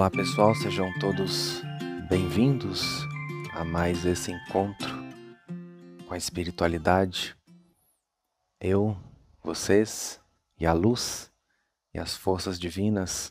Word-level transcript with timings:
Olá 0.00 0.10
pessoal, 0.10 0.54
sejam 0.54 0.90
todos 0.98 1.60
bem-vindos 2.08 2.82
a 3.52 3.62
mais 3.62 4.06
esse 4.06 4.32
encontro 4.32 4.88
com 6.08 6.14
a 6.14 6.16
espiritualidade. 6.16 7.36
Eu, 8.58 8.96
vocês 9.44 10.18
e 10.58 10.64
a 10.64 10.72
luz 10.72 11.30
e 11.92 11.98
as 11.98 12.16
forças 12.16 12.58
divinas 12.58 13.30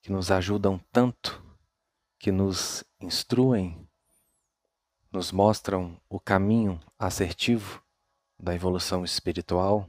que 0.00 0.10
nos 0.10 0.30
ajudam 0.30 0.80
tanto, 0.90 1.44
que 2.18 2.32
nos 2.32 2.82
instruem, 2.98 3.86
nos 5.12 5.30
mostram 5.30 6.00
o 6.08 6.18
caminho 6.18 6.80
assertivo 6.98 7.84
da 8.38 8.54
evolução 8.54 9.04
espiritual, 9.04 9.86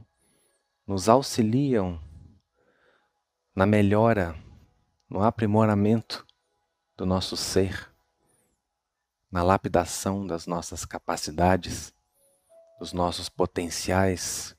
nos 0.86 1.08
auxiliam 1.08 1.98
na 3.56 3.64
melhora 3.64 4.36
no 5.12 5.22
aprimoramento 5.22 6.26
do 6.96 7.04
nosso 7.04 7.36
ser, 7.36 7.92
na 9.30 9.42
lapidação 9.42 10.26
das 10.26 10.46
nossas 10.46 10.86
capacidades, 10.86 11.92
dos 12.78 12.94
nossos 12.94 13.28
potenciais. 13.28 14.56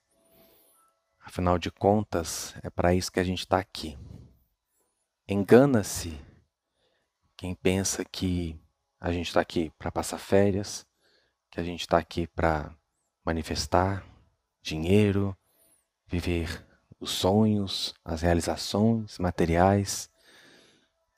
Afinal 1.19 1.57
de 1.57 1.71
contas, 1.71 2.53
é 2.61 2.69
para 2.69 2.93
isso 2.93 3.11
que 3.11 3.19
a 3.19 3.23
gente 3.23 3.39
está 3.39 3.57
aqui. 3.57 3.97
Engana-se 5.27 6.21
quem 7.35 7.55
pensa 7.55 8.05
que 8.05 8.55
a 8.99 9.11
gente 9.11 9.29
está 9.29 9.41
aqui 9.41 9.71
para 9.79 9.91
passar 9.91 10.19
férias, 10.19 10.85
que 11.49 11.59
a 11.59 11.63
gente 11.63 11.81
está 11.81 11.97
aqui 11.97 12.27
para 12.27 12.71
manifestar 13.25 14.05
dinheiro, 14.61 15.35
viver 16.05 16.63
os 16.99 17.09
sonhos, 17.09 17.95
as 18.05 18.21
realizações 18.21 19.17
materiais. 19.17 20.12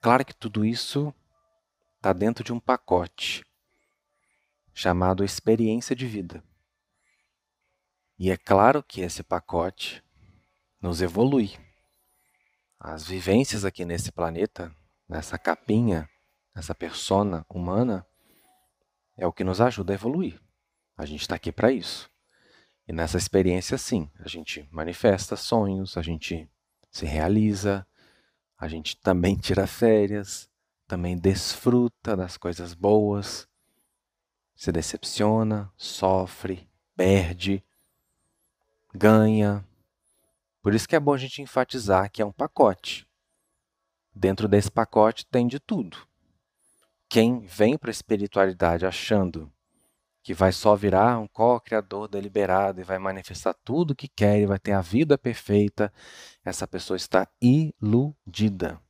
Claro 0.05 0.23
que 0.23 0.35
tudo 0.35 0.63
isso 0.63 1.11
está 1.95 2.13
dentro 2.13 2.43
de 2.43 2.53
um 2.53 2.59
pacote 2.59 3.43
chamado 4.71 5.23
experiência 5.23 5.95
de 5.95 6.05
vida. 6.05 6.43
E 8.19 8.29
é 8.29 8.37
claro 8.37 8.83
que 8.83 9.01
esse 9.01 9.23
pacote 9.23 10.03
nos 10.79 11.01
evolui. 11.01 11.57
As 12.79 13.07
vivências 13.07 13.65
aqui 13.65 13.83
nesse 13.83 14.11
planeta, 14.11 14.71
nessa 15.09 15.39
capinha, 15.39 16.07
nessa 16.55 16.75
persona 16.75 17.43
humana, 17.49 18.05
é 19.17 19.25
o 19.25 19.33
que 19.33 19.43
nos 19.43 19.59
ajuda 19.59 19.91
a 19.91 19.95
evoluir. 19.95 20.39
A 20.95 21.03
gente 21.07 21.21
está 21.21 21.33
aqui 21.33 21.51
para 21.51 21.71
isso. 21.71 22.11
E 22.87 22.93
nessa 22.93 23.17
experiência, 23.17 23.75
sim, 23.75 24.07
a 24.19 24.27
gente 24.27 24.69
manifesta 24.71 25.35
sonhos, 25.35 25.97
a 25.97 26.03
gente 26.03 26.47
se 26.91 27.07
realiza, 27.07 27.87
a 28.57 28.67
gente 28.67 28.97
também 28.97 29.35
tira 29.35 29.67
férias, 29.67 30.49
também 30.87 31.17
desfruta 31.17 32.15
das 32.15 32.37
coisas 32.37 32.73
boas, 32.73 33.47
se 34.55 34.71
decepciona, 34.71 35.71
sofre, 35.75 36.69
perde, 36.95 37.63
ganha. 38.93 39.65
Por 40.61 40.73
isso 40.73 40.87
que 40.87 40.95
é 40.95 40.99
bom 40.99 41.13
a 41.13 41.17
gente 41.17 41.41
enfatizar 41.41 42.09
que 42.09 42.21
é 42.21 42.25
um 42.25 42.31
pacote. 42.31 43.07
Dentro 44.13 44.47
desse 44.47 44.71
pacote 44.71 45.25
tem 45.25 45.47
de 45.47 45.59
tudo. 45.59 45.97
Quem 47.09 47.41
vem 47.41 47.77
para 47.77 47.89
a 47.89 47.91
espiritualidade 47.91 48.85
achando 48.85 49.51
que 50.25 50.33
vai 50.33 50.51
só 50.51 50.75
virar 50.75 51.19
um 51.19 51.27
co-criador 51.27 52.07
deliberado 52.07 52.81
e 52.81 52.83
vai 52.83 52.97
manifestar 52.97 53.53
tudo 53.63 53.91
o 53.91 53.95
que 53.95 54.07
quer 54.07 54.39
e 54.39 54.47
vai 54.47 54.57
ter 54.57 54.71
a 54.71 54.81
vida 54.81 55.19
perfeita, 55.19 55.93
essa 56.43 56.67
pessoa 56.67 56.97
está 56.97 57.27
iludida. 57.39 58.81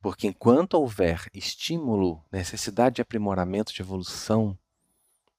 Porque 0.00 0.26
enquanto 0.26 0.78
houver 0.78 1.28
estímulo, 1.34 2.24
necessidade 2.32 2.96
de 2.96 3.02
aprimoramento, 3.02 3.70
de 3.70 3.82
evolução, 3.82 4.58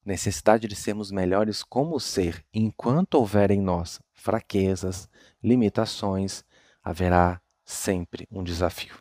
necessidade 0.06 0.68
de 0.68 0.76
sermos 0.76 1.10
melhores 1.10 1.64
como 1.64 2.00
ser, 2.00 2.46
enquanto 2.54 3.16
houver 3.16 3.50
em 3.50 3.60
nós 3.60 4.00
fraquezas, 4.14 5.10
limitações, 5.44 6.46
haverá 6.84 7.42
sempre 7.66 8.28
um 8.32 8.44
desafio. 8.44 9.00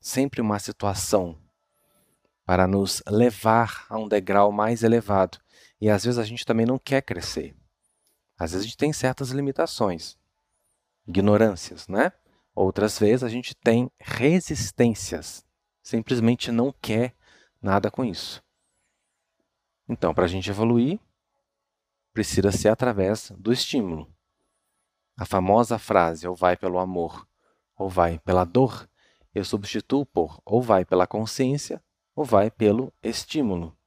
Sempre 0.00 0.40
uma 0.40 0.58
situação 0.58 1.36
para 2.48 2.66
nos 2.66 3.02
levar 3.06 3.84
a 3.90 3.98
um 3.98 4.08
degrau 4.08 4.50
mais 4.50 4.82
elevado. 4.82 5.36
E 5.78 5.90
às 5.90 6.06
vezes 6.06 6.18
a 6.18 6.24
gente 6.24 6.46
também 6.46 6.64
não 6.64 6.78
quer 6.78 7.02
crescer. 7.02 7.54
Às 8.38 8.52
vezes 8.52 8.64
a 8.64 8.68
gente 8.68 8.78
tem 8.78 8.90
certas 8.90 9.28
limitações, 9.32 10.16
ignorâncias, 11.06 11.86
né? 11.88 12.10
Outras 12.54 12.98
vezes 12.98 13.22
a 13.22 13.28
gente 13.28 13.54
tem 13.54 13.90
resistências, 14.00 15.44
simplesmente 15.82 16.50
não 16.50 16.72
quer 16.72 17.14
nada 17.60 17.90
com 17.90 18.02
isso. 18.02 18.42
Então, 19.86 20.14
para 20.14 20.24
a 20.24 20.28
gente 20.28 20.48
evoluir, 20.48 20.98
precisa 22.14 22.50
ser 22.50 22.70
através 22.70 23.30
do 23.36 23.52
estímulo. 23.52 24.10
A 25.18 25.26
famosa 25.26 25.78
frase 25.78 26.26
ou 26.26 26.34
vai 26.34 26.56
pelo 26.56 26.78
amor 26.78 27.28
ou 27.76 27.90
vai 27.90 28.18
pela 28.20 28.46
dor, 28.46 28.88
eu 29.34 29.44
substituo 29.44 30.06
por 30.06 30.40
ou 30.46 30.62
vai 30.62 30.86
pela 30.86 31.06
consciência 31.06 31.78
ou 32.18 32.24
vai 32.24 32.50
pelo 32.50 32.92
estímulo. 33.00 33.78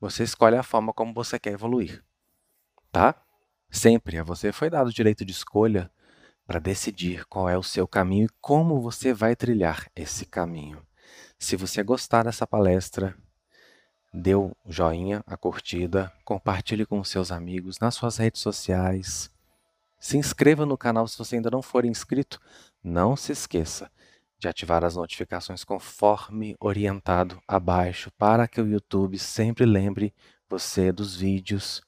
Você 0.00 0.22
escolhe 0.22 0.56
a 0.56 0.62
forma 0.62 0.94
como 0.94 1.12
você 1.12 1.38
quer 1.38 1.52
evoluir, 1.52 2.02
tá? 2.90 3.14
Sempre 3.70 4.16
a 4.16 4.24
você 4.24 4.50
foi 4.50 4.70
dado 4.70 4.86
o 4.86 4.92
direito 4.92 5.26
de 5.26 5.32
escolha 5.32 5.90
para 6.46 6.58
decidir 6.58 7.26
qual 7.26 7.50
é 7.50 7.58
o 7.58 7.62
seu 7.62 7.86
caminho 7.86 8.24
e 8.24 8.34
como 8.40 8.80
você 8.80 9.12
vai 9.12 9.36
trilhar 9.36 9.90
esse 9.94 10.24
caminho. 10.24 10.80
Se 11.38 11.54
você 11.54 11.82
gostar 11.82 12.22
dessa 12.22 12.46
palestra, 12.46 13.14
dê 14.10 14.34
o 14.34 14.56
joinha, 14.64 15.22
a 15.26 15.36
curtida, 15.36 16.10
compartilhe 16.24 16.86
com 16.86 17.04
seus 17.04 17.30
amigos 17.30 17.78
nas 17.78 17.94
suas 17.94 18.16
redes 18.16 18.40
sociais. 18.40 19.30
Se 20.00 20.16
inscreva 20.16 20.64
no 20.64 20.78
canal 20.78 21.06
se 21.06 21.18
você 21.18 21.36
ainda 21.36 21.50
não 21.50 21.60
for 21.60 21.84
inscrito. 21.84 22.40
Não 22.82 23.16
se 23.16 23.32
esqueça, 23.32 23.90
de 24.38 24.48
ativar 24.48 24.84
as 24.84 24.96
notificações 24.96 25.64
conforme 25.64 26.54
orientado 26.60 27.40
abaixo, 27.46 28.10
para 28.18 28.46
que 28.46 28.60
o 28.60 28.66
YouTube 28.66 29.18
sempre 29.18 29.64
lembre 29.64 30.14
você 30.48 30.92
dos 30.92 31.16
vídeos, 31.16 31.82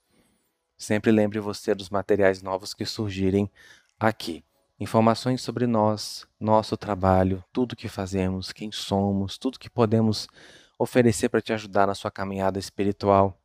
sempre 0.77 1.11
lembre 1.11 1.41
você 1.41 1.75
dos 1.75 1.91
materiais 1.91 2.43
novos 2.43 2.75
que 2.75 2.85
surgirem 2.85 3.51
aqui. 3.99 4.45
Informações 4.81 5.43
sobre 5.43 5.67
nós, 5.67 6.27
nosso 6.39 6.77
trabalho, 6.77 7.45
tudo 7.53 7.75
que 7.75 7.89
fazemos, 7.89 8.53
quem 8.53 8.71
somos, 8.71 9.37
tudo 9.37 9.59
que 9.59 9.69
podemos 9.69 10.29
oferecer 10.79 11.29
para 11.29 11.43
te 11.43 11.53
ajudar 11.53 11.87
na 11.89 11.95
sua 11.95 12.11
caminhada 12.11 12.59
espiritual, 12.59 13.37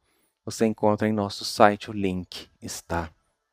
você 0.46 0.66
encontra 0.66 1.08
em 1.08 1.14
nosso 1.14 1.44
site. 1.44 1.90
O 1.90 1.94
link 1.94 2.50
está 2.62 3.10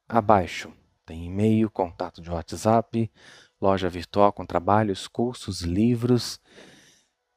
abaixo. 0.09 0.73
Tem 1.07 1.25
e-mail, 1.25 1.71
contato 1.71 2.21
de 2.21 2.31
WhatsApp, 2.31 3.11
loja 3.61 3.89
virtual 3.89 4.33
com 4.33 4.47
trabalhos, 4.47 5.07
cursos, 5.07 5.61
livros, 5.61 6.41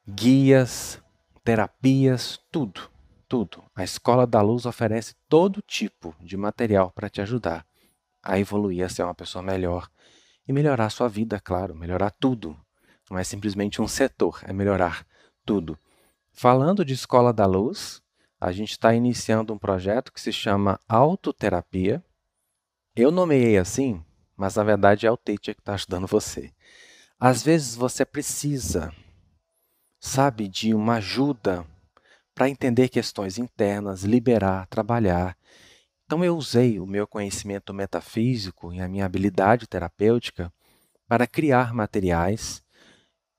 guias, 0.06 1.00
terapias, 1.44 2.40
tudo, 2.50 2.90
tudo. 3.28 3.62
A 3.74 3.84
Escola 3.84 4.26
da 4.26 4.40
Luz 4.40 4.64
oferece 4.64 5.14
todo 5.28 5.60
tipo 5.60 6.14
de 6.20 6.36
material 6.36 6.90
para 6.90 7.10
te 7.10 7.20
ajudar 7.20 7.66
a 8.22 8.38
evoluir, 8.38 8.84
a 8.84 8.88
ser 8.88 9.02
uma 9.02 9.14
pessoa 9.14 9.42
melhor 9.42 9.88
e 10.48 10.52
melhorar 10.52 10.86
a 10.86 10.90
sua 10.90 11.08
vida, 11.08 11.38
claro, 11.38 11.74
melhorar 11.74 12.10
tudo. 12.10 12.56
Não 13.10 13.18
é 13.18 13.24
simplesmente 13.24 13.82
um 13.82 13.88
setor, 13.88 14.40
é 14.44 14.52
melhorar 14.52 15.06
tudo. 15.44 15.78
Falando 16.32 16.84
de 16.84 16.94
Escola 16.94 17.32
da 17.32 17.46
Luz, 17.46 18.02
a 18.40 18.50
gente 18.50 18.70
está 18.70 18.94
iniciando 18.94 19.52
um 19.52 19.58
projeto 19.58 20.12
que 20.12 20.20
se 20.20 20.32
chama 20.32 20.80
Autoterapia. 20.88 22.02
Eu 22.96 23.10
nomeei 23.10 23.58
assim 23.58 24.02
mas 24.36 24.56
na 24.56 24.64
verdade 24.64 25.06
é 25.06 25.10
o 25.10 25.16
teacher 25.16 25.54
que 25.54 25.60
está 25.60 25.74
ajudando 25.74 26.06
você. 26.06 26.52
Às 27.18 27.42
vezes 27.42 27.74
você 27.74 28.04
precisa, 28.04 28.92
sabe, 30.00 30.48
de 30.48 30.74
uma 30.74 30.96
ajuda 30.96 31.66
para 32.34 32.48
entender 32.48 32.88
questões 32.88 33.38
internas, 33.38 34.02
liberar, 34.02 34.66
trabalhar. 34.66 35.36
Então 36.04 36.24
eu 36.24 36.36
usei 36.36 36.80
o 36.80 36.86
meu 36.86 37.06
conhecimento 37.06 37.72
metafísico 37.72 38.72
e 38.72 38.80
a 38.80 38.88
minha 38.88 39.06
habilidade 39.06 39.66
terapêutica 39.66 40.52
para 41.06 41.26
criar 41.26 41.72
materiais 41.72 42.62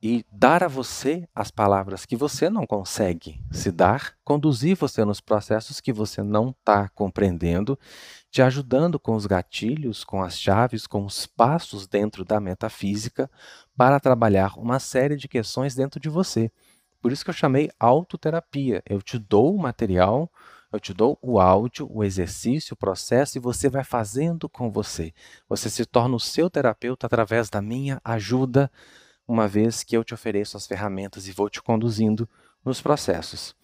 e 0.02 0.24
dar 0.32 0.64
a 0.64 0.68
você 0.68 1.28
as 1.34 1.50
palavras 1.50 2.06
que 2.06 2.16
você 2.16 2.50
não 2.50 2.66
consegue 2.66 3.42
se 3.52 3.72
dar, 3.72 4.16
conduzir 4.24 4.76
você 4.78 5.04
nos 5.04 5.20
processos 5.20 5.82
que 5.82 5.92
você 5.92 6.22
não 6.22 6.50
está 6.50 6.90
compreendendo 6.90 7.78
te 8.36 8.42
ajudando 8.42 9.00
com 9.00 9.16
os 9.16 9.26
gatilhos, 9.26 10.04
com 10.04 10.22
as 10.22 10.38
chaves, 10.38 10.86
com 10.86 11.06
os 11.06 11.26
passos 11.26 11.88
dentro 11.88 12.26
da 12.26 12.38
metafísica 12.38 13.32
para 13.78 13.98
trabalhar 13.98 14.60
uma 14.60 14.78
série 14.78 15.16
de 15.16 15.26
questões 15.26 15.74
dentro 15.74 16.02
de 16.02 16.10
você. 16.10 16.52
Por 17.02 17.14
isso 17.14 17.24
que 17.24 17.30
eu 17.30 17.34
chamei 17.34 17.72
autoterapia. 17.80 18.84
Eu 18.86 19.02
te 19.02 19.18
dou 19.18 19.56
o 19.56 19.58
material, 19.58 20.30
eu 20.70 20.82
te 20.82 20.94
dou 20.94 21.18
o 21.22 21.40
áudio, 21.40 21.88
o 21.90 22.04
exercício, 22.04 22.74
o 22.74 22.78
processo 22.78 23.38
e 23.38 23.40
você 23.40 23.70
vai 23.70 23.86
fazendo 23.86 24.50
com 24.50 24.70
você. 24.70 25.14
Você 25.48 25.70
se 25.70 25.86
torna 25.86 26.18
o 26.18 26.20
seu 26.20 26.50
terapeuta 26.50 27.08
através 27.08 27.50
da 27.50 27.62
minha 27.62 28.02
ajuda 28.04 28.70
uma 29.26 29.48
vez 29.48 29.82
que 29.82 29.96
eu 29.96 30.04
te 30.04 30.14
ofereço 30.14 30.58
as 30.58 30.68
ferramentas 30.68 31.26
e 31.26 31.32
vou 31.32 31.50
te 31.50 31.62
conduzindo 31.62 32.28
nos 32.66 32.82
processos. 32.82 33.56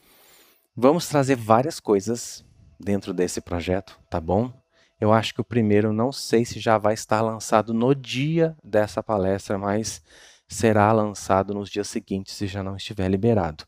Vamos 0.74 1.10
trazer 1.10 1.36
várias 1.36 1.78
coisas 1.78 2.46
dentro 2.80 3.14
desse 3.14 3.42
projeto, 3.42 4.00
tá 4.10 4.22
bom? 4.22 4.61
Eu 5.02 5.12
acho 5.12 5.34
que 5.34 5.42
o 5.42 5.44
primeiro, 5.44 5.92
não 5.92 6.12
sei 6.12 6.46
se 6.46 6.60
já 6.60 6.78
vai 6.78 6.94
estar 6.94 7.22
lançado 7.22 7.74
no 7.74 7.96
dia 7.96 8.56
dessa 8.64 9.02
palestra, 9.02 9.58
mas 9.58 10.00
será 10.48 10.92
lançado 10.92 11.56
nos 11.56 11.72
dias 11.72 11.88
seguintes 11.88 12.36
se 12.36 12.46
já 12.46 12.62
não 12.62 12.76
estiver 12.76 13.10
liberado. 13.10 13.66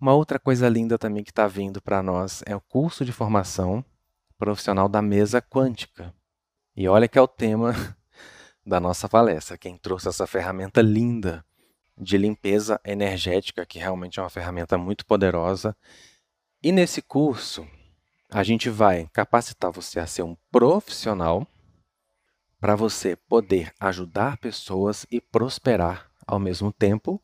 Uma 0.00 0.14
outra 0.14 0.38
coisa 0.38 0.68
linda 0.68 0.96
também 0.96 1.24
que 1.24 1.32
está 1.32 1.48
vindo 1.48 1.82
para 1.82 2.00
nós 2.00 2.44
é 2.46 2.54
o 2.54 2.60
curso 2.60 3.04
de 3.04 3.10
formação 3.10 3.84
profissional 4.38 4.88
da 4.88 5.02
mesa 5.02 5.42
quântica. 5.42 6.14
E 6.76 6.86
olha 6.86 7.08
que 7.08 7.18
é 7.18 7.22
o 7.22 7.26
tema 7.26 7.74
da 8.64 8.78
nossa 8.78 9.08
palestra. 9.08 9.58
Quem 9.58 9.76
trouxe 9.76 10.08
essa 10.08 10.28
ferramenta 10.28 10.80
linda 10.80 11.44
de 11.98 12.16
limpeza 12.16 12.80
energética, 12.84 13.66
que 13.66 13.80
realmente 13.80 14.20
é 14.20 14.22
uma 14.22 14.30
ferramenta 14.30 14.78
muito 14.78 15.04
poderosa. 15.04 15.76
E 16.62 16.70
nesse 16.70 17.02
curso, 17.02 17.66
a 18.34 18.42
gente 18.42 18.70
vai 18.70 19.08
capacitar 19.12 19.70
você 19.70 20.00
a 20.00 20.06
ser 20.06 20.22
um 20.22 20.34
profissional 20.50 21.46
para 22.58 22.74
você 22.74 23.14
poder 23.14 23.72
ajudar 23.78 24.38
pessoas 24.38 25.04
e 25.10 25.20
prosperar 25.20 26.10
ao 26.26 26.38
mesmo 26.38 26.72
tempo 26.72 27.20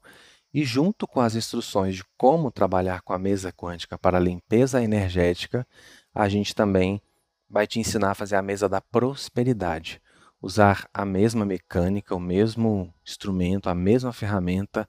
e 0.52 0.64
junto 0.64 1.06
com 1.06 1.20
as 1.20 1.34
instruções 1.34 1.96
de 1.96 2.05
como 2.19 2.50
trabalhar 2.50 3.00
com 3.00 3.14
a 3.14 3.19
mesa 3.19 3.50
quântica 3.50 3.96
para 3.96 4.19
limpeza 4.19 4.82
energética, 4.82 5.66
a 6.14 6.28
gente 6.28 6.55
também 6.55 7.00
vai 7.49 7.66
te 7.66 7.81
ensinar 7.81 8.11
a 8.11 8.14
fazer 8.14 8.37
a 8.37 8.43
mesa 8.43 8.69
da 8.69 8.81
prosperidade. 8.81 10.02
Usar 10.43 10.88
a 10.93 11.06
mesma 11.06 11.44
mecânica, 11.44 12.14
o 12.14 12.20
mesmo 12.20 12.93
instrumento, 13.02 13.70
a 13.70 13.75
mesma 13.75 14.12
ferramenta 14.12 14.87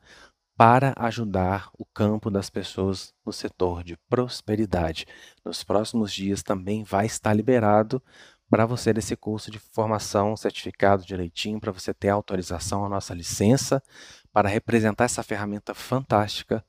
para 0.59 0.93
ajudar 0.97 1.69
o 1.71 1.85
campo 1.85 2.29
das 2.29 2.49
pessoas 2.49 3.13
no 3.25 3.31
setor 3.31 3.81
de 3.81 3.95
prosperidade. 4.09 5.05
Nos 5.45 5.63
próximos 5.63 6.11
dias 6.11 6.43
também 6.43 6.83
vai 6.83 7.05
estar 7.05 7.33
liberado 7.33 8.03
para 8.49 8.65
você 8.65 8.91
desse 8.91 9.15
curso 9.15 9.49
de 9.49 9.57
formação 9.57 10.35
certificado 10.35 11.05
direitinho, 11.05 11.61
para 11.61 11.71
você 11.71 11.93
ter 11.93 12.09
autorização, 12.09 12.83
a 12.83 12.89
nossa 12.89 13.13
licença, 13.13 13.81
para 14.33 14.49
representar 14.49 15.05
essa 15.05 15.23
ferramenta 15.23 15.73
fantástica 15.73 16.61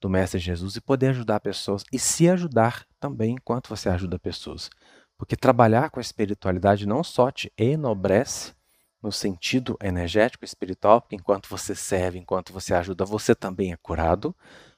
do 0.00 0.10
Mestre 0.10 0.40
Jesus 0.40 0.74
e 0.74 0.80
poder 0.80 1.10
ajudar 1.10 1.38
pessoas 1.38 1.84
e 1.92 1.98
se 1.98 2.28
ajudar 2.28 2.84
também 2.98 3.36
enquanto 3.36 3.68
você 3.68 3.88
ajuda 3.88 4.18
pessoas. 4.18 4.68
Porque 5.16 5.36
trabalhar 5.36 5.90
com 5.90 6.00
a 6.00 6.02
espiritualidade 6.02 6.88
não 6.88 7.04
só 7.04 7.30
te 7.30 7.52
enobrece 7.56 8.57
no 9.02 9.12
sentido 9.12 9.76
energético 9.80 10.44
espiritual, 10.44 11.00
porque 11.00 11.16
enquanto 11.16 11.48
você 11.48 11.74
serve, 11.74 12.18
enquanto 12.18 12.52
você 12.52 12.74
ajuda, 12.74 13.04
você 13.04 13.34
também 13.34 13.72
é 13.72 13.76
curado, 13.76 14.34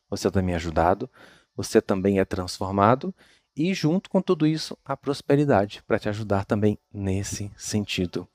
você 0.08 0.31
também 0.31 0.55
é 0.55 0.56
ajudado, 0.56 1.08
você 1.56 1.81
também 1.81 2.19
é 2.19 2.25
transformado 2.25 3.14
e 3.56 3.75
junto 3.75 4.08
com 4.08 4.22
tudo 4.22 4.46
isso, 4.46 4.76
a 4.84 4.96
prosperidade 4.96 5.82
para 5.82 5.99
te 5.99 6.08
ajudar 6.08 6.44
também 6.44 6.78
nesse 6.93 7.50
sentido. 7.56 8.28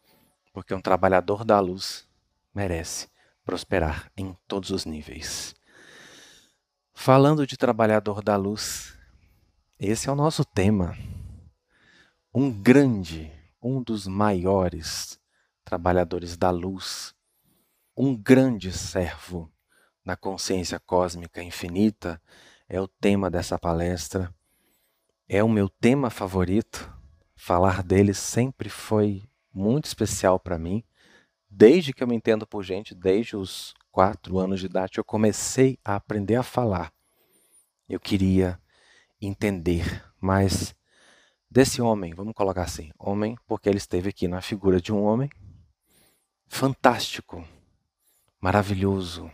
Porque 0.53 0.73
um 0.73 0.81
trabalhador 0.81 1.43
da 1.43 1.59
luz 1.59 2.07
merece 2.53 3.07
prosperar 3.43 4.11
em 4.17 4.35
todos 4.47 4.71
os 4.71 4.85
níveis. 4.85 5.55
Falando 6.93 7.45
de 7.45 7.57
trabalhador 7.57 8.23
da 8.23 8.35
luz, 8.35 8.97
esse 9.79 10.09
é 10.09 10.11
o 10.11 10.15
nosso 10.15 10.43
tema. 10.45 10.97
Um 12.33 12.51
grande, 12.51 13.31
um 13.61 13.81
dos 13.81 14.07
maiores 14.07 15.19
trabalhadores 15.65 16.37
da 16.37 16.49
luz, 16.51 17.13
um 17.97 18.15
grande 18.15 18.71
servo 18.71 19.51
na 20.05 20.15
consciência 20.15 20.79
cósmica 20.79 21.43
infinita 21.43 22.21
é 22.69 22.79
o 22.79 22.87
tema 22.87 23.29
dessa 23.29 23.59
palestra. 23.59 24.33
É 25.27 25.43
o 25.43 25.49
meu 25.49 25.67
tema 25.67 26.09
favorito. 26.09 26.93
Falar 27.35 27.83
dele 27.83 28.13
sempre 28.13 28.69
foi 28.69 29.27
muito 29.51 29.85
especial 29.85 30.39
para 30.39 30.57
mim 30.57 30.85
desde 31.55 31.93
que 31.93 32.03
eu 32.03 32.07
me 32.07 32.15
entendo 32.15 32.45
por 32.45 32.63
gente, 32.63 32.93
desde 32.93 33.37
os 33.37 33.73
quatro 33.89 34.37
anos 34.37 34.59
de 34.59 34.65
idade, 34.65 34.97
eu 34.97 35.05
comecei 35.05 35.79
a 35.85 35.95
aprender 35.95 36.35
a 36.35 36.43
falar. 36.43 36.91
Eu 37.87 37.97
queria 37.97 38.59
entender 39.21 40.03
mais 40.19 40.75
desse 41.49 41.81
homem, 41.81 42.13
vamos 42.13 42.33
colocar 42.33 42.63
assim, 42.63 42.91
homem, 42.99 43.37
porque 43.47 43.69
ele 43.69 43.77
esteve 43.77 44.09
aqui 44.09 44.27
na 44.27 44.41
figura 44.41 44.81
de 44.81 44.91
um 44.91 45.01
homem 45.01 45.29
fantástico, 46.47 47.47
maravilhoso, 48.39 49.29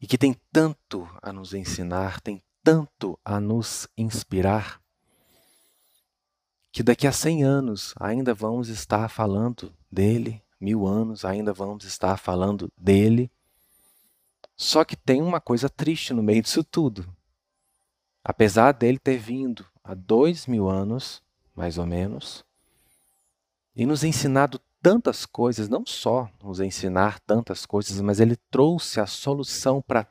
e 0.00 0.06
que 0.06 0.18
tem 0.18 0.36
tanto 0.52 1.08
a 1.22 1.32
nos 1.32 1.54
ensinar, 1.54 2.20
tem 2.20 2.42
tanto 2.62 3.18
a 3.24 3.40
nos 3.40 3.88
inspirar, 3.96 4.80
que 6.70 6.82
daqui 6.82 7.06
a 7.06 7.12
100 7.12 7.44
anos 7.44 7.94
ainda 7.98 8.34
vamos 8.34 8.68
estar 8.68 9.08
falando 9.08 9.74
dele, 9.90 10.42
mil 10.60 10.86
anos 10.86 11.24
ainda 11.24 11.52
vamos 11.52 11.84
estar 11.84 12.16
falando 12.16 12.70
dele. 12.76 13.30
Só 14.56 14.84
que 14.84 14.96
tem 14.96 15.22
uma 15.22 15.40
coisa 15.40 15.68
triste 15.68 16.12
no 16.12 16.22
meio 16.22 16.42
disso 16.42 16.64
tudo. 16.64 17.08
Apesar 18.22 18.72
dele 18.72 18.98
ter 18.98 19.16
vindo 19.16 19.64
há 19.82 19.94
dois 19.94 20.46
mil 20.46 20.68
anos, 20.68 21.22
mais 21.54 21.78
ou 21.78 21.86
menos, 21.86 22.44
e 23.74 23.86
nos 23.86 24.04
ensinado 24.04 24.60
tantas 24.82 25.26
coisas, 25.26 25.68
não 25.68 25.84
só 25.84 26.28
nos 26.42 26.60
ensinar 26.60 27.20
tantas 27.20 27.66
coisas, 27.66 28.00
mas 28.00 28.20
ele 28.20 28.36
trouxe 28.50 29.00
a 29.00 29.06
solução 29.06 29.82
para 29.82 30.06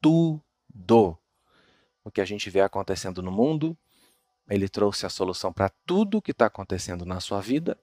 tudo 0.00 0.42
o 2.04 2.10
que 2.10 2.20
a 2.20 2.24
gente 2.24 2.50
vê 2.50 2.60
acontecendo 2.60 3.22
no 3.22 3.32
mundo. 3.32 3.76
Ele 4.48 4.68
trouxe 4.68 5.06
a 5.06 5.08
solução 5.08 5.52
para 5.52 5.70
tudo 5.86 6.18
o 6.18 6.22
que 6.22 6.32
está 6.32 6.46
acontecendo 6.46 7.04
na 7.06 7.20
sua 7.20 7.40
vida 7.40 7.78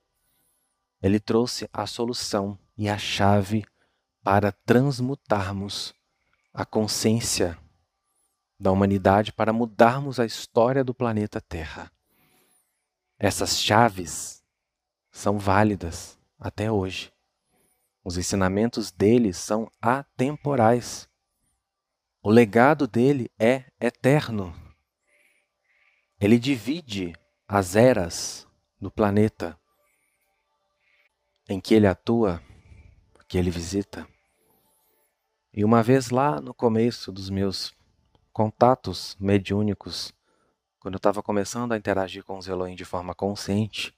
ele 1.02 1.20
trouxe 1.20 1.68
a 1.74 1.88
solução 1.88 2.58
e 2.78 2.88
a 2.88 2.98
chave 2.98 3.66
para 4.24 4.52
transmutarmos 4.52 5.96
a 6.54 6.64
consciência 6.64 7.58
da 8.60 8.72
humanidade, 8.72 9.34
para 9.34 9.52
mudarmos 9.52 10.20
a 10.20 10.26
história 10.26 10.84
do 10.84 10.94
planeta 10.94 11.42
Terra. 11.42 11.92
Essas 13.18 13.60
chaves 13.60 14.44
são 15.10 15.40
válidas 15.40 16.20
até 16.42 16.72
hoje. 16.72 17.14
Os 18.04 18.18
ensinamentos 18.18 18.92
dele 18.92 19.32
são 19.32 19.72
atemporais. 19.80 21.08
O 22.24 22.32
legado 22.32 22.88
dele 22.88 23.32
é 23.40 23.66
eterno. 23.80 24.54
Ele 26.20 26.40
divide 26.40 27.16
as 27.48 27.76
eras 27.76 28.48
do 28.80 28.90
planeta 28.90 29.58
em 31.48 31.60
que 31.60 31.76
ele 31.76 31.86
atua, 31.86 32.42
que 33.28 33.38
ele 33.38 33.52
visita. 33.52 34.08
E 35.54 35.64
uma 35.64 35.84
vez 35.84 36.10
lá 36.10 36.42
no 36.42 36.54
começo 36.54 37.12
dos 37.12 37.30
meus 37.30 37.74
contatos 38.32 39.16
mediúnicos, 39.20 40.14
quando 40.80 40.96
eu 40.96 40.98
estava 40.98 41.22
começando 41.22 41.74
a 41.74 41.78
interagir 41.78 42.24
com 42.24 42.38
os 42.38 42.48
Elohim 42.48 42.76
de 42.76 42.86
forma 42.86 43.14
consciente, 43.14 43.94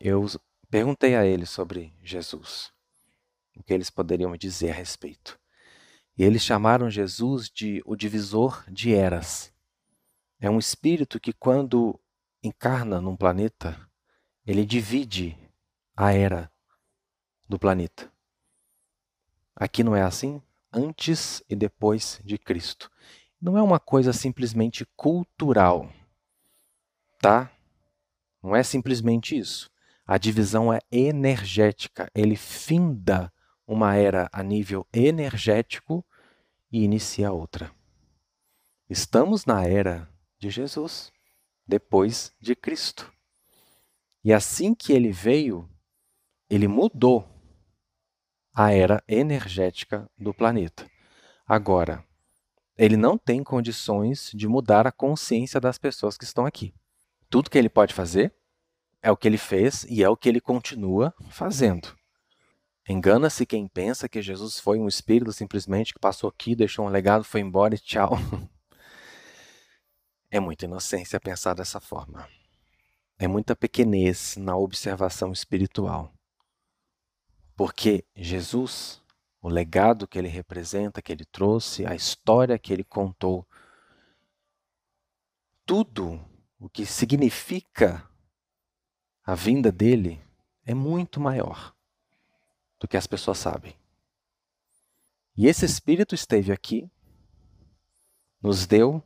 eu 0.00 0.26
perguntei 0.70 1.14
a 1.14 1.24
eles 1.24 1.50
sobre 1.50 1.94
Jesus, 2.02 2.72
o 3.56 3.62
que 3.62 3.72
eles 3.72 3.90
poderiam 3.90 4.30
me 4.30 4.38
dizer 4.38 4.70
a 4.70 4.74
respeito. 4.74 5.38
E 6.16 6.24
eles 6.24 6.42
chamaram 6.42 6.90
Jesus 6.90 7.48
de 7.48 7.82
o 7.86 7.94
divisor 7.94 8.64
de 8.70 8.94
eras. 8.94 9.52
É 10.40 10.50
um 10.50 10.58
espírito 10.58 11.20
que, 11.20 11.32
quando 11.32 11.98
encarna 12.42 13.00
num 13.00 13.16
planeta, 13.16 13.78
ele 14.46 14.64
divide 14.64 15.36
a 15.96 16.12
era 16.12 16.50
do 17.48 17.58
planeta. 17.58 18.10
Aqui 19.54 19.82
não 19.82 19.94
é 19.94 20.02
assim? 20.02 20.42
Antes 20.72 21.42
e 21.48 21.56
depois 21.56 22.20
de 22.24 22.38
Cristo. 22.38 22.90
Não 23.40 23.56
é 23.56 23.62
uma 23.62 23.80
coisa 23.80 24.12
simplesmente 24.12 24.84
cultural, 24.96 25.92
tá? 27.20 27.50
Não 28.42 28.54
é 28.54 28.62
simplesmente 28.62 29.36
isso. 29.36 29.70
A 30.08 30.16
divisão 30.16 30.72
é 30.72 30.80
energética. 30.90 32.10
Ele 32.14 32.34
finda 32.34 33.30
uma 33.66 33.94
era 33.94 34.26
a 34.32 34.42
nível 34.42 34.86
energético 34.90 36.02
e 36.72 36.82
inicia 36.82 37.30
outra. 37.30 37.70
Estamos 38.88 39.44
na 39.44 39.66
era 39.66 40.08
de 40.38 40.48
Jesus, 40.48 41.12
depois 41.66 42.32
de 42.40 42.56
Cristo. 42.56 43.12
E 44.24 44.32
assim 44.32 44.74
que 44.74 44.94
ele 44.94 45.12
veio, 45.12 45.68
ele 46.48 46.66
mudou 46.66 47.28
a 48.54 48.72
era 48.72 49.04
energética 49.06 50.10
do 50.16 50.32
planeta. 50.32 50.90
Agora, 51.46 52.02
ele 52.78 52.96
não 52.96 53.18
tem 53.18 53.44
condições 53.44 54.30
de 54.34 54.48
mudar 54.48 54.86
a 54.86 54.92
consciência 54.92 55.60
das 55.60 55.76
pessoas 55.76 56.16
que 56.16 56.24
estão 56.24 56.46
aqui. 56.46 56.74
Tudo 57.28 57.50
que 57.50 57.58
ele 57.58 57.68
pode 57.68 57.92
fazer 57.92 58.34
é 59.02 59.10
o 59.10 59.16
que 59.16 59.28
ele 59.28 59.38
fez 59.38 59.84
e 59.84 60.02
é 60.02 60.08
o 60.08 60.16
que 60.16 60.28
ele 60.28 60.40
continua 60.40 61.14
fazendo. 61.30 61.96
Engana-se 62.88 63.44
quem 63.44 63.68
pensa 63.68 64.08
que 64.08 64.22
Jesus 64.22 64.58
foi 64.58 64.78
um 64.78 64.88
espírito 64.88 65.32
simplesmente 65.32 65.92
que 65.92 66.00
passou 66.00 66.28
aqui, 66.28 66.56
deixou 66.56 66.86
um 66.86 66.88
legado, 66.88 67.22
foi 67.22 67.40
embora 67.40 67.74
e 67.74 67.78
tchau. 67.78 68.12
É 70.30 70.38
muita 70.38 70.66
inocência 70.66 71.18
pensar 71.18 71.54
dessa 71.54 71.80
forma. 71.80 72.28
É 73.18 73.26
muita 73.26 73.56
pequenez 73.56 74.36
na 74.36 74.54
observação 74.58 75.32
espiritual. 75.32 76.12
Porque 77.56 78.04
Jesus, 78.14 79.02
o 79.40 79.48
legado 79.48 80.06
que 80.06 80.18
ele 80.18 80.28
representa, 80.28 81.00
que 81.00 81.10
ele 81.10 81.24
trouxe, 81.24 81.86
a 81.86 81.94
história 81.94 82.58
que 82.58 82.74
ele 82.74 82.84
contou, 82.84 83.48
tudo 85.64 86.20
o 86.60 86.68
que 86.68 86.84
significa 86.84 88.06
a 89.28 89.34
vinda 89.34 89.70
dele 89.70 90.18
é 90.64 90.72
muito 90.72 91.20
maior 91.20 91.74
do 92.80 92.88
que 92.88 92.96
as 92.96 93.06
pessoas 93.06 93.36
sabem. 93.36 93.74
E 95.36 95.46
esse 95.46 95.66
Espírito 95.66 96.14
esteve 96.14 96.50
aqui, 96.50 96.90
nos 98.40 98.66
deu 98.66 99.02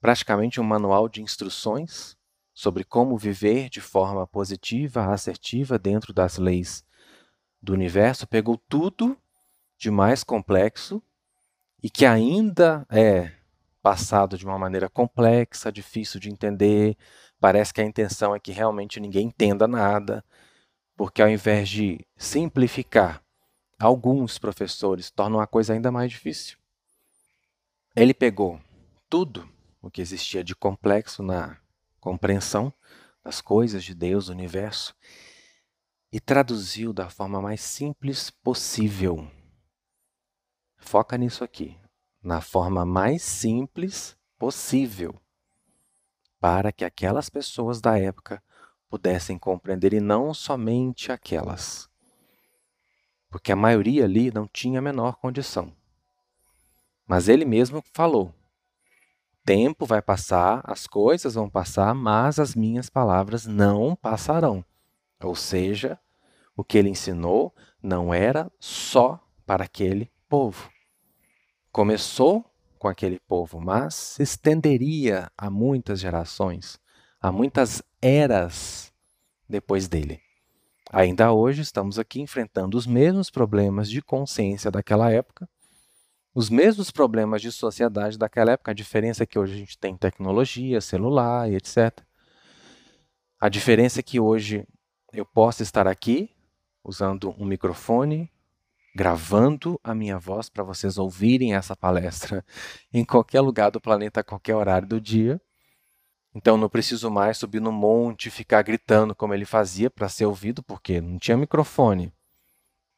praticamente 0.00 0.58
um 0.58 0.64
manual 0.64 1.06
de 1.06 1.20
instruções 1.20 2.16
sobre 2.54 2.82
como 2.82 3.18
viver 3.18 3.68
de 3.68 3.82
forma 3.82 4.26
positiva, 4.26 5.12
assertiva 5.12 5.78
dentro 5.78 6.14
das 6.14 6.38
leis 6.38 6.82
do 7.60 7.74
universo, 7.74 8.26
pegou 8.26 8.56
tudo 8.56 9.18
de 9.76 9.90
mais 9.90 10.24
complexo 10.24 11.02
e 11.82 11.90
que 11.90 12.06
ainda 12.06 12.86
é 12.88 13.38
passado 13.82 14.38
de 14.38 14.46
uma 14.46 14.58
maneira 14.58 14.88
complexa, 14.88 15.70
difícil 15.70 16.18
de 16.18 16.30
entender. 16.30 16.96
Parece 17.40 17.72
que 17.72 17.80
a 17.80 17.84
intenção 17.84 18.34
é 18.34 18.38
que 18.38 18.52
realmente 18.52 19.00
ninguém 19.00 19.28
entenda 19.28 19.66
nada, 19.66 20.22
porque 20.94 21.22
ao 21.22 21.28
invés 21.28 21.70
de 21.70 22.06
simplificar, 22.14 23.22
alguns 23.78 24.38
professores 24.38 25.10
tornam 25.10 25.40
a 25.40 25.46
coisa 25.46 25.72
ainda 25.72 25.90
mais 25.90 26.10
difícil. 26.10 26.58
Ele 27.96 28.12
pegou 28.12 28.60
tudo 29.08 29.48
o 29.80 29.90
que 29.90 30.02
existia 30.02 30.44
de 30.44 30.54
complexo 30.54 31.22
na 31.22 31.56
compreensão 31.98 32.72
das 33.24 33.40
coisas 33.40 33.82
de 33.82 33.94
Deus, 33.94 34.26
do 34.26 34.32
universo, 34.32 34.94
e 36.12 36.20
traduziu 36.20 36.92
da 36.92 37.08
forma 37.08 37.40
mais 37.40 37.62
simples 37.62 38.28
possível. 38.30 39.26
Foca 40.76 41.16
nisso 41.16 41.42
aqui, 41.42 41.76
na 42.22 42.40
forma 42.40 42.84
mais 42.84 43.22
simples 43.22 44.16
possível, 44.38 45.14
para 46.40 46.72
que 46.72 46.84
aquelas 46.84 47.28
pessoas 47.28 47.80
da 47.80 47.98
época 47.98 48.42
pudessem 48.88 49.38
compreender 49.38 49.92
e 49.92 50.00
não 50.00 50.34
somente 50.34 51.12
aquelas. 51.12 51.88
Porque 53.28 53.52
a 53.52 53.56
maioria 53.56 54.04
ali 54.04 54.32
não 54.32 54.48
tinha 54.48 54.80
a 54.80 54.82
menor 54.82 55.16
condição. 55.16 55.72
Mas 57.06 57.28
ele 57.28 57.44
mesmo 57.44 57.84
falou: 57.92 58.34
tempo 59.44 59.86
vai 59.86 60.02
passar, 60.02 60.62
as 60.64 60.86
coisas 60.86 61.34
vão 61.34 61.48
passar, 61.48 61.94
mas 61.94 62.38
as 62.40 62.54
minhas 62.54 62.90
palavras 62.90 63.46
não 63.46 63.94
passarão. 63.94 64.64
Ou 65.22 65.36
seja, 65.36 65.98
o 66.56 66.64
que 66.64 66.78
ele 66.78 66.88
ensinou 66.88 67.54
não 67.82 68.12
era 68.12 68.50
só 68.58 69.22
para 69.46 69.64
aquele 69.64 70.10
povo. 70.28 70.70
Começou 71.70 72.49
com 72.80 72.88
aquele 72.88 73.20
povo, 73.20 73.60
mas 73.60 73.94
se 73.94 74.24
estenderia 74.24 75.30
a 75.38 75.48
muitas 75.48 76.00
gerações, 76.00 76.80
a 77.20 77.30
muitas 77.30 77.80
eras 78.02 78.92
depois 79.48 79.86
dele. 79.86 80.20
Ainda 80.90 81.32
hoje 81.32 81.62
estamos 81.62 81.96
aqui 81.96 82.20
enfrentando 82.20 82.76
os 82.76 82.88
mesmos 82.88 83.30
problemas 83.30 83.88
de 83.88 84.02
consciência 84.02 84.68
daquela 84.68 85.12
época 85.12 85.48
os 86.34 86.48
mesmos 86.48 86.90
problemas 86.90 87.42
de 87.42 87.50
sociedade 87.50 88.16
daquela 88.16 88.52
época. 88.52 88.70
A 88.70 88.74
diferença 88.74 89.22
é 89.22 89.26
que 89.26 89.38
hoje 89.38 89.54
a 89.54 89.56
gente 89.56 89.78
tem 89.78 89.96
tecnologia, 89.96 90.80
celular 90.80 91.50
e 91.50 91.56
etc. 91.56 92.00
A 93.38 93.48
diferença 93.48 94.00
é 94.00 94.02
que 94.02 94.20
hoje 94.20 94.66
eu 95.12 95.26
posso 95.26 95.62
estar 95.62 95.86
aqui 95.86 96.30
usando 96.84 97.34
um 97.38 97.44
microfone, 97.44 98.30
gravando 98.94 99.80
a 99.82 99.94
minha 99.94 100.18
voz 100.18 100.48
para 100.48 100.64
vocês 100.64 100.98
ouvirem 100.98 101.54
essa 101.54 101.76
palestra 101.76 102.44
em 102.92 103.04
qualquer 103.04 103.40
lugar 103.40 103.70
do 103.70 103.80
planeta, 103.80 104.20
a 104.20 104.24
qualquer 104.24 104.54
horário 104.54 104.88
do 104.88 105.00
dia. 105.00 105.40
Então 106.34 106.56
não 106.56 106.68
preciso 106.68 107.10
mais 107.10 107.38
subir 107.38 107.60
no 107.60 107.72
monte 107.72 108.26
e 108.26 108.30
ficar 108.30 108.62
gritando 108.62 109.14
como 109.14 109.34
ele 109.34 109.44
fazia 109.44 109.90
para 109.90 110.08
ser 110.08 110.26
ouvido, 110.26 110.62
porque 110.62 111.00
não 111.00 111.18
tinha 111.18 111.36
microfone. 111.36 112.12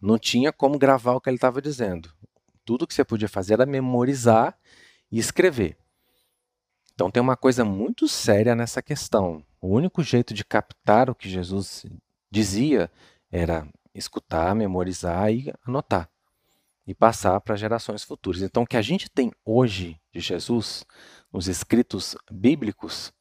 Não 0.00 0.18
tinha 0.18 0.52
como 0.52 0.78
gravar 0.78 1.12
o 1.12 1.20
que 1.20 1.30
ele 1.30 1.36
estava 1.36 1.62
dizendo. 1.62 2.12
Tudo 2.64 2.86
que 2.86 2.94
você 2.94 3.04
podia 3.04 3.28
fazer 3.28 3.54
era 3.54 3.66
memorizar 3.66 4.56
e 5.10 5.18
escrever. 5.18 5.76
Então 6.94 7.10
tem 7.10 7.22
uma 7.22 7.36
coisa 7.36 7.64
muito 7.64 8.06
séria 8.06 8.54
nessa 8.54 8.82
questão. 8.82 9.44
O 9.60 9.68
único 9.68 10.02
jeito 10.02 10.34
de 10.34 10.44
captar 10.44 11.08
o 11.08 11.14
que 11.14 11.28
Jesus 11.28 11.86
dizia 12.30 12.90
era 13.30 13.66
escutar, 13.94 14.54
memorizar 14.54 15.32
e 15.32 15.52
anotar 15.66 16.08
e 16.86 16.94
passar 16.94 17.40
para 17.40 17.56
gerações 17.56 18.02
futuras. 18.02 18.42
Então 18.42 18.64
o 18.64 18.66
que 18.66 18.76
a 18.76 18.82
gente 18.82 19.08
tem 19.08 19.32
hoje 19.44 20.00
de 20.12 20.20
Jesus 20.20 20.84
nos 21.32 21.48
escritos 21.48 22.16
bíblicos 22.30 23.12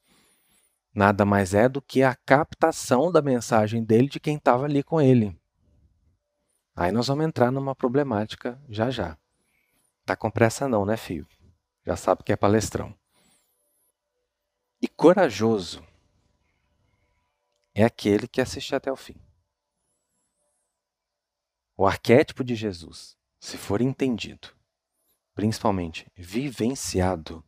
nada 0.94 1.26
mais 1.26 1.54
é 1.54 1.70
do 1.70 1.82
que 1.82 2.04
a 2.04 2.16
captação 2.16 3.12
da 3.12 3.22
mensagem 3.22 3.84
dele 3.84 4.10
de 4.10 4.20
quem 4.20 4.38
estava 4.38 4.66
ali 4.66 4.84
com 4.84 5.00
ele. 5.00 5.38
Aí 6.76 6.92
nós 6.92 7.08
vamos 7.08 7.26
entrar 7.26 7.52
numa 7.52 7.76
problemática 7.76 8.62
já 8.70 8.90
já. 8.90 9.18
Tá 10.06 10.16
com 10.16 10.32
pressa 10.32 10.68
não, 10.68 10.86
né, 10.86 10.98
filho? 10.98 11.28
Já 11.86 11.96
sabe 11.96 12.24
que 12.24 12.32
é 12.32 12.36
palestrão. 12.36 12.94
E 14.82 14.88
corajoso 14.88 15.84
é 17.74 17.84
aquele 17.84 18.28
que 18.28 18.42
assiste 18.42 18.74
até 18.76 18.92
o 18.92 18.96
fim. 18.96 19.16
O 21.82 21.88
arquétipo 21.88 22.44
de 22.44 22.54
Jesus, 22.54 23.18
se 23.40 23.58
for 23.58 23.82
entendido, 23.82 24.50
principalmente 25.34 26.06
vivenciado, 26.16 27.44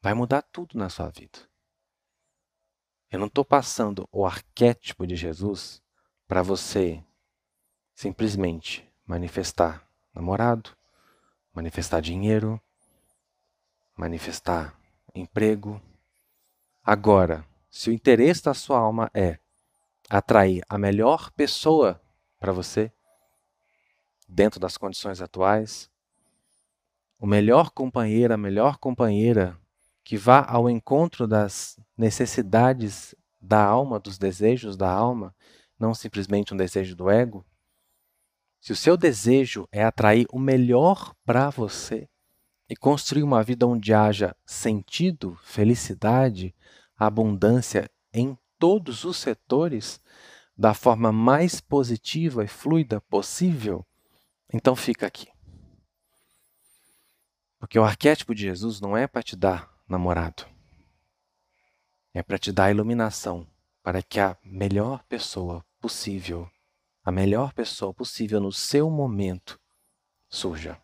vai 0.00 0.14
mudar 0.14 0.40
tudo 0.40 0.78
na 0.78 0.88
sua 0.88 1.10
vida. 1.10 1.38
Eu 3.10 3.18
não 3.18 3.26
estou 3.26 3.44
passando 3.44 4.08
o 4.10 4.24
arquétipo 4.24 5.06
de 5.06 5.14
Jesus 5.14 5.82
para 6.26 6.40
você 6.40 7.04
simplesmente 7.94 8.90
manifestar 9.04 9.86
namorado, 10.14 10.74
manifestar 11.52 12.00
dinheiro, 12.00 12.58
manifestar 13.94 14.74
emprego. 15.14 15.78
Agora, 16.82 17.46
se 17.68 17.90
o 17.90 17.92
interesse 17.92 18.44
da 18.44 18.54
sua 18.54 18.78
alma 18.78 19.10
é 19.12 19.38
atrair 20.08 20.64
a 20.70 20.78
melhor 20.78 21.30
pessoa 21.32 22.00
para 22.38 22.52
você, 22.52 22.92
dentro 24.28 24.60
das 24.60 24.76
condições 24.76 25.20
atuais, 25.20 25.90
o 27.18 27.26
melhor 27.26 27.70
companheiro, 27.70 28.34
a 28.34 28.36
melhor 28.36 28.78
companheira 28.78 29.58
que 30.04 30.16
vá 30.16 30.44
ao 30.48 30.68
encontro 30.68 31.26
das 31.26 31.78
necessidades 31.96 33.14
da 33.40 33.64
alma, 33.64 33.98
dos 33.98 34.18
desejos 34.18 34.76
da 34.76 34.90
alma, 34.90 35.34
não 35.78 35.94
simplesmente 35.94 36.52
um 36.52 36.56
desejo 36.56 36.94
do 36.94 37.10
ego, 37.10 37.44
se 38.60 38.72
o 38.72 38.76
seu 38.76 38.96
desejo 38.96 39.68
é 39.70 39.84
atrair 39.84 40.26
o 40.32 40.38
melhor 40.38 41.14
para 41.24 41.50
você 41.50 42.08
e 42.68 42.74
construir 42.74 43.22
uma 43.22 43.42
vida 43.42 43.66
onde 43.66 43.94
haja 43.94 44.34
sentido, 44.44 45.38
felicidade, 45.42 46.54
abundância 46.96 47.88
em 48.12 48.36
todos 48.58 49.04
os 49.04 49.18
setores 49.18 50.00
da 50.56 50.72
forma 50.72 51.12
mais 51.12 51.60
positiva 51.60 52.44
e 52.44 52.48
fluida 52.48 53.00
possível, 53.02 53.86
então 54.52 54.74
fica 54.74 55.06
aqui. 55.06 55.28
Porque 57.58 57.78
o 57.78 57.84
arquétipo 57.84 58.34
de 58.34 58.42
Jesus 58.42 58.80
não 58.80 58.96
é 58.96 59.06
para 59.06 59.22
te 59.22 59.36
dar 59.36 59.70
namorado, 59.88 60.46
é 62.14 62.22
para 62.22 62.38
te 62.38 62.52
dar 62.52 62.70
iluminação 62.70 63.46
para 63.82 64.02
que 64.02 64.18
a 64.18 64.36
melhor 64.42 65.02
pessoa 65.04 65.64
possível 65.80 66.50
a 67.06 67.12
melhor 67.12 67.52
pessoa 67.52 67.94
possível 67.94 68.40
no 68.40 68.50
seu 68.50 68.90
momento 68.90 69.60
surja. 70.28 70.76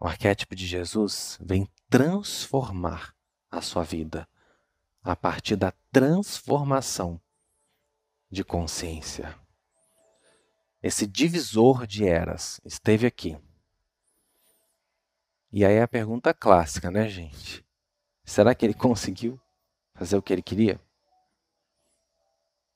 O 0.00 0.08
arquétipo 0.08 0.56
de 0.56 0.66
Jesus 0.66 1.38
vem 1.40 1.70
transformar 1.88 3.14
a 3.48 3.60
sua 3.60 3.84
vida 3.84 4.28
a 5.04 5.14
partir 5.14 5.54
da 5.54 5.72
transformação 5.92 7.20
de 8.30 8.42
consciência. 8.42 9.38
Esse 10.82 11.06
divisor 11.06 11.86
de 11.86 12.06
eras 12.08 12.60
esteve 12.64 13.06
aqui. 13.06 13.38
E 15.52 15.64
aí 15.64 15.80
a 15.80 15.86
pergunta 15.86 16.34
clássica, 16.34 16.90
né, 16.90 17.08
gente? 17.08 17.64
Será 18.24 18.54
que 18.54 18.66
ele 18.66 18.74
conseguiu 18.74 19.40
fazer 19.94 20.16
o 20.16 20.22
que 20.22 20.32
ele 20.32 20.42
queria? 20.42 20.80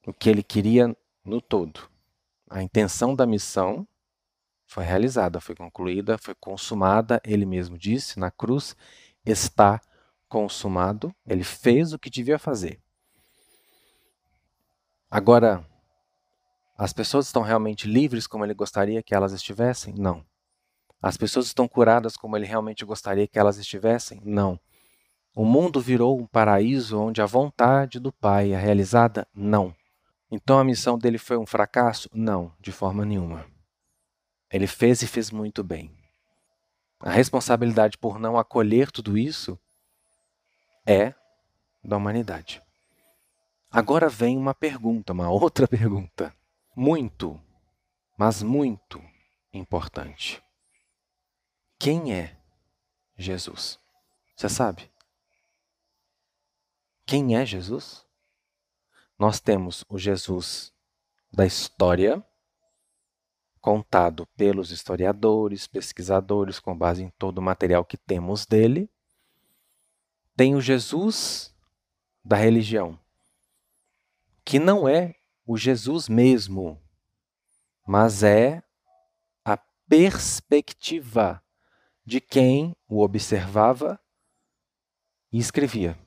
o 0.09 0.13
que 0.13 0.31
ele 0.31 0.43
queria 0.43 0.97
no 1.23 1.39
todo. 1.39 1.87
A 2.49 2.63
intenção 2.63 3.15
da 3.15 3.27
missão 3.27 3.87
foi 4.67 4.83
realizada, 4.83 5.39
foi 5.39 5.55
concluída, 5.55 6.17
foi 6.17 6.35
consumada. 6.35 7.21
Ele 7.23 7.45
mesmo 7.45 7.77
disse 7.77 8.19
na 8.19 8.31
cruz: 8.31 8.75
está 9.25 9.79
consumado. 10.29 11.15
Ele 11.27 11.45
fez 11.45 11.93
o 11.93 11.99
que 11.99 12.11
devia 12.11 12.39
fazer. 12.39 12.81
Agora, 15.11 15.67
as 16.77 16.93
pessoas 16.93 17.27
estão 17.27 17.43
realmente 17.43 17.89
livres 17.89 18.27
como 18.27 18.45
ele 18.45 18.55
gostaria 18.55 19.03
que 19.03 19.15
elas 19.15 19.33
estivessem? 19.33 19.95
Não. 19.97 20.25
As 21.01 21.17
pessoas 21.17 21.47
estão 21.47 21.67
curadas 21.67 22.17
como 22.17 22.37
ele 22.37 22.47
realmente 22.47 22.85
gostaria 22.85 23.27
que 23.27 23.39
elas 23.39 23.57
estivessem? 23.57 24.21
Não. 24.25 24.61
O 25.35 25.45
mundo 25.45 25.81
virou 25.81 26.19
um 26.19 26.27
paraíso 26.27 27.01
onde 27.01 27.23
a 27.23 27.27
vontade 27.27 27.99
do 27.99 28.13
Pai 28.13 28.53
é 28.53 28.59
realizada? 28.59 29.27
Não. 29.35 29.75
Então 30.31 30.59
a 30.59 30.65
missão 30.65 30.99
dele 30.99 31.17
foi 31.17 31.39
um 31.39 31.47
fracasso? 31.47 32.11
Não, 32.13 32.53
de 32.61 32.71
forma 32.71 33.05
nenhuma. 33.05 33.47
Ele 34.51 34.67
fez 34.67 35.01
e 35.03 35.07
fez 35.07 35.31
muito 35.31 35.63
bem. 35.63 35.91
A 37.01 37.11
responsabilidade 37.11 37.97
por 37.97 38.19
não 38.19 38.37
acolher 38.37 38.91
tudo 38.91 39.17
isso 39.17 39.59
é 40.87 41.15
da 41.83 41.97
humanidade. 41.97 42.63
Agora 43.71 44.09
vem 44.09 44.37
uma 44.37 44.55
pergunta, 44.55 45.13
uma 45.13 45.31
outra 45.31 45.67
pergunta. 45.69 46.35
Muito, 46.75 47.41
mas 48.17 48.43
muito 48.43 49.03
importante. 49.53 50.43
Quem 51.79 52.15
é 52.15 52.37
Jesus? 53.17 53.79
Você 54.37 54.49
sabe? 54.49 54.91
Quem 57.05 57.37
é 57.37 57.45
Jesus? 57.45 58.07
Nós 59.19 59.41
temos 59.41 59.85
o 59.89 59.99
Jesus 59.99 60.73
da 61.33 61.45
história, 61.45 62.25
contado 63.61 64.27
pelos 64.37 64.71
historiadores, 64.71 65.67
pesquisadores, 65.67 66.61
com 66.61 66.77
base 66.77 67.03
em 67.03 67.11
todo 67.11 67.39
o 67.39 67.43
material 67.43 67.85
que 67.85 67.97
temos 67.97 68.47
dele. 68.47 68.89
Tem 70.39 70.55
o 70.55 70.61
Jesus 70.61 71.53
da 72.25 72.37
religião, 72.37 72.97
que 74.45 74.61
não 74.61 74.89
é 74.89 75.17
o 75.45 75.57
Jesus 75.57 76.09
mesmo, 76.09 76.81
mas 77.85 78.23
é 78.23 78.63
a 79.45 79.57
perspectiva 79.89 81.43
de 82.05 82.21
quem 82.21 82.77
o 82.87 83.03
observava 83.03 84.01
e 85.33 85.41
escrevia. 85.41 85.99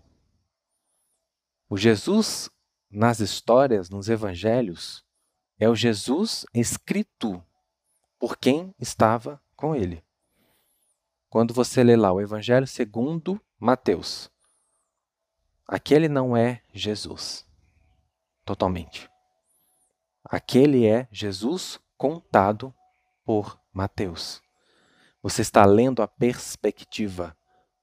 O 1.70 1.76
Jesus 1.78 2.50
nas 2.90 3.20
histórias, 3.20 3.90
nos 3.90 4.08
evangelhos, 4.08 5.04
é 5.60 5.68
o 5.68 5.76
Jesus 5.76 6.46
escrito 6.54 7.44
por 8.18 8.38
quem 8.38 8.74
estava 8.80 9.44
com 9.58 9.76
ele. 9.76 10.02
Quando 11.30 11.54
você 11.54 11.84
lê 11.84 11.98
lá 11.98 12.14
o 12.14 12.22
Evangelho 12.22 12.66
segundo 12.66 13.38
Mateus, 13.64 14.28
aquele 15.68 16.10
não 16.10 16.36
é 16.36 16.64
Jesus, 16.74 17.46
totalmente. 18.44 19.08
Aquele 20.26 20.88
é 20.88 21.08
Jesus 21.12 21.80
contado 21.96 22.74
por 23.24 23.62
Mateus. 23.72 24.42
Você 25.22 25.44
está 25.44 25.64
lendo 25.64 26.02
a 26.02 26.08
perspectiva 26.08 27.38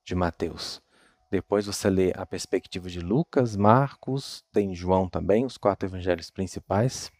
de 0.04 0.16
Mateus. 0.16 0.82
Depois 1.30 1.66
você 1.66 1.88
lê 1.88 2.12
a 2.16 2.26
perspectiva 2.26 2.90
de 2.90 2.98
Lucas, 2.98 3.54
Marcos, 3.54 4.44
tem 4.50 4.74
João 4.74 5.08
também, 5.08 5.44
os 5.44 5.56
quatro 5.56 5.88
evangelhos 5.88 6.28
principais. 6.28 7.12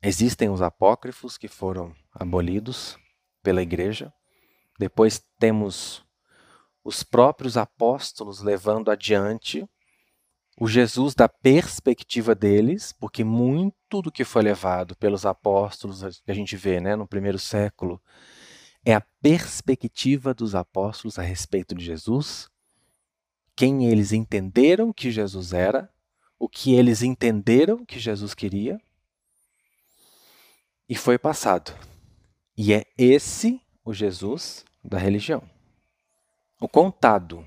Existem 0.00 0.48
os 0.48 0.62
apócrifos 0.62 1.36
que 1.36 1.48
foram 1.48 1.92
abolidos 2.12 2.96
pela 3.42 3.60
igreja. 3.60 4.14
Depois 4.78 5.18
temos 5.40 6.03
os 6.84 7.02
próprios 7.02 7.56
apóstolos 7.56 8.40
levando 8.40 8.90
adiante 8.90 9.66
o 10.60 10.68
Jesus 10.68 11.14
da 11.14 11.28
perspectiva 11.28 12.34
deles, 12.34 12.92
porque 12.92 13.24
muito 13.24 14.00
do 14.02 14.12
que 14.12 14.22
foi 14.22 14.42
levado 14.42 14.94
pelos 14.96 15.26
apóstolos, 15.26 16.20
que 16.20 16.30
a 16.30 16.34
gente 16.34 16.56
vê 16.56 16.80
né, 16.80 16.94
no 16.94 17.08
primeiro 17.08 17.38
século, 17.38 18.00
é 18.84 18.94
a 18.94 19.00
perspectiva 19.20 20.32
dos 20.32 20.54
apóstolos 20.54 21.18
a 21.18 21.22
respeito 21.22 21.74
de 21.74 21.84
Jesus 21.84 22.48
quem 23.56 23.86
eles 23.86 24.12
entenderam 24.12 24.92
que 24.92 25.10
Jesus 25.10 25.52
era, 25.52 25.88
o 26.38 26.48
que 26.48 26.74
eles 26.74 27.02
entenderam 27.02 27.84
que 27.84 27.98
Jesus 27.98 28.34
queria, 28.34 28.80
e 30.88 30.94
foi 30.94 31.18
passado. 31.18 31.72
E 32.56 32.72
é 32.72 32.84
esse 32.98 33.60
o 33.84 33.92
Jesus 33.92 34.64
da 34.82 34.98
religião. 34.98 35.53
O 36.60 36.68
contado 36.68 37.44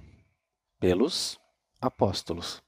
pelos 0.81 1.39
apóstolos, 1.79 2.61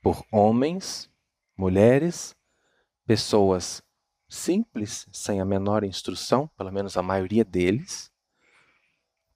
por 0.00 0.24
homens, 0.30 1.10
mulheres, 1.56 2.36
pessoas 3.04 3.82
simples, 4.28 5.08
sem 5.12 5.40
a 5.40 5.44
menor 5.44 5.82
instrução, 5.82 6.48
pelo 6.56 6.72
menos 6.72 6.96
a 6.96 7.02
maioria 7.02 7.44
deles. 7.44 8.12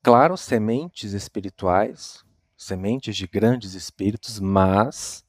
Claro, 0.01 0.37
sementes 0.37 1.13
espirituais, 1.15 2.25
sementes 2.57 3.17
de 3.17 3.27
grandes 3.27 3.75
espíritos, 3.75 4.39
mas 4.39 5.27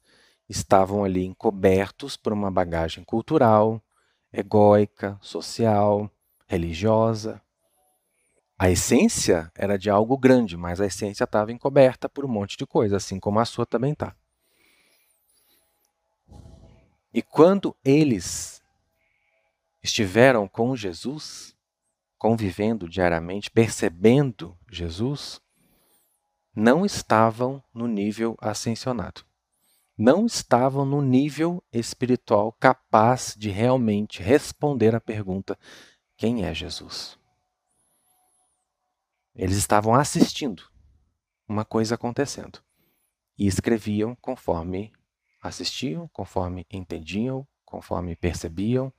estavam 0.48 1.04
ali 1.04 1.26
encobertos 1.26 2.16
por 2.16 2.32
uma 2.32 2.52
bagagem 2.52 3.04
cultural, 3.04 3.84
egóica, 4.32 5.18
social, 5.20 6.10
religiosa. 6.48 7.42
A 8.62 8.70
essência 8.70 9.52
era 9.56 9.76
de 9.76 9.90
algo 9.90 10.16
grande, 10.16 10.56
mas 10.56 10.80
a 10.80 10.86
essência 10.86 11.24
estava 11.24 11.52
encoberta 11.52 12.08
por 12.08 12.24
um 12.24 12.28
monte 12.28 12.56
de 12.56 12.64
coisa, 12.64 12.98
assim 12.98 13.20
como 13.20 13.40
a 13.40 13.46
sua 13.46 13.66
também 13.66 13.94
está. 13.94 14.16
E 17.12 17.24
quando 17.24 17.76
eles 17.84 18.62
estiveram 19.82 20.48
com 20.48 20.76
Jesus, 20.76 21.56
convivendo 22.20 22.88
diariamente, 22.88 23.50
percebendo 23.50 24.56
Jesus, 24.70 25.42
não 26.56 26.86
estavam 26.86 27.64
no 27.74 27.88
nível 27.88 28.38
ascensionado. 28.40 29.26
Não 29.98 30.28
estavam 30.28 30.86
no 30.86 31.02
nível 31.02 31.64
espiritual 31.74 32.52
capaz 32.60 33.34
de 33.36 33.50
realmente 33.50 34.22
responder 34.22 34.94
à 34.94 35.02
pergunta: 35.02 35.58
quem 36.16 36.46
é 36.46 36.54
Jesus? 36.54 37.20
Eles 39.36 39.58
estavam 39.58 39.96
assistindo 39.96 40.64
uma 41.48 41.64
coisa 41.64 41.96
acontecendo 41.96 42.60
e 43.38 43.48
escreviam 43.48 44.16
conforme 44.16 44.92
assistiam, 45.42 46.08
conforme 46.10 46.66
entendiam, 46.70 47.48
conforme 47.66 48.16
percebiam, 48.16 48.94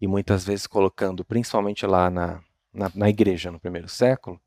e 0.00 0.06
muitas 0.06 0.44
vezes 0.44 0.66
colocando, 0.66 1.24
principalmente 1.24 1.84
lá 1.84 2.08
na, 2.08 2.42
na, 2.72 2.90
na 2.94 3.08
igreja 3.10 3.50
no 3.50 3.60
primeiro 3.60 3.88
século, 3.88 4.40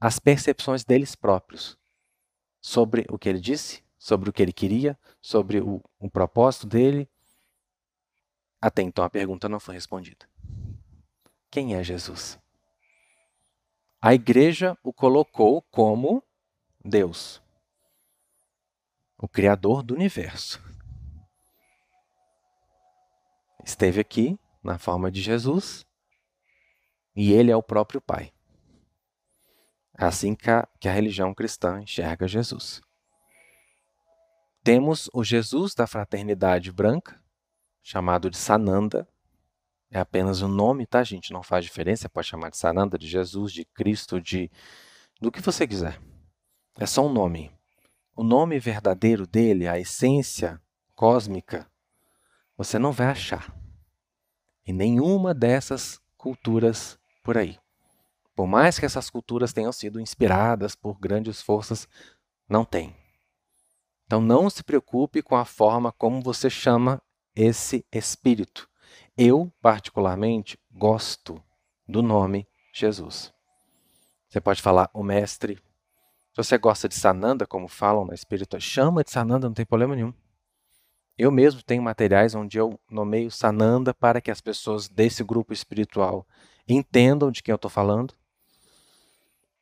as 0.00 0.18
percepções 0.18 0.84
deles 0.84 1.14
próprios 1.14 1.78
sobre 2.60 3.06
o 3.08 3.18
que 3.18 3.28
ele 3.28 3.40
disse, 3.40 3.82
sobre 3.98 4.28
o 4.28 4.32
que 4.32 4.42
ele 4.42 4.52
queria, 4.52 4.98
sobre 5.20 5.60
o, 5.60 5.82
o 5.98 6.10
propósito 6.10 6.66
dele. 6.66 7.08
Até 8.60 8.82
então 8.82 9.04
a 9.04 9.10
pergunta 9.10 9.48
não 9.48 9.58
foi 9.58 9.74
respondida. 9.74 10.28
Quem 11.50 11.74
é 11.74 11.82
Jesus? 11.82 12.38
A 14.00 14.14
igreja 14.14 14.78
o 14.82 14.92
colocou 14.92 15.60
como 15.62 16.22
Deus, 16.84 17.42
o 19.18 19.26
Criador 19.26 19.82
do 19.82 19.92
universo. 19.92 20.62
Esteve 23.64 24.00
aqui 24.00 24.38
na 24.62 24.78
forma 24.78 25.10
de 25.10 25.20
Jesus 25.20 25.84
e 27.14 27.32
ele 27.32 27.50
é 27.50 27.56
o 27.56 27.62
próprio 27.62 28.00
Pai. 28.00 28.32
É 29.98 30.04
assim 30.04 30.36
que 30.36 30.48
a, 30.48 30.68
que 30.78 30.88
a 30.88 30.92
religião 30.92 31.34
cristã 31.34 31.82
enxerga 31.82 32.28
Jesus. 32.28 32.80
Temos 34.62 35.10
o 35.12 35.24
Jesus 35.24 35.74
da 35.74 35.88
fraternidade 35.88 36.70
branca, 36.70 37.20
chamado 37.82 38.30
de 38.30 38.36
Sananda. 38.36 39.08
É 39.90 39.98
apenas 39.98 40.42
o 40.42 40.46
um 40.46 40.48
nome, 40.48 40.86
tá, 40.86 41.02
gente? 41.02 41.32
Não 41.32 41.42
faz 41.42 41.64
diferença. 41.64 42.08
Pode 42.08 42.28
chamar 42.28 42.50
de 42.50 42.58
Sananda, 42.58 42.98
de 42.98 43.06
Jesus, 43.08 43.52
de 43.52 43.64
Cristo, 43.64 44.20
de 44.20 44.50
do 45.20 45.32
que 45.32 45.40
você 45.40 45.66
quiser. 45.66 46.00
É 46.78 46.86
só 46.86 47.06
um 47.06 47.12
nome. 47.12 47.50
O 48.14 48.22
nome 48.22 48.58
verdadeiro 48.58 49.26
dele, 49.26 49.66
a 49.66 49.78
essência 49.78 50.60
cósmica, 50.94 51.70
você 52.56 52.78
não 52.78 52.92
vai 52.92 53.08
achar 53.08 53.54
em 54.66 54.72
nenhuma 54.72 55.32
dessas 55.32 56.00
culturas 56.16 56.98
por 57.22 57.38
aí. 57.38 57.58
Por 58.36 58.46
mais 58.46 58.78
que 58.78 58.84
essas 58.84 59.08
culturas 59.08 59.52
tenham 59.52 59.72
sido 59.72 60.00
inspiradas 60.00 60.74
por 60.74 60.98
grandes 60.98 61.40
forças, 61.40 61.88
não 62.48 62.64
tem. 62.64 62.94
Então 64.04 64.20
não 64.20 64.50
se 64.50 64.62
preocupe 64.62 65.22
com 65.22 65.36
a 65.36 65.44
forma 65.44 65.90
como 65.92 66.20
você 66.20 66.50
chama 66.50 67.00
esse 67.34 67.84
espírito. 67.90 68.67
Eu, 69.20 69.52
particularmente, 69.60 70.56
gosto 70.70 71.42
do 71.88 72.00
nome 72.00 72.46
Jesus. 72.72 73.34
Você 74.28 74.40
pode 74.40 74.62
falar 74.62 74.88
o 74.94 75.02
mestre. 75.02 75.56
Se 76.32 76.36
você 76.36 76.56
gosta 76.56 76.88
de 76.88 76.94
Sananda, 76.94 77.44
como 77.44 77.66
falam 77.66 78.04
na 78.04 78.14
espírita, 78.14 78.60
chama 78.60 79.02
de 79.02 79.10
Sananda, 79.10 79.48
não 79.48 79.54
tem 79.54 79.66
problema 79.66 79.96
nenhum. 79.96 80.14
Eu 81.18 81.32
mesmo 81.32 81.60
tenho 81.64 81.82
materiais 81.82 82.36
onde 82.36 82.58
eu 82.58 82.78
nomeio 82.88 83.28
Sananda 83.28 83.92
para 83.92 84.20
que 84.20 84.30
as 84.30 84.40
pessoas 84.40 84.88
desse 84.88 85.24
grupo 85.24 85.52
espiritual 85.52 86.24
entendam 86.68 87.32
de 87.32 87.42
quem 87.42 87.50
eu 87.50 87.56
estou 87.56 87.68
falando. 87.68 88.14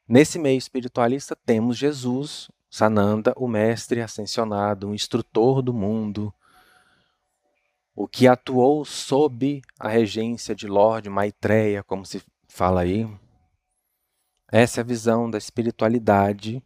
Nesse 0.07 0.39
meio 0.39 0.59
espiritualista 0.59 1.35
temos 1.35 1.79
Jesus, 1.79 2.51
Sananda, 2.69 3.33
o 3.39 3.49
mestre 3.49 4.03
ascensionado, 4.03 4.91
o 4.91 4.95
instrutor 4.95 5.63
do 5.63 5.73
mundo, 5.73 6.31
o 7.97 8.07
que 8.07 8.29
atuou 8.29 8.85
sob 8.85 9.63
a 9.81 9.89
regência 9.89 10.55
de 10.55 10.67
Lord 10.67 11.09
Maitreya, 11.09 11.83
como 11.83 12.05
se 12.05 12.23
fala 12.47 12.83
aí. 12.83 13.09
Essa 14.53 14.81
é 14.81 14.83
a 14.83 14.87
visão 14.87 15.31
da 15.31 15.39
espiritualidade 15.39 16.63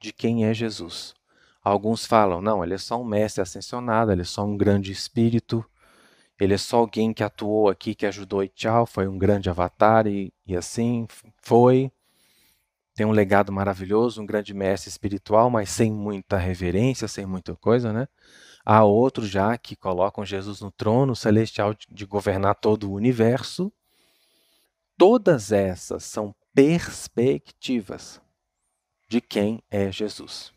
de 0.00 0.10
quem 0.10 0.46
é 0.46 0.54
Jesus. 0.54 1.14
Alguns 1.62 2.06
falam, 2.06 2.40
não, 2.40 2.64
ele 2.64 2.72
é 2.72 2.78
só 2.78 2.98
um 2.98 3.04
mestre 3.04 3.42
ascensionado, 3.42 4.10
ele 4.10 4.22
é 4.22 4.24
só 4.24 4.42
um 4.42 4.56
grande 4.56 4.90
espírito, 4.90 5.62
ele 6.40 6.54
é 6.54 6.58
só 6.58 6.78
alguém 6.78 7.12
que 7.12 7.22
atuou 7.22 7.68
aqui, 7.68 7.94
que 7.94 8.06
ajudou 8.06 8.42
e 8.42 8.48
tchau, 8.48 8.86
foi 8.86 9.06
um 9.06 9.18
grande 9.18 9.50
avatar 9.50 10.06
e, 10.06 10.32
e 10.46 10.56
assim 10.56 11.06
foi. 11.42 11.92
Tem 12.94 13.04
um 13.04 13.12
legado 13.12 13.52
maravilhoso, 13.52 14.22
um 14.22 14.26
grande 14.26 14.54
mestre 14.54 14.88
espiritual, 14.88 15.50
mas 15.50 15.68
sem 15.68 15.92
muita 15.92 16.38
reverência, 16.38 17.06
sem 17.06 17.26
muita 17.26 17.54
coisa, 17.54 17.92
né? 17.92 18.08
Há 18.72 18.84
outros 18.84 19.28
já 19.28 19.58
que 19.58 19.74
colocam 19.74 20.24
Jesus 20.24 20.60
no 20.60 20.70
trono 20.70 21.16
celestial 21.16 21.74
de 21.90 22.06
governar 22.06 22.54
todo 22.54 22.88
o 22.88 22.94
universo. 22.94 23.72
Todas 24.96 25.50
essas 25.50 26.04
são 26.04 26.32
perspectivas 26.54 28.22
de 29.08 29.20
quem 29.20 29.60
é 29.72 29.90
Jesus. 29.90 30.52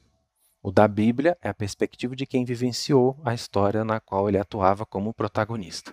O 0.61 0.71
da 0.71 0.87
Bíblia 0.87 1.35
é 1.41 1.49
a 1.49 1.55
perspectiva 1.55 2.15
de 2.15 2.27
quem 2.27 2.45
vivenciou 2.45 3.19
a 3.25 3.33
história 3.33 3.83
na 3.83 3.99
qual 3.99 4.29
ele 4.29 4.37
atuava 4.37 4.85
como 4.85 5.11
protagonista. 5.11 5.91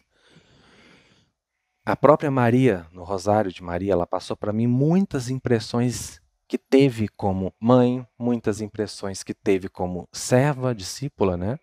A 1.87 1.97
própria 1.97 2.31
Maria, 2.31 2.87
no 2.93 3.03
Rosário 3.03 3.51
de 3.51 3.63
Maria, 3.63 3.95
ela 3.95 4.07
passou 4.07 4.37
para 4.37 4.53
mim 4.53 4.67
muitas 4.67 5.31
impressões 5.31 6.21
que 6.47 6.59
teve 6.59 7.09
como 7.09 7.55
mãe, 7.59 8.07
muitas 8.19 8.61
impressões 8.61 9.23
que 9.23 9.33
teve 9.33 9.71
como 9.71 10.07
serva, 10.13 10.75
discípula, 10.75 11.35
né? 11.35 11.59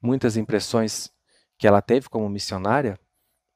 Muitas 0.00 0.36
impressões 0.36 1.10
que 1.58 1.66
ela 1.66 1.80
teve 1.80 2.08
como 2.08 2.28
missionária, 2.28 2.98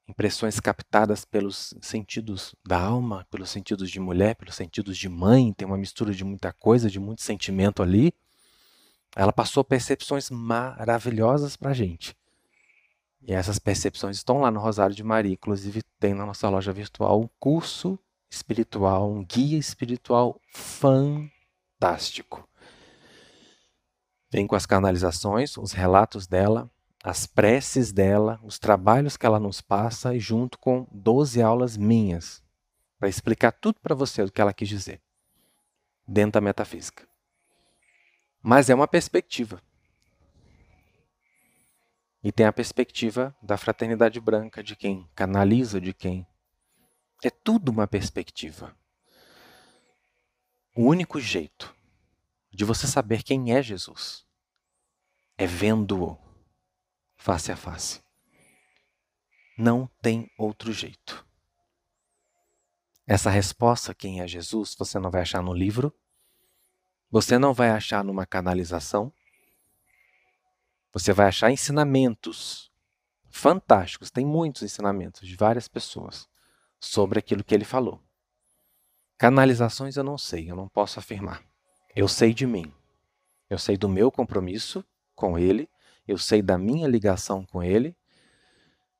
impressões 0.07 0.59
captadas 0.59 1.23
pelos 1.23 1.73
sentidos 1.81 2.55
da 2.65 2.79
alma, 2.79 3.25
pelos 3.29 3.49
sentidos 3.49 3.89
de 3.89 3.99
mulher, 3.99 4.35
pelos 4.35 4.55
sentidos 4.55 4.97
de 4.97 5.07
mãe, 5.07 5.53
tem 5.53 5.67
uma 5.67 5.77
mistura 5.77 6.13
de 6.13 6.23
muita 6.23 6.51
coisa, 6.51 6.89
de 6.89 6.99
muito 6.99 7.21
sentimento 7.21 7.81
ali. 7.81 8.13
Ela 9.15 9.31
passou 9.31 9.63
percepções 9.63 10.29
maravilhosas 10.29 11.55
para 11.55 11.71
a 11.71 11.73
gente. 11.73 12.15
E 13.21 13.33
essas 13.33 13.59
percepções 13.59 14.17
estão 14.17 14.39
lá 14.39 14.49
no 14.49 14.59
Rosário 14.59 14.95
de 14.95 15.03
Maria. 15.03 15.33
Inclusive, 15.33 15.83
tem 15.99 16.13
na 16.13 16.25
nossa 16.25 16.49
loja 16.49 16.73
virtual 16.73 17.21
um 17.21 17.29
curso 17.39 17.99
espiritual, 18.29 19.11
um 19.11 19.23
guia 19.23 19.57
espiritual 19.57 20.39
fantástico. 20.49 22.47
Vem 24.31 24.47
com 24.47 24.55
as 24.55 24.65
canalizações, 24.65 25.57
os 25.57 25.73
relatos 25.73 26.25
dela, 26.25 26.71
as 27.03 27.25
preces 27.25 27.91
dela, 27.91 28.39
os 28.41 28.57
trabalhos 28.57 29.17
que 29.17 29.25
ela 29.25 29.39
nos 29.39 29.59
passa, 29.59 30.15
e 30.15 30.19
junto 30.21 30.57
com 30.57 30.87
12 30.89 31.41
aulas 31.41 31.75
minhas, 31.75 32.41
para 32.97 33.09
explicar 33.09 33.51
tudo 33.51 33.81
para 33.81 33.93
você 33.93 34.21
o 34.21 34.31
que 34.31 34.39
ela 34.39 34.53
quis 34.53 34.69
dizer, 34.69 35.01
dentro 36.07 36.33
da 36.33 36.41
metafísica. 36.41 37.05
Mas 38.41 38.69
é 38.69 38.75
uma 38.75 38.87
perspectiva. 38.87 39.61
E 42.23 42.31
tem 42.31 42.45
a 42.45 42.53
perspectiva 42.53 43.35
da 43.41 43.57
fraternidade 43.57 44.21
branca, 44.21 44.63
de 44.63 44.77
quem 44.77 45.09
canaliza, 45.13 45.81
de 45.81 45.93
quem. 45.93 46.25
É 47.21 47.29
tudo 47.29 47.69
uma 47.69 47.85
perspectiva. 47.85 48.73
O 50.73 50.83
único 50.83 51.19
jeito 51.19 51.75
de 52.51 52.65
você 52.65 52.85
saber 52.85 53.23
quem 53.23 53.53
é 53.55 53.61
Jesus 53.61 54.25
é 55.37 55.47
vendo-o 55.47 56.19
face 57.17 57.51
a 57.51 57.55
face. 57.55 57.99
Não 59.57 59.89
tem 59.99 60.29
outro 60.37 60.71
jeito. 60.71 61.25
Essa 63.07 63.29
resposta, 63.31 63.93
quem 63.93 64.21
é 64.21 64.27
Jesus, 64.27 64.75
você 64.77 64.99
não 64.99 65.09
vai 65.09 65.21
achar 65.21 65.41
no 65.41 65.51
livro, 65.51 65.91
você 67.09 67.39
não 67.39 67.55
vai 67.55 67.71
achar 67.71 68.03
numa 68.03 68.25
canalização. 68.25 69.11
Você 70.93 71.11
vai 71.11 71.27
achar 71.27 71.51
ensinamentos 71.51 72.71
fantásticos. 73.29 74.11
Tem 74.11 74.25
muitos 74.25 74.61
ensinamentos 74.61 75.27
de 75.27 75.35
várias 75.35 75.67
pessoas 75.67 76.29
sobre 76.79 77.17
aquilo 77.17 77.43
que 77.43 77.55
ele 77.55 77.65
falou. 77.65 77.99
Canalizações 79.17 79.97
eu 79.97 80.03
não 80.03 80.17
sei, 80.17 80.49
eu 80.49 80.55
não 80.55 80.69
posso 80.69 80.99
afirmar. 80.99 81.50
Eu 81.95 82.07
sei 82.07 82.33
de 82.33 82.47
mim. 82.47 82.71
Eu 83.49 83.57
sei 83.57 83.75
do 83.75 83.89
meu 83.89 84.09
compromisso 84.09 84.83
com 85.13 85.37
ele, 85.37 85.69
eu 86.07 86.17
sei 86.17 86.41
da 86.41 86.57
minha 86.57 86.87
ligação 86.87 87.45
com 87.45 87.61
ele, 87.61 87.95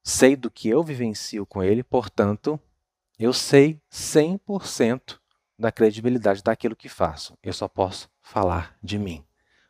sei 0.04 0.36
do 0.36 0.51
que 0.51 0.67
eu 0.67 0.84
vivencio 0.84 1.45
com 1.45 1.63
ele, 1.63 1.84
portanto, 1.84 2.60
eu 3.17 3.32
sei 3.32 3.82
100% 3.89 5.19
da 5.58 5.71
credibilidade 5.71 6.43
daquilo 6.43 6.75
que 6.75 6.89
faço. 6.89 7.38
Eu 7.41 7.54
só 7.54 7.67
posso 7.67 8.10
falar 8.19 8.77
de 8.84 8.99
mim. 8.99 9.23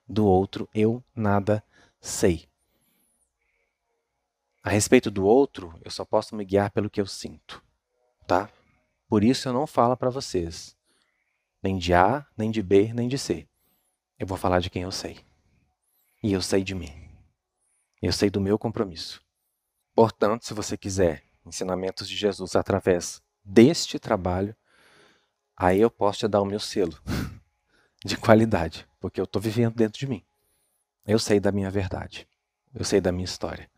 Do 0.08 0.26
outro, 0.26 0.68
eu 0.74 1.04
nada 1.16 1.64
sei. 2.00 2.50
A 4.64 4.72
respeito 4.72 5.12
do 5.12 5.26
outro, 5.26 5.80
eu 5.86 5.92
só 5.92 6.04
posso 6.04 6.36
me 6.36 6.44
guiar 6.44 6.72
pelo 6.72 6.90
que 6.90 7.00
eu 7.00 7.06
sinto, 7.06 7.64
tá? 8.26 8.50
Por 9.08 9.24
isso 9.24 9.48
eu 9.48 9.54
não 9.54 9.68
falo 9.68 9.96
para 9.96 10.10
vocês 10.10 10.76
nem 11.62 11.78
de 11.78 11.94
A, 11.94 12.26
nem 12.38 12.50
de 12.50 12.62
B, 12.62 12.94
nem 12.94 13.08
de 13.08 13.18
C. 13.18 13.48
Eu 14.18 14.28
vou 14.28 14.38
falar 14.38 14.60
de 14.60 14.70
quem 14.70 14.84
eu 14.84 14.92
sei. 14.92 15.20
E 16.24 16.34
eu 16.34 16.42
sei 16.42 16.64
de 16.64 16.76
mim. 16.76 16.92
Eu 18.02 18.12
sei 18.12 18.30
do 18.30 18.42
meu 18.42 18.58
compromisso. 18.58 19.22
Portanto, 19.94 20.46
se 20.46 20.54
você 20.54 20.78
quiser 20.78 21.24
ensinamentos 21.46 22.08
de 22.08 22.16
Jesus 22.16 22.56
através 22.56 23.22
deste 23.44 24.00
trabalho, 24.00 24.56
aí 25.56 25.80
eu 25.80 25.90
posso 25.90 26.20
te 26.20 26.28
dar 26.28 26.42
o 26.42 26.46
meu 26.46 26.60
selo 26.60 26.98
de 28.06 28.18
qualidade, 28.18 28.88
porque 29.00 29.20
eu 29.20 29.26
estou 29.26 29.42
vivendo 29.42 29.76
dentro 29.76 30.00
de 30.00 30.08
mim. 30.08 30.24
Eu 31.06 31.20
sei 31.20 31.40
da 31.40 31.52
minha 31.52 31.70
verdade, 31.70 32.28
eu 32.74 32.86
sei 32.86 33.02
da 33.02 33.12
minha 33.12 33.26
história. 33.26 33.70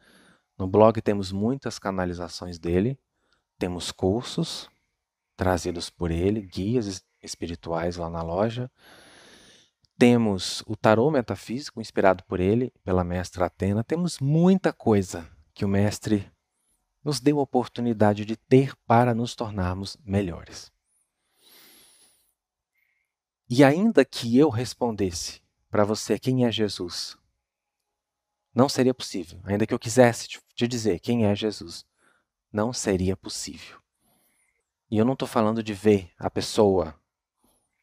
No 0.58 0.68
blog 0.68 1.02
temos 1.02 1.32
muitas 1.32 1.80
canalizações 1.80 2.60
dele, 2.60 3.00
temos 3.58 3.92
cursos 3.92 4.70
trazidos 5.36 5.90
por 5.90 6.12
ele, 6.12 6.42
guias 6.42 7.04
espirituais 7.24 7.96
lá 7.98 8.10
na 8.10 8.22
loja. 8.22 8.70
Temos 9.98 10.64
o 10.68 10.76
tarô 10.76 11.10
metafísico 11.10 11.80
inspirado 11.80 12.24
por 12.26 12.40
ele, 12.40 12.72
pela 12.84 13.04
mestra 13.04 13.46
Atena. 13.46 13.84
Temos 13.84 14.20
muita 14.20 14.74
coisa 14.74 15.28
que 15.54 15.64
o 15.64 15.68
mestre 15.68 16.30
nos 17.04 17.20
deu 17.20 17.40
a 17.40 17.44
oportunidade 17.44 18.26
de 18.26 18.36
ter 18.36 18.76
para 18.88 19.14
nos 19.14 19.36
tornarmos 19.36 19.98
melhores. 20.04 20.72
E 23.50 23.64
ainda 23.64 24.06
que 24.06 24.38
eu 24.38 24.50
respondesse 24.50 25.42
para 25.70 25.84
você 25.84 26.18
quem 26.18 26.46
é 26.46 26.52
Jesus, 26.52 27.18
não 28.54 28.70
seria 28.70 28.94
possível. 28.94 29.40
Ainda 29.44 29.66
que 29.66 29.74
eu 29.74 29.80
quisesse 29.80 30.28
te 30.28 30.68
dizer 30.68 31.00
quem 31.00 31.26
é 31.26 31.36
Jesus, 31.36 31.86
não 32.52 32.72
seria 32.72 33.18
possível. 33.18 33.80
E 34.90 34.98
eu 34.98 35.06
não 35.06 35.14
estou 35.14 35.28
falando 35.28 35.64
de 35.64 35.74
ver 35.74 36.12
a 36.18 36.30
pessoa, 36.30 36.96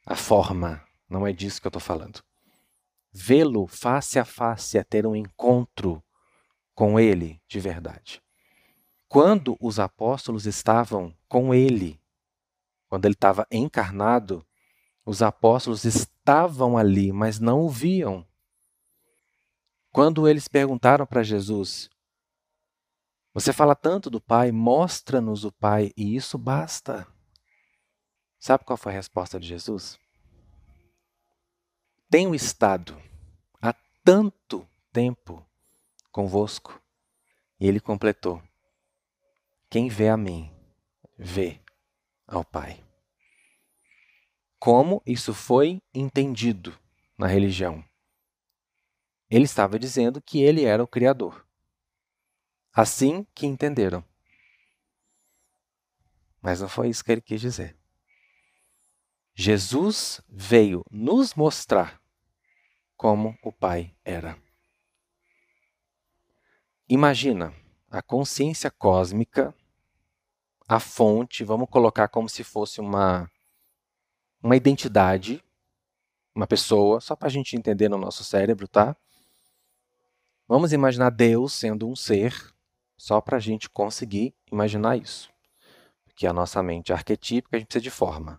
a 0.06 0.16
forma, 0.16 0.84
não 1.08 1.26
é 1.26 1.32
disso 1.32 1.60
que 1.60 1.66
eu 1.66 1.70
estou 1.70 1.80
falando. 1.80 2.22
Vê-lo 3.12 3.66
face 3.66 4.18
a 4.18 4.24
face 4.24 4.78
é 4.78 4.84
ter 4.84 5.06
um 5.06 5.16
encontro 5.16 6.02
com 6.74 6.98
ele 6.98 7.40
de 7.48 7.58
verdade. 7.58 8.22
Quando 9.08 9.56
os 9.60 9.80
apóstolos 9.80 10.46
estavam 10.46 11.14
com 11.28 11.52
ele, 11.52 12.00
quando 12.88 13.04
ele 13.04 13.14
estava 13.14 13.46
encarnado, 13.50 14.46
os 15.04 15.22
apóstolos 15.22 15.84
estavam 15.84 16.78
ali, 16.78 17.12
mas 17.12 17.40
não 17.40 17.62
o 17.62 17.68
viam. 17.68 18.26
Quando 19.92 20.28
eles 20.28 20.46
perguntaram 20.46 21.04
para 21.04 21.24
Jesus: 21.24 21.90
Você 23.34 23.52
fala 23.52 23.74
tanto 23.74 24.08
do 24.08 24.20
Pai, 24.20 24.52
mostra-nos 24.52 25.44
o 25.44 25.50
Pai, 25.50 25.90
e 25.96 26.14
isso 26.14 26.38
basta. 26.38 27.06
Sabe 28.40 28.64
qual 28.64 28.78
foi 28.78 28.92
a 28.92 28.94
resposta 28.94 29.38
de 29.38 29.46
Jesus? 29.46 30.00
Tenho 32.08 32.34
estado 32.34 33.00
há 33.60 33.74
tanto 34.02 34.66
tempo 34.90 35.46
convosco? 36.10 36.80
E 37.60 37.68
ele 37.68 37.78
completou: 37.78 38.42
Quem 39.68 39.90
vê 39.90 40.08
a 40.08 40.16
mim, 40.16 40.50
vê 41.18 41.60
ao 42.26 42.42
Pai. 42.42 42.82
Como 44.58 45.02
isso 45.04 45.34
foi 45.34 45.82
entendido 45.92 46.76
na 47.18 47.26
religião? 47.26 47.84
Ele 49.28 49.44
estava 49.44 49.78
dizendo 49.78 50.20
que 50.20 50.42
ele 50.42 50.64
era 50.64 50.82
o 50.82 50.88
Criador. 50.88 51.46
Assim 52.72 53.26
que 53.34 53.46
entenderam. 53.46 54.02
Mas 56.40 56.60
não 56.62 56.68
foi 56.68 56.88
isso 56.88 57.04
que 57.04 57.12
ele 57.12 57.20
quis 57.20 57.40
dizer. 57.40 57.79
Jesus 59.42 60.20
veio 60.28 60.84
nos 60.90 61.34
mostrar 61.34 61.98
como 62.94 63.34
o 63.42 63.50
Pai 63.50 63.96
era. 64.04 64.36
Imagina 66.86 67.54
a 67.90 68.02
consciência 68.02 68.70
cósmica, 68.70 69.54
a 70.68 70.78
fonte, 70.78 71.42
vamos 71.42 71.70
colocar 71.70 72.06
como 72.08 72.28
se 72.28 72.44
fosse 72.44 72.82
uma, 72.82 73.30
uma 74.42 74.56
identidade, 74.56 75.42
uma 76.34 76.46
pessoa, 76.46 77.00
só 77.00 77.16
para 77.16 77.28
a 77.28 77.30
gente 77.30 77.56
entender 77.56 77.88
no 77.88 77.96
nosso 77.96 78.22
cérebro, 78.22 78.68
tá? 78.68 78.94
Vamos 80.46 80.70
imaginar 80.74 81.08
Deus 81.08 81.54
sendo 81.54 81.88
um 81.88 81.96
ser 81.96 82.34
só 82.94 83.22
para 83.22 83.38
a 83.38 83.40
gente 83.40 83.70
conseguir 83.70 84.34
imaginar 84.52 84.98
isso. 84.98 85.32
Porque 86.04 86.26
a 86.26 86.32
nossa 86.34 86.62
mente 86.62 86.92
é 86.92 86.94
arquetípica, 86.94 87.56
a 87.56 87.58
gente 87.58 87.68
precisa 87.68 87.82
de 87.82 87.90
forma. 87.90 88.38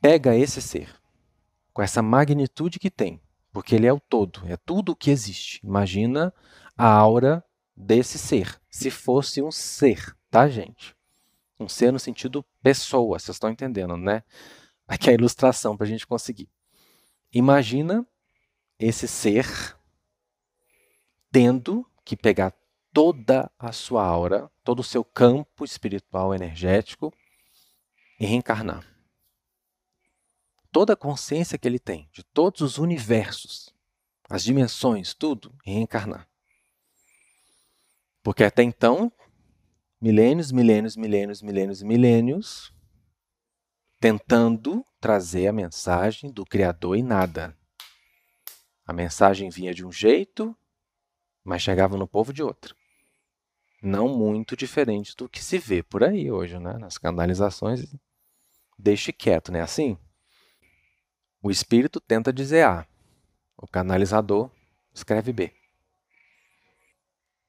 Pega 0.00 0.36
esse 0.36 0.62
ser, 0.62 0.94
com 1.72 1.82
essa 1.82 2.00
magnitude 2.00 2.78
que 2.78 2.90
tem, 2.90 3.20
porque 3.52 3.74
ele 3.74 3.86
é 3.86 3.92
o 3.92 3.98
todo, 3.98 4.46
é 4.46 4.56
tudo 4.56 4.92
o 4.92 4.96
que 4.96 5.10
existe. 5.10 5.60
Imagina 5.64 6.32
a 6.76 6.86
aura 6.86 7.44
desse 7.76 8.18
ser, 8.18 8.60
se 8.70 8.90
fosse 8.90 9.42
um 9.42 9.50
ser, 9.50 10.16
tá, 10.30 10.48
gente? 10.48 10.94
Um 11.58 11.68
ser 11.68 11.92
no 11.92 11.98
sentido 11.98 12.44
pessoa, 12.62 13.18
vocês 13.18 13.34
estão 13.34 13.50
entendendo, 13.50 13.96
né? 13.96 14.22
Aqui 14.86 15.08
é 15.08 15.12
a 15.12 15.14
ilustração 15.14 15.76
para 15.76 15.86
a 15.86 15.88
gente 15.88 16.06
conseguir. 16.06 16.48
Imagina 17.32 18.06
esse 18.78 19.08
ser 19.08 19.76
tendo 21.30 21.84
que 22.04 22.16
pegar 22.16 22.54
toda 22.92 23.50
a 23.58 23.72
sua 23.72 24.04
aura, 24.04 24.50
todo 24.62 24.80
o 24.80 24.84
seu 24.84 25.04
campo 25.04 25.64
espiritual 25.64 26.34
energético 26.34 27.12
e 28.18 28.24
reencarnar. 28.24 28.97
Toda 30.78 30.92
a 30.92 30.96
consciência 30.96 31.58
que 31.58 31.66
ele 31.66 31.80
tem 31.80 32.08
de 32.12 32.22
todos 32.22 32.60
os 32.60 32.78
universos, 32.78 33.74
as 34.30 34.44
dimensões, 34.44 35.12
tudo, 35.12 35.52
e 35.66 35.72
reencarnar. 35.72 36.28
Porque 38.22 38.44
até 38.44 38.62
então, 38.62 39.10
milênios, 40.00 40.52
milênios, 40.52 40.94
milênios, 40.94 41.42
milênios, 41.42 41.82
milênios, 41.82 42.72
tentando 43.98 44.86
trazer 45.00 45.48
a 45.48 45.52
mensagem 45.52 46.30
do 46.30 46.46
Criador 46.46 46.96
e 46.96 47.02
nada. 47.02 47.58
A 48.86 48.92
mensagem 48.92 49.50
vinha 49.50 49.74
de 49.74 49.84
um 49.84 49.90
jeito, 49.90 50.56
mas 51.42 51.60
chegava 51.60 51.96
no 51.96 52.06
povo 52.06 52.32
de 52.32 52.40
outra. 52.40 52.72
Não 53.82 54.16
muito 54.16 54.56
diferente 54.56 55.16
do 55.16 55.28
que 55.28 55.42
se 55.42 55.58
vê 55.58 55.82
por 55.82 56.04
aí 56.04 56.30
hoje, 56.30 56.56
né? 56.56 56.78
nas 56.78 56.96
canalizações. 56.96 57.84
Deixe 58.78 59.12
quieto, 59.12 59.50
não 59.50 59.58
é 59.58 59.62
assim? 59.62 59.98
O 61.40 61.50
espírito 61.50 62.00
tenta 62.00 62.32
dizer 62.32 62.64
A, 62.64 62.86
o 63.56 63.66
canalizador 63.66 64.50
escreve 64.92 65.32
B. 65.32 65.52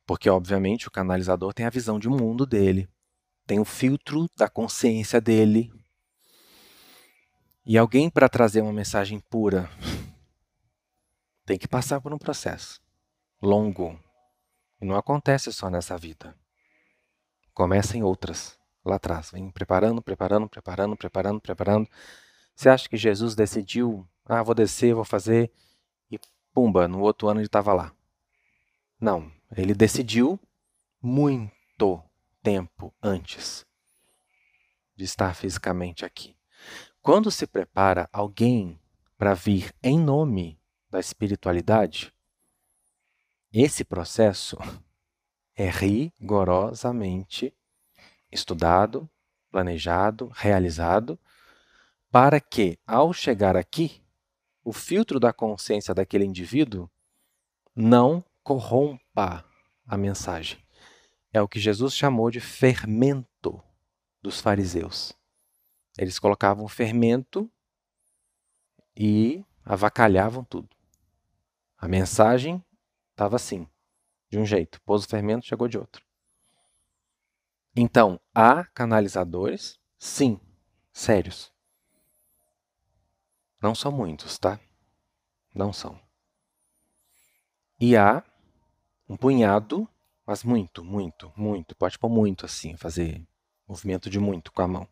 Porque, 0.05 0.29
obviamente, 0.29 0.87
o 0.87 0.91
canalizador 0.91 1.53
tem 1.53 1.65
a 1.65 1.71
visão 1.71 1.99
de 1.99 2.07
mundo 2.07 2.45
dele, 2.45 2.89
tem 3.45 3.59
o 3.59 3.65
filtro 3.65 4.29
da 4.37 4.47
consciência 4.47 5.19
dele. 5.19 5.71
E 7.65 7.77
alguém, 7.77 8.09
para 8.09 8.29
trazer 8.29 8.61
uma 8.61 8.73
mensagem 8.73 9.19
pura, 9.19 9.69
tem 11.45 11.57
que 11.57 11.67
passar 11.67 11.99
por 11.99 12.13
um 12.13 12.17
processo 12.17 12.79
longo. 13.41 13.99
E 14.79 14.85
não 14.85 14.95
acontece 14.95 15.51
só 15.51 15.69
nessa 15.69 15.97
vida. 15.97 16.35
Começa 17.53 17.97
em 17.97 18.03
outras, 18.03 18.57
lá 18.85 18.95
atrás. 18.95 19.31
Vem 19.31 19.49
preparando, 19.51 20.01
preparando, 20.01 20.47
preparando, 20.47 20.95
preparando, 20.95 21.41
preparando. 21.41 21.89
Você 22.59 22.67
acha 22.67 22.89
que 22.89 22.97
Jesus 22.97 23.35
decidiu, 23.35 24.05
ah, 24.25 24.43
vou 24.43 24.53
descer, 24.53 24.93
vou 24.93 25.05
fazer, 25.05 25.49
e 26.11 26.19
pumba, 26.53 26.89
no 26.89 26.99
outro 26.99 27.29
ano 27.29 27.39
ele 27.39 27.47
estava 27.47 27.71
lá. 27.71 27.95
Não, 28.99 29.31
ele 29.55 29.73
decidiu 29.73 30.37
muito 31.01 32.03
tempo 32.43 32.93
antes 33.01 33.65
de 34.93 35.05
estar 35.05 35.33
fisicamente 35.35 36.03
aqui. 36.03 36.35
Quando 37.01 37.31
se 37.31 37.47
prepara 37.47 38.09
alguém 38.11 38.77
para 39.17 39.33
vir 39.33 39.73
em 39.81 39.97
nome 39.97 40.59
da 40.89 40.99
espiritualidade, 40.99 42.13
esse 43.53 43.85
processo 43.85 44.57
é 45.55 45.69
rigorosamente 45.69 47.55
estudado, 48.29 49.09
planejado, 49.49 50.29
realizado, 50.35 51.17
para 52.11 52.39
que, 52.39 52.77
ao 52.85 53.13
chegar 53.13 53.55
aqui, 53.55 54.03
o 54.63 54.73
filtro 54.73 55.19
da 55.19 55.31
consciência 55.31 55.93
daquele 55.93 56.25
indivíduo 56.25 56.89
não 57.75 58.23
corrompa 58.43 59.45
a 59.85 59.97
mensagem. 59.97 60.59
É 61.31 61.41
o 61.41 61.47
que 61.47 61.59
Jesus 61.59 61.93
chamou 61.93 62.31
de 62.31 62.39
fermento 62.39 63.61
dos 64.21 64.41
fariseus. 64.41 65.13
Eles 65.97 66.19
colocavam 66.19 66.67
fermento 66.67 67.49
e 68.95 69.43
avacalhavam 69.63 70.43
tudo. 70.43 70.69
A 71.77 71.87
mensagem 71.87 72.63
Estava 73.19 73.35
assim, 73.35 73.67
de 74.29 74.39
um 74.39 74.45
jeito. 74.45 74.81
Pôs 74.83 75.03
o 75.03 75.07
fermento, 75.09 75.45
chegou 75.45 75.67
de 75.67 75.77
outro. 75.77 76.01
Então, 77.75 78.17
há 78.33 78.63
canalizadores, 78.63 79.77
sim, 79.97 80.39
sérios. 80.93 81.51
Não 83.61 83.75
são 83.75 83.91
muitos, 83.91 84.37
tá? 84.37 84.59
Não 85.53 85.73
são. 85.73 85.99
E 87.79 87.95
há 87.95 88.23
um 89.07 89.17
punhado, 89.17 89.87
mas 90.25 90.43
muito, 90.43 90.83
muito, 90.83 91.31
muito, 91.35 91.75
pode 91.75 91.97
pôr 91.97 92.09
muito 92.09 92.45
assim, 92.45 92.77
fazer 92.77 93.25
movimento 93.67 94.09
de 94.09 94.19
muito 94.19 94.51
com 94.51 94.61
a 94.61 94.67
mão, 94.67 94.87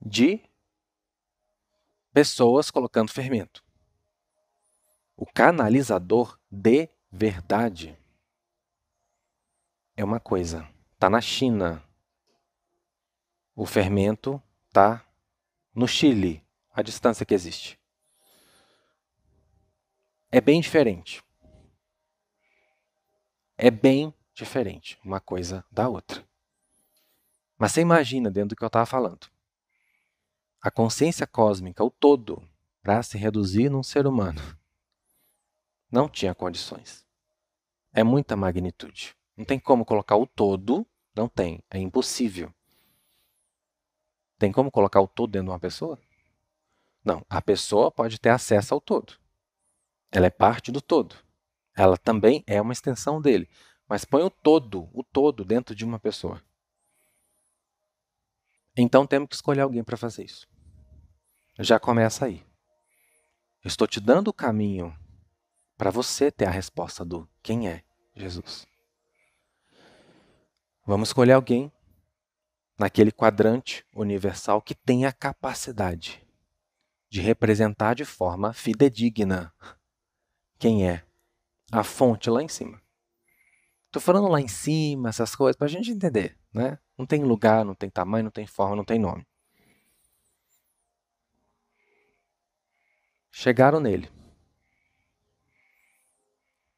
de 0.00 0.40
pessoas 2.12 2.70
colocando 2.70 3.10
fermento. 3.10 3.64
O 5.16 5.26
canalizador 5.26 6.38
de 6.50 6.88
verdade 7.10 7.96
é 9.96 10.04
uma 10.04 10.18
coisa. 10.18 10.68
Está 10.94 11.08
na 11.08 11.20
China. 11.20 11.82
O 13.54 13.66
fermento 13.66 14.42
está 14.68 15.06
no 15.74 15.86
Chile, 15.86 16.44
a 16.72 16.82
distância 16.82 17.26
que 17.26 17.34
existe. 17.34 17.78
É 20.30 20.40
bem 20.40 20.60
diferente. 20.60 21.22
É 23.56 23.70
bem 23.70 24.14
diferente 24.34 24.98
uma 25.04 25.20
coisa 25.20 25.64
da 25.70 25.88
outra. 25.88 26.26
Mas 27.58 27.72
você 27.72 27.80
imagina 27.80 28.30
dentro 28.30 28.50
do 28.50 28.56
que 28.56 28.64
eu 28.64 28.68
estava 28.68 28.86
falando. 28.86 29.30
A 30.60 30.70
consciência 30.70 31.26
cósmica, 31.26 31.84
o 31.84 31.90
todo, 31.90 32.42
para 32.82 33.02
se 33.02 33.18
reduzir 33.18 33.68
num 33.68 33.82
ser 33.82 34.06
humano 34.06 34.40
não 35.92 36.08
tinha 36.08 36.34
condições. 36.34 37.06
É 37.92 38.02
muita 38.02 38.34
magnitude. 38.34 39.14
Não 39.36 39.44
tem 39.44 39.60
como 39.60 39.84
colocar 39.84 40.16
o 40.16 40.26
todo. 40.26 40.86
Não 41.14 41.28
tem. 41.28 41.62
É 41.70 41.78
impossível. 41.78 42.52
Tem 44.38 44.50
como 44.50 44.70
colocar 44.70 45.02
o 45.02 45.06
todo 45.06 45.32
dentro 45.32 45.48
de 45.48 45.50
uma 45.50 45.60
pessoa? 45.60 46.00
Não. 47.04 47.24
A 47.28 47.42
pessoa 47.42 47.90
pode 47.90 48.18
ter 48.18 48.30
acesso 48.30 48.74
ao 48.74 48.80
todo. 48.80 49.14
Ela 50.10 50.26
é 50.26 50.30
parte 50.30 50.70
do 50.70 50.80
todo. 50.80 51.16
Ela 51.74 51.96
também 51.96 52.44
é 52.46 52.60
uma 52.60 52.72
extensão 52.72 53.20
dele. 53.20 53.48
Mas 53.88 54.04
põe 54.04 54.22
o 54.22 54.30
todo, 54.30 54.88
o 54.92 55.02
todo 55.02 55.44
dentro 55.44 55.74
de 55.74 55.84
uma 55.84 55.98
pessoa. 55.98 56.42
Então 58.76 59.06
temos 59.06 59.28
que 59.28 59.34
escolher 59.34 59.62
alguém 59.62 59.82
para 59.82 59.96
fazer 59.96 60.24
isso. 60.24 60.46
Já 61.58 61.78
começa 61.78 62.26
aí. 62.26 62.44
Eu 63.62 63.68
estou 63.68 63.86
te 63.86 64.00
dando 64.00 64.28
o 64.28 64.32
caminho 64.32 64.96
para 65.76 65.90
você 65.90 66.30
ter 66.30 66.46
a 66.46 66.50
resposta 66.50 67.04
do 67.04 67.28
quem 67.42 67.68
é 67.68 67.82
Jesus. 68.14 68.66
Vamos 70.86 71.10
escolher 71.10 71.32
alguém 71.32 71.70
naquele 72.78 73.12
quadrante 73.12 73.86
universal 73.94 74.60
que 74.60 74.74
tenha 74.74 75.08
a 75.08 75.12
capacidade 75.12 76.21
de 77.12 77.20
representar 77.20 77.92
de 77.92 78.06
forma 78.06 78.54
fidedigna 78.54 79.52
quem 80.58 80.88
é 80.88 81.04
a 81.70 81.84
fonte 81.84 82.30
lá 82.30 82.42
em 82.42 82.48
cima. 82.48 82.80
Estou 83.84 84.00
falando 84.00 84.28
lá 84.28 84.40
em 84.40 84.48
cima, 84.48 85.10
essas 85.10 85.36
coisas, 85.36 85.54
para 85.54 85.66
a 85.66 85.70
gente 85.70 85.90
entender. 85.90 86.38
Né? 86.54 86.78
Não 86.96 87.04
tem 87.04 87.22
lugar, 87.22 87.66
não 87.66 87.74
tem 87.74 87.90
tamanho, 87.90 88.24
não 88.24 88.30
tem 88.30 88.46
forma, 88.46 88.74
não 88.74 88.84
tem 88.84 88.98
nome. 88.98 89.26
Chegaram 93.30 93.78
nele. 93.78 94.10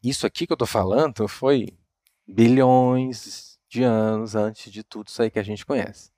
Isso 0.03 0.27
aqui 0.27 0.49
que 0.49 0.53
eu 0.53 0.57
estou 0.57 0.67
falando 0.67 1.29
foi 1.29 1.79
bilhões 2.27 3.57
de 3.69 3.85
anos 3.85 4.35
antes 4.35 4.73
de 4.73 4.83
tudo 4.83 5.07
isso 5.07 5.23
aí 5.23 5.31
que 5.31 5.39
a 5.39 5.45
gente 5.45 5.65
conhece. 5.65 6.11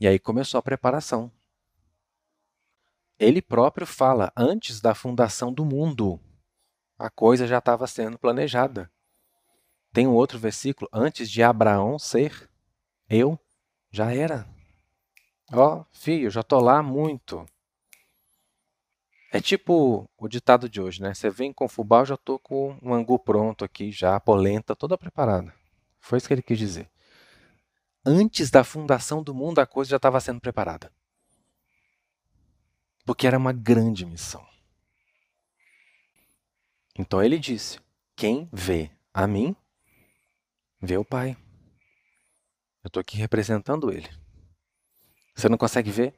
E 0.00 0.08
aí 0.08 0.18
começou 0.18 0.56
a 0.56 0.62
preparação. 0.62 1.30
Ele 3.18 3.42
próprio 3.42 3.86
fala, 3.86 4.32
antes 4.36 4.80
da 4.80 4.94
fundação 4.94 5.52
do 5.52 5.64
mundo, 5.64 6.20
a 6.96 7.10
coisa 7.10 7.46
já 7.46 7.58
estava 7.58 7.86
sendo 7.86 8.18
planejada. 8.18 8.90
Tem 9.92 10.06
um 10.06 10.14
outro 10.14 10.38
versículo, 10.38 10.88
antes 10.92 11.28
de 11.28 11.42
Abraão 11.42 11.98
ser, 11.98 12.48
eu 13.08 13.38
já 13.90 14.14
era. 14.14 14.48
Ó, 15.52 15.80
oh, 15.80 15.84
filho, 15.90 16.30
já 16.30 16.42
tô 16.42 16.60
lá 16.60 16.80
muito. 16.82 17.44
É 19.32 19.40
tipo 19.40 20.08
o 20.16 20.28
ditado 20.28 20.68
de 20.68 20.80
hoje, 20.80 21.02
né? 21.02 21.12
Você 21.12 21.28
vem 21.28 21.52
com 21.52 21.68
fubá, 21.68 22.00
eu 22.00 22.06
já 22.06 22.16
tô 22.16 22.38
com 22.38 22.78
um 22.80 22.94
angu 22.94 23.18
pronto 23.18 23.64
aqui, 23.64 23.90
já 23.90 24.14
a 24.14 24.20
polenta 24.20 24.76
toda 24.76 24.96
preparada. 24.96 25.52
Foi 26.00 26.18
isso 26.18 26.28
que 26.28 26.34
ele 26.34 26.42
quis 26.42 26.58
dizer. 26.58 26.88
Antes 28.04 28.50
da 28.50 28.62
fundação 28.62 29.22
do 29.22 29.34
mundo, 29.34 29.58
a 29.58 29.66
coisa 29.66 29.90
já 29.90 29.96
estava 29.96 30.20
sendo 30.20 30.40
preparada. 30.40 30.92
Porque 33.08 33.26
era 33.26 33.38
uma 33.38 33.54
grande 33.54 34.04
missão. 34.04 34.46
Então 36.94 37.22
ele 37.22 37.38
disse: 37.38 37.80
Quem 38.14 38.46
vê 38.52 38.90
a 39.14 39.26
mim, 39.26 39.56
vê 40.78 40.98
o 40.98 41.04
Pai. 41.04 41.34
Eu 42.84 42.88
estou 42.88 43.00
aqui 43.00 43.16
representando 43.16 43.90
ele. 43.90 44.10
Você 45.34 45.48
não 45.48 45.56
consegue 45.56 45.90
ver? 45.90 46.14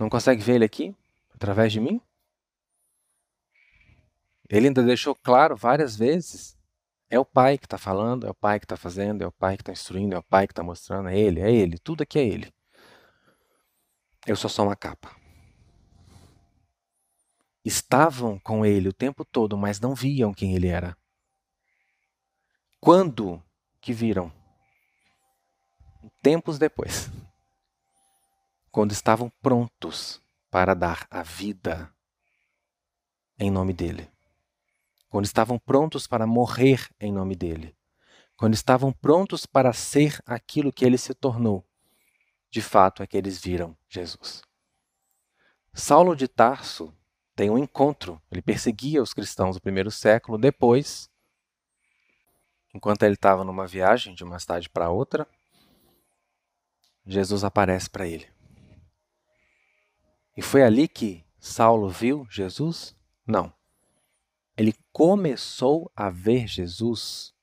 Não 0.00 0.08
consegue 0.08 0.42
ver 0.42 0.54
ele 0.54 0.64
aqui? 0.64 0.96
através 1.34 1.72
de 1.72 1.80
mim? 1.80 2.00
Ele 4.48 4.68
ainda 4.68 4.82
deixou 4.82 5.14
claro 5.14 5.54
várias 5.54 5.96
vezes: 5.96 6.56
é 7.10 7.18
o 7.18 7.24
Pai 7.24 7.58
que 7.58 7.66
está 7.66 7.76
falando, 7.76 8.26
é 8.26 8.30
o 8.30 8.34
Pai 8.34 8.58
que 8.58 8.64
está 8.64 8.76
fazendo, 8.76 9.22
é 9.22 9.26
o 9.26 9.32
Pai 9.32 9.56
que 9.56 9.62
está 9.62 9.72
instruindo, 9.72 10.14
é 10.14 10.18
o 10.18 10.22
Pai 10.22 10.46
que 10.46 10.52
está 10.52 10.62
mostrando, 10.62 11.08
é 11.08 11.18
Ele, 11.18 11.40
é 11.40 11.52
Ele, 11.52 11.78
tudo 11.78 12.02
aqui 12.02 12.18
é 12.18 12.24
Ele. 12.26 12.53
Eu 14.26 14.36
sou 14.36 14.48
só 14.48 14.62
uma 14.62 14.74
capa. 14.74 15.14
Estavam 17.64 18.38
com 18.38 18.64
Ele 18.64 18.88
o 18.88 18.92
tempo 18.92 19.24
todo, 19.24 19.56
mas 19.56 19.80
não 19.80 19.94
viam 19.94 20.32
quem 20.32 20.54
Ele 20.54 20.68
era. 20.68 20.96
Quando 22.80 23.42
que 23.80 23.92
viram? 23.92 24.32
Tempos 26.22 26.58
depois. 26.58 27.10
Quando 28.70 28.92
estavam 28.92 29.30
prontos 29.42 30.22
para 30.50 30.74
dar 30.74 31.06
a 31.10 31.22
vida 31.22 31.94
em 33.38 33.50
nome 33.50 33.72
dele. 33.72 34.10
Quando 35.08 35.26
estavam 35.26 35.58
prontos 35.58 36.06
para 36.06 36.26
morrer 36.26 36.88
em 36.98 37.12
nome 37.12 37.36
dele. 37.36 37.76
Quando 38.36 38.54
estavam 38.54 38.92
prontos 38.92 39.46
para 39.46 39.72
ser 39.72 40.20
aquilo 40.26 40.72
que 40.72 40.84
ele 40.84 40.98
se 40.98 41.14
tornou. 41.14 41.64
De 42.54 42.62
fato 42.62 43.02
é 43.02 43.06
que 43.08 43.16
eles 43.16 43.40
viram 43.42 43.76
Jesus. 43.88 44.40
Saulo 45.72 46.14
de 46.14 46.28
Tarso 46.28 46.96
tem 47.34 47.50
um 47.50 47.58
encontro. 47.58 48.22
Ele 48.30 48.40
perseguia 48.40 49.02
os 49.02 49.12
cristãos 49.12 49.56
do 49.56 49.60
primeiro 49.60 49.90
século. 49.90 50.38
Depois, 50.38 51.10
enquanto 52.72 53.02
ele 53.02 53.14
estava 53.14 53.42
numa 53.42 53.66
viagem 53.66 54.14
de 54.14 54.22
uma 54.22 54.38
cidade 54.38 54.70
para 54.70 54.88
outra, 54.88 55.26
Jesus 57.04 57.42
aparece 57.42 57.90
para 57.90 58.06
ele. 58.06 58.28
E 60.36 60.40
foi 60.40 60.62
ali 60.62 60.86
que 60.86 61.24
Saulo 61.40 61.88
viu 61.88 62.24
Jesus? 62.30 62.96
Não. 63.26 63.52
Ele 64.56 64.76
começou 64.92 65.90
a 65.96 66.08
ver 66.08 66.46
Jesus 66.46 67.34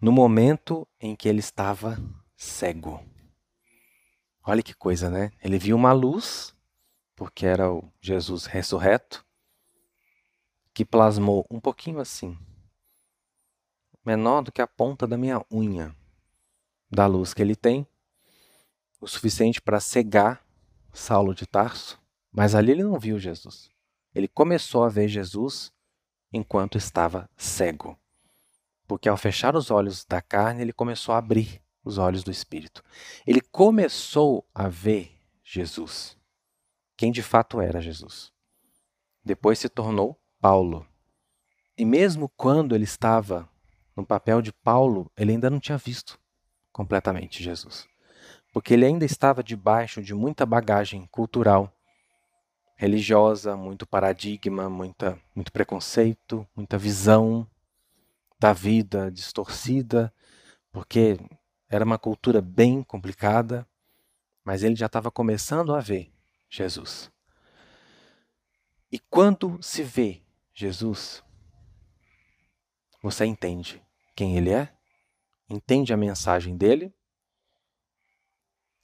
no 0.00 0.12
momento 0.12 0.86
em 1.00 1.16
que 1.16 1.28
ele 1.28 1.40
estava 1.40 1.98
cego. 2.36 3.04
Olha 4.50 4.62
que 4.62 4.72
coisa, 4.72 5.10
né? 5.10 5.30
Ele 5.44 5.58
viu 5.58 5.76
uma 5.76 5.92
luz, 5.92 6.56
porque 7.14 7.44
era 7.44 7.70
o 7.70 7.92
Jesus 8.00 8.46
ressurreto, 8.46 9.22
que 10.72 10.86
plasmou 10.86 11.46
um 11.50 11.60
pouquinho 11.60 12.00
assim, 12.00 12.34
menor 14.02 14.40
do 14.40 14.50
que 14.50 14.62
a 14.62 14.66
ponta 14.66 15.06
da 15.06 15.18
minha 15.18 15.44
unha, 15.52 15.94
da 16.90 17.06
luz 17.06 17.34
que 17.34 17.42
ele 17.42 17.54
tem, 17.54 17.86
o 18.98 19.06
suficiente 19.06 19.60
para 19.60 19.80
cegar 19.80 20.42
Saulo 20.94 21.34
de 21.34 21.46
Tarso, 21.46 22.00
mas 22.32 22.54
ali 22.54 22.72
ele 22.72 22.84
não 22.84 22.98
viu 22.98 23.18
Jesus. 23.18 23.68
Ele 24.14 24.26
começou 24.26 24.82
a 24.82 24.88
ver 24.88 25.08
Jesus 25.08 25.70
enquanto 26.32 26.78
estava 26.78 27.28
cego. 27.36 27.98
Porque 28.86 29.10
ao 29.10 29.16
fechar 29.18 29.54
os 29.54 29.70
olhos 29.70 30.06
da 30.06 30.22
carne, 30.22 30.62
ele 30.62 30.72
começou 30.72 31.14
a 31.14 31.18
abrir 31.18 31.60
os 31.88 31.98
olhos 31.98 32.22
do 32.22 32.30
espírito. 32.30 32.82
Ele 33.26 33.40
começou 33.40 34.46
a 34.54 34.68
ver 34.68 35.18
Jesus, 35.42 36.16
quem 36.96 37.10
de 37.10 37.22
fato 37.22 37.60
era 37.60 37.80
Jesus. 37.80 38.32
Depois 39.24 39.58
se 39.58 39.68
tornou 39.68 40.20
Paulo. 40.40 40.86
E 41.76 41.84
mesmo 41.84 42.28
quando 42.28 42.74
ele 42.74 42.84
estava 42.84 43.48
no 43.96 44.04
papel 44.04 44.42
de 44.42 44.52
Paulo, 44.52 45.10
ele 45.16 45.32
ainda 45.32 45.50
não 45.50 45.60
tinha 45.60 45.78
visto 45.78 46.18
completamente 46.72 47.42
Jesus 47.42 47.88
porque 48.52 48.74
ele 48.74 48.84
ainda 48.84 49.04
estava 49.04 49.42
debaixo 49.42 50.02
de 50.02 50.14
muita 50.14 50.46
bagagem 50.46 51.06
cultural, 51.12 51.72
religiosa, 52.76 53.56
muito 53.56 53.86
paradigma, 53.86 54.68
muita, 54.68 55.18
muito 55.34 55.52
preconceito, 55.52 56.46
muita 56.56 56.78
visão 56.78 57.46
da 58.38 58.52
vida 58.52 59.10
distorcida, 59.10 60.12
porque 60.72 61.18
era 61.68 61.84
uma 61.84 61.98
cultura 61.98 62.40
bem 62.40 62.82
complicada, 62.82 63.68
mas 64.44 64.62
ele 64.62 64.74
já 64.74 64.86
estava 64.86 65.10
começando 65.10 65.74
a 65.74 65.80
ver 65.80 66.10
Jesus. 66.48 67.10
E 68.90 68.98
quando 68.98 69.62
se 69.62 69.82
vê 69.82 70.22
Jesus, 70.54 71.22
você 73.02 73.26
entende 73.26 73.82
quem 74.16 74.36
ele 74.36 74.50
é, 74.50 74.72
entende 75.48 75.92
a 75.92 75.96
mensagem 75.96 76.56
dele 76.56 76.92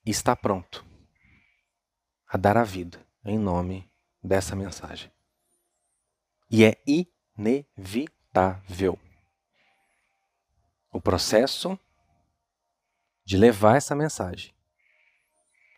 está 0.04 0.36
pronto 0.36 0.84
a 2.28 2.36
dar 2.36 2.56
a 2.56 2.64
vida 2.64 3.04
em 3.24 3.38
nome 3.38 3.90
dessa 4.22 4.54
mensagem. 4.54 5.10
E 6.50 6.62
é 6.64 6.76
inevitável 7.36 8.98
o 10.92 11.00
processo 11.00 11.78
de 13.24 13.36
levar 13.36 13.76
essa 13.76 13.94
mensagem 13.94 14.54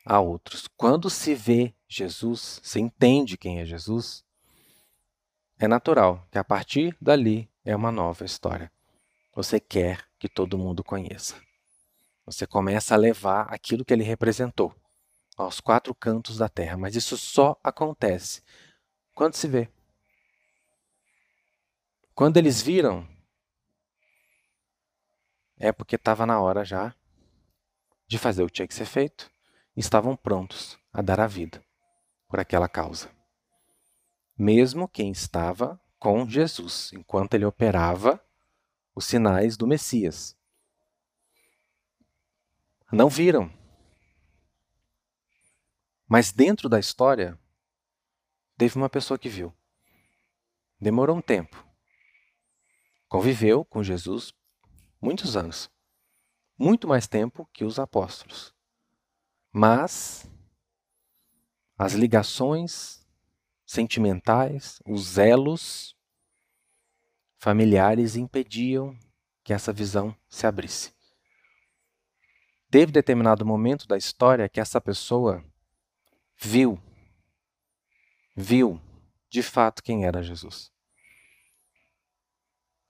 a 0.05 0.21
outros. 0.21 0.69
Quando 0.77 1.09
se 1.09 1.35
vê 1.35 1.75
Jesus, 1.89 2.61
se 2.63 2.81
entende 2.81 3.37
quem 3.37 3.61
é 3.61 3.65
Jesus, 3.65 4.25
é 5.59 5.67
natural 5.67 6.27
que 6.31 6.39
a 6.39 6.45
partir 6.45 6.97
dali 7.01 7.51
é 7.65 7.75
uma 7.75 7.91
nova 7.91 8.25
história. 8.25 8.71
Você 9.35 9.61
quer 9.61 10.07
que 10.19 10.29
todo 10.29 10.59
mundo 10.59 10.83
conheça. 10.85 11.41
Você 12.25 12.47
começa 12.47 12.95
a 12.95 12.99
levar 12.99 13.43
aquilo 13.53 13.85
que 13.85 13.93
ele 13.93 14.03
representou 14.03 14.75
aos 15.37 15.61
quatro 15.61 15.95
cantos 15.95 16.39
da 16.39 16.49
terra, 16.49 16.77
mas 16.77 16.97
isso 16.97 17.17
só 17.17 17.59
acontece 17.63 18.43
quando 19.15 19.35
se 19.35 19.47
vê. 19.47 19.69
Quando 22.15 22.39
eles 22.39 22.63
viram, 22.63 23.07
é 25.59 25.71
porque 25.71 25.97
estava 25.97 26.25
na 26.25 26.41
hora 26.41 26.65
já 26.65 26.95
de 28.07 28.19
fazer 28.19 28.43
o 28.43 28.47
que 28.47 28.53
tinha 28.53 28.69
que 28.69 28.75
ser 28.75 28.87
feito 28.87 29.31
estavam 29.77 30.17
prontos 30.17 30.79
a 30.93 31.03
dar 31.03 31.21
a 31.21 31.27
vida 31.27 31.63
por 32.29 32.41
aquela 32.41 32.69
causa. 32.69 33.11
Mesmo 34.39 34.89
quem 34.89 35.11
estava 35.11 35.81
com 35.99 36.29
Jesus, 36.29 36.93
enquanto 36.93 37.35
ele 37.35 37.45
operava 37.45 38.23
os 38.95 39.05
sinais 39.05 39.57
do 39.57 39.67
Messias 39.67 40.37
não 42.93 43.09
viram. 43.09 43.53
Mas 46.09 46.31
dentro 46.31 46.69
da 46.69 46.79
história, 46.79 47.39
teve 48.57 48.77
uma 48.77 48.89
pessoa 48.89 49.19
que 49.19 49.29
viu. 49.29 49.53
Demorou 50.81 51.17
um 51.17 51.21
tempo. 51.21 51.65
Conviveu 53.09 53.65
com 53.65 53.83
Jesus 53.83 54.33
muitos 55.01 55.37
anos. 55.37 55.71
Muito 56.59 56.89
mais 56.89 57.07
tempo 57.07 57.49
que 57.53 57.65
os 57.65 57.79
apóstolos. 57.79 58.55
Mas 59.53 60.31
as 61.77 61.93
ligações 61.93 63.07
sentimentais, 63.67 64.81
os 64.87 65.19
elos 65.19 65.95
familiares 67.39 68.17
impediam 68.17 68.99
que 69.45 69.53
essa 69.53 69.73
visão 69.73 70.17
se 70.29 70.47
abrisse. 70.47 70.95
Teve 72.71 72.91
determinado 72.91 73.45
momento 73.45 73.87
da 73.87 73.97
história 73.97 74.49
que 74.49 74.61
essa 74.61 74.81
pessoa 74.81 75.45
viu, 76.37 76.81
viu 78.35 78.81
de 79.29 79.43
fato 79.43 79.83
quem 79.83 80.05
era 80.05 80.23
Jesus. 80.23 80.73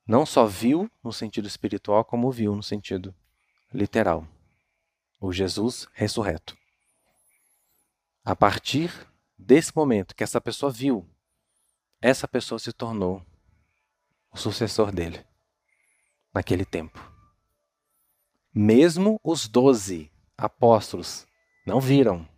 Não 0.06 0.24
só 0.24 0.46
viu 0.46 0.90
no 1.02 1.12
sentido 1.12 1.48
espiritual, 1.48 2.04
como 2.04 2.30
viu 2.30 2.54
no 2.54 2.62
sentido 2.62 3.14
literal. 3.72 4.26
O 5.20 5.32
Jesus 5.32 5.88
ressurreto. 5.92 6.56
A 8.24 8.34
partir 8.34 8.90
desse 9.38 9.74
momento 9.74 10.14
que 10.14 10.24
essa 10.24 10.40
pessoa 10.40 10.70
viu, 10.70 11.08
essa 12.00 12.28
pessoa 12.28 12.58
se 12.58 12.72
tornou 12.72 13.24
o 14.30 14.36
sucessor 14.36 14.92
dele 14.92 15.24
naquele 16.34 16.64
tempo. 16.64 17.00
Mesmo 18.52 19.20
os 19.22 19.48
doze 19.48 20.10
apóstolos 20.36 21.26
não 21.66 21.80
viram. 21.80 22.28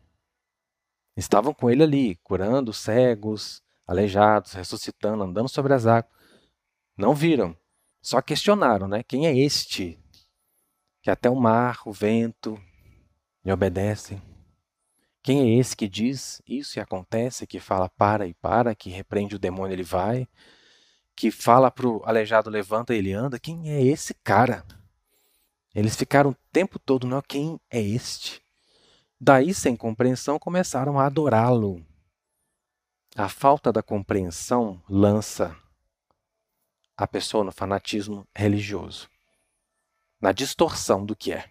Estavam 1.16 1.52
com 1.52 1.68
ele 1.68 1.82
ali, 1.82 2.16
curando 2.16 2.72
cegos, 2.72 3.62
aleijados, 3.86 4.52
ressuscitando, 4.52 5.24
andando 5.24 5.48
sobre 5.48 5.74
as 5.74 5.86
águas. 5.86 6.12
Não 6.96 7.14
viram. 7.14 7.56
Só 8.00 8.22
questionaram, 8.22 8.86
né? 8.86 9.02
Quem 9.02 9.26
é 9.26 9.36
este 9.36 9.98
que 11.08 11.12
até 11.12 11.30
o 11.30 11.34
mar, 11.34 11.80
o 11.86 11.90
vento 11.90 12.60
lhe 13.42 13.50
obedecem? 13.50 14.20
Quem 15.22 15.40
é 15.40 15.58
esse 15.58 15.74
que 15.74 15.88
diz 15.88 16.42
isso 16.46 16.78
e 16.78 16.82
acontece, 16.82 17.46
que 17.46 17.58
fala 17.58 17.88
para 17.88 18.26
e 18.26 18.34
para, 18.34 18.74
que 18.74 18.90
repreende 18.90 19.34
o 19.34 19.38
demônio 19.38 19.74
ele 19.74 19.82
vai, 19.82 20.28
que 21.16 21.30
fala 21.30 21.70
para 21.70 21.88
o 21.88 22.02
aleijado 22.04 22.50
levanta 22.50 22.94
e 22.94 22.98
ele 22.98 23.14
anda? 23.14 23.38
Quem 23.38 23.70
é 23.70 23.82
esse 23.82 24.12
cara? 24.12 24.66
Eles 25.74 25.96
ficaram 25.96 26.32
o 26.32 26.36
tempo 26.52 26.78
todo, 26.78 27.06
não, 27.06 27.22
quem 27.22 27.58
é 27.70 27.80
este? 27.80 28.42
Daí, 29.18 29.54
sem 29.54 29.74
compreensão, 29.74 30.38
começaram 30.38 31.00
a 31.00 31.06
adorá-lo. 31.06 31.82
A 33.16 33.30
falta 33.30 33.72
da 33.72 33.82
compreensão 33.82 34.78
lança 34.86 35.56
a 36.94 37.06
pessoa 37.06 37.44
no 37.44 37.50
fanatismo 37.50 38.26
religioso, 38.36 39.08
na 40.20 40.32
distorção 40.32 41.04
do 41.04 41.14
que 41.14 41.32
é. 41.32 41.48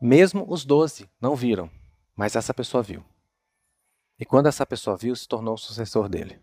Mesmo 0.00 0.44
os 0.48 0.64
doze 0.64 1.10
não 1.20 1.36
viram, 1.36 1.70
mas 2.16 2.36
essa 2.36 2.54
pessoa 2.54 2.82
viu. 2.82 3.04
E 4.18 4.24
quando 4.24 4.46
essa 4.46 4.66
pessoa 4.66 4.96
viu, 4.96 5.14
se 5.14 5.26
tornou 5.26 5.54
o 5.54 5.58
sucessor 5.58 6.08
dele. 6.08 6.40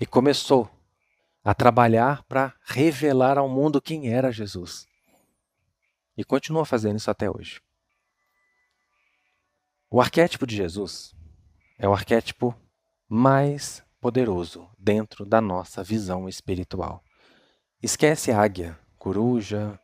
E 0.00 0.06
começou 0.06 0.70
a 1.44 1.54
trabalhar 1.54 2.22
para 2.24 2.54
revelar 2.64 3.38
ao 3.38 3.48
mundo 3.48 3.80
quem 3.80 4.12
era 4.12 4.32
Jesus. 4.32 4.86
E 6.16 6.24
continua 6.24 6.64
fazendo 6.64 6.96
isso 6.96 7.10
até 7.10 7.30
hoje. 7.30 7.60
O 9.90 10.00
arquétipo 10.00 10.46
de 10.46 10.56
Jesus 10.56 11.14
é 11.78 11.88
o 11.88 11.92
arquétipo 11.92 12.54
mais 13.08 13.82
poderoso 14.00 14.68
dentro 14.78 15.24
da 15.24 15.40
nossa 15.40 15.82
visão 15.82 16.28
espiritual. 16.28 17.02
Esquece 17.82 18.32
águia, 18.32 18.78
coruja, 19.06 19.78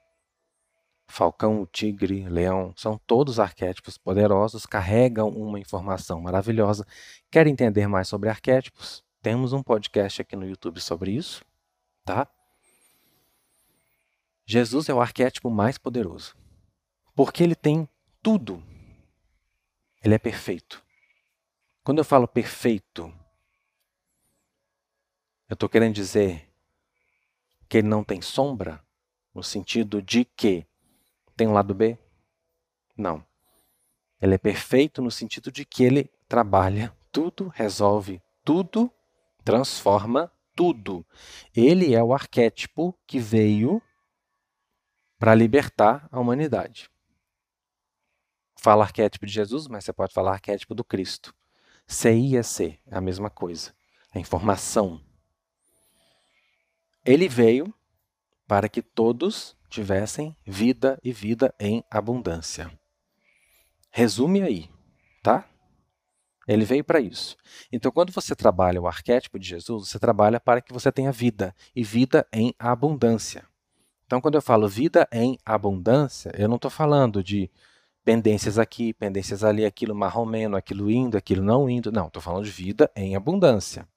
falcão, 1.06 1.64
tigre, 1.64 2.28
leão, 2.28 2.74
são 2.76 2.98
todos 3.06 3.38
arquétipos 3.38 3.96
poderosos, 3.96 4.66
carregam 4.66 5.28
uma 5.28 5.60
informação 5.60 6.20
maravilhosa. 6.20 6.84
Quer 7.30 7.46
entender 7.46 7.86
mais 7.86 8.08
sobre 8.08 8.28
arquétipos? 8.28 9.00
Temos 9.22 9.52
um 9.52 9.62
podcast 9.62 10.20
aqui 10.20 10.34
no 10.34 10.44
YouTube 10.44 10.80
sobre 10.80 11.12
isso, 11.12 11.44
tá? 12.04 12.26
Jesus 14.44 14.88
é 14.88 14.94
o 14.94 15.00
arquétipo 15.00 15.48
mais 15.48 15.78
poderoso, 15.78 16.34
porque 17.14 17.44
ele 17.44 17.54
tem 17.54 17.88
tudo. 18.20 18.60
Ele 20.02 20.16
é 20.16 20.18
perfeito. 20.18 20.82
Quando 21.84 21.98
eu 21.98 22.04
falo 22.04 22.26
perfeito, 22.26 23.02
eu 25.48 25.54
estou 25.54 25.68
querendo 25.68 25.94
dizer 25.94 26.52
que 27.68 27.78
ele 27.78 27.86
não 27.86 28.02
tem 28.02 28.20
sombra, 28.20 28.81
no 29.34 29.42
sentido 29.42 30.02
de 30.02 30.24
que 30.24 30.66
tem 31.36 31.46
um 31.46 31.52
lado 31.52 31.74
B? 31.74 31.98
Não. 32.96 33.24
Ele 34.20 34.34
é 34.34 34.38
perfeito 34.38 35.02
no 35.02 35.10
sentido 35.10 35.50
de 35.50 35.64
que 35.64 35.82
ele 35.82 36.10
trabalha 36.28 36.94
tudo, 37.10 37.48
resolve 37.48 38.22
tudo 38.44 38.92
transforma 39.44 40.32
tudo. 40.54 41.04
Ele 41.54 41.94
é 41.94 42.02
o 42.02 42.12
arquétipo 42.12 42.96
que 43.06 43.18
veio 43.18 43.82
para 45.18 45.34
libertar 45.34 46.08
a 46.10 46.18
humanidade. 46.18 46.90
Fala 48.56 48.84
arquétipo 48.84 49.26
de 49.26 49.32
Jesus, 49.32 49.66
mas 49.66 49.84
você 49.84 49.92
pode 49.92 50.12
falar 50.12 50.32
arquétipo 50.32 50.74
do 50.74 50.84
Cristo. 50.84 51.34
CIEC 51.86 52.80
é 52.86 52.96
a 52.96 53.00
mesma 53.00 53.28
coisa. 53.28 53.74
A 54.14 54.18
informação. 54.18 55.00
Ele 57.04 57.28
veio 57.28 57.74
para 58.52 58.68
que 58.68 58.82
todos 58.82 59.56
tivessem 59.70 60.36
vida 60.44 61.00
e 61.02 61.10
vida 61.10 61.54
em 61.58 61.82
abundância. 61.90 62.70
Resume 63.90 64.42
aí, 64.42 64.68
tá? 65.22 65.48
Ele 66.46 66.66
veio 66.66 66.84
para 66.84 67.00
isso. 67.00 67.34
Então, 67.72 67.90
quando 67.90 68.12
você 68.12 68.36
trabalha 68.36 68.78
o 68.78 68.86
arquétipo 68.86 69.38
de 69.38 69.48
Jesus, 69.48 69.88
você 69.88 69.98
trabalha 69.98 70.38
para 70.38 70.60
que 70.60 70.70
você 70.70 70.92
tenha 70.92 71.10
vida 71.10 71.56
e 71.74 71.82
vida 71.82 72.28
em 72.30 72.54
abundância. 72.58 73.46
Então, 74.04 74.20
quando 74.20 74.34
eu 74.34 74.42
falo 74.42 74.68
vida 74.68 75.08
em 75.10 75.38
abundância, 75.46 76.30
eu 76.36 76.46
não 76.46 76.56
estou 76.56 76.70
falando 76.70 77.24
de 77.24 77.50
pendências 78.04 78.58
aqui, 78.58 78.92
pendências 78.92 79.42
ali, 79.42 79.64
aquilo 79.64 79.94
marromeno, 79.94 80.58
aquilo 80.58 80.90
indo, 80.90 81.16
aquilo 81.16 81.42
não 81.42 81.70
indo. 81.70 81.90
Não, 81.90 82.08
estou 82.08 82.20
falando 82.20 82.44
de 82.44 82.50
vida 82.50 82.90
em 82.94 83.16
abundância. 83.16 83.88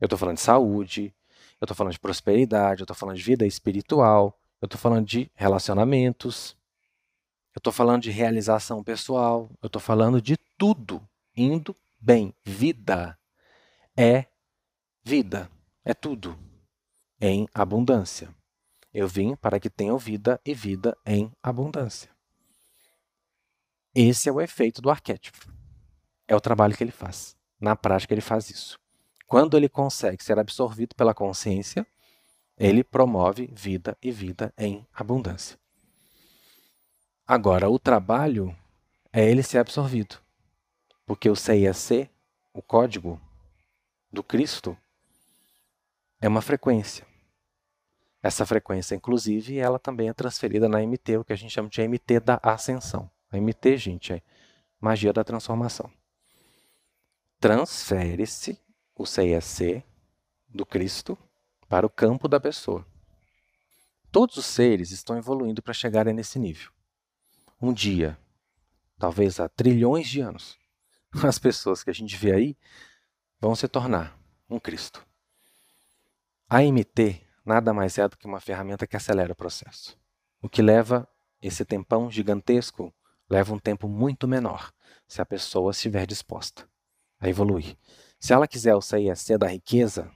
Eu 0.00 0.06
estou 0.06 0.18
falando 0.18 0.38
de 0.38 0.42
saúde, 0.42 1.14
eu 1.60 1.64
estou 1.64 1.76
falando 1.76 1.92
de 1.92 2.00
prosperidade, 2.00 2.80
eu 2.80 2.84
estou 2.84 2.96
falando 2.96 3.16
de 3.16 3.22
vida 3.22 3.46
espiritual, 3.46 4.38
eu 4.60 4.66
estou 4.66 4.78
falando 4.78 5.06
de 5.06 5.30
relacionamentos, 5.34 6.56
eu 7.54 7.58
estou 7.58 7.72
falando 7.72 8.02
de 8.02 8.10
realização 8.10 8.82
pessoal, 8.84 9.50
eu 9.62 9.66
estou 9.66 9.80
falando 9.80 10.22
de 10.22 10.36
tudo 10.56 11.06
indo 11.36 11.74
bem. 11.98 12.34
Vida 12.44 13.18
é 13.96 14.26
vida, 15.02 15.50
é 15.84 15.94
tudo 15.94 16.38
em 17.20 17.48
abundância. 17.52 18.32
Eu 18.92 19.08
vim 19.08 19.34
para 19.36 19.58
que 19.58 19.68
tenham 19.68 19.98
vida 19.98 20.40
e 20.44 20.54
vida 20.54 20.96
em 21.04 21.32
abundância. 21.42 22.10
Esse 23.94 24.28
é 24.28 24.32
o 24.32 24.40
efeito 24.40 24.80
do 24.80 24.90
arquétipo. 24.90 25.52
É 26.26 26.36
o 26.36 26.40
trabalho 26.40 26.76
que 26.76 26.84
ele 26.84 26.92
faz. 26.92 27.36
Na 27.60 27.74
prática, 27.74 28.14
ele 28.14 28.20
faz 28.20 28.50
isso. 28.50 28.78
Quando 29.28 29.58
ele 29.58 29.68
consegue 29.68 30.24
ser 30.24 30.38
absorvido 30.38 30.94
pela 30.94 31.12
consciência, 31.12 31.86
ele 32.56 32.82
promove 32.82 33.46
vida 33.52 33.94
e 34.02 34.10
vida 34.10 34.54
em 34.56 34.86
abundância. 34.90 35.58
Agora, 37.26 37.68
o 37.68 37.78
trabalho 37.78 38.56
é 39.12 39.30
ele 39.30 39.42
ser 39.42 39.58
absorvido. 39.58 40.16
Porque 41.04 41.28
o 41.28 41.36
CIAC, 41.36 42.08
o 42.54 42.62
código 42.62 43.20
do 44.10 44.22
Cristo, 44.22 44.74
é 46.22 46.26
uma 46.26 46.40
frequência. 46.40 47.06
Essa 48.22 48.46
frequência, 48.46 48.94
inclusive, 48.94 49.58
ela 49.58 49.78
também 49.78 50.08
é 50.08 50.14
transferida 50.14 50.70
na 50.70 50.80
MT, 50.80 51.18
o 51.18 51.24
que 51.24 51.34
a 51.34 51.36
gente 51.36 51.52
chama 51.52 51.68
de 51.68 51.86
MT 51.86 52.20
da 52.20 52.40
ascensão. 52.42 53.10
A 53.30 53.36
MT, 53.36 53.76
gente, 53.76 54.10
é 54.10 54.22
magia 54.80 55.12
da 55.12 55.22
transformação. 55.22 55.92
Transfere-se 57.38 58.58
o 58.98 59.06
CIAC 59.06 59.84
do 60.48 60.66
Cristo 60.66 61.16
para 61.68 61.86
o 61.86 61.90
campo 61.90 62.26
da 62.26 62.40
pessoa. 62.40 62.84
Todos 64.10 64.36
os 64.36 64.46
seres 64.46 64.90
estão 64.90 65.16
evoluindo 65.16 65.62
para 65.62 65.72
chegarem 65.72 66.12
nesse 66.12 66.38
nível. 66.38 66.72
Um 67.62 67.72
dia, 67.72 68.18
talvez 68.98 69.38
há 69.38 69.48
trilhões 69.48 70.08
de 70.08 70.20
anos, 70.20 70.58
as 71.24 71.38
pessoas 71.38 71.84
que 71.84 71.90
a 71.90 71.94
gente 71.94 72.16
vê 72.16 72.32
aí 72.32 72.56
vão 73.40 73.54
se 73.54 73.68
tornar 73.68 74.18
um 74.50 74.58
Cristo. 74.58 75.06
A 76.48 76.62
MT 76.62 77.22
nada 77.44 77.72
mais 77.72 77.96
é 77.98 78.08
do 78.08 78.16
que 78.16 78.26
uma 78.26 78.40
ferramenta 78.40 78.86
que 78.86 78.96
acelera 78.96 79.32
o 79.32 79.36
processo. 79.36 79.96
O 80.42 80.48
que 80.48 80.60
leva 80.60 81.08
esse 81.40 81.64
tempão 81.64 82.10
gigantesco 82.10 82.92
leva 83.30 83.54
um 83.54 83.58
tempo 83.58 83.88
muito 83.88 84.26
menor, 84.26 84.72
se 85.06 85.20
a 85.20 85.26
pessoa 85.26 85.70
estiver 85.70 86.06
disposta 86.06 86.68
a 87.20 87.28
evoluir. 87.28 87.76
Se 88.18 88.32
ela 88.32 88.48
quiser 88.48 88.74
o 88.74 88.80
CISC 88.80 89.36
da 89.38 89.46
riqueza, 89.46 90.10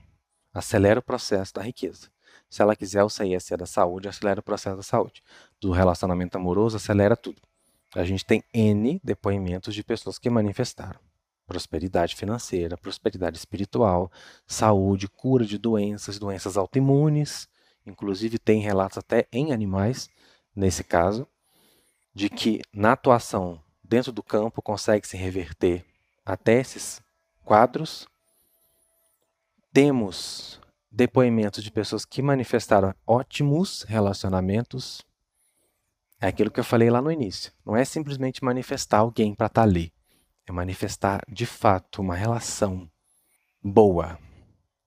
acelera 0.53 0.99
o 0.99 1.03
processo 1.03 1.53
da 1.53 1.61
riqueza. 1.61 2.09
Se 2.49 2.61
ela 2.61 2.75
quiser 2.75 3.03
o 3.03 3.09
CISC 3.09 3.55
da 3.57 3.65
saúde, 3.65 4.07
acelera 4.07 4.39
o 4.39 4.43
processo 4.43 4.77
da 4.77 4.83
saúde. 4.83 5.23
Do 5.59 5.71
relacionamento 5.71 6.37
amoroso, 6.37 6.77
acelera 6.77 7.15
tudo. 7.15 7.41
A 7.95 8.03
gente 8.03 8.25
tem 8.25 8.43
N 8.53 8.99
depoimentos 9.03 9.73
de 9.73 9.83
pessoas 9.83 10.17
que 10.17 10.29
manifestaram 10.29 10.99
prosperidade 11.45 12.15
financeira, 12.15 12.77
prosperidade 12.77 13.37
espiritual, 13.37 14.11
saúde, 14.47 15.07
cura 15.07 15.45
de 15.45 15.57
doenças, 15.57 16.17
doenças 16.17 16.57
autoimunes, 16.57 17.47
inclusive 17.85 18.39
tem 18.39 18.61
relatos 18.61 18.97
até 18.97 19.27
em 19.31 19.51
animais, 19.51 20.09
nesse 20.55 20.83
caso, 20.83 21.27
de 22.13 22.29
que 22.29 22.61
na 22.73 22.93
atuação 22.93 23.61
dentro 23.83 24.11
do 24.11 24.23
campo 24.23 24.61
consegue 24.61 25.07
se 25.07 25.17
reverter 25.17 25.85
até 26.25 26.59
esses 26.59 27.01
quadros. 27.43 28.07
Temos 29.71 30.61
depoimentos 30.91 31.63
de 31.63 31.71
pessoas 31.71 32.05
que 32.05 32.21
manifestaram 32.21 32.93
ótimos 33.05 33.83
relacionamentos. 33.83 35.01
É 36.21 36.27
aquilo 36.27 36.51
que 36.51 36.59
eu 36.59 36.63
falei 36.63 36.89
lá 36.89 37.01
no 37.01 37.11
início. 37.11 37.51
Não 37.65 37.75
é 37.75 37.83
simplesmente 37.83 38.43
manifestar 38.43 38.99
alguém 38.99 39.33
para 39.33 39.47
estar 39.47 39.61
tá 39.61 39.67
ali. 39.67 39.91
É 40.45 40.51
manifestar 40.51 41.21
de 41.27 41.45
fato 41.45 42.01
uma 42.01 42.15
relação 42.15 42.89
boa. 43.61 44.19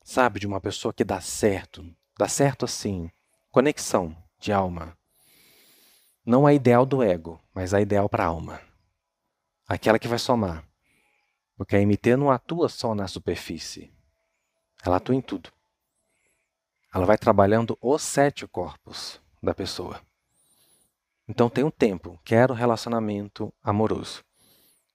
Sabe, 0.05 0.39
de 0.39 0.47
uma 0.47 0.61
pessoa 0.61 0.95
que 0.95 1.05
dá 1.05 1.21
certo. 1.21 1.85
Dá 2.17 2.29
certo 2.29 2.65
assim. 2.65 3.11
Conexão 3.51 4.17
de 4.39 4.53
alma. 4.53 4.97
Não 6.25 6.47
a 6.47 6.55
ideal 6.55 6.87
do 6.87 7.03
ego, 7.03 7.41
mas 7.55 7.75
a 7.75 7.81
ideal 7.81 8.09
para 8.09 8.25
a 8.25 8.29
alma. 8.29 8.61
Aquela 9.67 9.99
que 9.99 10.09
vai 10.09 10.19
somar. 10.19 10.65
Porque 11.57 11.77
a 11.77 11.81
MT 11.81 12.17
não 12.17 12.31
atua 12.31 12.69
só 12.69 12.95
na 12.95 13.09
superfície. 13.09 13.93
Ela 14.85 14.97
atua 14.97 15.15
em 15.15 15.23
tudo. 15.23 15.51
Ela 16.95 17.07
vai 17.07 17.17
trabalhando 17.17 17.77
os 17.81 18.03
sete 18.03 18.47
corpos 18.47 19.21
da 19.43 19.55
pessoa. 19.55 20.01
Então 21.29 21.51
tem 21.51 21.65
um 21.65 21.71
tempo, 21.71 22.21
quero 22.25 22.55
relacionamento 22.55 23.53
amoroso. 23.63 24.23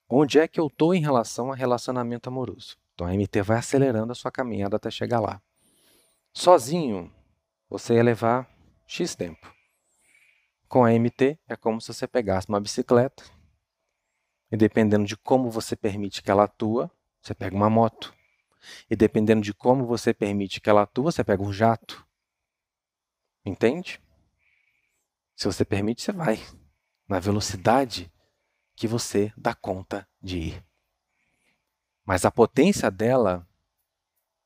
Onde 0.07 0.39
é 0.39 0.47
que 0.47 0.59
eu 0.59 0.67
estou 0.67 0.93
em 0.93 1.01
relação 1.01 1.51
a 1.51 1.55
relacionamento 1.55 2.29
amoroso? 2.29 2.77
Então 2.93 3.07
a 3.07 3.11
MT 3.11 3.41
vai 3.41 3.57
acelerando 3.57 4.11
a 4.11 4.15
sua 4.15 4.31
caminhada 4.31 4.77
até 4.77 4.89
chegar 4.89 5.19
lá. 5.19 5.41
Sozinho, 6.33 7.11
você 7.69 7.95
ia 7.95 8.03
levar 8.03 8.49
X 8.85 9.15
tempo. 9.15 9.53
Com 10.67 10.85
a 10.85 10.91
MT, 10.91 11.37
é 11.47 11.55
como 11.55 11.81
se 11.81 11.93
você 11.93 12.07
pegasse 12.07 12.47
uma 12.47 12.59
bicicleta 12.59 13.23
e 14.51 14.57
dependendo 14.57 15.05
de 15.05 15.15
como 15.15 15.49
você 15.49 15.75
permite 15.75 16.21
que 16.21 16.29
ela 16.29 16.43
atua, 16.43 16.91
você 17.21 17.33
pega 17.33 17.55
uma 17.55 17.69
moto. 17.69 18.13
E 18.89 18.95
dependendo 18.95 19.41
de 19.41 19.53
como 19.53 19.85
você 19.85 20.13
permite 20.13 20.59
que 20.59 20.69
ela 20.69 20.83
atue, 20.83 21.05
você 21.05 21.23
pega 21.23 21.41
um 21.41 21.53
jato. 21.53 22.05
Entende? 23.45 23.99
Se 25.35 25.45
você 25.45 25.63
permite, 25.63 26.01
você 26.01 26.11
vai 26.11 26.39
na 27.07 27.19
velocidade 27.19 28.11
que 28.75 28.87
você 28.87 29.33
dá 29.35 29.55
conta 29.55 30.07
de 30.21 30.37
ir. 30.37 30.65
Mas 32.05 32.25
a 32.25 32.31
potência 32.31 32.91
dela 32.91 33.47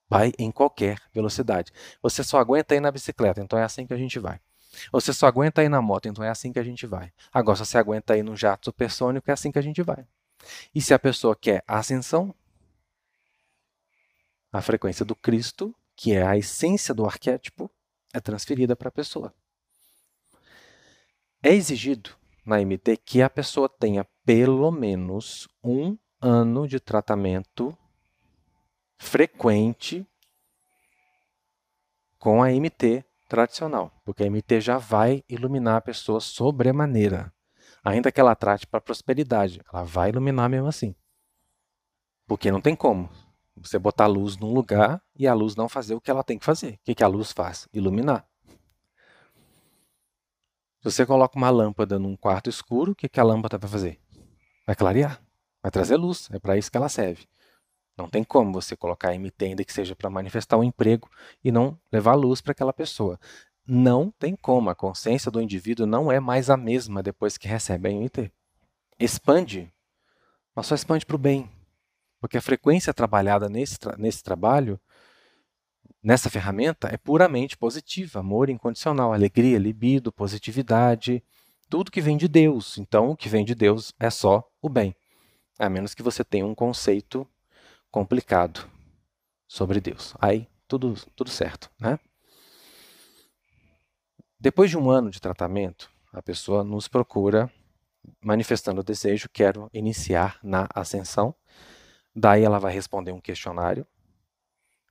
vai 0.07 0.31
em 0.37 0.51
qualquer 0.51 1.01
velocidade. 1.13 1.71
Você 2.01 2.23
só 2.23 2.39
aguenta 2.39 2.75
ir 2.75 2.79
na 2.79 2.91
bicicleta, 2.91 3.41
então 3.41 3.57
é 3.57 3.63
assim 3.63 3.87
que 3.87 3.93
a 3.93 3.97
gente 3.97 4.19
vai. 4.19 4.39
Você 4.91 5.13
só 5.13 5.27
aguenta 5.27 5.63
ir 5.63 5.69
na 5.69 5.81
moto, 5.81 6.07
então 6.07 6.23
é 6.23 6.29
assim 6.29 6.51
que 6.51 6.59
a 6.59 6.63
gente 6.63 6.85
vai. 6.85 7.11
Agora, 7.31 7.57
se 7.57 7.65
você 7.65 7.77
aguenta 7.77 8.17
ir 8.17 8.23
no 8.23 8.35
jato 8.35 8.65
supersônico, 8.65 9.29
é 9.29 9.33
assim 9.33 9.51
que 9.51 9.59
a 9.59 9.61
gente 9.61 9.81
vai. 9.81 10.05
E 10.73 10.81
se 10.81 10.93
a 10.93 10.99
pessoa 10.99 11.35
quer 11.35 11.63
ascensão, 11.67 12.33
a 14.51 14.61
frequência 14.61 15.03
do 15.03 15.15
Cristo, 15.15 15.75
que 15.95 16.13
é 16.13 16.25
a 16.25 16.37
essência 16.37 16.93
do 16.93 17.05
arquétipo, 17.05 17.69
é 18.13 18.19
transferida 18.19 18.75
para 18.75 18.89
a 18.89 18.91
pessoa. 18.91 19.33
É 21.43 21.53
exigido 21.53 22.11
na 22.45 22.61
MT 22.61 22.97
que 22.97 23.21
a 23.21 23.29
pessoa 23.29 23.67
tenha 23.67 24.05
pelo 24.25 24.71
menos 24.71 25.47
um 25.63 25.97
ano 26.21 26.67
de 26.67 26.79
tratamento 26.79 27.77
frequente 28.97 30.05
com 32.17 32.41
a 32.41 32.49
MT 32.49 33.05
tradicional, 33.27 33.91
porque 34.03 34.23
a 34.23 34.29
MT 34.29 34.61
já 34.61 34.77
vai 34.77 35.23
iluminar 35.27 35.77
a 35.77 35.81
pessoa 35.81 36.19
sobremaneira. 36.19 37.33
Ainda 37.83 38.11
que 38.11 38.19
ela 38.19 38.35
trate 38.35 38.65
para 38.65 38.81
prosperidade, 38.81 39.61
ela 39.71 39.83
vai 39.83 40.09
iluminar 40.09 40.49
mesmo 40.49 40.67
assim. 40.67 40.95
Porque 42.27 42.51
não 42.51 42.61
tem 42.61 42.75
como. 42.75 43.09
Você 43.57 43.79
botar 43.79 44.05
a 44.05 44.07
luz 44.07 44.37
num 44.37 44.51
lugar 44.51 45.01
e 45.15 45.27
a 45.27 45.33
luz 45.33 45.55
não 45.55 45.69
fazer 45.69 45.95
o 45.95 46.01
que 46.01 46.11
ela 46.11 46.23
tem 46.23 46.37
que 46.37 46.45
fazer. 46.45 46.73
O 46.73 46.95
que, 46.95 47.03
a 47.03 47.07
luz 47.07 47.31
faz? 47.31 47.69
Iluminar. 47.73 48.27
Se 50.81 50.91
você 50.91 51.05
coloca 51.05 51.37
uma 51.37 51.49
lâmpada 51.49 51.97
num 51.97 52.15
quarto 52.15 52.49
escuro, 52.49 52.91
o 52.91 52.95
que 52.95 53.19
a 53.19 53.23
lâmpada 53.23 53.57
vai 53.57 53.69
fazer? 53.69 54.01
Vai 54.67 54.75
clarear, 54.75 55.21
vai 55.61 55.71
trazer 55.71 55.95
luz. 55.95 56.27
É 56.31 56.39
para 56.39 56.57
isso 56.57 56.69
que 56.69 56.77
ela 56.77 56.89
serve. 56.89 57.27
Não 57.97 58.09
tem 58.09 58.23
como 58.23 58.51
você 58.51 58.75
colocar 58.75 59.13
MT 59.13 59.45
ainda 59.45 59.63
que 59.63 59.71
seja 59.71 59.95
para 59.95 60.09
manifestar 60.09 60.57
um 60.57 60.63
emprego 60.63 61.09
e 61.43 61.51
não 61.51 61.79
levar 61.91 62.15
luz 62.15 62.41
para 62.41 62.51
aquela 62.51 62.73
pessoa. 62.73 63.19
Não 63.65 64.11
tem 64.11 64.35
como. 64.35 64.69
A 64.69 64.75
consciência 64.75 65.31
do 65.31 65.41
indivíduo 65.41 65.85
não 65.85 66.11
é 66.11 66.19
mais 66.19 66.49
a 66.49 66.57
mesma 66.57 67.01
depois 67.01 67.37
que 67.37 67.47
recebe 67.47 67.89
a 67.89 67.91
MT. 67.91 68.31
Expande, 68.99 69.71
mas 70.53 70.67
só 70.67 70.75
expande 70.75 71.05
para 71.05 71.15
o 71.15 71.19
bem. 71.19 71.49
Porque 72.19 72.37
a 72.37 72.41
frequência 72.41 72.93
trabalhada 72.93 73.47
nesse, 73.47 73.79
tra 73.79 73.95
nesse 73.97 74.23
trabalho, 74.23 74.79
nessa 76.03 76.29
ferramenta, 76.29 76.89
é 76.89 76.97
puramente 76.97 77.57
positiva. 77.57 78.19
Amor 78.19 78.49
incondicional, 78.49 79.13
alegria, 79.13 79.57
libido, 79.57 80.11
positividade, 80.11 81.23
tudo 81.69 81.91
que 81.91 82.01
vem 82.01 82.17
de 82.17 82.27
Deus. 82.27 82.77
Então, 82.77 83.11
o 83.11 83.17
que 83.17 83.29
vem 83.29 83.45
de 83.45 83.55
Deus 83.55 83.93
é 83.99 84.09
só 84.09 84.47
o 84.61 84.69
bem. 84.69 84.95
A 85.57 85.69
menos 85.69 85.93
que 85.93 86.03
você 86.03 86.23
tenha 86.23 86.45
um 86.45 86.55
conceito 86.55 87.27
complicado 87.95 88.69
sobre 89.47 89.79
Deus. 89.79 90.13
Aí, 90.19 90.49
tudo, 90.67 90.95
tudo 91.15 91.29
certo, 91.29 91.71
né? 91.79 91.97
Depois 94.37 94.69
de 94.69 94.77
um 94.77 94.89
ano 94.89 95.09
de 95.09 95.21
tratamento, 95.21 95.89
a 96.11 96.21
pessoa 96.21 96.61
nos 96.61 96.89
procura 96.89 97.49
manifestando 98.21 98.81
o 98.81 98.83
desejo, 98.83 99.29
quero 99.31 99.69
iniciar 99.73 100.37
na 100.43 100.67
ascensão. 100.75 101.33
Daí 102.13 102.43
ela 102.43 102.59
vai 102.59 102.73
responder 102.73 103.13
um 103.13 103.21
questionário 103.21 103.87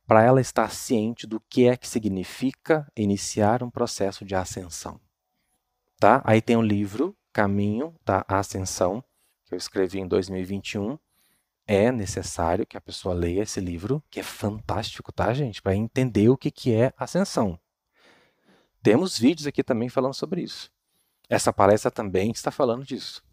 para 0.07 0.23
ela 0.23 0.41
estar 0.41 0.71
ciente 0.71 1.27
do 1.27 1.39
que 1.39 1.69
é 1.69 1.77
que 1.77 1.87
significa 1.87 2.91
iniciar 2.97 3.63
um 3.63 3.69
processo 3.69 4.25
de 4.25 4.35
ascensão. 4.35 4.99
Tá? 6.01 6.23
Aí 6.25 6.41
tem 6.41 6.57
um 6.57 6.63
livro, 6.63 7.15
Caminho 7.35 7.95
da 8.03 8.25
Ascensão, 8.27 9.05
que 9.45 9.53
eu 9.53 9.59
escrevi 9.59 10.01
em 10.01 10.09
2021. 10.09 10.99
É 11.67 11.91
necessário 11.91 12.67
que 12.67 12.77
a 12.77 12.81
pessoa 12.81 13.15
leia 13.15 13.43
esse 13.43 13.59
livro, 13.59 14.03
que 14.11 14.21
é 14.21 14.23
fantástico, 14.23 15.11
tá, 15.11 15.33
gente? 15.33 15.63
Para 15.63 15.75
entender 15.75 16.29
o 16.29 16.37
que, 16.37 16.51
que 16.51 16.75
é 16.75 16.93
ascensão. 16.97 17.59
Temos 18.83 19.19
vídeos 19.19 19.47
aqui 19.47 19.65
também 19.65 19.89
falando 19.89 20.15
sobre 20.15 20.43
isso. 20.43 20.71
Essa 21.29 21.53
palestra 21.53 21.91
também 21.91 22.31
está 22.31 22.51
falando 22.51 22.85
disso. 22.85 23.25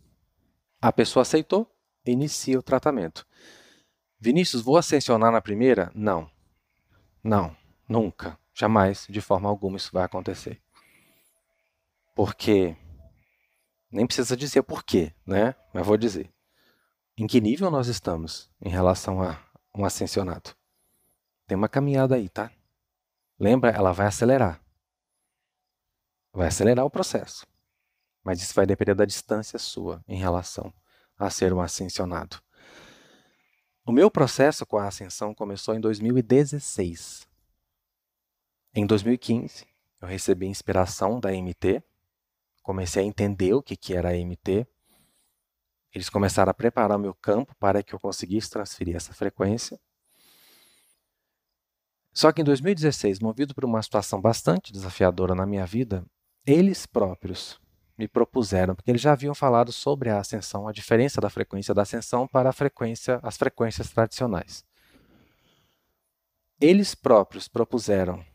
A 0.82 0.94
pessoa 0.94 1.24
aceitou, 1.24 1.70
inicia 2.06 2.58
o 2.58 2.64
tratamento. 2.64 3.28
Vinícius, 4.18 4.62
vou 4.62 4.78
ascensionar 4.78 5.32
na 5.32 5.42
primeira? 5.42 5.92
Não. 5.94 6.30
Não, 7.22 7.56
nunca. 7.88 8.40
Jamais, 8.54 9.06
de 9.10 9.20
forma 9.20 9.50
alguma, 9.50 9.76
isso 9.76 9.92
vai 9.92 10.04
acontecer. 10.04 10.62
Porque 12.16 12.76
nem 13.92 14.06
precisa 14.06 14.38
dizer 14.38 14.64
porquê, 14.64 15.14
né? 15.26 15.54
Mas 15.74 15.86
vou 15.86 15.98
dizer. 15.98 16.32
Em 17.22 17.28
que 17.28 17.40
nível 17.40 17.70
nós 17.70 17.86
estamos 17.86 18.50
em 18.60 18.70
relação 18.70 19.22
a 19.22 19.40
um 19.78 19.86
ascensionado? 19.86 20.56
Tem 21.46 21.56
uma 21.56 21.70
caminhada 21.70 22.16
aí, 22.16 22.28
tá? 22.28 22.52
Lembra, 23.38 23.70
ela 23.70 23.92
vai 23.92 24.08
acelerar. 24.08 24.60
Vai 26.34 26.48
acelerar 26.48 26.84
o 26.84 26.90
processo. 26.90 27.46
Mas 28.24 28.42
isso 28.42 28.56
vai 28.56 28.66
depender 28.66 28.96
da 28.96 29.06
distância 29.06 29.60
sua 29.60 30.04
em 30.08 30.18
relação 30.18 30.74
a 31.16 31.30
ser 31.30 31.54
um 31.54 31.62
ascensionado. 31.62 32.42
O 33.86 33.92
meu 33.92 34.10
processo 34.10 34.66
com 34.66 34.80
a 34.80 34.88
ascensão 34.88 35.32
começou 35.36 35.76
em 35.76 35.80
2016. 35.80 37.28
Em 38.74 38.84
2015, 38.84 39.68
eu 40.02 40.08
recebi 40.08 40.48
inspiração 40.48 41.20
da 41.20 41.30
MT, 41.30 41.84
comecei 42.64 43.04
a 43.04 43.06
entender 43.06 43.54
o 43.54 43.62
que, 43.62 43.78
que 43.78 43.94
era 43.94 44.10
a 44.10 44.18
MT. 44.18 44.66
Eles 45.94 46.10
começaram 46.10 46.50
a 46.50 46.54
preparar 46.54 46.98
o 46.98 47.02
meu 47.02 47.14
campo 47.14 47.54
para 47.60 47.84
que 47.84 47.94
eu 47.94 48.00
conseguisse 48.00 48.50
transferir 48.50 48.96
essa 48.96 49.14
frequência. 49.14 49.80
Só 52.14 52.32
que 52.32 52.42
em 52.42 52.46
2016, 52.46 53.20
movido 53.20 53.54
por 53.54 53.66
uma 53.66 53.82
situação 53.82 54.22
bastante 54.22 54.72
desafiadora 54.72 55.34
na 55.34 55.46
minha 55.46 55.66
vida, 55.66 56.06
eles 56.46 56.86
próprios 56.86 57.60
me 57.98 58.08
propuseram, 58.08 58.74
porque 58.74 58.90
eles 58.90 59.02
já 59.02 59.12
haviam 59.12 59.36
falado 59.36 59.72
sobre 59.72 60.10
a 60.10 60.20
ascensão, 60.20 60.68
a 60.68 60.72
diferença 60.72 61.22
da 61.22 61.30
frequência 61.30 61.74
da 61.74 61.84
ascensão 61.84 62.28
para 62.28 62.50
a 62.50 62.54
frequência, 62.54 63.20
as 63.22 63.38
frequências 63.38 63.92
tradicionais. 63.92 64.66
Eles 66.60 66.96
próprios 66.96 67.48
propuseram: 67.48 68.26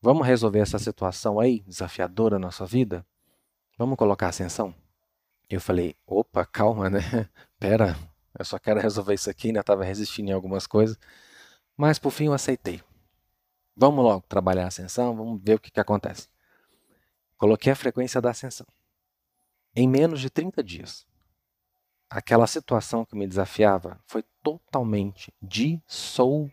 vamos 0.00 0.26
resolver 0.26 0.60
essa 0.60 0.78
situação 0.78 1.38
aí, 1.38 1.60
desafiadora 1.60 2.38
na 2.38 2.46
nossa 2.46 2.66
vida? 2.66 3.06
Vamos 3.78 3.96
colocar 3.96 4.28
ascensão? 4.28 4.74
Eu 5.52 5.60
falei: 5.60 5.94
opa, 6.06 6.46
calma, 6.46 6.88
né? 6.88 7.00
Pera, 7.60 7.94
eu 8.38 8.42
só 8.42 8.58
quero 8.58 8.80
resolver 8.80 9.12
isso 9.12 9.28
aqui, 9.28 9.48
ainda 9.48 9.60
estava 9.60 9.84
resistindo 9.84 10.30
em 10.30 10.32
algumas 10.32 10.66
coisas. 10.66 10.98
Mas 11.76 11.98
por 11.98 12.10
fim 12.10 12.24
eu 12.24 12.32
aceitei. 12.32 12.82
Vamos 13.76 14.02
logo 14.02 14.24
trabalhar 14.26 14.64
a 14.64 14.68
ascensão, 14.68 15.14
vamos 15.14 15.42
ver 15.42 15.56
o 15.56 15.58
que, 15.60 15.70
que 15.70 15.78
acontece. 15.78 16.28
Coloquei 17.36 17.70
a 17.70 17.76
frequência 17.76 18.18
da 18.18 18.30
ascensão. 18.30 18.66
Em 19.76 19.86
menos 19.86 20.22
de 20.22 20.30
30 20.30 20.64
dias, 20.64 21.06
aquela 22.08 22.46
situação 22.46 23.04
que 23.04 23.14
me 23.14 23.26
desafiava 23.26 24.00
foi 24.06 24.24
totalmente 24.42 25.34
dissolvida, 25.42 26.48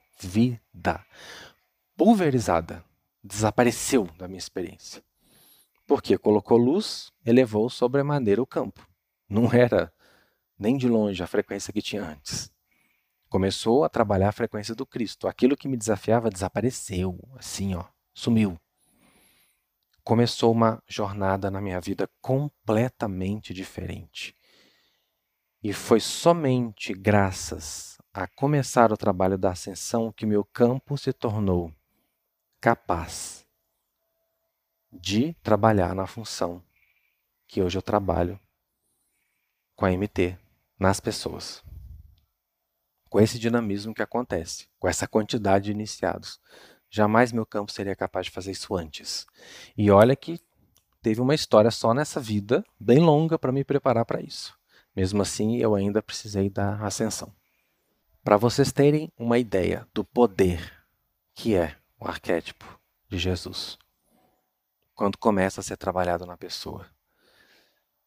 pulverizada, 1.95 2.83
desapareceu 3.23 4.07
da 4.17 4.27
minha 4.27 4.39
experiência. 4.39 5.01
Porque 5.87 6.17
colocou 6.17 6.57
luz, 6.57 7.13
elevou 7.25 7.69
sobremaneira 7.69 8.41
o 8.41 8.45
campo. 8.45 8.88
Não 9.29 9.53
era 9.53 9.93
nem 10.57 10.75
de 10.75 10.87
longe 10.87 11.21
a 11.21 11.27
frequência 11.27 11.71
que 11.71 11.81
tinha 11.81 12.03
antes. 12.03 12.51
Começou 13.29 13.83
a 13.83 13.89
trabalhar 13.89 14.29
a 14.29 14.33
frequência 14.33 14.73
do 14.73 14.85
Cristo. 14.85 15.27
Aquilo 15.27 15.55
que 15.55 15.67
me 15.67 15.77
desafiava 15.77 16.31
desapareceu, 16.31 17.19
assim, 17.37 17.75
ó, 17.75 17.85
sumiu. 18.13 18.59
Começou 20.03 20.51
uma 20.51 20.81
jornada 20.87 21.51
na 21.51 21.61
minha 21.61 21.79
vida 21.79 22.09
completamente 22.19 23.53
diferente. 23.53 24.35
E 25.61 25.71
foi 25.73 25.99
somente 25.99 26.93
graças 26.93 27.97
a 28.11 28.27
começar 28.27 28.91
o 28.91 28.97
trabalho 28.97 29.37
da 29.37 29.51
ascensão 29.51 30.11
que 30.11 30.25
meu 30.25 30.43
campo 30.43 30.97
se 30.97 31.13
tornou 31.13 31.71
capaz 32.59 33.45
de 34.91 35.33
trabalhar 35.43 35.93
na 35.93 36.07
função 36.07 36.63
que 37.47 37.61
hoje 37.61 37.77
eu 37.77 37.81
trabalho 37.81 38.39
com 39.79 39.85
a 39.85 39.91
MT 39.91 40.37
nas 40.77 40.99
pessoas. 40.99 41.63
Com 43.09 43.17
esse 43.17 43.39
dinamismo 43.39 43.93
que 43.93 44.01
acontece, 44.01 44.67
com 44.77 44.89
essa 44.89 45.07
quantidade 45.07 45.65
de 45.65 45.71
iniciados. 45.71 46.37
Jamais 46.89 47.31
meu 47.31 47.45
campo 47.45 47.71
seria 47.71 47.95
capaz 47.95 48.25
de 48.25 48.33
fazer 48.33 48.51
isso 48.51 48.75
antes. 48.75 49.25
E 49.77 49.89
olha 49.89 50.17
que 50.17 50.37
teve 51.01 51.21
uma 51.21 51.33
história 51.33 51.71
só 51.71 51.93
nessa 51.93 52.19
vida, 52.19 52.61
bem 52.77 52.99
longa, 52.99 53.39
para 53.39 53.53
me 53.53 53.63
preparar 53.63 54.03
para 54.03 54.19
isso. 54.21 54.53
Mesmo 54.93 55.21
assim, 55.21 55.55
eu 55.55 55.73
ainda 55.73 56.03
precisei 56.03 56.49
da 56.49 56.75
ascensão. 56.85 57.33
Para 58.21 58.35
vocês 58.35 58.73
terem 58.73 59.09
uma 59.17 59.39
ideia 59.39 59.87
do 59.93 60.03
poder 60.03 60.73
que 61.33 61.55
é 61.55 61.77
o 61.97 62.05
arquétipo 62.05 62.65
de 63.07 63.17
Jesus, 63.17 63.77
quando 64.93 65.17
começa 65.17 65.61
a 65.61 65.63
ser 65.63 65.77
trabalhado 65.77 66.25
na 66.25 66.35
pessoa. 66.35 66.85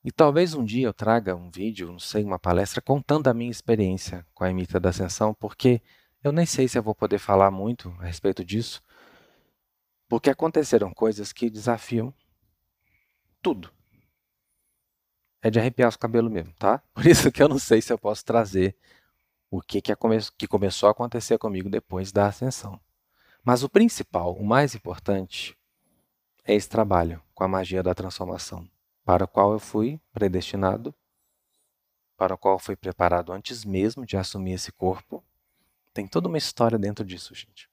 E 0.04 0.10
talvez 0.10 0.52
um 0.54 0.64
dia 0.64 0.86
eu 0.86 0.92
traga 0.92 1.36
um 1.36 1.48
vídeo, 1.48 1.86
não 1.86 1.98
sei, 1.98 2.24
uma 2.24 2.38
palestra 2.38 2.82
contando 2.82 3.28
a 3.28 3.34
minha 3.34 3.50
experiência 3.50 4.26
com 4.34 4.42
a 4.42 4.50
Emita 4.50 4.80
da 4.80 4.88
Ascensão, 4.88 5.32
porque 5.32 5.80
eu 6.24 6.32
nem 6.32 6.44
sei 6.44 6.66
se 6.66 6.76
eu 6.76 6.82
vou 6.82 6.94
poder 6.94 7.18
falar 7.18 7.52
muito 7.52 7.94
a 8.00 8.04
respeito 8.04 8.44
disso, 8.44 8.82
porque 10.08 10.28
aconteceram 10.28 10.92
coisas 10.92 11.32
que 11.32 11.48
desafiam 11.48 12.12
tudo. 13.40 13.72
É 15.40 15.50
de 15.50 15.60
arrepiar 15.60 15.88
os 15.88 15.96
cabelos 15.96 16.32
mesmo, 16.32 16.52
tá? 16.54 16.78
Por 16.92 17.06
isso 17.06 17.30
que 17.30 17.42
eu 17.42 17.48
não 17.48 17.58
sei 17.58 17.80
se 17.80 17.92
eu 17.92 17.98
posso 17.98 18.24
trazer 18.24 18.76
o 19.50 19.60
que, 19.60 19.80
que, 19.80 19.94
come 19.94 20.18
que 20.36 20.48
começou 20.48 20.88
a 20.88 20.92
acontecer 20.92 21.38
comigo 21.38 21.70
depois 21.70 22.10
da 22.10 22.26
ascensão. 22.26 22.80
Mas 23.44 23.62
o 23.62 23.68
principal, 23.68 24.34
o 24.34 24.44
mais 24.44 24.74
importante, 24.74 25.56
é 26.44 26.54
esse 26.54 26.68
trabalho 26.68 27.22
com 27.34 27.44
a 27.44 27.48
magia 27.48 27.82
da 27.82 27.94
transformação 27.94 28.68
para 29.04 29.24
o 29.24 29.28
qual 29.28 29.52
eu 29.52 29.58
fui 29.58 30.00
predestinado, 30.12 30.94
para 32.16 32.34
o 32.34 32.38
qual 32.38 32.58
fui 32.58 32.76
preparado 32.76 33.32
antes 33.32 33.64
mesmo 33.64 34.06
de 34.06 34.16
assumir 34.16 34.52
esse 34.52 34.70
corpo. 34.72 35.24
Tem 35.92 36.06
toda 36.06 36.28
uma 36.28 36.38
história 36.38 36.78
dentro 36.78 37.04
disso, 37.04 37.34
gente. 37.34 37.68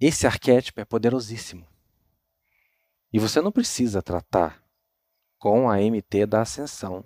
Esse 0.00 0.26
arquétipo 0.26 0.80
é 0.80 0.84
poderosíssimo. 0.84 1.66
E 3.12 3.18
você 3.18 3.40
não 3.40 3.52
precisa 3.52 4.02
tratar 4.02 4.64
com 5.38 5.68
a 5.68 5.76
MT 5.78 6.26
da 6.26 6.42
ascensão 6.42 7.04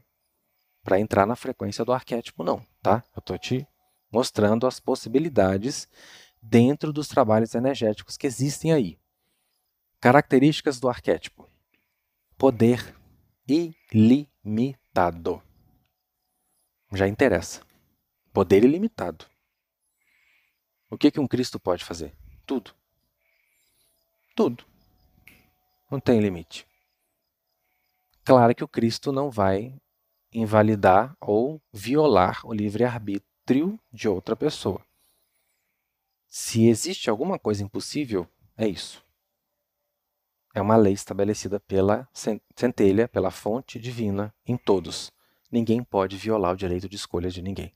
para 0.83 1.01
entrar 1.01 1.27
na 1.27 1.35
frequência 1.35 1.85
do 1.85 1.93
arquétipo, 1.93 2.45
não, 2.45 2.65
tá? 2.83 3.03
Eu 3.17 3.21
estou 3.21 3.39
te 3.39 3.67
mostrando 4.13 4.67
as 4.67 4.79
possibilidades 4.79 5.89
dentro 6.41 6.93
dos 6.93 7.09
trabalhos 7.09 7.55
energéticos 7.55 8.17
que 8.17 8.27
existem 8.27 8.73
aí. 8.73 8.99
Características 10.05 10.79
do 10.79 10.87
arquétipo: 10.87 11.49
poder 12.37 12.95
ilimitado. 13.49 15.43
Já 16.93 17.09
interessa. 17.09 17.63
Poder 18.31 18.65
ilimitado. 18.65 19.25
O 20.91 20.99
que, 20.99 21.11
que 21.11 21.19
um 21.19 21.27
Cristo 21.27 21.59
pode 21.59 21.83
fazer? 21.87 22.15
Tudo. 22.45 22.75
Tudo. 24.37 24.67
Não 25.91 25.99
tem 25.99 26.21
limite. 26.21 26.67
Claro 28.27 28.55
que 28.55 28.63
o 28.63 28.69
Cristo 28.69 29.11
não 29.11 29.31
vai 29.31 29.75
invalidar 30.31 31.17
ou 31.19 31.63
violar 31.73 32.47
o 32.47 32.53
livre-arbítrio 32.53 33.81
de 33.91 34.07
outra 34.07 34.37
pessoa. 34.37 34.85
Se 36.29 36.67
existe 36.67 37.09
alguma 37.09 37.39
coisa 37.39 37.65
impossível, 37.65 38.29
é 38.55 38.69
isso 38.69 39.03
é 40.55 40.63
uma 40.63 40.77
lei 40.77 40.93
estabelecida 40.93 41.59
pela 41.59 42.09
centelha, 42.55 43.09
pela 43.09 43.33
fonte 43.33 43.79
divina 43.79 44.33
em 44.47 44.57
todos. 44.57 45.11
Ninguém 45.51 45.83
pode 45.83 46.17
violar 46.17 46.53
o 46.53 46.57
direito 46.57 46.89
de 46.89 46.95
escolha 46.95 47.29
de 47.29 47.43
ninguém. 47.43 47.75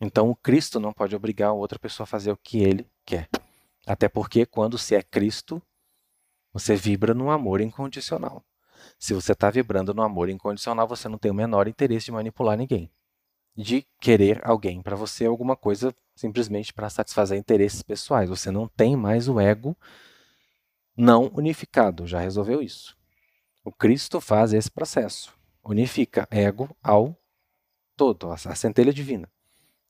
Então, 0.00 0.30
o 0.30 0.34
Cristo 0.34 0.80
não 0.80 0.94
pode 0.94 1.14
obrigar 1.14 1.52
outra 1.52 1.78
pessoa 1.78 2.04
a 2.04 2.06
fazer 2.06 2.32
o 2.32 2.36
que 2.38 2.58
ele 2.62 2.86
quer. 3.04 3.28
Até 3.86 4.08
porque, 4.08 4.46
quando 4.46 4.78
se 4.78 4.94
é 4.94 5.02
Cristo, 5.02 5.62
você 6.54 6.74
vibra 6.74 7.12
no 7.12 7.30
amor 7.30 7.60
incondicional. 7.60 8.42
Se 8.98 9.12
você 9.12 9.32
está 9.32 9.50
vibrando 9.50 9.92
no 9.92 10.02
amor 10.02 10.30
incondicional, 10.30 10.88
você 10.88 11.06
não 11.06 11.18
tem 11.18 11.30
o 11.30 11.34
menor 11.34 11.68
interesse 11.68 12.06
de 12.06 12.12
manipular 12.12 12.56
ninguém. 12.56 12.90
De 13.54 13.86
querer 14.00 14.40
alguém 14.42 14.80
para 14.80 14.96
você 14.96 15.26
alguma 15.26 15.54
coisa 15.54 15.94
simplesmente 16.14 16.72
para 16.72 16.88
satisfazer 16.88 17.36
interesses 17.36 17.82
pessoais. 17.82 18.30
Você 18.30 18.50
não 18.50 18.66
tem 18.66 18.96
mais 18.96 19.28
o 19.28 19.38
ego 19.38 19.76
não 21.00 21.30
unificado, 21.34 22.06
já 22.06 22.20
resolveu 22.20 22.60
isso. 22.60 22.94
O 23.64 23.72
Cristo 23.72 24.20
faz 24.20 24.52
esse 24.52 24.70
processo, 24.70 25.34
unifica 25.64 26.28
ego 26.30 26.76
ao 26.82 27.18
todo, 27.96 28.30
a 28.30 28.54
centelha 28.54 28.92
divina. 28.92 29.30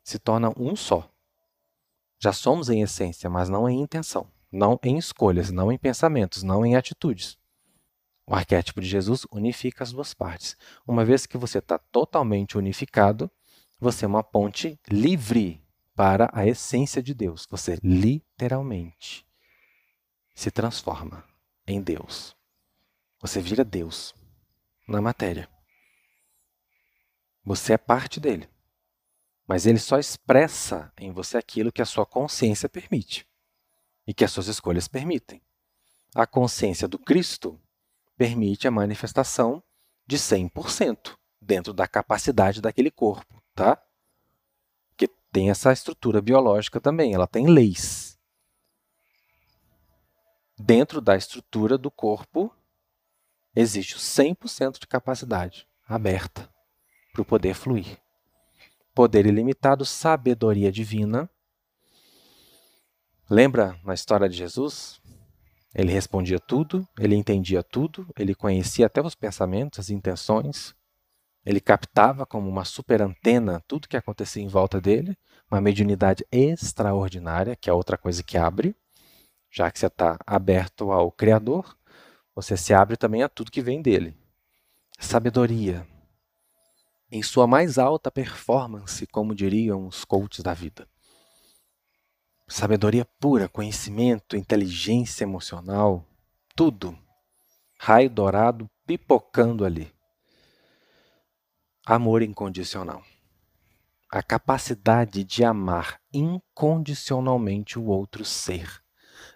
Se 0.04 0.18
torna 0.18 0.52
um 0.56 0.76
só. 0.76 1.10
Já 2.18 2.32
somos 2.32 2.68
em 2.68 2.82
essência, 2.82 3.28
mas 3.28 3.48
não 3.48 3.68
em 3.68 3.80
intenção, 3.80 4.30
não 4.52 4.78
em 4.82 4.98
escolhas, 4.98 5.50
não 5.50 5.72
em 5.72 5.78
pensamentos, 5.78 6.42
não 6.42 6.64
em 6.64 6.76
atitudes. 6.76 7.36
O 8.26 8.34
arquétipo 8.34 8.80
de 8.80 8.86
Jesus 8.86 9.26
unifica 9.32 9.82
as 9.82 9.90
duas 9.90 10.14
partes. 10.14 10.56
Uma 10.86 11.04
vez 11.04 11.26
que 11.26 11.36
você 11.36 11.58
está 11.58 11.78
totalmente 11.78 12.56
unificado, 12.56 13.28
você 13.80 14.04
é 14.04 14.08
uma 14.08 14.22
ponte 14.22 14.78
livre 14.88 15.64
para 15.96 16.30
a 16.32 16.46
essência 16.46 17.02
de 17.02 17.14
Deus. 17.14 17.46
Você 17.50 17.78
literalmente 17.82 19.26
se 20.34 20.50
transforma 20.50 21.24
em 21.66 21.80
Deus. 21.80 22.36
Você 23.20 23.40
vira 23.40 23.64
Deus 23.64 24.14
na 24.88 25.00
matéria. 25.00 25.48
Você 27.44 27.74
é 27.74 27.78
parte 27.78 28.18
dele. 28.18 28.48
Mas 29.46 29.66
ele 29.66 29.78
só 29.78 29.98
expressa 29.98 30.92
em 30.96 31.12
você 31.12 31.36
aquilo 31.36 31.72
que 31.72 31.82
a 31.82 31.86
sua 31.86 32.06
consciência 32.06 32.68
permite 32.68 33.26
e 34.06 34.14
que 34.14 34.24
as 34.24 34.32
suas 34.32 34.46
escolhas 34.46 34.88
permitem. 34.88 35.42
A 36.14 36.26
consciência 36.26 36.88
do 36.88 36.98
Cristo 36.98 37.60
permite 38.16 38.66
a 38.66 38.70
manifestação 38.70 39.62
de 40.06 40.16
100% 40.16 41.16
dentro 41.40 41.72
da 41.72 41.86
capacidade 41.86 42.60
daquele 42.60 42.90
corpo, 42.90 43.42
tá? 43.54 43.80
Que 44.96 45.08
tem 45.32 45.50
essa 45.50 45.72
estrutura 45.72 46.20
biológica 46.20 46.80
também, 46.80 47.14
ela 47.14 47.26
tem 47.26 47.46
leis 47.46 48.09
dentro 50.60 51.00
da 51.00 51.16
estrutura 51.16 51.78
do 51.78 51.90
corpo, 51.90 52.54
existe 53.56 53.96
o 53.96 53.98
100% 53.98 54.78
de 54.78 54.86
capacidade 54.86 55.66
aberta 55.88 56.48
para 57.12 57.22
o 57.22 57.24
poder 57.24 57.54
fluir. 57.54 57.98
Poder 58.94 59.26
ilimitado, 59.26 59.84
sabedoria 59.86 60.70
divina. 60.70 61.28
Lembra 63.28 63.78
na 63.84 63.94
história 63.94 64.28
de 64.28 64.36
Jesus? 64.36 65.00
Ele 65.74 65.92
respondia 65.92 66.38
tudo, 66.38 66.86
ele 66.98 67.14
entendia 67.14 67.62
tudo, 67.62 68.06
ele 68.18 68.34
conhecia 68.34 68.86
até 68.86 69.00
os 69.00 69.14
pensamentos, 69.14 69.78
as 69.78 69.88
intenções. 69.88 70.74
Ele 71.46 71.60
captava 71.60 72.26
como 72.26 72.48
uma 72.48 72.66
super 72.66 73.00
antena 73.00 73.62
tudo 73.66 73.88
que 73.88 73.96
acontecia 73.96 74.42
em 74.42 74.48
volta 74.48 74.80
dele, 74.80 75.16
uma 75.50 75.60
mediunidade 75.60 76.26
extraordinária, 76.30 77.56
que 77.56 77.70
é 77.70 77.72
outra 77.72 77.96
coisa 77.96 78.22
que 78.22 78.36
abre 78.36 78.76
já 79.50 79.70
que 79.70 79.78
você 79.78 79.86
está 79.86 80.16
aberto 80.26 80.92
ao 80.92 81.10
Criador, 81.10 81.76
você 82.34 82.56
se 82.56 82.72
abre 82.72 82.96
também 82.96 83.22
a 83.22 83.28
tudo 83.28 83.50
que 83.50 83.60
vem 83.60 83.82
dele. 83.82 84.16
Sabedoria. 84.98 85.86
em 87.12 87.22
sua 87.24 87.44
mais 87.44 87.76
alta 87.76 88.08
performance, 88.08 89.04
como 89.08 89.34
diriam 89.34 89.88
os 89.88 90.04
coaches 90.04 90.44
da 90.44 90.54
vida. 90.54 90.88
Sabedoria 92.46 93.04
pura, 93.18 93.48
conhecimento, 93.48 94.36
inteligência 94.36 95.24
emocional, 95.24 96.04
tudo. 96.54 96.96
Raio 97.78 98.10
dourado 98.10 98.70
pipocando 98.86 99.64
ali. 99.64 99.92
Amor 101.84 102.22
incondicional. 102.22 103.02
A 104.08 104.22
capacidade 104.22 105.24
de 105.24 105.42
amar 105.42 106.00
incondicionalmente 106.12 107.78
o 107.78 107.86
outro 107.86 108.24
ser. 108.24 108.80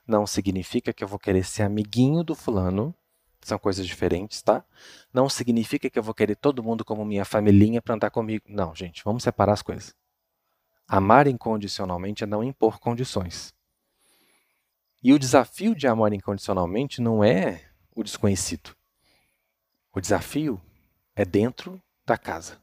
Não 0.06 0.26
significa 0.26 0.92
que 0.92 1.02
eu 1.02 1.08
vou 1.08 1.18
querer 1.18 1.44
ser 1.44 1.62
amiguinho 1.62 2.22
do 2.22 2.34
fulano, 2.34 2.94
são 3.40 3.58
coisas 3.58 3.86
diferentes, 3.86 4.42
tá? 4.42 4.64
Não 5.12 5.28
significa 5.28 5.90
que 5.90 5.98
eu 5.98 6.02
vou 6.02 6.14
querer 6.14 6.36
todo 6.36 6.62
mundo 6.62 6.84
como 6.84 7.04
minha 7.04 7.24
familhinha 7.24 7.80
para 7.80 7.94
andar 7.94 8.10
comigo. 8.10 8.44
Não, 8.48 8.74
gente, 8.74 9.02
vamos 9.04 9.22
separar 9.22 9.52
as 9.52 9.62
coisas. 9.62 9.94
Amar 10.88 11.26
incondicionalmente 11.26 12.24
é 12.24 12.26
não 12.26 12.42
impor 12.42 12.78
condições. 12.78 13.52
E 15.02 15.12
o 15.12 15.18
desafio 15.18 15.74
de 15.74 15.86
amar 15.86 16.12
incondicionalmente 16.12 17.02
não 17.02 17.22
é 17.22 17.62
o 17.94 18.02
desconhecido. 18.02 18.74
O 19.92 20.00
desafio 20.00 20.60
é 21.14 21.24
dentro 21.24 21.80
da 22.06 22.16
casa. 22.16 22.58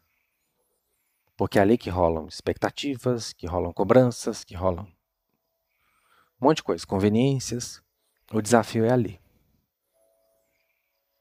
Porque 1.37 1.59
é 1.59 1.61
ali 1.61 1.77
que 1.77 1.89
rolam 1.89 2.27
expectativas, 2.27 3.33
que 3.33 3.47
rolam 3.47 3.71
cobranças, 3.71 4.43
que 4.43 4.55
rolam 4.55 4.87
um 6.41 6.45
monte 6.45 6.57
de 6.57 6.63
coisa, 6.63 6.87
conveniências. 6.87 7.81
O 8.33 8.41
desafio 8.41 8.83
é 8.85 8.91
ali. 8.91 9.21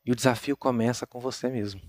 E 0.05 0.11
o 0.11 0.17
desafio 0.17 0.57
começa 0.57 1.07
com 1.07 1.21
você 1.21 1.49
mesmo. 1.49 1.81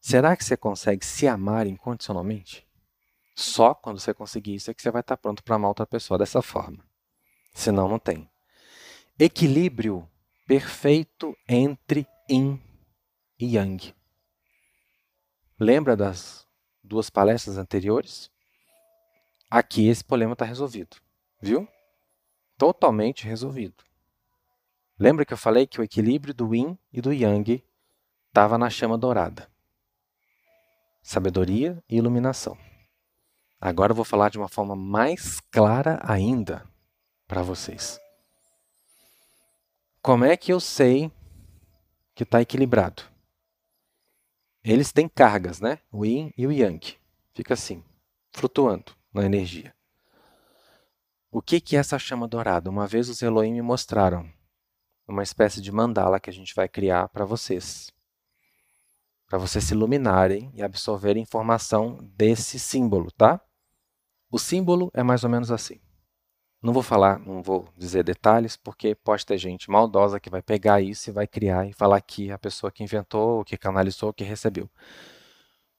Será 0.00 0.36
que 0.36 0.44
você 0.44 0.56
consegue 0.56 1.06
se 1.06 1.28
amar 1.28 1.66
incondicionalmente? 1.66 2.66
Só 3.36 3.72
quando 3.72 4.00
você 4.00 4.12
conseguir 4.12 4.56
isso 4.56 4.70
é 4.70 4.74
que 4.74 4.82
você 4.82 4.90
vai 4.90 5.00
estar 5.00 5.16
pronto 5.16 5.42
para 5.44 5.56
amar 5.56 5.68
outra 5.68 5.86
pessoa 5.86 6.18
dessa 6.18 6.42
forma. 6.42 6.84
Senão, 7.54 7.88
não 7.88 7.98
tem. 7.98 8.28
Equilíbrio 9.18 10.08
perfeito 10.46 11.36
entre 11.48 12.06
yin 12.28 12.60
e 13.38 13.56
yang. 13.56 13.94
Lembra 15.58 15.96
das 15.96 16.46
duas 16.82 17.08
palestras 17.08 17.58
anteriores? 17.58 18.30
Aqui 19.48 19.86
esse 19.88 20.02
problema 20.02 20.32
está 20.32 20.44
resolvido, 20.44 20.96
viu? 21.40 21.68
Totalmente 22.56 23.26
resolvido. 23.26 23.84
Lembra 24.98 25.24
que 25.24 25.32
eu 25.32 25.38
falei 25.38 25.66
que 25.66 25.80
o 25.80 25.84
equilíbrio 25.84 26.32
do 26.32 26.54
yin 26.54 26.78
e 26.92 27.00
do 27.00 27.12
yang 27.12 27.64
estava 28.28 28.56
na 28.56 28.70
chama 28.70 28.96
dourada? 28.96 29.50
Sabedoria 31.02 31.82
e 31.88 31.96
iluminação. 31.96 32.56
Agora 33.60 33.92
eu 33.92 33.96
vou 33.96 34.04
falar 34.04 34.28
de 34.28 34.38
uma 34.38 34.48
forma 34.48 34.76
mais 34.76 35.40
clara 35.50 36.00
ainda 36.04 36.64
para 37.26 37.42
vocês. 37.42 37.98
Como 40.00 40.24
é 40.24 40.36
que 40.36 40.52
eu 40.52 40.60
sei 40.60 41.10
que 42.14 42.22
está 42.22 42.40
equilibrado? 42.40 43.02
Eles 44.62 44.92
têm 44.92 45.08
cargas, 45.08 45.60
né? 45.60 45.80
O 45.90 46.04
yin 46.04 46.32
e 46.36 46.46
o 46.46 46.52
yang. 46.52 46.98
Fica 47.34 47.54
assim, 47.54 47.82
flutuando 48.32 48.92
na 49.12 49.24
energia. 49.24 49.74
O 51.36 51.42
que, 51.42 51.60
que 51.60 51.74
é 51.74 51.80
essa 51.80 51.98
chama 51.98 52.28
dourada? 52.28 52.70
Uma 52.70 52.86
vez 52.86 53.08
os 53.08 53.20
Elohim 53.20 53.54
me 53.54 53.60
mostraram 53.60 54.30
uma 55.04 55.20
espécie 55.20 55.60
de 55.60 55.72
mandala 55.72 56.20
que 56.20 56.30
a 56.30 56.32
gente 56.32 56.54
vai 56.54 56.68
criar 56.68 57.08
para 57.08 57.24
vocês. 57.24 57.90
Para 59.26 59.36
vocês 59.36 59.64
se 59.64 59.74
iluminarem 59.74 60.52
e 60.54 60.62
absorverem 60.62 61.24
informação 61.24 61.98
desse 62.16 62.56
símbolo, 62.60 63.10
tá? 63.10 63.40
O 64.30 64.38
símbolo 64.38 64.92
é 64.94 65.02
mais 65.02 65.24
ou 65.24 65.28
menos 65.28 65.50
assim. 65.50 65.80
Não 66.62 66.72
vou 66.72 66.84
falar, 66.84 67.18
não 67.18 67.42
vou 67.42 67.68
dizer 67.76 68.04
detalhes, 68.04 68.56
porque 68.56 68.94
pode 68.94 69.26
ter 69.26 69.36
gente 69.36 69.68
maldosa 69.68 70.20
que 70.20 70.30
vai 70.30 70.40
pegar 70.40 70.80
isso 70.80 71.10
e 71.10 71.12
vai 71.12 71.26
criar 71.26 71.66
e 71.66 71.72
falar 71.72 72.00
que 72.00 72.30
a 72.30 72.38
pessoa 72.38 72.70
que 72.70 72.84
inventou, 72.84 73.44
que 73.44 73.58
canalizou, 73.58 74.12
que 74.12 74.22
recebeu. 74.22 74.70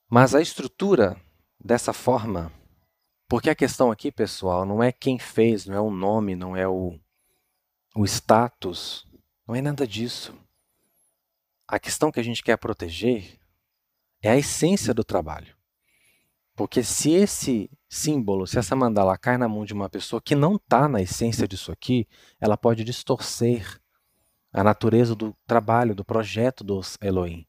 Mas 0.10 0.36
a 0.36 0.42
estrutura 0.42 1.16
dessa 1.58 1.94
forma, 1.94 2.52
porque 3.36 3.50
a 3.50 3.56
questão 3.56 3.92
aqui, 3.92 4.14
pessoal, 4.14 4.66
não 4.66 4.82
é 4.82 4.94
quem 4.94 5.20
fez, 5.20 5.66
não 5.66 5.76
é 5.76 5.82
o 5.82 5.92
nome, 5.92 6.38
não 6.38 6.56
é 6.56 6.66
o, 6.66 6.98
o 7.94 8.06
status, 8.06 9.06
não 9.46 9.54
é 9.54 9.62
nada 9.62 9.86
disso. 9.86 10.34
A 11.68 11.78
questão 11.78 12.14
que 12.14 12.20
a 12.22 12.24
gente 12.24 12.42
quer 12.42 12.56
proteger 12.56 13.38
é 14.22 14.30
a 14.32 14.38
essência 14.38 14.94
do 14.94 15.04
trabalho. 15.04 15.54
Porque 16.56 16.82
se 16.82 17.12
esse 17.12 17.70
símbolo, 17.90 18.48
se 18.48 18.58
essa 18.58 18.74
mandala 18.74 19.18
cai 19.18 19.38
na 19.38 19.50
mão 19.50 19.66
de 19.66 19.74
uma 19.74 19.90
pessoa 19.90 20.22
que 20.22 20.34
não 20.34 20.56
está 20.56 20.88
na 20.88 21.02
essência 21.02 21.46
disso 21.46 21.74
aqui, 21.74 22.08
ela 22.40 22.56
pode 22.56 22.86
distorcer 22.86 23.82
a 24.54 24.64
natureza 24.64 25.14
do 25.14 25.36
trabalho, 25.46 25.94
do 25.94 26.06
projeto 26.06 26.64
dos 26.64 26.98
Elohim. 27.02 27.46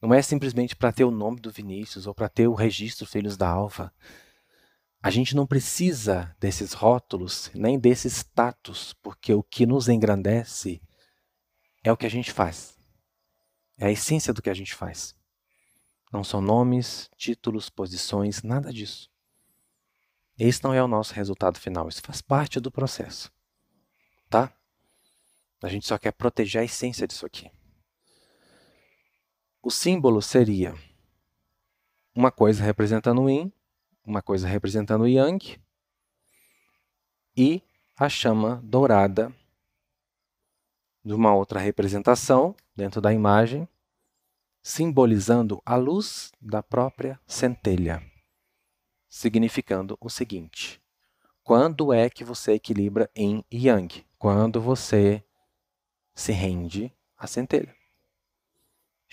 Não 0.00 0.12
é 0.12 0.20
simplesmente 0.20 0.74
para 0.74 0.90
ter 0.90 1.04
o 1.04 1.12
nome 1.12 1.38
do 1.38 1.52
Vinícius 1.52 2.08
ou 2.08 2.12
para 2.12 2.28
ter 2.28 2.48
o 2.48 2.54
registro 2.54 3.06
Filhos 3.06 3.36
da 3.36 3.48
Alva. 3.48 3.92
A 5.02 5.10
gente 5.10 5.34
não 5.34 5.48
precisa 5.48 6.34
desses 6.38 6.72
rótulos, 6.72 7.50
nem 7.54 7.76
desse 7.76 8.08
status, 8.08 8.92
porque 9.02 9.34
o 9.34 9.42
que 9.42 9.66
nos 9.66 9.88
engrandece 9.88 10.80
é 11.82 11.90
o 11.90 11.96
que 11.96 12.06
a 12.06 12.10
gente 12.10 12.30
faz. 12.30 12.78
É 13.76 13.86
a 13.86 13.90
essência 13.90 14.32
do 14.32 14.40
que 14.40 14.48
a 14.48 14.54
gente 14.54 14.72
faz. 14.72 15.16
Não 16.12 16.22
são 16.22 16.40
nomes, 16.40 17.10
títulos, 17.16 17.68
posições, 17.68 18.44
nada 18.44 18.72
disso. 18.72 19.10
Esse 20.38 20.62
não 20.62 20.72
é 20.72 20.80
o 20.80 20.88
nosso 20.88 21.12
resultado 21.14 21.58
final, 21.58 21.88
isso 21.88 22.00
faz 22.00 22.22
parte 22.22 22.60
do 22.60 22.70
processo. 22.70 23.32
Tá? 24.30 24.52
A 25.60 25.68
gente 25.68 25.86
só 25.86 25.98
quer 25.98 26.12
proteger 26.12 26.60
a 26.62 26.64
essência 26.64 27.08
disso 27.08 27.26
aqui. 27.26 27.50
O 29.60 29.70
símbolo 29.70 30.22
seria 30.22 30.74
uma 32.14 32.30
coisa 32.30 32.62
representando 32.62 33.22
o 33.22 33.28
yin, 33.28 33.52
uma 34.04 34.22
coisa 34.22 34.48
representando 34.48 35.02
o 35.02 35.08
yang 35.08 35.60
e 37.36 37.62
a 37.96 38.08
chama 38.08 38.60
dourada 38.64 39.32
de 41.04 41.12
uma 41.12 41.34
outra 41.34 41.60
representação 41.60 42.54
dentro 42.76 43.00
da 43.00 43.12
imagem 43.12 43.68
simbolizando 44.62 45.60
a 45.66 45.74
luz 45.74 46.30
da 46.40 46.62
própria 46.62 47.20
centelha, 47.26 48.02
significando 49.08 49.98
o 50.00 50.08
seguinte: 50.08 50.80
quando 51.42 51.92
é 51.92 52.08
que 52.08 52.24
você 52.24 52.52
equilibra 52.52 53.10
em 53.14 53.44
yang? 53.52 54.06
Quando 54.16 54.60
você 54.60 55.24
se 56.14 56.30
rende 56.30 56.92
à 57.16 57.26
centelha. 57.26 57.81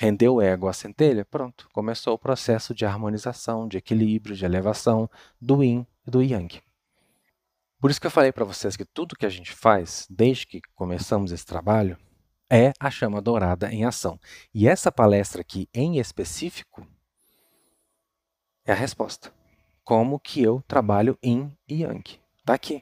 Rendeu 0.02 0.36
o 0.36 0.41
ego 0.41 0.70
à 0.70 0.72
centelha? 0.72 1.26
Pronto, 1.26 1.68
começou 1.74 2.14
o 2.14 2.18
processo 2.18 2.74
de 2.74 2.86
harmonização, 2.86 3.68
de 3.68 3.78
equilíbrio, 3.78 4.34
de 4.34 4.45
elevação 4.45 5.10
do 5.41 5.62
yin 5.62 5.86
e 6.08 6.10
do 6.10 6.24
yang. 6.24 6.64
Por 7.82 7.91
isso 7.91 8.00
que 8.00 8.08
eu 8.08 8.12
falei 8.12 8.32
para 8.32 8.45
vocês 8.45 8.78
que 8.78 8.86
tudo 8.86 9.18
que 9.18 9.26
a 9.26 9.30
gente 9.30 9.52
faz, 9.52 10.08
desde 10.10 10.47
que 10.47 10.62
começamos 10.74 11.34
esse 11.34 11.45
trabalho, 11.45 11.97
é 12.50 12.72
a 12.80 12.89
chama 12.89 13.22
dourada 13.22 13.70
em 13.74 13.84
ação. 13.84 14.18
E 14.54 14.70
essa 14.70 14.89
palestra 14.89 15.41
aqui, 15.41 15.68
em 15.74 16.00
específico, 16.00 16.88
é 18.66 18.72
a 18.72 18.76
resposta. 18.76 19.34
Como 19.84 20.18
que 20.18 20.41
eu 20.41 20.64
trabalho 20.66 21.20
em 21.22 21.54
Yang? 21.70 22.22
Está 22.38 22.54
aqui. 22.54 22.82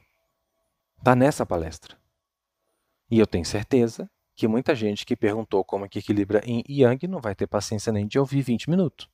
Está 1.00 1.16
nessa 1.16 1.48
palestra. 1.48 1.98
E 3.10 3.18
eu 3.18 3.26
tenho 3.26 3.44
certeza 3.44 4.08
que 4.38 4.48
muita 4.48 4.76
gente 4.76 5.04
que 5.04 5.16
perguntou 5.16 5.66
como 5.66 5.86
é 5.86 5.90
que 5.90 5.98
equilibra 5.98 6.44
em 6.46 6.64
Yang 6.70 7.08
não 7.08 7.20
vai 7.20 7.34
ter 7.34 7.48
paciência 7.48 7.92
nem 7.92 8.06
de 8.06 8.20
ouvir 8.20 8.44
20 8.44 8.70
minutos. 8.70 9.10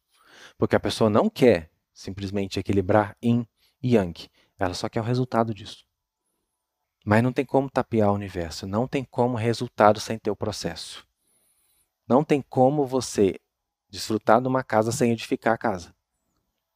Porque 0.58 0.76
a 0.76 0.80
pessoa 0.80 1.10
não 1.10 1.30
quer 1.30 1.72
simplesmente 1.94 2.60
equilibrar 2.60 3.16
em 3.22 3.48
Yang. 3.82 4.30
Ela 4.60 4.74
só 4.74 4.90
quer 4.90 5.00
o 5.00 5.04
resultado 5.04 5.54
disso. 5.54 5.86
Mas 7.06 7.24
não 7.24 7.32
tem 7.32 7.46
como 7.46 7.70
tapear 7.70 8.12
o 8.12 8.16
universo, 8.16 8.68
não 8.68 8.86
tem 8.86 9.04
como 9.04 9.38
resultado 9.38 9.98
sem 9.98 10.20
ter 10.20 10.30
o 10.30 10.36
processo. 10.36 11.08
Não 12.06 12.22
tem 12.22 12.42
como 12.42 12.86
você 12.86 13.40
desfrutar 13.90 14.42
de 14.42 14.48
uma 14.50 14.62
casa 14.62 14.92
sem 14.92 15.12
edificar 15.12 15.54
a 15.54 15.58
casa. 15.58 15.96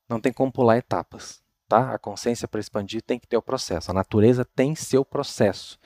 Não 0.07 0.21
tem 0.21 0.31
como 0.31 0.53
pular 0.53 0.77
etapas, 0.77 1.43
tá? 1.67 1.93
A 1.93 1.99
consciência 1.99 2.47
para 2.47 2.61
expandir 2.61 3.01
tem 3.01 3.19
que 3.19 3.27
ter 3.27 3.35
o 3.35 3.41
processo. 3.41 3.91
A 3.91 3.93
natureza 3.93 4.45
tem 4.45 4.73
seu 4.73 5.03
processo. 5.03 5.77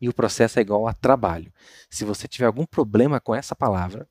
E 0.00 0.08
o 0.08 0.14
processo 0.14 0.58
é 0.58 0.62
igual 0.62 0.86
a 0.86 0.92
trabalho. 0.92 1.52
Se 1.90 2.04
você 2.04 2.28
tiver 2.28 2.46
algum 2.46 2.64
problema 2.64 3.20
com 3.20 3.34
essa 3.34 3.54
palavra, 3.56 4.08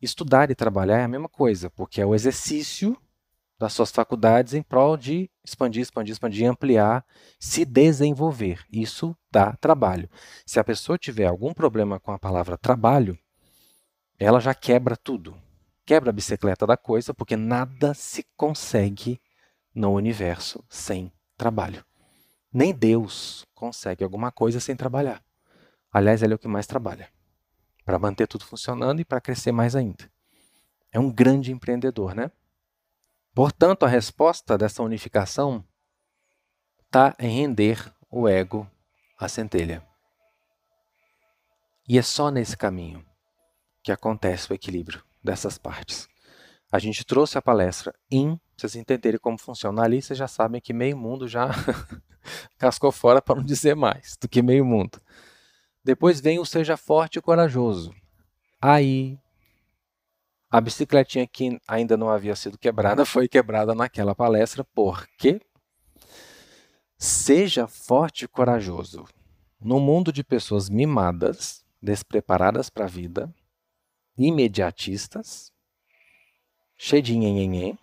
estudar 0.00 0.50
e 0.50 0.54
trabalhar 0.54 0.98
é 0.98 1.04
a 1.04 1.08
mesma 1.08 1.28
coisa, 1.28 1.70
porque 1.70 2.00
é 2.00 2.06
o 2.06 2.14
exercício 2.14 2.96
das 3.58 3.72
suas 3.74 3.92
faculdades 3.92 4.54
em 4.54 4.62
prol 4.62 4.96
de 4.96 5.30
expandir, 5.44 5.82
expandir, 5.82 6.12
expandir, 6.12 6.50
ampliar, 6.50 7.04
se 7.38 7.64
desenvolver. 7.64 8.64
Isso 8.72 9.16
dá 9.30 9.52
trabalho. 9.52 10.10
Se 10.44 10.58
a 10.58 10.64
pessoa 10.64 10.98
tiver 10.98 11.26
algum 11.26 11.54
problema 11.54 12.00
com 12.00 12.10
a 12.10 12.18
palavra 12.18 12.58
trabalho, 12.58 13.16
ela 14.18 14.40
já 14.40 14.54
quebra 14.54 14.96
tudo. 14.96 15.36
quebra 15.84 16.10
a 16.10 16.12
bicicleta 16.12 16.66
da 16.66 16.76
coisa, 16.76 17.12
porque 17.12 17.36
nada 17.36 17.92
se 17.94 18.24
consegue 18.36 19.20
no 19.74 19.92
universo 19.92 20.64
sem 20.68 21.12
trabalho. 21.36 21.84
Nem 22.52 22.74
Deus 22.74 23.46
consegue 23.54 24.04
alguma 24.04 24.30
coisa 24.30 24.60
sem 24.60 24.76
trabalhar. 24.76 25.22
Aliás, 25.92 26.22
ele 26.22 26.32
é 26.32 26.36
o 26.36 26.38
que 26.38 26.48
mais 26.48 26.66
trabalha 26.66 27.08
para 27.84 27.98
manter 27.98 28.26
tudo 28.26 28.44
funcionando 28.44 29.00
e 29.00 29.04
para 29.04 29.20
crescer 29.20 29.52
mais 29.52 29.74
ainda. 29.74 30.10
É 30.92 31.00
um 31.00 31.10
grande 31.10 31.52
empreendedor, 31.52 32.14
né? 32.14 32.30
Portanto, 33.34 33.84
a 33.84 33.88
resposta 33.88 34.58
dessa 34.58 34.82
unificação 34.82 35.64
está 36.84 37.16
em 37.18 37.40
render 37.40 37.92
o 38.10 38.28
ego 38.28 38.70
à 39.18 39.26
centelha. 39.28 39.82
E 41.88 41.98
é 41.98 42.02
só 42.02 42.30
nesse 42.30 42.56
caminho 42.56 43.04
que 43.82 43.90
acontece 43.90 44.52
o 44.52 44.54
equilíbrio 44.54 45.02
dessas 45.24 45.58
partes. 45.58 46.08
A 46.70 46.78
gente 46.78 47.04
trouxe 47.04 47.36
a 47.36 47.42
palestra 47.42 47.94
em, 48.10 48.38
vocês 48.62 48.76
entenderem 48.76 49.18
como 49.18 49.36
funciona 49.36 49.82
ali, 49.82 50.00
vocês 50.00 50.16
já 50.18 50.28
sabem 50.28 50.60
que 50.60 50.72
meio 50.72 50.96
mundo 50.96 51.26
já 51.26 51.48
cascou 52.56 52.92
fora 52.92 53.20
para 53.20 53.34
não 53.34 53.44
dizer 53.44 53.74
mais 53.74 54.16
do 54.20 54.28
que 54.28 54.40
meio 54.40 54.64
mundo. 54.64 55.00
Depois 55.84 56.20
vem 56.20 56.38
o 56.38 56.46
seja 56.46 56.76
forte 56.76 57.18
e 57.18 57.22
corajoso. 57.22 57.92
Aí 58.60 59.18
a 60.48 60.60
bicicletinha 60.60 61.26
que 61.26 61.60
ainda 61.66 61.96
não 61.96 62.08
havia 62.08 62.36
sido 62.36 62.56
quebrada 62.56 63.04
foi 63.06 63.26
quebrada 63.26 63.74
naquela 63.74 64.14
palestra, 64.14 64.62
porque 64.62 65.40
seja 66.96 67.66
forte 67.66 68.26
e 68.26 68.28
corajoso. 68.28 69.04
No 69.60 69.80
mundo 69.80 70.12
de 70.12 70.22
pessoas 70.22 70.68
mimadas, 70.68 71.64
despreparadas 71.80 72.70
para 72.70 72.84
a 72.84 72.88
vida, 72.88 73.34
imediatistas, 74.16 75.52
cheio 76.76 77.02
de 77.02 77.16
nhenhenhen, 77.16 77.78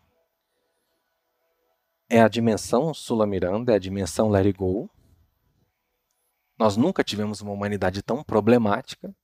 é 2.09 2.21
a 2.21 2.27
dimensão 2.27 2.91
Sula 2.93 3.27
Miranda, 3.27 3.71
é 3.71 3.75
a 3.75 3.79
dimensão 3.79 4.33
It 4.33 4.51
Go. 4.53 4.89
Nós 6.57 6.75
nunca 6.75 7.03
tivemos 7.03 7.39
uma 7.39 7.51
humanidade 7.51 8.01
tão 8.01 8.23
problemática. 8.23 9.15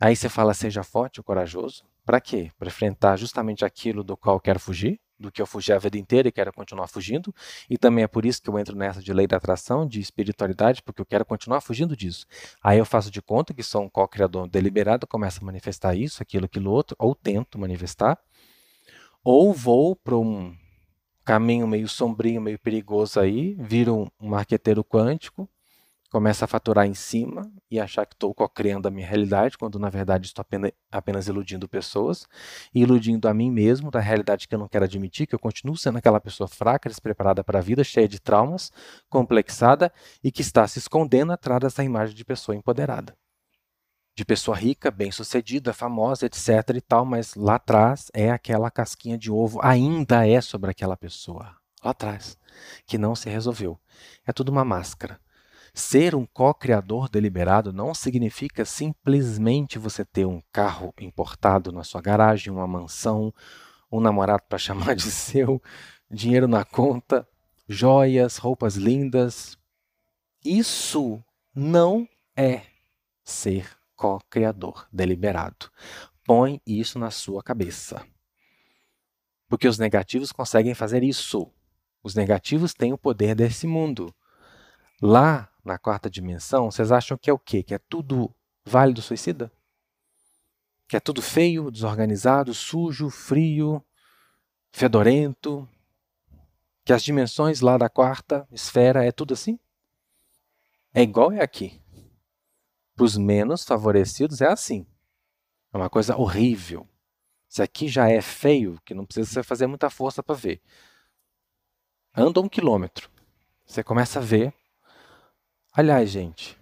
Aí 0.00 0.14
você 0.14 0.28
fala, 0.28 0.52
seja 0.52 0.82
forte 0.82 1.18
e 1.18 1.22
corajoso. 1.22 1.84
Para 2.04 2.20
quê? 2.20 2.50
Para 2.58 2.68
enfrentar 2.68 3.16
justamente 3.16 3.64
aquilo 3.64 4.02
do 4.02 4.16
qual 4.16 4.36
eu 4.36 4.40
quero 4.40 4.58
fugir, 4.58 5.00
do 5.18 5.30
que 5.30 5.40
eu 5.40 5.46
fugi 5.46 5.72
a 5.72 5.78
vida 5.78 5.98
inteira 5.98 6.28
e 6.28 6.32
quero 6.32 6.52
continuar 6.52 6.88
fugindo. 6.88 7.34
E 7.70 7.78
também 7.78 8.04
é 8.04 8.08
por 8.08 8.24
isso 8.26 8.42
que 8.42 8.50
eu 8.50 8.58
entro 8.58 8.76
nessa 8.76 9.00
de 9.00 9.12
lei 9.12 9.26
da 9.26 9.36
atração, 9.36 9.86
de 9.86 10.00
espiritualidade, 10.00 10.82
porque 10.82 11.00
eu 11.00 11.06
quero 11.06 11.24
continuar 11.24 11.60
fugindo 11.60 11.96
disso. 11.96 12.26
Aí 12.62 12.78
eu 12.78 12.84
faço 12.84 13.10
de 13.10 13.22
conta 13.22 13.54
que 13.54 13.62
sou 13.62 13.82
um 13.82 13.88
co-criador 13.88 14.48
deliberado, 14.48 15.06
começo 15.06 15.40
a 15.42 15.44
manifestar 15.44 15.94
isso, 15.94 16.22
aquilo, 16.22 16.46
aquilo 16.46 16.70
outro, 16.70 16.96
ou 16.98 17.14
tento 17.14 17.58
manifestar. 17.58 18.18
Ou 19.24 19.52
vou 19.52 19.96
para 19.96 20.16
um 20.16 20.54
caminho 21.28 21.66
meio 21.68 21.86
sombrio, 21.86 22.40
meio 22.40 22.58
perigoso 22.58 23.20
aí, 23.20 23.54
viro 23.60 24.10
um 24.18 24.28
marqueteiro 24.30 24.82
quântico, 24.82 25.46
começa 26.10 26.46
a 26.46 26.48
faturar 26.48 26.86
em 26.86 26.94
cima 26.94 27.52
e 27.70 27.78
achar 27.78 28.06
que 28.06 28.14
estou 28.14 28.32
co-criando 28.32 28.88
a 28.88 28.90
minha 28.90 29.06
realidade, 29.06 29.58
quando 29.58 29.78
na 29.78 29.90
verdade 29.90 30.24
estou 30.24 30.40
apenas, 30.40 30.72
apenas, 30.90 31.28
iludindo 31.28 31.68
pessoas 31.68 32.26
e 32.74 32.80
iludindo 32.80 33.28
a 33.28 33.34
mim 33.34 33.50
mesmo 33.50 33.90
da 33.90 34.00
realidade 34.00 34.48
que 34.48 34.54
eu 34.54 34.58
não 34.58 34.68
quero 34.68 34.86
admitir, 34.86 35.26
que 35.26 35.34
eu 35.34 35.38
continuo 35.38 35.76
sendo 35.76 35.98
aquela 35.98 36.18
pessoa 36.18 36.48
fraca, 36.48 36.88
despreparada 36.88 37.44
para 37.44 37.58
a 37.58 37.62
vida, 37.62 37.84
cheia 37.84 38.08
de 38.08 38.18
traumas, 38.18 38.72
complexada 39.10 39.92
e 40.24 40.32
que 40.32 40.40
está 40.40 40.66
se 40.66 40.78
escondendo 40.78 41.30
atrás 41.30 41.60
dessa 41.60 41.84
imagem 41.84 42.16
de 42.16 42.24
pessoa 42.24 42.56
empoderada. 42.56 43.14
De 44.18 44.24
pessoa 44.24 44.56
rica, 44.56 44.90
bem-sucedida, 44.90 45.72
famosa, 45.72 46.26
etc 46.26 46.74
e 46.74 46.80
tal, 46.80 47.04
mas 47.04 47.36
lá 47.36 47.54
atrás 47.54 48.10
é 48.12 48.32
aquela 48.32 48.68
casquinha 48.68 49.16
de 49.16 49.30
ovo, 49.30 49.60
ainda 49.62 50.26
é 50.26 50.40
sobre 50.40 50.72
aquela 50.72 50.96
pessoa, 50.96 51.54
lá 51.84 51.92
atrás, 51.92 52.36
que 52.84 52.98
não 52.98 53.14
se 53.14 53.30
resolveu. 53.30 53.78
É 54.26 54.32
tudo 54.32 54.48
uma 54.50 54.64
máscara 54.64 55.20
Ser 55.72 56.16
um 56.16 56.26
co-criador 56.26 57.08
deliberado 57.08 57.72
não 57.72 57.94
significa 57.94 58.64
simplesmente 58.64 59.78
você 59.78 60.04
ter 60.04 60.26
um 60.26 60.42
carro 60.52 60.92
importado 61.00 61.70
na 61.70 61.84
sua 61.84 62.00
garagem, 62.00 62.52
uma 62.52 62.66
mansão, 62.66 63.32
um 63.88 64.00
namorado 64.00 64.42
para 64.48 64.58
chamar 64.58 64.96
de 64.96 65.12
seu, 65.12 65.62
dinheiro 66.10 66.48
na 66.48 66.64
conta, 66.64 67.24
joias, 67.68 68.36
roupas 68.38 68.74
lindas. 68.74 69.56
Isso 70.44 71.22
não 71.54 72.08
é 72.36 72.62
ser 73.22 73.77
co-criador 73.98 74.86
deliberado. 74.92 75.70
Põe 76.24 76.62
isso 76.64 77.00
na 77.00 77.10
sua 77.10 77.42
cabeça. 77.42 78.06
Porque 79.48 79.66
os 79.66 79.76
negativos 79.76 80.30
conseguem 80.30 80.72
fazer 80.72 81.02
isso. 81.02 81.52
Os 82.02 82.14
negativos 82.14 82.72
têm 82.72 82.92
o 82.92 82.98
poder 82.98 83.34
desse 83.34 83.66
mundo. 83.66 84.14
Lá 85.02 85.50
na 85.64 85.78
quarta 85.78 86.08
dimensão, 86.08 86.70
vocês 86.70 86.92
acham 86.92 87.18
que 87.18 87.28
é 87.28 87.32
o 87.32 87.38
quê? 87.38 87.62
Que 87.62 87.74
é 87.74 87.78
tudo 87.78 88.32
válido 88.64 89.02
suicida? 89.02 89.50
Que 90.86 90.96
é 90.96 91.00
tudo 91.00 91.20
feio, 91.20 91.70
desorganizado, 91.70 92.54
sujo, 92.54 93.10
frio, 93.10 93.84
fedorento? 94.70 95.68
Que 96.84 96.92
as 96.92 97.02
dimensões 97.02 97.60
lá 97.60 97.76
da 97.76 97.88
quarta 97.88 98.46
esfera 98.52 99.04
é 99.04 99.10
tudo 99.10 99.34
assim? 99.34 99.58
É 100.94 101.02
igual 101.02 101.32
é 101.32 101.42
aqui. 101.42 101.82
Para 102.98 103.04
os 103.04 103.16
menos 103.16 103.64
favorecidos 103.64 104.40
é 104.40 104.48
assim. 104.48 104.84
É 105.72 105.76
uma 105.76 105.88
coisa 105.88 106.16
horrível. 106.16 106.86
Se 107.48 107.62
aqui 107.62 107.88
já 107.88 108.10
é 108.10 108.20
feio, 108.20 108.78
que 108.84 108.92
não 108.92 109.06
precisa 109.06 109.42
fazer 109.42 109.66
muita 109.66 109.88
força 109.88 110.22
para 110.22 110.34
ver. 110.34 110.60
Anda 112.14 112.40
um 112.40 112.48
quilômetro. 112.48 113.08
Você 113.64 113.82
começa 113.82 114.18
a 114.18 114.22
ver 114.22 114.52
Aliás, 115.72 116.10
gente, 116.10 116.58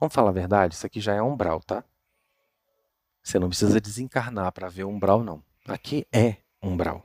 vamos 0.00 0.14
falar 0.14 0.30
a 0.30 0.32
verdade, 0.32 0.74
isso 0.74 0.86
aqui 0.86 0.98
já 0.98 1.12
é 1.14 1.20
umbral, 1.20 1.60
tá? 1.60 1.84
Você 3.22 3.38
não 3.38 3.50
precisa 3.50 3.78
desencarnar 3.78 4.50
para 4.50 4.70
ver 4.70 4.84
umbral, 4.84 5.22
não. 5.22 5.44
Aqui 5.68 6.06
é 6.10 6.38
umbral. 6.62 7.04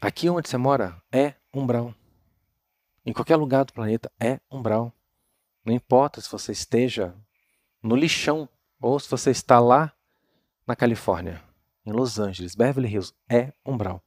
Aqui 0.00 0.28
onde 0.28 0.48
você 0.48 0.56
mora 0.56 1.00
é 1.12 1.34
umbral. 1.54 1.94
Em 3.06 3.12
qualquer 3.12 3.36
lugar 3.36 3.64
do 3.64 3.72
planeta 3.72 4.10
é 4.18 4.40
umbral. 4.50 4.92
Não 5.64 5.72
importa 5.72 6.20
se 6.20 6.30
você 6.30 6.52
esteja 6.52 7.14
no 7.82 7.96
lixão 7.96 8.48
ou 8.80 9.00
se 9.00 9.08
você 9.08 9.30
está 9.30 9.58
lá 9.58 9.92
na 10.66 10.76
Califórnia, 10.76 11.42
em 11.86 11.92
Los 11.92 12.18
Angeles, 12.18 12.54
Beverly 12.54 12.88
Hills, 12.88 13.14
é 13.28 13.52
umbral. 13.64 14.02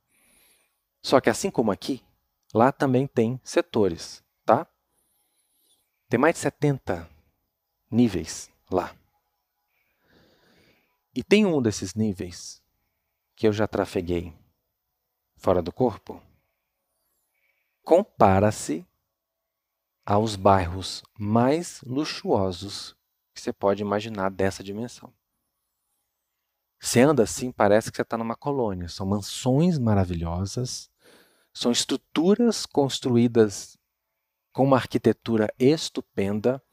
Só 1.01 1.19
que 1.19 1.29
assim 1.29 1.49
como 1.49 1.71
aqui, 1.71 2.03
lá 2.53 2.71
também 2.71 3.07
tem 3.07 3.39
setores, 3.43 4.23
tá? 4.45 4.67
Tem 6.09 6.19
mais 6.19 6.35
de 6.35 6.41
70 6.41 7.09
níveis 7.89 8.51
lá. 8.69 8.95
E 11.13 11.23
tem 11.23 11.45
um 11.45 11.61
desses 11.61 11.95
níveis 11.95 12.61
que 13.35 13.47
eu 13.47 13.53
já 13.53 13.67
trafeguei 13.67 14.33
fora 15.35 15.61
do 15.61 15.71
corpo. 15.71 16.21
Compara-se 17.83 18.85
aos 20.09 20.37
bairros 20.37 21.03
mais 21.19 21.81
luxuosos 21.81 22.95
que 23.35 23.41
você 23.41 23.51
pode 23.51 23.81
imaginar 23.81 24.31
dessa 24.31 24.63
dimensão. 24.63 25.13
Você 26.79 27.01
anda 27.01 27.23
assim, 27.23 27.51
parece 27.51 27.91
que 27.91 27.97
você 27.97 28.03
está 28.03 28.17
numa 28.17 28.37
colônia. 28.37 28.87
São 28.87 29.05
mansões 29.05 29.77
maravilhosas, 29.77 30.89
são 31.53 31.73
estruturas 31.73 32.65
construídas 32.65 33.77
com 34.53 34.63
uma 34.63 34.77
arquitetura 34.77 35.53
estupenda. 35.59 36.63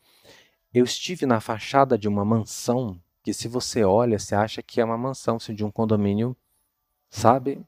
Eu 0.73 0.85
estive 0.85 1.27
na 1.27 1.41
fachada 1.41 1.99
de 1.99 2.07
uma 2.07 2.25
mansão 2.25 3.03
que, 3.25 3.35
se 3.35 3.49
você 3.49 3.83
olha, 3.83 4.17
você 4.17 4.37
acha 4.37 4.63
que 4.63 4.81
é 4.81 4.85
uma 4.85 4.97
mansão 4.97 5.39
de 5.39 5.65
um 5.65 5.73
condomínio, 5.73 6.37
sabe? 7.11 7.67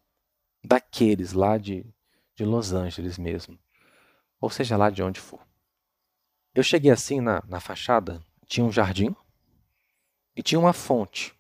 Daqueles 0.64 1.32
lá 1.32 1.58
de, 1.58 1.84
de 2.36 2.44
Los 2.44 2.72
Angeles 2.72 3.18
mesmo. 3.18 3.58
Ou 4.40 4.48
seja, 4.48 4.76
lá 4.76 4.90
de 4.90 5.02
onde 5.02 5.18
for. 5.18 5.45
Eu 6.56 6.62
cheguei 6.62 6.90
assim 6.90 7.20
na, 7.20 7.42
na 7.46 7.60
fachada, 7.60 8.18
tinha 8.46 8.64
um 8.64 8.72
jardim 8.72 9.14
e 10.34 10.42
tinha 10.42 10.58
uma 10.58 10.72
fonte. 10.72 11.34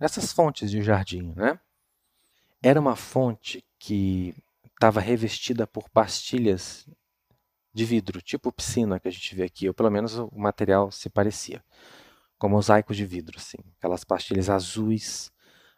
Essas 0.00 0.32
fontes 0.32 0.70
de 0.70 0.80
jardim, 0.80 1.34
né? 1.36 1.60
Era 2.62 2.80
uma 2.80 2.96
fonte 2.96 3.62
que 3.78 4.34
estava 4.72 5.00
revestida 5.00 5.66
por 5.66 5.90
pastilhas 5.90 6.88
de 7.74 7.84
vidro, 7.84 8.22
tipo 8.22 8.50
piscina 8.50 8.98
que 8.98 9.06
a 9.06 9.10
gente 9.10 9.34
vê 9.34 9.42
aqui, 9.42 9.68
ou 9.68 9.74
pelo 9.74 9.90
menos 9.90 10.16
o 10.16 10.30
material 10.34 10.90
se 10.90 11.10
parecia, 11.10 11.62
com 12.38 12.48
mosaicos 12.48 12.96
de 12.96 13.04
vidro, 13.04 13.36
assim, 13.36 13.58
aquelas 13.76 14.02
pastilhas 14.02 14.48
azuis, 14.48 15.30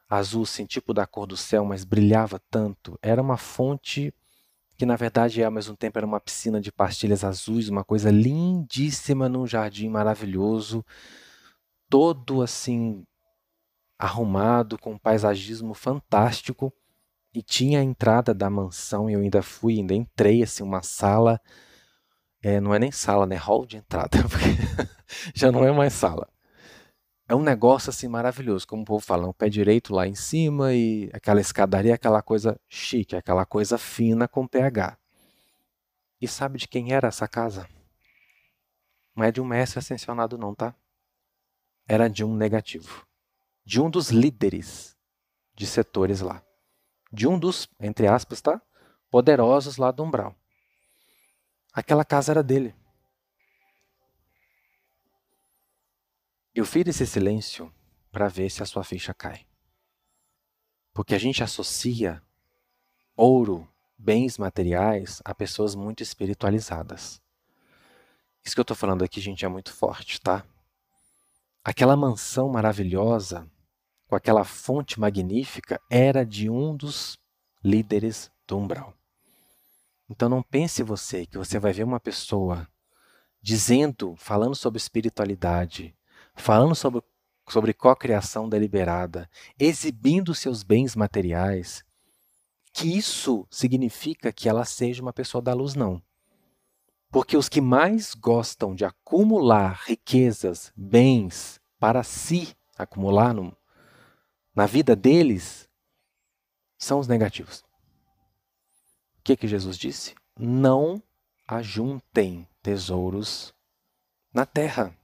azul, 0.09 0.45
assim, 0.45 0.64
tipo 0.64 0.95
da 0.95 1.09
cor 1.09 1.26
do 1.26 1.37
céu, 1.37 1.64
mas 1.64 1.82
brilhava 1.82 2.41
tanto. 2.49 2.97
Era 3.03 3.20
uma 3.20 3.37
fonte 3.37 4.14
que 4.77 4.87
na 4.87 4.97
verdade 4.97 5.43
ao 5.43 5.51
mesmo 5.51 5.77
tempo 5.77 5.99
era 5.99 6.07
uma 6.07 6.20
piscina 6.20 6.61
de 6.61 6.70
pastilhas 6.70 7.24
azuis, 7.24 7.68
uma 7.68 7.85
coisa 7.85 8.11
lindíssima 8.11 9.29
num 9.29 9.47
jardim 9.47 9.89
maravilhoso, 9.89 10.85
todo 11.89 12.43
assim 12.43 13.05
arrumado, 13.99 14.79
com 14.79 14.93
um 14.93 14.99
paisagismo 14.99 15.74
fantástico. 15.74 16.72
E 17.35 17.43
tinha 17.43 17.81
a 17.81 17.85
entrada 17.85 18.33
da 18.33 18.49
mansão, 18.49 19.11
e 19.11 19.12
eu 19.12 19.20
ainda 19.20 19.43
fui, 19.43 19.79
ainda 19.79 19.95
entrei, 19.95 20.43
assim, 20.43 20.62
uma 20.62 20.83
sala. 20.83 21.41
É, 22.43 22.61
não 22.61 22.74
é 22.74 22.79
nem 22.79 22.91
sala, 22.91 23.27
né? 23.27 23.37
Hall 23.37 23.66
de 23.66 23.77
entrada, 23.77 24.18
já 25.35 25.53
não 25.53 25.64
é 25.64 25.70
mais 25.70 25.93
sala. 25.93 26.29
É 27.29 27.35
um 27.35 27.43
negócio 27.43 27.91
assim 27.91 28.07
maravilhoso, 28.07 28.68
como 28.68 28.83
o 28.83 28.85
povo 28.85 29.05
fala, 29.05 29.29
um 29.29 29.33
pé 29.33 29.49
direito 29.49 29.93
lá 29.93 30.07
em 30.07 30.14
cima 30.14 30.72
e 30.72 31.11
aquela 31.12 31.41
escadaria, 31.41 31.95
aquela 31.95 32.22
coisa 32.22 32.59
chique, 32.68 33.16
aquela 33.16 33.45
coisa 33.45 33.77
fina 33.77 34.29
com 34.29 34.47
pH. 34.47 34.97
E 36.20 36.29
sabe 36.29 36.59
de 36.59 36.68
quem 36.68 36.93
era 36.93 37.09
essa 37.09 37.27
casa? 37.27 37.68
Não 39.14 39.24
é 39.24 39.33
de 39.33 39.41
um 39.41 39.45
mestre 39.45 39.81
ascensionado 39.81 40.39
não, 40.39 40.55
tá? 40.55 40.74
Era 41.89 42.09
de 42.09 42.24
um 42.24 42.37
negativo. 42.37 43.05
De 43.64 43.81
um 43.81 43.91
dos 43.91 44.11
líderes 44.11 44.97
de 45.55 45.66
setores 45.66 46.20
lá. 46.20 46.43
De 47.12 47.27
um 47.27 47.39
dos, 47.39 47.68
entre 47.81 48.07
aspas, 48.07 48.41
tá? 48.41 48.62
Poderosos 49.11 49.79
lá 49.79 49.91
do 49.91 50.05
umbral. 50.05 50.35
Aquela 51.72 52.05
casa 52.05 52.33
era 52.33 52.43
dele. 52.43 52.74
Eu 56.57 56.64
fiz 56.64 56.86
esse 56.86 57.07
silêncio 57.07 57.70
para 58.11 58.28
ver 58.28 58.48
se 58.48 58.62
a 58.62 58.66
sua 58.66 58.82
ficha 58.82 59.12
cai. 59.12 59.46
Porque 60.94 61.14
a 61.14 61.18
gente 61.18 61.42
associa 61.42 62.22
ouro, 63.14 63.68
bens 63.98 64.38
materiais 64.38 65.20
a 65.22 65.34
pessoas 65.34 65.74
muito 65.74 66.02
espiritualizadas. 66.02 67.20
Isso 68.42 68.54
que 68.54 68.61
eu 68.61 68.62
estou 68.62 68.74
falando 68.74 69.04
aqui, 69.04 69.20
gente, 69.20 69.44
é 69.44 69.48
muito 69.48 69.70
forte, 69.70 70.18
tá? 70.18 70.46
Aquela 71.62 71.94
mansão 71.94 72.48
maravilhosa, 72.48 73.46
com 74.09 74.16
aquela 74.16 74.42
fonte 74.42 74.98
magnífica, 74.98 75.78
era 75.90 76.24
de 76.24 76.48
um 76.48 76.74
dos 76.74 77.18
líderes 77.62 78.32
do 78.46 78.57
umbral. 78.57 78.94
Então 80.09 80.26
não 80.26 80.42
pense 80.42 80.82
você 80.82 81.26
que 81.26 81.36
você 81.36 81.59
vai 81.59 81.74
ver 81.74 81.84
uma 81.84 82.00
pessoa 82.00 82.66
dizendo, 83.42 84.16
falando 84.16 84.54
sobre 84.54 84.78
espiritualidade, 84.78 85.94
falando 86.37 86.74
sobre, 86.74 87.03
sobre 87.49 87.72
cocriação 87.72 88.49
deliberada, 88.49 89.28
exibindo 89.59 90.34
seus 90.34 90.62
bens 90.62 90.95
materiais, 90.95 91.84
que 92.72 92.97
isso 92.97 93.47
significa 93.51 94.32
que 94.32 94.49
ela 94.49 94.64
seja 94.64 95.03
uma 95.03 95.12
pessoa 95.12 95.41
da 95.41 95.55
luz, 95.55 95.74
não. 95.74 96.03
Porque 97.11 97.37
os 97.37 97.49
que 97.49 97.61
mais 97.61 98.14
gostam 98.14 98.74
de 98.74 98.84
acumular 98.84 99.80
riquezas, 99.87 100.72
bens 100.76 101.61
para 101.78 102.03
si, 102.03 102.55
acumular 102.76 103.32
no, 103.32 103.57
na 104.55 104.66
vida 104.66 104.95
deles, 104.95 105.68
são 106.76 106.99
os 106.99 107.09
negativos. 107.09 107.61
O 109.18 109.22
que, 109.24 109.37
que 109.37 109.49
Jesus 109.49 109.78
disse? 109.78 110.14
Não 110.39 111.03
ajuntem 111.49 112.47
tesouros 112.62 113.55
na 114.32 114.45
terra. 114.45 114.95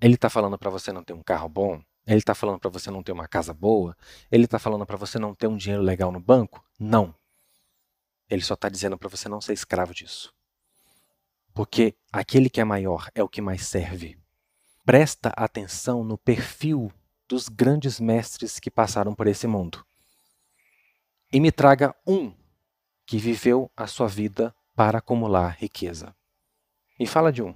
Ele 0.00 0.14
está 0.14 0.30
falando 0.30 0.58
para 0.58 0.70
você 0.70 0.92
não 0.92 1.04
ter 1.04 1.12
um 1.12 1.22
carro 1.22 1.48
bom? 1.48 1.82
Ele 2.06 2.18
está 2.18 2.34
falando 2.34 2.58
para 2.58 2.70
você 2.70 2.90
não 2.90 3.02
ter 3.02 3.12
uma 3.12 3.28
casa 3.28 3.52
boa? 3.52 3.96
Ele 4.32 4.44
está 4.44 4.58
falando 4.58 4.86
para 4.86 4.96
você 4.96 5.18
não 5.18 5.34
ter 5.34 5.46
um 5.46 5.56
dinheiro 5.56 5.82
legal 5.82 6.10
no 6.10 6.18
banco? 6.18 6.64
Não. 6.78 7.14
Ele 8.28 8.42
só 8.42 8.54
está 8.54 8.68
dizendo 8.68 8.96
para 8.96 9.08
você 9.08 9.28
não 9.28 9.40
ser 9.40 9.52
escravo 9.52 9.92
disso. 9.92 10.32
Porque 11.52 11.94
aquele 12.12 12.48
que 12.48 12.60
é 12.60 12.64
maior 12.64 13.10
é 13.14 13.22
o 13.22 13.28
que 13.28 13.42
mais 13.42 13.66
serve. 13.66 14.18
Presta 14.84 15.28
atenção 15.36 16.02
no 16.02 16.16
perfil 16.16 16.90
dos 17.28 17.48
grandes 17.48 18.00
mestres 18.00 18.58
que 18.58 18.70
passaram 18.70 19.14
por 19.14 19.26
esse 19.26 19.46
mundo. 19.46 19.84
E 21.32 21.38
me 21.38 21.52
traga 21.52 21.94
um 22.06 22.32
que 23.06 23.18
viveu 23.18 23.70
a 23.76 23.86
sua 23.86 24.08
vida 24.08 24.54
para 24.74 24.98
acumular 24.98 25.56
riqueza. 25.58 26.14
Me 26.98 27.06
fala 27.06 27.32
de 27.32 27.42
um. 27.42 27.54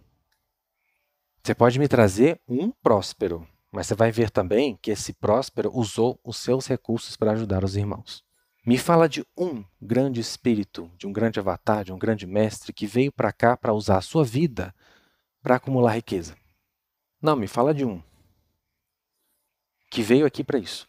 Você 1.44 1.54
pode 1.54 1.78
me 1.78 1.86
trazer 1.86 2.40
um 2.48 2.70
próspero, 2.70 3.46
mas 3.70 3.86
você 3.86 3.94
vai 3.94 4.10
ver 4.10 4.30
também 4.30 4.78
que 4.80 4.90
esse 4.90 5.12
próspero 5.12 5.70
usou 5.74 6.18
os 6.24 6.38
seus 6.38 6.66
recursos 6.66 7.18
para 7.18 7.32
ajudar 7.32 7.62
os 7.62 7.76
irmãos. 7.76 8.24
Me 8.66 8.78
fala 8.78 9.06
de 9.06 9.22
um 9.36 9.62
grande 9.78 10.22
espírito, 10.22 10.90
de 10.96 11.06
um 11.06 11.12
grande 11.12 11.38
avatar, 11.38 11.84
de 11.84 11.92
um 11.92 11.98
grande 11.98 12.26
mestre 12.26 12.72
que 12.72 12.86
veio 12.86 13.12
para 13.12 13.30
cá 13.30 13.58
para 13.58 13.74
usar 13.74 13.98
a 13.98 14.00
sua 14.00 14.24
vida 14.24 14.74
para 15.42 15.56
acumular 15.56 15.92
riqueza. 15.92 16.34
Não, 17.20 17.36
me 17.36 17.46
fala 17.46 17.74
de 17.74 17.84
um 17.84 18.02
que 19.90 20.00
veio 20.00 20.24
aqui 20.24 20.42
para 20.42 20.58
isso. 20.58 20.88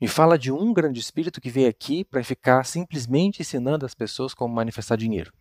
Me 0.00 0.08
fala 0.08 0.38
de 0.38 0.50
um 0.50 0.72
grande 0.72 1.00
espírito 1.00 1.38
que 1.38 1.50
veio 1.50 1.68
aqui 1.68 2.02
para 2.02 2.24
ficar 2.24 2.64
simplesmente 2.64 3.42
ensinando 3.42 3.84
as 3.84 3.92
pessoas 3.94 4.32
como 4.32 4.54
manifestar 4.54 4.96
dinheiro. 4.96 5.34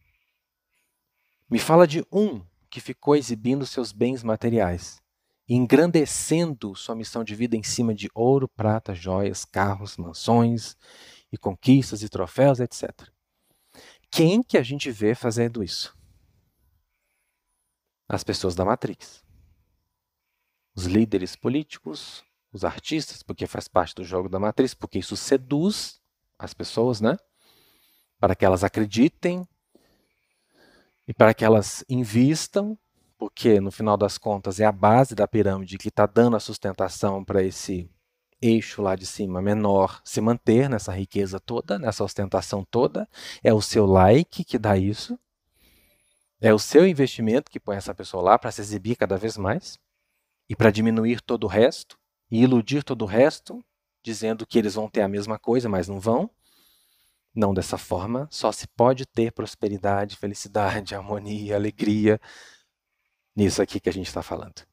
Me 1.49 1.57
fala 1.57 1.87
de 1.87 2.05
um 2.11 2.43
que 2.75 2.81
ficou 2.81 3.15
exibindo 3.15 3.65
seus 3.65 3.93
bens 3.93 4.21
materiais, 4.21 5.01
engrandecendo 5.47 6.75
sua 6.75 6.93
missão 6.93 7.23
de 7.23 7.33
vida 7.33 7.55
em 7.55 7.63
cima 7.63 7.95
de 7.95 8.09
ouro, 8.13 8.49
prata, 8.49 8.93
joias, 8.93 9.45
carros, 9.45 9.95
mansões 9.95 10.75
e 11.31 11.37
conquistas 11.37 12.03
e 12.03 12.09
troféus, 12.09 12.59
etc. 12.59 12.91
Quem 14.11 14.43
que 14.43 14.57
a 14.57 14.61
gente 14.61 14.91
vê 14.91 15.15
fazendo 15.15 15.63
isso? 15.63 15.97
As 18.09 18.25
pessoas 18.25 18.55
da 18.55 18.65
Matrix. 18.65 19.23
Os 20.75 20.83
líderes 20.83 21.33
políticos, 21.33 22.25
os 22.51 22.65
artistas, 22.65 23.23
porque 23.23 23.47
faz 23.47 23.69
parte 23.69 23.95
do 23.95 24.03
jogo 24.03 24.27
da 24.27 24.37
Matrix, 24.37 24.73
porque 24.73 24.99
isso 24.99 25.15
seduz 25.15 26.01
as 26.37 26.53
pessoas, 26.53 26.99
né? 26.99 27.15
Para 28.19 28.35
que 28.35 28.43
elas 28.43 28.65
acreditem 28.65 29.47
e 31.07 31.13
para 31.13 31.33
que 31.33 31.45
elas 31.45 31.83
invistam, 31.87 32.77
porque 33.17 33.59
no 33.59 33.71
final 33.71 33.97
das 33.97 34.17
contas 34.17 34.59
é 34.59 34.65
a 34.65 34.71
base 34.71 35.15
da 35.15 35.27
pirâmide 35.27 35.77
que 35.77 35.89
está 35.89 36.05
dando 36.05 36.35
a 36.35 36.39
sustentação 36.39 37.23
para 37.23 37.43
esse 37.43 37.89
eixo 38.41 38.81
lá 38.81 38.95
de 38.95 39.05
cima 39.05 39.41
menor 39.41 40.01
se 40.03 40.19
manter 40.21 40.69
nessa 40.69 40.91
riqueza 40.91 41.39
toda, 41.39 41.79
nessa 41.79 42.03
ostentação 42.03 42.65
toda. 42.69 43.07
É 43.43 43.53
o 43.53 43.61
seu 43.61 43.85
like 43.85 44.43
que 44.43 44.59
dá 44.59 44.77
isso. 44.77 45.17
É 46.41 46.53
o 46.53 46.59
seu 46.59 46.85
investimento 46.85 47.49
que 47.49 47.59
põe 47.59 47.77
essa 47.77 47.95
pessoa 47.95 48.21
lá 48.21 48.37
para 48.37 48.51
se 48.51 48.61
exibir 48.61 48.95
cada 48.95 49.17
vez 49.17 49.37
mais 49.37 49.79
e 50.49 50.55
para 50.55 50.69
diminuir 50.69 51.21
todo 51.21 51.45
o 51.45 51.47
resto 51.47 51.97
e 52.29 52.43
iludir 52.43 52.83
todo 52.83 53.03
o 53.03 53.07
resto, 53.07 53.63
dizendo 54.03 54.45
que 54.45 54.59
eles 54.59 54.75
vão 54.75 54.89
ter 54.89 55.01
a 55.01 55.07
mesma 55.07 55.39
coisa, 55.39 55.69
mas 55.69 55.87
não 55.87 55.99
vão. 55.99 56.29
Não 57.35 57.53
dessa 57.53 57.77
forma, 57.77 58.27
só 58.31 58.51
se 58.51 58.65
pode 58.67 59.05
ter 59.05 59.31
prosperidade, 59.31 60.15
felicidade, 60.15 60.95
harmonia, 60.95 61.55
alegria, 61.55 62.19
nisso 63.35 63.61
aqui 63.61 63.79
que 63.79 63.89
a 63.89 63.93
gente 63.93 64.07
está 64.07 64.23
falando. 64.23 64.65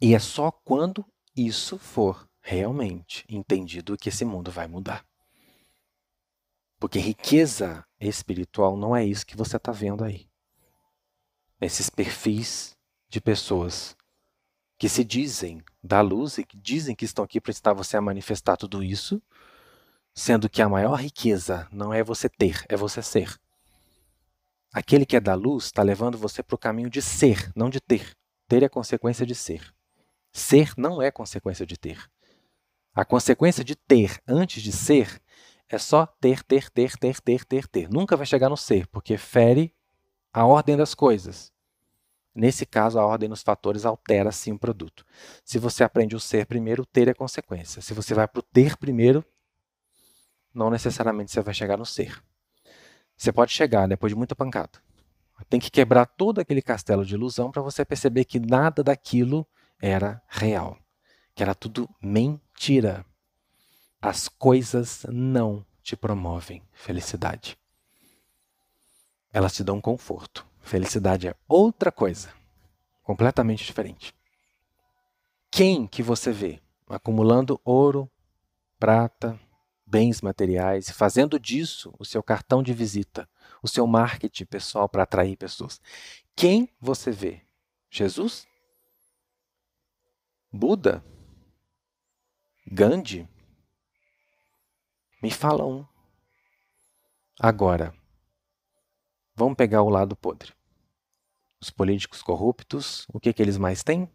E 0.00 0.14
é 0.14 0.18
só 0.18 0.50
quando 0.50 1.04
isso 1.36 1.78
for 1.78 2.28
realmente 2.40 3.24
entendido 3.28 3.96
que 3.98 4.08
esse 4.08 4.24
mundo 4.24 4.50
vai 4.50 4.66
mudar. 4.66 5.04
Porque 6.78 6.98
riqueza 6.98 7.84
espiritual 8.00 8.76
não 8.76 8.96
é 8.96 9.04
isso 9.04 9.26
que 9.26 9.36
você 9.36 9.56
está 9.56 9.70
vendo 9.70 10.02
aí. 10.02 10.26
Esses 11.60 11.90
perfis 11.90 12.74
de 13.08 13.20
pessoas 13.20 13.94
que 14.78 14.88
se 14.88 15.04
dizem 15.04 15.62
da 15.82 16.00
luz 16.00 16.38
e 16.38 16.44
que 16.44 16.56
dizem 16.56 16.96
que 16.96 17.04
estão 17.04 17.22
aqui 17.22 17.38
para 17.38 17.50
ensinar 17.50 17.74
você 17.74 17.98
a 17.98 18.00
manifestar 18.00 18.56
tudo 18.56 18.82
isso, 18.82 19.22
sendo 20.14 20.48
que 20.48 20.62
a 20.62 20.68
maior 20.68 20.94
riqueza 20.96 21.68
não 21.72 21.92
é 21.92 22.02
você 22.02 22.28
ter, 22.28 22.64
é 22.68 22.76
você 22.76 23.02
ser. 23.02 23.38
Aquele 24.72 25.04
que 25.04 25.16
é 25.16 25.20
da 25.20 25.34
luz 25.34 25.64
está 25.64 25.82
levando 25.82 26.16
você 26.16 26.42
para 26.42 26.54
o 26.54 26.58
caminho 26.58 26.90
de 26.90 27.02
ser, 27.02 27.50
não 27.56 27.68
de 27.68 27.80
ter. 27.80 28.16
Ter 28.48 28.62
é 28.62 28.68
consequência 28.68 29.26
de 29.26 29.34
ser. 29.34 29.74
Ser 30.32 30.72
não 30.76 31.02
é 31.02 31.10
consequência 31.10 31.66
de 31.66 31.76
ter. 31.76 31.98
A 32.94 33.04
consequência 33.04 33.64
de 33.64 33.74
ter 33.74 34.20
antes 34.26 34.62
de 34.62 34.72
ser 34.72 35.20
é 35.68 35.78
só 35.78 36.06
ter, 36.06 36.42
ter, 36.42 36.68
ter, 36.70 36.96
ter, 36.96 37.20
ter, 37.20 37.44
ter, 37.44 37.68
ter. 37.68 37.88
Nunca 37.88 38.16
vai 38.16 38.26
chegar 38.26 38.48
no 38.48 38.56
ser, 38.56 38.86
porque 38.88 39.16
fere 39.16 39.74
a 40.32 40.44
ordem 40.44 40.76
das 40.76 40.94
coisas. 40.94 41.52
Nesse 42.34 42.64
caso, 42.64 42.98
a 42.98 43.04
ordem 43.04 43.28
dos 43.28 43.42
fatores 43.42 43.84
altera 43.84 44.30
sim 44.30 44.52
o 44.52 44.58
produto. 44.58 45.04
Se 45.44 45.58
você 45.58 45.82
aprende 45.82 46.14
o 46.14 46.20
ser 46.20 46.46
primeiro, 46.46 46.82
o 46.82 46.86
ter 46.86 47.08
é 47.08 47.14
consequência. 47.14 47.82
Se 47.82 47.92
você 47.92 48.14
vai 48.14 48.26
para 48.28 48.40
o 48.40 48.42
ter 48.42 48.76
primeiro, 48.76 49.24
não 50.54 50.70
necessariamente 50.70 51.30
você 51.30 51.40
vai 51.40 51.54
chegar 51.54 51.76
no 51.76 51.86
ser. 51.86 52.22
Você 53.16 53.32
pode 53.32 53.52
chegar 53.52 53.86
depois 53.86 54.10
de 54.10 54.16
muita 54.16 54.34
pancada. 54.34 54.80
Tem 55.48 55.58
que 55.58 55.70
quebrar 55.70 56.06
todo 56.06 56.40
aquele 56.40 56.62
castelo 56.62 57.04
de 57.04 57.14
ilusão 57.14 57.50
para 57.50 57.62
você 57.62 57.84
perceber 57.84 58.24
que 58.24 58.38
nada 58.38 58.82
daquilo 58.82 59.46
era 59.80 60.22
real, 60.28 60.78
que 61.34 61.42
era 61.42 61.54
tudo 61.54 61.88
mentira. 62.00 63.04
As 64.00 64.28
coisas 64.28 65.06
não 65.08 65.64
te 65.82 65.96
promovem 65.96 66.62
felicidade. 66.72 67.58
Elas 69.32 69.54
te 69.54 69.64
dão 69.64 69.80
conforto. 69.80 70.46
Felicidade 70.60 71.26
é 71.26 71.34
outra 71.48 71.90
coisa, 71.90 72.30
completamente 73.02 73.64
diferente. 73.64 74.14
Quem 75.50 75.86
que 75.86 76.02
você 76.02 76.32
vê 76.32 76.60
acumulando 76.88 77.60
ouro, 77.64 78.10
prata, 78.78 79.38
bens 79.90 80.20
materiais 80.20 80.88
e 80.88 80.92
fazendo 80.92 81.38
disso 81.38 81.92
o 81.98 82.04
seu 82.04 82.22
cartão 82.22 82.62
de 82.62 82.72
visita, 82.72 83.28
o 83.60 83.66
seu 83.66 83.86
marketing 83.86 84.44
pessoal 84.44 84.88
para 84.88 85.02
atrair 85.02 85.36
pessoas? 85.36 85.80
Quem 86.36 86.68
você 86.80 87.10
vê? 87.10 87.42
Jesus? 87.90 88.46
Buda? 90.52 91.04
Gandhi? 92.70 93.28
Me 95.20 95.30
fala 95.30 95.66
um. 95.66 95.84
Agora, 97.38 97.94
vamos 99.34 99.56
pegar 99.56 99.82
o 99.82 99.88
lado 99.88 100.14
podre. 100.14 100.52
Os 101.60 101.68
políticos 101.70 102.22
corruptos, 102.22 103.06
o 103.12 103.18
que, 103.18 103.32
que 103.32 103.42
eles 103.42 103.58
mais 103.58 103.82
têm? 103.82 104.10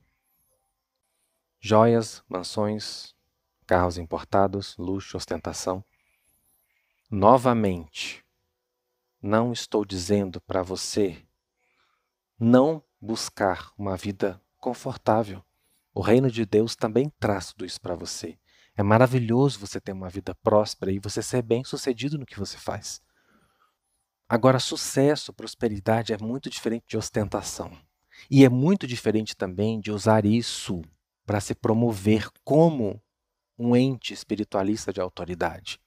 Joias, 1.60 2.24
mansões, 2.30 3.15
carros 3.66 3.98
importados, 3.98 4.76
luxo, 4.78 5.18
ostentação. 5.18 5.84
Novamente, 7.10 8.24
não 9.22 9.52
estou 9.52 9.84
dizendo 9.86 10.40
para 10.42 10.62
você 10.62 11.22
não 12.40 12.84
buscar 13.00 13.72
uma 13.78 13.96
vida 13.96 14.42
confortável. 14.58 15.44
O 15.94 16.02
reino 16.02 16.30
de 16.30 16.46
Deus 16.46 16.76
também 16.76 17.12
traz 17.20 17.54
tudo 17.54 17.66
isso 17.66 17.80
para 17.80 17.96
você. 17.96 18.38
É 18.76 18.84
maravilhoso 18.84 19.60
você 19.60 19.80
ter 19.80 19.94
uma 19.94 20.10
vida 20.10 20.36
próspera 20.36 20.92
e 20.92 21.00
você 21.00 21.22
ser 21.22 21.42
bem-sucedido 21.42 22.18
no 22.18 22.26
que 22.26 22.38
você 22.38 22.58
faz. 22.58 23.02
Agora, 24.28 24.60
sucesso, 24.60 25.32
prosperidade 25.32 26.12
é 26.12 26.18
muito 26.18 26.50
diferente 26.50 26.86
de 26.88 26.98
ostentação. 26.98 27.72
E 28.30 28.44
é 28.44 28.50
muito 28.50 28.88
diferente 28.88 29.36
também 29.36 29.80
de 29.80 29.92
usar 29.92 30.26
isso 30.26 30.82
para 31.26 31.40
se 31.40 31.56
promover 31.56 32.30
como 32.44 33.02
um 33.58 33.76
ente 33.76 34.14
espiritualista 34.14 34.92
de 34.92 35.02
autoridade. 35.02 35.80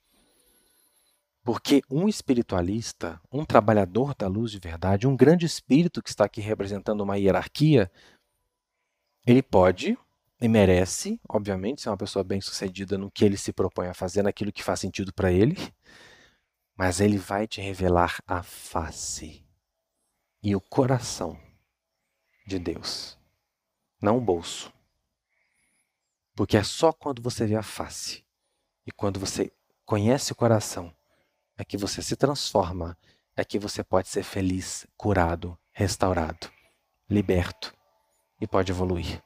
Porque 1.43 1.83
um 1.91 2.09
espiritualista, 2.09 3.21
um 3.33 3.45
trabalhador 3.45 4.15
da 4.15 4.27
luz 4.27 4.51
de 4.51 4.59
verdade, 4.59 5.07
um 5.07 5.17
grande 5.17 5.47
espírito 5.47 6.03
que 6.03 6.11
está 6.11 6.25
aqui 6.25 6.41
representando 6.41 7.01
uma 7.01 7.17
hierarquia, 7.17 7.91
ele 9.27 9.43
pode 9.43 9.97
e 10.41 10.49
merece, 10.49 11.21
obviamente, 11.29 11.83
ser 11.83 11.91
uma 11.91 11.97
pessoa 11.97 12.23
bem-sucedida 12.23 12.97
no 12.97 13.11
que 13.11 13.25
ele 13.25 13.37
se 13.37 13.53
propõe 13.53 13.89
a 13.89 13.95
fazer, 13.95 14.23
naquilo 14.23 14.53
que 14.53 14.63
faz 14.63 14.81
sentido 14.81 15.13
para 15.13 15.33
ele, 15.33 15.57
mas 16.77 17.01
ele 17.01 17.19
vai 17.19 17.47
te 17.47 17.61
revelar 17.61 18.23
a 18.27 18.43
face 18.43 19.45
e 20.43 20.55
o 20.55 20.61
coração 20.61 21.39
de 22.47 22.59
Deus, 22.59 23.19
não 24.01 24.19
o 24.19 24.21
bolso. 24.21 24.73
Porque 26.39 26.57
é 26.57 26.63
só 26.63 26.93
quando 26.93 27.21
você 27.21 27.45
vê 27.49 27.57
a 27.57 27.65
face 27.65 28.25
e 28.87 28.93
quando 28.93 29.19
você 29.19 29.53
conhece 29.85 30.31
o 30.31 30.37
coração 30.37 30.95
é 31.57 31.65
que 31.65 31.77
você 31.77 32.01
se 32.01 32.15
transforma, 32.15 32.97
é 33.37 33.45
que 33.45 33.59
você 33.59 33.83
pode 33.83 34.07
ser 34.07 34.23
feliz, 34.23 34.87
curado, 34.97 35.59
restaurado, 35.73 36.49
liberto 37.11 37.75
e 38.41 38.47
pode 38.47 38.71
evoluir. 38.71 39.21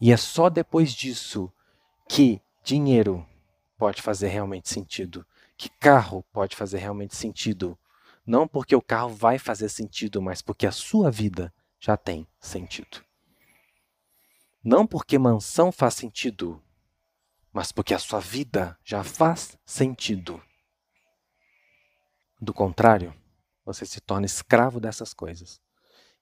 E 0.00 0.12
é 0.12 0.16
só 0.16 0.48
depois 0.48 0.92
disso 0.92 1.52
que 2.08 2.40
dinheiro 2.62 3.26
pode 3.76 4.00
fazer 4.00 4.28
realmente 4.28 4.68
sentido, 4.68 5.26
que 5.56 5.68
carro 5.68 6.24
pode 6.32 6.54
fazer 6.54 6.78
realmente 6.78 7.16
sentido. 7.16 7.76
Não 8.24 8.46
porque 8.46 8.76
o 8.76 8.80
carro 8.80 9.08
vai 9.08 9.36
fazer 9.36 9.68
sentido, 9.68 10.22
mas 10.22 10.40
porque 10.40 10.64
a 10.64 10.70
sua 10.70 11.10
vida 11.10 11.52
já 11.80 11.96
tem 11.96 12.24
sentido. 12.38 13.04
Não 14.62 14.86
porque 14.86 15.18
mansão 15.18 15.72
faz 15.72 15.94
sentido, 15.94 16.62
mas 17.52 17.72
porque 17.72 17.94
a 17.94 17.98
sua 17.98 18.20
vida 18.20 18.78
já 18.84 19.02
faz 19.02 19.56
sentido. 19.64 20.40
Do 22.40 22.52
contrário, 22.52 23.14
você 23.64 23.86
se 23.86 24.00
torna 24.00 24.26
escravo 24.26 24.78
dessas 24.78 25.14
coisas 25.14 25.60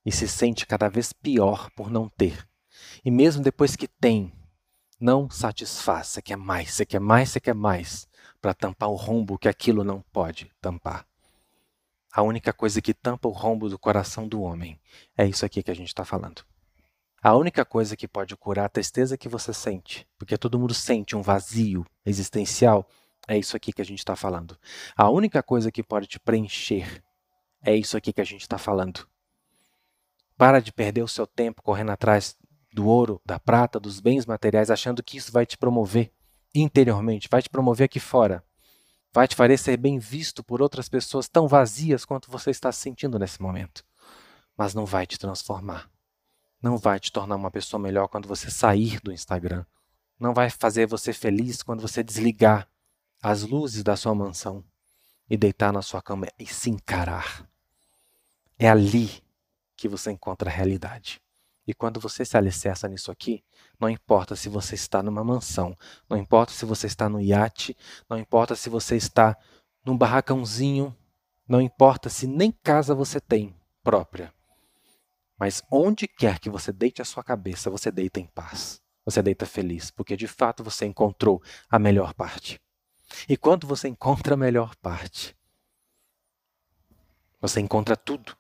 e 0.07 0.13
se 0.13 0.29
sente 0.29 0.67
cada 0.67 0.89
vez 0.89 1.13
pior 1.13 1.69
por 1.73 1.91
não 1.91 2.09
ter. 2.09 2.49
E 3.05 3.11
mesmo 3.11 3.43
depois 3.43 3.75
que 3.75 3.89
tem, 3.89 4.33
não 5.01 5.29
satisfaz. 5.29 6.09
Você 6.09 6.23
quer 6.23 6.37
mais, 6.37 6.75
você 6.75 6.87
quer 6.87 7.01
mais, 7.01 7.31
você 7.31 7.41
quer 7.41 7.55
mais, 7.55 8.09
para 8.41 8.55
tampar 8.55 8.89
o 8.89 8.95
rombo 8.95 9.39
que 9.39 9.49
aquilo 9.49 9.83
não 9.83 10.01
pode 10.13 10.51
tampar. 10.61 11.07
A 12.13 12.23
única 12.23 12.53
coisa 12.53 12.81
que 12.81 12.95
tampa 12.95 13.29
o 13.29 13.33
rombo 13.33 13.69
do 13.69 13.79
coração 13.79 14.27
do 14.27 14.41
homem 14.41 14.81
é 15.17 15.27
isso 15.27 15.45
aqui 15.45 15.63
que 15.63 15.71
a 15.71 15.75
gente 15.75 15.89
está 15.89 16.05
falando. 16.05 16.45
A 17.21 17.35
única 17.35 17.65
coisa 17.65 17.97
que 17.97 18.07
pode 18.07 18.37
curar 18.37 18.67
a 18.67 18.69
tristeza 18.69 19.19
que 19.19 19.29
você 19.29 19.53
sente, 19.53 20.07
porque 20.17 20.39
todo 20.39 20.59
mundo 20.59 20.73
sente 20.73 21.17
um 21.17 21.23
vazio 21.23 21.85
existencial, 22.07 22.89
é 23.27 23.37
isso 23.37 23.57
aqui 23.57 23.73
que 23.73 23.83
a 23.83 23.85
gente 23.85 23.99
está 23.99 24.15
falando. 24.15 24.57
A 24.97 25.11
única 25.11 25.43
coisa 25.43 25.73
que 25.73 25.83
pode 25.83 26.07
te 26.07 26.21
preencher 26.21 27.03
é 27.61 27.75
isso 27.75 27.97
aqui 27.97 28.13
que 28.13 28.21
a 28.21 28.25
gente 28.25 28.43
está 28.43 28.57
falando. 28.57 29.07
Para 30.37 30.61
de 30.61 30.73
perder 30.73 31.03
o 31.03 31.09
seu 31.09 31.27
tempo 31.27 31.61
correndo 31.61 31.91
atrás 31.91 32.37
do 32.73 32.87
ouro, 32.87 33.21
da 33.27 33.41
prata, 33.41 33.81
dos 33.81 33.99
bens 33.99 34.25
materiais, 34.25 34.71
achando 34.71 35.03
que 35.03 35.17
isso 35.17 35.33
vai 35.33 35.45
te 35.45 35.59
promover 35.59 36.13
interiormente, 36.55 37.29
vai 37.29 37.43
te 37.43 37.51
promover 37.51 37.87
aqui 37.87 37.99
fora, 37.99 38.45
vai 39.13 39.27
te 39.27 39.35
fazer 39.35 39.59
ser 39.59 39.77
bem 39.77 39.99
visto 39.99 40.45
por 40.45 40.63
outras 40.63 40.89
pessoas 40.89 41.29
tão 41.29 41.49
vazias 41.49 42.05
quanto 42.05 42.31
você 42.31 42.51
está 42.51 42.71
se 42.71 42.81
sentindo 42.81 43.19
nesse 43.19 43.43
momento. 43.43 43.85
Mas 44.57 44.73
não 44.73 44.87
vai 44.87 45.05
te 45.07 45.19
transformar. 45.19 45.91
Não 46.61 46.77
vai 46.77 46.99
te 46.99 47.13
tornar 47.13 47.37
uma 47.37 47.51
pessoa 47.51 47.81
melhor 47.81 48.09
quando 48.09 48.27
você 48.27 48.51
sair 48.51 49.01
do 49.01 49.13
Instagram. 49.13 49.65
Não 50.19 50.35
vai 50.35 50.51
fazer 50.51 50.87
você 50.87 51.13
feliz 51.13 51.63
quando 51.63 51.81
você 51.81 52.03
desligar 52.03 52.69
as 53.23 53.43
luzes 53.43 53.83
da 53.83 53.97
sua 53.97 54.15
mansão 54.15 54.65
e 55.31 55.37
deitar 55.37 55.73
na 55.73 55.83
sua 55.83 56.03
cama 56.03 56.27
e 56.39 56.47
se 56.47 56.71
encarar. 56.71 57.49
É 58.59 58.69
ali 58.69 59.23
que 59.77 59.89
você 59.89 60.11
encontra 60.11 60.51
a 60.51 60.53
realidade. 60.53 61.21
E 61.67 61.75
quando 61.75 62.01
você 62.01 62.25
se 62.25 62.37
alicerça 62.37 62.89
nisso 62.89 63.11
aqui, 63.11 63.45
não 63.79 63.89
importa 63.89 64.35
se 64.35 64.49
você 64.49 64.75
está 64.75 65.03
numa 65.03 65.23
mansão, 65.23 65.77
não 66.09 66.17
importa 66.17 66.53
se 66.53 66.65
você 66.65 66.87
está 66.87 67.09
no 67.09 67.21
iate, 67.21 67.77
não 68.09 68.19
importa 68.19 68.57
se 68.57 68.71
você 68.71 68.97
está 68.97 69.37
num 69.85 69.97
barracãozinho, 69.97 70.97
não 71.47 71.61
importa 71.61 72.09
se 72.09 72.27
nem 72.27 72.51
casa 72.51 72.95
você 72.95 73.21
tem 73.21 73.55
própria. 73.85 74.33
Mas 75.39 75.63
onde 75.71 76.09
quer 76.09 76.39
que 76.39 76.51
você 76.51 76.73
deite 76.73 77.01
a 77.01 77.05
sua 77.05 77.23
cabeça, 77.23 77.71
você 77.71 77.91
deita 77.91 78.19
em 78.19 78.27
paz. 78.27 78.83
Você 79.05 79.23
deita 79.23 79.47
feliz, 79.47 79.91
porque 79.91 80.17
de 80.17 80.27
fato 80.27 80.63
você 80.65 80.85
encontrou 80.85 81.43
a 81.71 81.79
melhor 81.79 82.13
parte. 82.13 82.61
E 83.29 83.37
quando 83.37 83.67
você 83.67 83.89
encontra 83.89 84.35
a 84.35 84.37
melhor 84.37 84.75
parte, 84.77 85.35
você 87.41 87.61
encontra 87.61 87.97
tudo. 87.97 88.37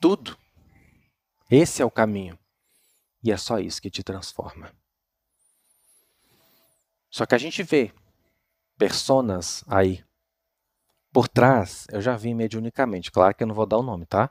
Tudo. 0.00 0.36
Esse 1.50 1.80
é 1.82 1.84
o 1.84 1.90
caminho. 1.90 2.38
E 3.22 3.30
é 3.30 3.36
só 3.36 3.58
isso 3.58 3.80
que 3.80 3.90
te 3.90 4.02
transforma. 4.02 4.74
Só 7.10 7.26
que 7.26 7.34
a 7.34 7.38
gente 7.38 7.62
vê 7.62 7.92
personas 8.76 9.64
aí. 9.68 10.04
Por 11.12 11.28
trás, 11.28 11.86
eu 11.90 12.00
já 12.00 12.16
vi 12.16 12.34
mediunicamente. 12.34 13.10
Claro 13.10 13.34
que 13.34 13.42
eu 13.42 13.46
não 13.46 13.54
vou 13.54 13.66
dar 13.66 13.78
o 13.78 13.82
nome, 13.82 14.06
tá? 14.06 14.30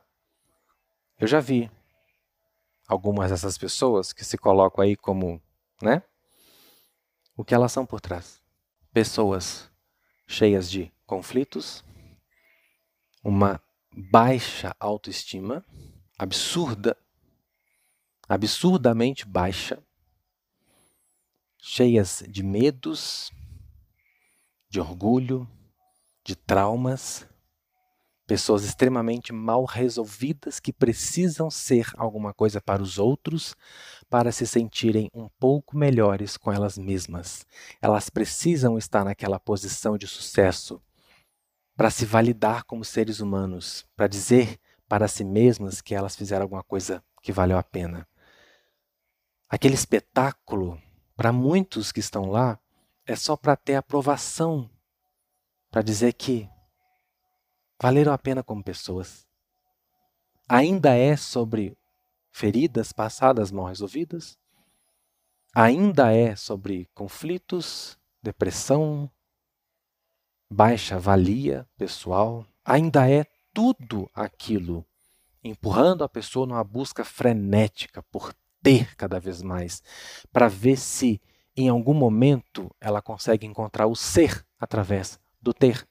Eu 1.20 1.28
já 1.28 1.42
vi 1.42 1.70
algumas 2.88 3.30
dessas 3.30 3.58
pessoas 3.58 4.14
que 4.14 4.24
se 4.24 4.38
colocam 4.38 4.84
aí 4.84 4.96
como, 4.96 5.42
né? 5.82 6.02
O 7.36 7.44
que 7.44 7.54
elas 7.54 7.72
são 7.74 7.86
por 7.86 8.00
trás? 8.00 8.42
Pessoas 8.94 9.70
cheias 10.26 10.72
de 10.72 10.92
conflitos, 11.06 11.84
uma 13.22 13.62
baixa 13.92 14.74
autoestima, 14.80 15.66
absurda 16.18 16.96
absurdamente 18.30 19.26
baixa, 19.26 19.84
cheias 21.58 22.24
de 22.30 22.44
medos, 22.44 23.32
de 24.70 24.80
orgulho, 24.80 25.50
de 26.24 26.36
traumas, 26.36 27.28
pessoas 28.30 28.64
extremamente 28.64 29.34
mal 29.34 29.66
resolvidas 29.66 30.60
que 30.60 30.72
precisam 30.72 31.50
ser 31.50 31.88
alguma 31.98 32.32
coisa 32.32 32.62
para 32.62 32.82
os 32.82 33.00
outros 33.00 33.56
para 34.08 34.32
se 34.32 34.46
sentirem 34.46 35.10
um 35.14 35.28
pouco 35.40 35.76
melhores 35.76 36.38
com 36.38 36.52
elas 36.52 36.78
mesmas. 36.78 37.44
Elas 37.82 38.10
precisam 38.10 38.78
estar 38.78 39.04
naquela 39.04 39.40
posição 39.40 39.98
de 39.98 40.06
sucesso 40.06 40.80
para 41.76 41.90
se 41.90 42.06
validar 42.06 42.66
como 42.66 42.86
seres 42.86 43.20
humanos, 43.20 43.86
para 43.96 44.06
dizer 44.06 44.60
para 44.88 45.08
si 45.08 45.24
mesmas 45.24 45.82
que 45.82 45.96
elas 45.96 46.16
fizeram 46.16 46.44
alguma 46.44 46.64
coisa 46.64 47.04
que 47.22 47.32
valeu 47.32 47.58
a 47.58 47.64
pena 47.64 48.08
aquele 49.50 49.74
espetáculo, 49.74 50.80
para 51.16 51.34
muitos 51.34 51.92
que 51.92 52.00
estão 52.00 52.30
lá, 52.30 52.60
é 53.06 53.16
só 53.16 53.36
para 53.36 53.56
ter 53.56 53.76
aprovação, 53.76 54.70
para 55.72 55.82
dizer 55.82 56.14
que 56.14 56.48
valeram 57.82 58.12
a 58.12 58.18
pena 58.18 58.44
como 58.44 58.64
pessoas. 58.64 59.28
Ainda 60.48 60.96
é 60.96 61.16
sobre 61.16 61.78
feridas 62.32 62.92
passadas 62.92 63.52
mal 63.52 63.66
resolvidas. 63.66 64.38
Ainda 65.54 66.14
é 66.14 66.36
sobre 66.36 66.88
conflitos, 66.94 67.98
depressão, 68.22 69.10
baixa 70.50 71.00
valia 71.00 71.68
pessoal. 71.78 72.46
Ainda 72.64 73.10
é 73.10 73.26
tudo 73.54 74.10
aquilo 74.14 74.86
empurrando 75.44 76.04
a 76.04 76.10
pessoa 76.10 76.46
numa 76.46 76.64
busca 76.64 77.04
frenética 77.04 78.04
por 78.04 78.34
ter 78.62 78.96
cada 78.96 79.20
vez 79.20 79.42
mais, 79.42 79.82
para 80.32 80.48
ver 80.48 80.78
se 80.78 81.22
em 81.56 81.70
algum 81.70 81.94
momento 81.94 82.70
ela 82.80 83.02
consegue 83.02 83.48
encontrar 83.48 83.88
o 83.88 83.96
ser 83.96 84.46
através 84.60 85.20
do 85.42 85.54
ter. 85.54 85.89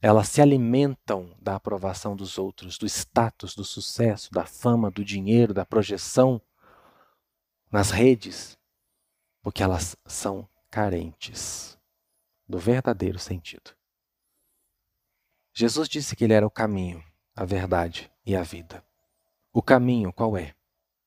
Elas 0.00 0.28
se 0.28 0.40
alimentam 0.40 1.34
da 1.40 1.56
aprovação 1.56 2.14
dos 2.14 2.38
outros, 2.38 2.78
do 2.78 2.86
status, 2.86 3.54
do 3.54 3.64
sucesso, 3.64 4.30
da 4.30 4.44
fama, 4.44 4.90
do 4.90 5.04
dinheiro, 5.04 5.52
da 5.52 5.64
projeção 5.64 6.40
nas 7.70 7.90
redes, 7.90 8.56
porque 9.42 9.62
elas 9.62 9.96
são 10.06 10.48
carentes 10.70 11.76
do 12.48 12.58
verdadeiro 12.58 13.18
sentido. 13.18 13.72
Jesus 15.52 15.88
disse 15.88 16.14
que 16.14 16.24
ele 16.24 16.32
era 16.32 16.46
o 16.46 16.50
caminho, 16.50 17.02
a 17.34 17.44
verdade 17.44 18.10
e 18.24 18.36
a 18.36 18.42
vida. 18.42 18.84
O 19.52 19.60
caminho 19.60 20.12
qual 20.12 20.36
é? 20.36 20.54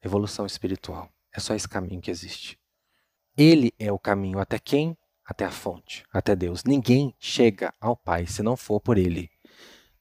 Evolução 0.01 0.45
espiritual. 0.45 1.09
É 1.31 1.39
só 1.39 1.55
esse 1.55 1.67
caminho 1.67 2.01
que 2.01 2.11
existe. 2.11 2.59
Ele 3.37 3.73
é 3.79 3.91
o 3.91 3.97
caminho 3.97 4.39
até 4.39 4.59
quem? 4.59 4.97
Até 5.31 5.45
a 5.45 5.49
fonte, 5.49 6.03
até 6.11 6.35
Deus. 6.35 6.65
Ninguém 6.65 7.15
chega 7.17 7.73
ao 7.79 7.95
Pai 7.95 8.27
se 8.27 8.43
não 8.43 8.57
for 8.57 8.81
por 8.81 8.97
Ele. 8.97 9.31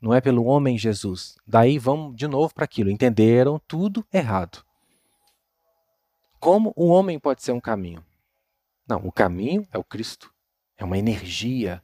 Não 0.00 0.12
é 0.12 0.20
pelo 0.20 0.44
homem 0.44 0.76
Jesus. 0.76 1.36
Daí 1.46 1.78
vamos 1.78 2.16
de 2.16 2.26
novo 2.26 2.52
para 2.52 2.64
aquilo. 2.64 2.90
Entenderam 2.90 3.56
tudo 3.68 4.04
errado. 4.12 4.64
Como 6.40 6.72
o 6.74 6.88
homem 6.88 7.16
pode 7.16 7.44
ser 7.44 7.52
um 7.52 7.60
caminho? 7.60 8.04
Não, 8.88 9.06
o 9.06 9.12
caminho 9.12 9.64
é 9.70 9.78
o 9.78 9.84
Cristo. 9.84 10.34
É 10.76 10.84
uma 10.84 10.98
energia. 10.98 11.80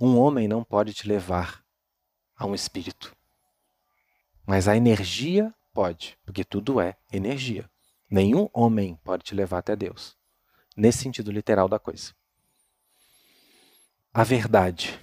Um 0.00 0.18
homem 0.18 0.48
não 0.48 0.64
pode 0.64 0.92
te 0.92 1.06
levar 1.06 1.64
a 2.36 2.46
um 2.46 2.54
espírito. 2.54 3.14
Mas 4.44 4.66
a 4.66 4.76
energia 4.76 5.54
pode, 5.72 6.18
porque 6.26 6.42
tudo 6.42 6.80
é 6.80 6.96
energia. 7.12 7.70
Nenhum 8.10 8.48
homem 8.52 8.98
pode 9.04 9.22
te 9.22 9.36
levar 9.36 9.58
até 9.58 9.76
Deus 9.76 10.16
nesse 10.76 10.98
sentido 10.98 11.30
literal 11.30 11.68
da 11.68 11.78
coisa. 11.78 12.12
A 14.16 14.24
verdade. 14.24 14.98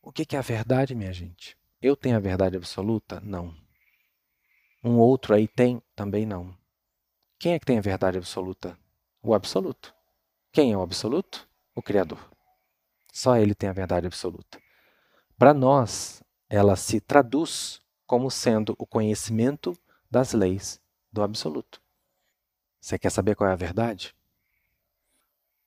O 0.00 0.10
que 0.10 0.34
é 0.34 0.38
a 0.38 0.40
verdade, 0.40 0.94
minha 0.94 1.12
gente? 1.12 1.54
Eu 1.82 1.94
tenho 1.94 2.16
a 2.16 2.18
verdade 2.18 2.56
absoluta? 2.56 3.20
Não. 3.20 3.54
Um 4.82 4.96
outro 4.96 5.34
aí 5.34 5.46
tem? 5.46 5.82
Também 5.94 6.24
não. 6.24 6.56
Quem 7.38 7.52
é 7.52 7.58
que 7.58 7.66
tem 7.66 7.76
a 7.76 7.82
verdade 7.82 8.16
absoluta? 8.16 8.74
O 9.22 9.34
absoluto. 9.34 9.94
Quem 10.50 10.72
é 10.72 10.76
o 10.78 10.80
absoluto? 10.80 11.46
O 11.74 11.82
Criador. 11.82 12.18
Só 13.12 13.36
ele 13.36 13.54
tem 13.54 13.68
a 13.68 13.74
verdade 13.74 14.06
absoluta. 14.06 14.58
Para 15.36 15.52
nós, 15.52 16.22
ela 16.48 16.74
se 16.74 17.02
traduz 17.02 17.82
como 18.06 18.30
sendo 18.30 18.74
o 18.78 18.86
conhecimento 18.86 19.76
das 20.10 20.32
leis 20.32 20.80
do 21.12 21.22
absoluto. 21.22 21.82
Você 22.80 22.98
quer 22.98 23.10
saber 23.10 23.34
qual 23.36 23.50
é 23.50 23.52
a 23.52 23.56
verdade? 23.56 24.16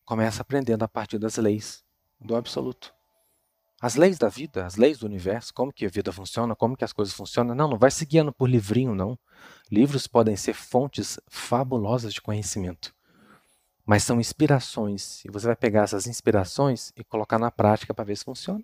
começa 0.04 0.42
aprendendo 0.42 0.84
a 0.84 0.88
partir 0.88 1.20
das 1.20 1.36
leis 1.36 1.84
do 2.20 2.36
absoluto. 2.36 2.94
As 3.80 3.96
leis 3.96 4.18
da 4.18 4.28
vida, 4.28 4.66
as 4.66 4.76
leis 4.76 4.98
do 4.98 5.06
universo, 5.06 5.54
como 5.54 5.72
que 5.72 5.86
a 5.86 5.90
vida 5.90 6.12
funciona, 6.12 6.56
como 6.56 6.76
que 6.76 6.84
as 6.84 6.92
coisas 6.92 7.14
funcionam. 7.14 7.54
Não, 7.54 7.70
não 7.70 7.78
vai 7.78 7.92
se 7.92 8.06
guiando 8.06 8.34
por 8.34 8.50
livrinho, 8.50 8.96
não. 8.96 9.18
Livros 9.72 10.08
podem 10.08 10.36
ser 10.36 10.54
fontes 10.54 11.20
fabulosas 11.28 12.14
de 12.14 12.22
conhecimento, 12.22 12.94
mas 13.86 14.04
são 14.04 14.20
inspirações. 14.20 15.24
E 15.26 15.30
você 15.30 15.46
vai 15.46 15.56
pegar 15.56 15.84
essas 15.84 16.08
inspirações 16.08 16.92
e 16.96 17.04
colocar 17.04 17.38
na 17.38 17.52
prática 17.52 17.94
para 17.94 18.06
ver 18.06 18.18
se 18.18 18.26
funciona. 18.26 18.64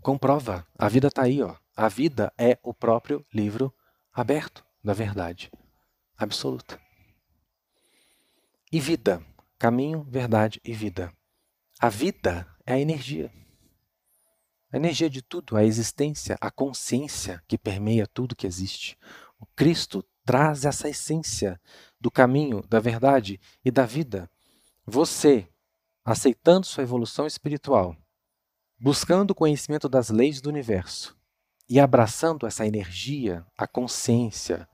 Comprova. 0.00 0.66
A 0.78 0.88
vida 0.88 1.08
está 1.08 1.24
aí. 1.24 1.42
Ó. 1.42 1.54
A 1.76 1.88
vida 1.88 2.32
é 2.38 2.58
o 2.62 2.72
próprio 2.72 3.24
livro 3.32 3.74
aberto 4.12 4.64
da 4.82 4.94
verdade 4.94 5.50
absoluta. 6.16 6.80
E 8.72 8.80
vida 8.80 9.22
Caminho, 9.60 10.02
verdade 10.08 10.58
e 10.64 10.72
vida. 10.72 11.12
A 11.82 11.88
vida 11.88 12.46
é 12.66 12.74
a 12.74 12.78
energia. 12.78 13.32
A 14.70 14.76
energia 14.76 15.08
de 15.08 15.22
tudo, 15.22 15.56
a 15.56 15.64
existência, 15.64 16.36
a 16.38 16.50
consciência 16.50 17.42
que 17.48 17.56
permeia 17.56 18.06
tudo 18.06 18.36
que 18.36 18.46
existe. 18.46 18.98
O 19.38 19.46
Cristo 19.56 20.04
traz 20.22 20.66
essa 20.66 20.90
essência 20.90 21.58
do 21.98 22.10
caminho, 22.10 22.62
da 22.68 22.78
verdade 22.80 23.40
e 23.64 23.70
da 23.70 23.86
vida. 23.86 24.30
Você, 24.84 25.48
aceitando 26.04 26.66
sua 26.66 26.82
evolução 26.82 27.26
espiritual, 27.26 27.96
buscando 28.78 29.30
o 29.30 29.34
conhecimento 29.34 29.88
das 29.88 30.10
leis 30.10 30.38
do 30.42 30.50
universo 30.50 31.16
e 31.66 31.80
abraçando 31.80 32.46
essa 32.46 32.66
energia, 32.66 33.42
a 33.56 33.66
consciência, 33.66 34.68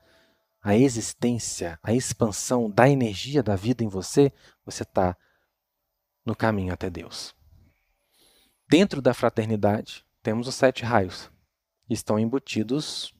a 0.60 0.76
existência, 0.76 1.78
a 1.84 1.94
expansão 1.94 2.68
da 2.68 2.88
energia 2.88 3.44
da 3.44 3.54
vida 3.54 3.84
em 3.84 3.88
você, 3.88 4.32
você 4.64 4.82
está 4.82 5.16
no 6.26 6.34
caminho 6.36 6.74
até 6.74 6.90
Deus. 6.90 7.34
Dentro 8.68 9.00
da 9.00 9.14
fraternidade, 9.14 10.04
temos 10.22 10.48
os 10.48 10.56
sete 10.56 10.84
raios, 10.84 11.30
que 11.86 11.94
estão 11.94 12.18
embutidos 12.18 13.14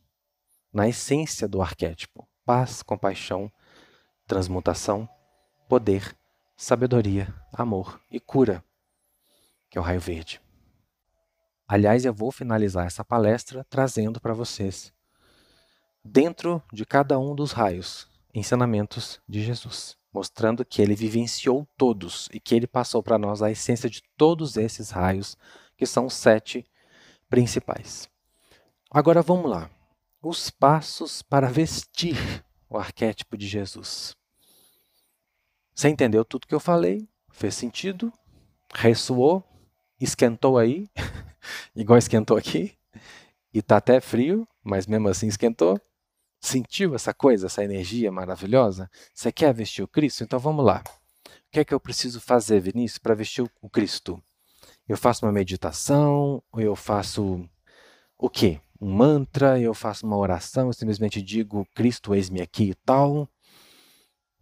na 0.72 0.88
essência 0.88 1.46
do 1.46 1.62
arquétipo: 1.62 2.28
paz, 2.44 2.82
compaixão, 2.82 3.50
transmutação, 4.26 5.08
poder, 5.68 6.16
sabedoria, 6.56 7.32
amor 7.52 8.00
e 8.10 8.18
cura, 8.18 8.64
que 9.70 9.78
é 9.78 9.80
o 9.80 9.84
raio 9.84 10.00
verde. 10.00 10.40
Aliás, 11.68 12.04
eu 12.04 12.12
vou 12.12 12.32
finalizar 12.32 12.86
essa 12.86 13.04
palestra 13.04 13.64
trazendo 13.70 14.20
para 14.20 14.34
vocês 14.34 14.92
dentro 16.04 16.62
de 16.72 16.86
cada 16.86 17.18
um 17.18 17.34
dos 17.34 17.52
raios, 17.52 18.08
ensinamentos 18.32 19.20
de 19.28 19.42
Jesus, 19.42 19.96
mostrando 20.16 20.64
que 20.64 20.80
ele 20.80 20.94
vivenciou 20.94 21.68
todos 21.76 22.26
e 22.32 22.40
que 22.40 22.54
ele 22.54 22.66
passou 22.66 23.02
para 23.02 23.18
nós 23.18 23.42
a 23.42 23.50
essência 23.50 23.90
de 23.90 24.02
todos 24.16 24.56
esses 24.56 24.88
raios, 24.88 25.36
que 25.76 25.84
são 25.84 26.06
os 26.06 26.14
sete 26.14 26.64
principais. 27.28 28.08
Agora 28.90 29.20
vamos 29.20 29.50
lá. 29.50 29.70
Os 30.22 30.48
passos 30.48 31.20
para 31.20 31.50
vestir 31.50 32.16
o 32.66 32.78
arquétipo 32.78 33.36
de 33.36 33.46
Jesus. 33.46 34.16
Você 35.74 35.90
entendeu 35.90 36.24
tudo 36.24 36.46
que 36.46 36.54
eu 36.54 36.60
falei? 36.60 37.06
Fez 37.30 37.54
sentido? 37.54 38.10
Ressoou? 38.74 39.44
Esquentou 40.00 40.56
aí? 40.56 40.88
Igual 41.76 41.98
esquentou 41.98 42.38
aqui? 42.38 42.74
E 43.52 43.60
tá 43.60 43.76
até 43.76 44.00
frio, 44.00 44.48
mas 44.64 44.86
mesmo 44.86 45.08
assim 45.08 45.26
esquentou? 45.26 45.78
Sentiu 46.40 46.94
essa 46.94 47.12
coisa, 47.12 47.46
essa 47.46 47.64
energia 47.64 48.12
maravilhosa? 48.12 48.90
Você 49.14 49.32
quer 49.32 49.52
vestir 49.52 49.82
o 49.82 49.88
Cristo? 49.88 50.22
Então 50.22 50.38
vamos 50.38 50.64
lá. 50.64 50.82
O 51.26 51.50
que 51.50 51.60
é 51.60 51.64
que 51.64 51.74
eu 51.74 51.80
preciso 51.80 52.20
fazer, 52.20 52.60
Vinícius, 52.60 52.98
para 52.98 53.14
vestir 53.14 53.50
o 53.60 53.68
Cristo? 53.68 54.22
Eu 54.88 54.96
faço 54.96 55.26
uma 55.26 55.32
meditação, 55.32 56.42
ou 56.52 56.60
eu 56.60 56.76
faço 56.76 57.48
o 58.18 58.30
quê? 58.30 58.60
Um 58.80 58.92
mantra, 58.92 59.58
eu 59.58 59.74
faço 59.74 60.06
uma 60.06 60.16
oração, 60.16 60.66
eu 60.66 60.72
simplesmente 60.72 61.22
digo 61.22 61.66
Cristo, 61.74 62.14
eis-me 62.14 62.40
aqui 62.40 62.70
e 62.70 62.74
tal. 62.74 63.28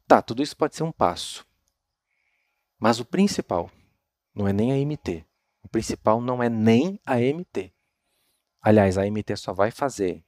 Tá, 0.07 0.21
tudo 0.21 0.43
isso 0.43 0.57
pode 0.57 0.77
ser 0.77 0.83
um 0.83 0.93
passo. 0.93 1.47
Mas 2.79 3.01
o 3.01 3.05
principal 3.05 3.71
não 4.35 4.47
é 4.47 4.53
nem 4.53 4.73
a 4.73 4.77
MT. 4.77 5.25
O 5.63 5.69
principal 5.69 6.21
não 6.21 6.43
é 6.43 6.51
nem 6.51 7.01
a 7.07 7.17
MT. 7.17 7.73
Aliás, 8.61 8.99
a 8.99 9.05
MT 9.09 9.37
só 9.37 9.53
vai 9.53 9.71
fazer 9.71 10.23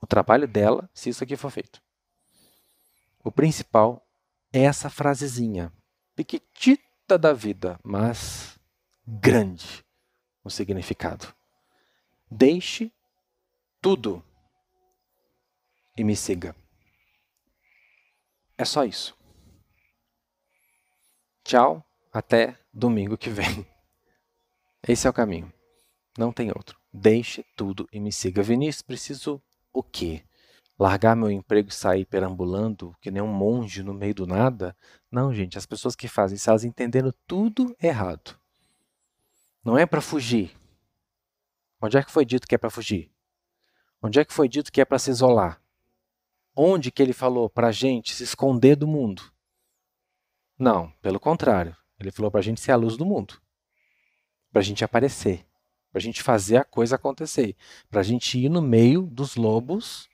o 0.00 0.06
trabalho 0.06 0.46
dela 0.46 0.88
se 0.94 1.10
isso 1.10 1.24
aqui 1.24 1.36
for 1.36 1.50
feito. 1.50 1.82
O 3.22 3.32
principal 3.32 4.06
é 4.52 4.62
essa 4.62 4.88
frasezinha, 4.88 5.72
pequitita 6.14 7.18
da 7.18 7.32
vida, 7.32 7.78
mas 7.82 8.58
grande 9.06 9.84
o 10.44 10.50
significado. 10.50 11.34
Deixe 12.30 12.92
tudo 13.80 14.24
e 15.96 16.04
me 16.04 16.14
siga. 16.14 16.54
É 18.56 18.64
só 18.64 18.84
isso. 18.84 19.16
Tchau, 21.44 21.84
até 22.12 22.58
domingo 22.72 23.16
que 23.16 23.30
vem. 23.30 23.66
Esse 24.86 25.06
é 25.06 25.10
o 25.10 25.14
caminho. 25.14 25.52
Não 26.16 26.32
tem 26.32 26.48
outro. 26.48 26.78
Deixe 26.92 27.44
tudo 27.56 27.88
e 27.92 28.00
me 28.00 28.12
siga. 28.12 28.42
Vinícius, 28.42 28.82
preciso 28.82 29.42
o 29.78 29.82
quê? 29.82 30.24
Largar 30.78 31.16
meu 31.16 31.30
emprego 31.30 31.68
e 31.68 31.74
sair 31.74 32.04
perambulando 32.04 32.94
que 33.00 33.10
nem 33.10 33.22
um 33.22 33.32
monge 33.32 33.82
no 33.82 33.92
meio 33.92 34.14
do 34.14 34.26
nada? 34.26 34.76
Não, 35.10 35.32
gente, 35.34 35.58
as 35.58 35.66
pessoas 35.66 35.96
que 35.96 36.06
fazem 36.06 36.36
isso, 36.36 36.48
elas 36.48 36.64
entenderam 36.64 37.12
tudo 37.26 37.76
errado. 37.82 38.38
Não 39.64 39.76
é 39.76 39.84
para 39.86 40.00
fugir. 40.00 40.56
Onde 41.80 41.96
é 41.96 42.02
que 42.02 42.10
foi 42.10 42.24
dito 42.24 42.46
que 42.46 42.54
é 42.54 42.58
para 42.58 42.70
fugir? 42.70 43.10
Onde 44.02 44.20
é 44.20 44.24
que 44.24 44.32
foi 44.32 44.48
dito 44.48 44.70
que 44.72 44.80
é 44.80 44.84
para 44.84 44.98
se 44.98 45.10
isolar? 45.10 45.60
Onde 46.54 46.90
que 46.90 47.02
ele 47.02 47.12
falou 47.12 47.48
para 47.48 47.68
a 47.68 47.72
gente 47.72 48.14
se 48.14 48.24
esconder 48.24 48.76
do 48.76 48.86
mundo? 48.86 49.22
Não, 50.58 50.90
pelo 51.00 51.20
contrário. 51.20 51.76
Ele 51.98 52.10
falou 52.10 52.30
para 52.30 52.40
a 52.40 52.42
gente 52.42 52.60
ser 52.60 52.72
a 52.72 52.76
luz 52.76 52.96
do 52.96 53.06
mundo. 53.06 53.40
Para 54.52 54.60
a 54.60 54.64
gente 54.64 54.84
aparecer. 54.84 55.47
Para 55.98 56.02
a 56.02 56.04
gente 56.04 56.22
fazer 56.22 56.58
a 56.58 56.64
coisa 56.64 56.94
acontecer. 56.94 57.56
Para 57.90 58.02
a 58.02 58.04
gente 58.04 58.38
ir 58.38 58.48
no 58.48 58.62
meio 58.62 59.02
dos 59.02 59.34
lobos 59.34 60.08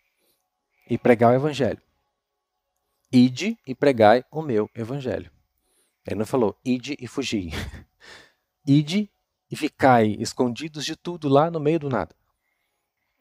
e 0.88 0.96
pregar 0.96 1.32
o 1.32 1.34
evangelho. 1.34 1.82
Ide 3.12 3.58
e 3.66 3.74
pregai 3.74 4.24
o 4.30 4.40
meu 4.40 4.70
evangelho. 4.74 5.30
Ele 6.06 6.16
não 6.16 6.24
falou 6.24 6.58
ide 6.64 6.96
e 6.98 7.06
fugi. 7.06 7.50
ide 8.66 9.10
e 9.50 9.56
ficai 9.56 10.16
escondidos 10.18 10.86
de 10.86 10.96
tudo 10.96 11.28
lá 11.28 11.50
no 11.50 11.60
meio 11.60 11.78
do 11.78 11.90
nada. 11.90 12.16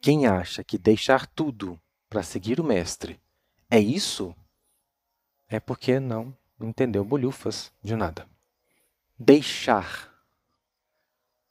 Quem 0.00 0.26
acha 0.26 0.64
que 0.64 0.78
deixar 0.78 1.26
tudo 1.26 1.78
para 2.08 2.22
seguir 2.22 2.60
o 2.60 2.64
mestre 2.64 3.20
é 3.70 3.78
isso, 3.78 4.34
é 5.48 5.60
porque 5.60 6.00
não 6.00 6.34
entendeu 6.58 7.04
bolhufas 7.04 7.70
de 7.82 7.94
nada. 7.94 8.26
Deixar 9.18 10.10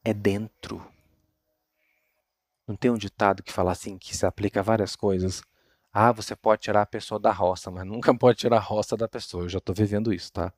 é 0.03 0.11
dentro. 0.11 0.92
Não 2.67 2.75
tem 2.75 2.89
um 2.89 2.97
ditado 2.97 3.43
que 3.43 3.51
fala 3.51 3.71
assim, 3.71 3.97
que 3.97 4.15
se 4.15 4.25
aplica 4.25 4.61
a 4.61 4.63
várias 4.63 4.95
coisas. 4.95 5.43
Ah, 5.91 6.11
você 6.11 6.35
pode 6.35 6.61
tirar 6.61 6.81
a 6.81 6.85
pessoa 6.85 7.19
da 7.19 7.31
roça, 7.31 7.69
mas 7.69 7.85
nunca 7.87 8.13
pode 8.15 8.39
tirar 8.39 8.57
a 8.57 8.59
roça 8.61 8.97
da 8.97 9.07
pessoa. 9.07 9.43
Eu 9.43 9.49
já 9.49 9.57
estou 9.59 9.75
vivendo 9.75 10.13
isso, 10.13 10.31
tá? 10.31 10.51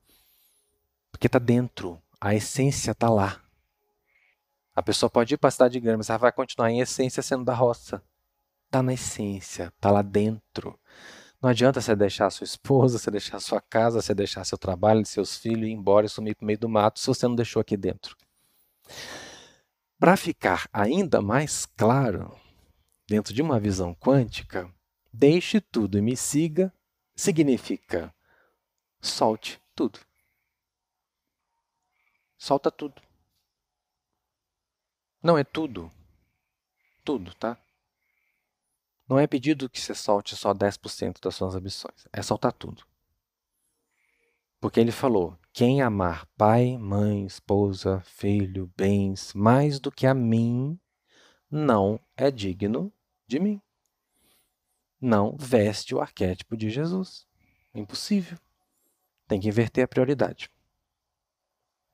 Porque 1.10 1.26
está 1.26 1.38
dentro. 1.38 2.00
A 2.20 2.34
essência 2.34 2.92
está 2.92 3.10
lá. 3.10 3.40
A 4.74 4.82
pessoa 4.82 5.10
pode 5.10 5.34
ir 5.34 5.36
para 5.38 5.48
a 5.48 5.50
cidade 5.50 5.80
grande, 5.80 5.98
mas 5.98 6.10
ela 6.10 6.18
vai 6.18 6.32
continuar 6.32 6.70
em 6.70 6.80
essência 6.80 7.22
sendo 7.22 7.44
da 7.44 7.54
roça. 7.54 8.02
Está 8.66 8.82
na 8.82 8.92
essência, 8.92 9.72
está 9.74 9.90
lá 9.90 10.02
dentro. 10.02 10.78
Não 11.40 11.50
adianta 11.50 11.80
você 11.80 11.94
deixar 11.94 12.30
sua 12.30 12.44
esposa, 12.44 12.98
você 12.98 13.10
deixar 13.10 13.40
sua 13.40 13.60
casa, 13.60 14.00
você 14.00 14.14
deixar 14.14 14.44
seu 14.44 14.58
trabalho, 14.58 15.04
seus 15.06 15.36
filhos, 15.36 15.68
ir 15.68 15.72
embora 15.72 16.06
e 16.06 16.08
sumir 16.08 16.34
para 16.34 16.44
o 16.44 16.46
meio 16.46 16.58
do 16.58 16.68
mato 16.68 16.98
se 16.98 17.06
você 17.06 17.26
não 17.28 17.34
deixou 17.34 17.60
aqui 17.60 17.76
dentro. 17.76 18.16
Para 19.98 20.16
ficar 20.16 20.68
ainda 20.72 21.22
mais 21.22 21.64
claro, 21.64 22.38
dentro 23.08 23.32
de 23.32 23.40
uma 23.40 23.58
visão 23.58 23.94
quântica, 23.94 24.70
deixe 25.10 25.60
tudo 25.60 25.96
e 25.96 26.02
me 26.02 26.16
siga 26.16 26.72
significa 27.14 28.14
solte 29.00 29.60
tudo. 29.74 29.98
Solta 32.36 32.70
tudo. 32.70 33.00
Não 35.22 35.38
é 35.38 35.42
tudo. 35.42 35.90
Tudo, 37.02 37.34
tá? 37.34 37.58
Não 39.08 39.18
é 39.18 39.26
pedido 39.26 39.70
que 39.70 39.80
você 39.80 39.94
solte 39.94 40.36
só 40.36 40.52
10% 40.52 41.20
das 41.20 41.34
suas 41.34 41.54
ambições. 41.54 42.06
É 42.12 42.20
soltar 42.20 42.52
tudo. 42.52 42.84
Porque 44.60 44.78
ele 44.80 44.92
falou: 44.92 45.38
quem 45.56 45.80
amar 45.80 46.26
pai, 46.36 46.76
mãe, 46.76 47.24
esposa, 47.24 48.02
filho, 48.02 48.70
bens 48.76 49.32
mais 49.32 49.80
do 49.80 49.90
que 49.90 50.06
a 50.06 50.12
mim, 50.12 50.78
não 51.50 51.98
é 52.14 52.30
digno 52.30 52.92
de 53.26 53.40
mim. 53.40 53.62
Não 55.00 55.34
veste 55.34 55.94
o 55.94 56.00
arquétipo 56.02 56.58
de 56.58 56.68
Jesus. 56.68 57.26
Impossível. 57.74 58.36
Tem 59.26 59.40
que 59.40 59.48
inverter 59.48 59.84
a 59.84 59.88
prioridade. 59.88 60.50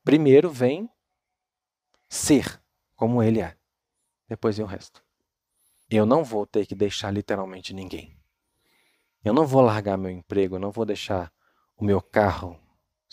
Primeiro 0.03 0.49
vem 0.49 0.89
ser 2.09 2.61
como 2.97 3.23
ele 3.23 3.39
é. 3.39 3.55
Depois 4.27 4.57
vem 4.57 4.65
o 4.65 4.69
resto. 4.69 5.01
Eu 5.89 6.05
não 6.05 6.21
vou 6.21 6.45
ter 6.45 6.65
que 6.65 6.75
deixar 6.75 7.11
literalmente 7.11 7.73
ninguém. 7.73 8.19
Eu 9.23 9.33
não 9.33 9.47
vou 9.47 9.61
largar 9.61 9.97
meu 9.97 10.11
emprego, 10.11 10.57
eu 10.57 10.59
não 10.59 10.69
vou 10.69 10.85
deixar 10.85 11.31
o 11.77 11.85
meu 11.85 12.01
carro 12.01 12.61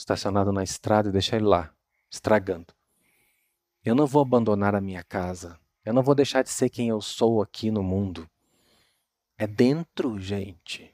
estacionado 0.01 0.53
na 0.53 0.65
estrada 0.65 1.09
e 1.09 1.13
deixar 1.13 1.37
ele 1.37 1.47
lá, 1.47 1.73
estragando. 2.11 2.75
Eu 3.85 3.95
não 3.95 4.07
vou 4.07 4.23
abandonar 4.23 4.75
a 4.75 4.81
minha 4.81 5.03
casa. 5.05 5.59
Eu 5.85 5.93
não 5.93 6.03
vou 6.03 6.15
deixar 6.15 6.43
de 6.43 6.51
ser 6.51 6.69
quem 6.69 6.89
eu 6.89 7.01
sou 7.01 7.41
aqui 7.41 7.71
no 7.71 7.83
mundo. 7.83 8.29
É 9.39 9.47
dentro, 9.47 10.19
gente. 10.19 10.93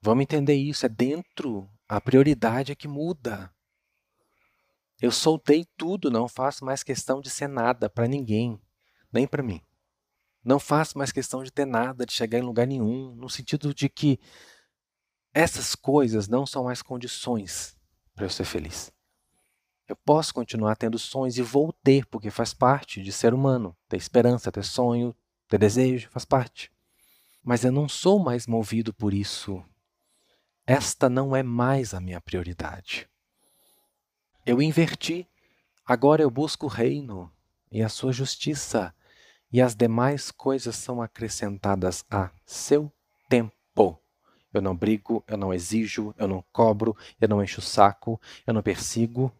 Vamos 0.00 0.22
entender 0.22 0.54
isso, 0.54 0.86
é 0.86 0.88
dentro. 0.88 1.68
A 1.88 2.00
prioridade 2.00 2.72
é 2.72 2.74
que 2.74 2.86
muda. 2.86 3.52
Eu 5.00 5.10
soltei 5.10 5.66
tudo, 5.76 6.10
não 6.10 6.28
faço 6.28 6.64
mais 6.64 6.82
questão 6.82 7.20
de 7.20 7.28
ser 7.28 7.48
nada 7.48 7.90
para 7.90 8.06
ninguém, 8.06 8.60
nem 9.12 9.26
para 9.26 9.42
mim. 9.42 9.60
Não 10.44 10.58
faço 10.60 10.96
mais 10.96 11.10
questão 11.12 11.42
de 11.42 11.52
ter 11.52 11.66
nada, 11.66 12.06
de 12.06 12.12
chegar 12.12 12.38
em 12.38 12.42
lugar 12.42 12.66
nenhum, 12.66 13.14
no 13.14 13.28
sentido 13.28 13.74
de 13.74 13.88
que 13.88 14.20
essas 15.34 15.74
coisas 15.74 16.28
não 16.28 16.44
são 16.46 16.64
mais 16.64 16.82
condições 16.82 17.76
para 18.14 18.26
eu 18.26 18.30
ser 18.30 18.44
feliz. 18.44 18.92
Eu 19.88 19.96
posso 19.96 20.32
continuar 20.32 20.76
tendo 20.76 20.98
sonhos 20.98 21.36
e 21.36 21.42
vou 21.42 21.72
ter, 21.72 22.06
porque 22.06 22.30
faz 22.30 22.54
parte 22.54 23.02
de 23.02 23.12
ser 23.12 23.34
humano. 23.34 23.76
Ter 23.88 23.96
esperança, 23.96 24.52
ter 24.52 24.64
sonho, 24.64 25.14
ter 25.48 25.58
desejo, 25.58 26.08
faz 26.10 26.24
parte. 26.24 26.70
Mas 27.42 27.64
eu 27.64 27.72
não 27.72 27.88
sou 27.88 28.18
mais 28.18 28.46
movido 28.46 28.94
por 28.94 29.12
isso. 29.12 29.62
Esta 30.66 31.08
não 31.08 31.34
é 31.34 31.42
mais 31.42 31.92
a 31.92 32.00
minha 32.00 32.20
prioridade. 32.20 33.08
Eu 34.46 34.62
inverti. 34.62 35.28
Agora 35.84 36.22
eu 36.22 36.30
busco 36.30 36.66
o 36.66 36.68
reino 36.68 37.30
e 37.70 37.82
a 37.82 37.88
sua 37.88 38.12
justiça 38.12 38.94
e 39.52 39.60
as 39.60 39.74
demais 39.74 40.30
coisas 40.30 40.76
são 40.76 41.02
acrescentadas 41.02 42.04
a 42.08 42.30
seu 42.46 42.90
tempo. 43.28 44.01
Eu 44.52 44.60
não 44.60 44.76
brigo, 44.76 45.24
eu 45.26 45.36
não 45.36 45.52
exijo, 45.52 46.14
eu 46.18 46.28
não 46.28 46.44
cobro, 46.52 46.96
eu 47.20 47.28
não 47.28 47.42
encho 47.42 47.60
o 47.60 47.64
saco, 47.64 48.20
eu 48.46 48.52
não 48.52 48.62
persigo, 48.62 49.32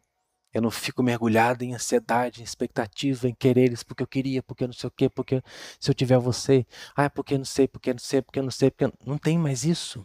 eu 0.53 0.61
não 0.61 0.71
fico 0.71 1.03
mergulhado 1.03 1.65
em 1.65 1.75
ansiedade, 1.75 2.41
em 2.41 2.45
expectativa, 2.45 3.29
em 3.29 3.35
quereres, 3.35 3.83
porque 3.83 4.03
eu 4.03 4.07
queria, 4.07 4.43
porque 4.43 4.65
eu 4.65 4.69
não 4.69 4.75
sei 4.75 4.89
o 4.89 4.91
quê, 4.91 5.09
porque 5.09 5.43
se 5.81 5.91
eu 5.91 5.95
tiver 5.95 6.19
você, 6.19 6.67
ah, 6.95 7.09
porque 7.09 7.35
eu 7.35 7.39
não 7.39 7.45
sei, 7.45 7.67
porque 7.67 7.91
eu 7.91 7.95
não 7.95 8.01
sei, 8.01 8.21
porque 8.21 8.39
eu 8.39 8.43
não 8.43 8.51
sei, 8.51 8.71
porque 8.71 8.85
eu... 8.85 8.93
não 9.07 9.17
tem 9.17 9.39
mais 9.39 9.65
isso. 9.65 10.05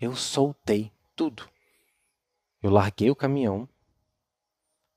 Eu 0.00 0.16
soltei 0.16 0.92
tudo. 1.14 1.48
Eu 2.62 2.70
larguei 2.70 3.10
o 3.10 3.16
caminhão, 3.16 3.68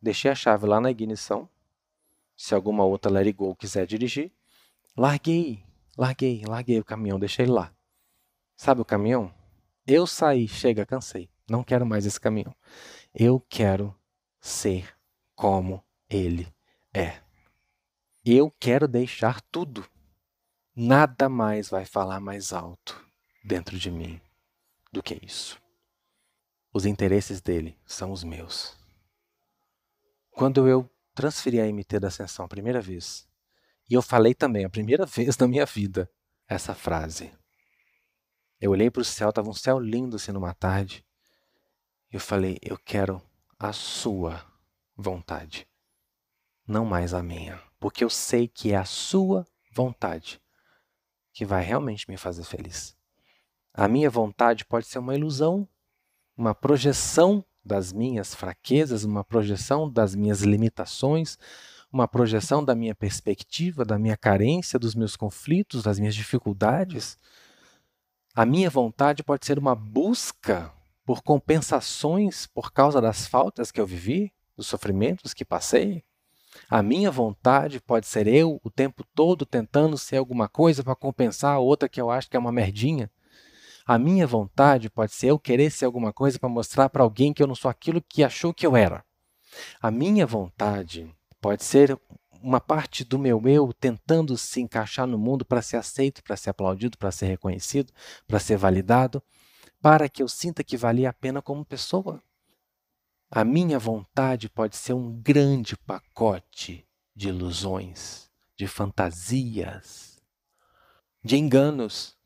deixei 0.02 0.32
a 0.32 0.36
chave 0.36 0.66
lá 0.66 0.82
na 0.82 0.92
ignição, 0.92 1.48
se 2.36 2.56
alguma 2.56 2.84
outra 2.84 3.16
it 3.20 3.32
go 3.32 3.56
quiser 3.56 3.86
dirigir, 3.86 4.32
larguei, 4.98 5.64
larguei, 5.96 6.44
larguei 6.46 6.80
o 6.80 6.84
caminhão, 6.84 7.20
deixei 7.20 7.46
ele 7.46 7.52
lá. 7.52 7.72
Sabe 8.56 8.82
o 8.82 8.86
caminhão? 8.86 9.34
Eu 9.86 10.08
saí, 10.08 10.48
chega, 10.48 10.86
cansei. 10.86 11.30
Não 11.50 11.64
quero 11.64 11.86
mais 11.86 12.06
esse 12.06 12.20
caminhão. 12.20 12.56
Eu 13.14 13.40
quero 13.40 13.96
ser 14.40 14.96
como 15.36 15.84
ele 16.10 16.48
é. 16.94 17.22
Eu 18.26 18.50
quero 18.60 18.88
deixar 18.88 19.42
tudo. 19.42 19.86
Nada 20.76 21.28
mais 21.28 21.70
vai 21.70 21.86
falar 21.86 22.20
mais 22.20 22.54
alto 22.54 23.06
dentro 23.44 23.78
de 23.78 23.92
mim 23.92 24.22
do 24.92 25.04
que 25.04 25.20
isso. 25.22 25.62
Os 26.74 26.86
interesses 26.86 27.42
dele 27.42 27.78
são 27.86 28.12
os 28.12 28.24
meus. 28.24 28.78
Quando 30.32 30.68
eu 30.68 30.90
transferi 31.14 31.60
a 31.60 31.66
MT 31.66 32.00
da 32.00 32.08
Ascensão 32.08 32.46
a 32.46 32.48
primeira 32.48 32.82
vez. 32.82 33.28
E 33.90 33.94
eu 33.94 34.02
falei 34.02 34.34
também, 34.34 34.66
a 34.66 34.70
primeira 34.70 35.06
vez 35.08 35.38
na 35.38 35.48
minha 35.48 35.66
vida, 35.66 36.10
essa 36.48 36.74
frase. 36.74 37.32
Eu 38.64 38.72
olhei 38.72 38.90
para 38.90 39.02
o 39.02 39.04
céu, 39.04 39.28
estava 39.28 39.50
um 39.50 39.54
céu 39.54 39.78
lindo 39.78 40.16
assim 40.16 40.32
numa 40.32 40.54
tarde. 40.54 41.06
Eu 42.10 42.18
falei, 42.18 42.58
eu 42.62 42.78
quero 42.78 43.22
a 43.60 43.74
sua 43.74 44.42
vontade, 44.96 45.68
não 46.66 46.86
mais 46.86 47.14
a 47.14 47.22
minha. 47.22 47.62
Porque 47.78 48.06
eu 48.06 48.10
sei 48.10 48.48
que 48.48 48.72
é 48.72 48.78
a 48.78 48.86
sua 48.86 49.46
vontade 49.70 50.42
que 51.34 51.44
vai 51.44 51.62
realmente 51.62 52.10
me 52.10 52.16
fazer 52.16 52.46
feliz. 52.46 52.96
A 53.74 53.86
minha 53.90 54.10
vontade 54.10 54.64
pode 54.64 54.86
ser 54.86 55.00
uma 55.00 55.14
ilusão, 55.14 55.68
uma 56.38 56.56
projeção 56.56 57.44
das 57.66 57.92
minhas 57.92 58.34
fraquezas, 58.34 59.04
uma 59.04 59.26
projeção 59.26 59.92
das 59.92 60.16
minhas 60.16 60.42
limitações, 60.42 61.38
uma 61.92 62.08
projeção 62.08 62.64
da 62.64 62.74
minha 62.74 62.96
perspectiva, 62.96 63.84
da 63.84 64.00
minha 64.00 64.16
carência, 64.16 64.80
dos 64.80 64.96
meus 64.96 65.18
conflitos, 65.18 65.84
das 65.84 66.00
minhas 66.00 66.16
dificuldades. 66.16 67.20
A 68.36 68.48
minha 68.48 68.68
vontade 68.68 69.24
pode 69.24 69.46
ser 69.46 69.60
uma 69.60 69.76
busca 69.76 70.74
por 71.06 71.22
compensações 71.22 72.48
por 72.48 72.74
causa 72.74 73.00
das 73.00 73.28
faltas 73.28 73.72
que 73.72 73.80
eu 73.80 73.86
vivi, 73.86 74.34
dos 74.58 74.66
sofrimentos 74.66 75.36
que 75.36 75.46
passei. 75.46 76.04
A 76.68 76.82
minha 76.82 77.12
vontade 77.12 77.80
pode 77.80 78.08
ser 78.08 78.26
eu 78.26 78.60
o 78.64 78.72
tempo 78.72 79.04
todo 79.14 79.46
tentando 79.46 80.00
ser 80.00 80.18
alguma 80.18 80.50
coisa 80.50 80.84
para 80.84 80.96
compensar 80.96 81.54
a 81.54 81.60
outra 81.60 81.88
que 81.88 82.02
eu 82.02 82.10
acho 82.10 82.28
que 82.28 82.36
é 82.36 82.40
uma 82.40 82.52
merdinha. 82.52 83.08
A 83.86 84.00
minha 84.00 84.26
vontade 84.26 84.90
pode 84.90 85.14
ser 85.14 85.28
eu 85.28 85.38
querer 85.38 85.70
ser 85.70 85.86
alguma 85.86 86.12
coisa 86.12 86.40
para 86.40 86.50
mostrar 86.50 86.90
para 86.90 87.04
alguém 87.04 87.34
que 87.34 87.44
eu 87.44 87.48
não 87.48 87.54
sou 87.54 87.70
aquilo 87.70 88.02
que 88.02 88.24
achou 88.24 88.52
que 88.52 88.66
eu 88.66 88.76
era. 88.76 89.06
A 89.80 89.92
minha 89.92 90.26
vontade 90.26 91.08
pode 91.40 91.64
ser 91.64 92.00
uma 92.44 92.60
parte 92.60 93.06
do 93.06 93.18
meu 93.18 93.42
eu 93.48 93.72
tentando 93.72 94.38
se 94.38 94.60
encaixar 94.60 95.08
no 95.08 95.18
mundo 95.18 95.46
para 95.46 95.62
ser 95.62 95.78
aceito, 95.78 96.22
para 96.22 96.36
ser 96.36 96.50
aplaudido, 96.50 96.98
para 96.98 97.10
ser 97.10 97.28
reconhecido, 97.28 97.94
para 98.28 98.38
ser 98.38 98.58
validado, 98.58 99.24
para 99.82 100.10
que 100.10 100.22
eu 100.22 100.28
sinta 100.28 100.64
que 100.64 100.76
valia 100.76 101.10
a 101.10 101.14
pena 101.14 101.42
como 101.42 101.64
pessoa. 101.64 102.22
A 103.32 103.46
minha 103.46 103.80
vontade 103.80 104.50
pode 104.50 104.76
ser 104.76 104.92
um 104.94 105.14
grande 105.22 105.78
pacote 105.78 106.86
de 107.16 107.30
ilusões, 107.30 108.30
de 108.58 108.68
fantasias, 108.68 110.22
de 111.24 111.38
enganos. 111.38 112.18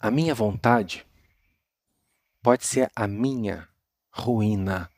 A 0.00 0.12
minha 0.12 0.34
vontade 0.34 1.04
pode 2.40 2.64
ser 2.64 2.90
a 2.94 3.08
minha 3.08 3.68
ruína, 4.10 4.88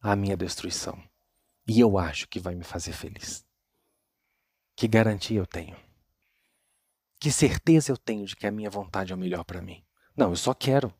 a 0.00 0.14
minha 0.14 0.36
destruição. 0.36 1.02
E 1.66 1.78
eu 1.78 1.96
acho 1.96 2.28
que 2.28 2.40
vai 2.40 2.54
me 2.54 2.64
fazer 2.64 2.92
feliz. 2.92 3.46
Que 4.74 4.88
garantia 4.88 5.38
eu 5.38 5.46
tenho? 5.46 5.76
Que 7.20 7.30
certeza 7.30 7.92
eu 7.92 7.96
tenho 7.96 8.26
de 8.26 8.34
que 8.34 8.46
a 8.46 8.50
minha 8.50 8.68
vontade 8.68 9.12
é 9.12 9.14
o 9.14 9.18
melhor 9.18 9.44
para 9.44 9.62
mim? 9.62 9.84
Não, 10.16 10.30
eu 10.30 10.36
só 10.36 10.52
quero. 10.54 10.92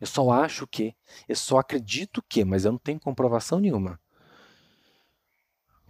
Eu 0.00 0.06
só 0.06 0.30
acho 0.32 0.66
que. 0.66 0.96
Eu 1.28 1.36
só 1.36 1.58
acredito 1.58 2.22
que, 2.28 2.44
mas 2.44 2.64
eu 2.64 2.72
não 2.72 2.78
tenho 2.78 2.98
comprovação 2.98 3.60
nenhuma. 3.60 4.00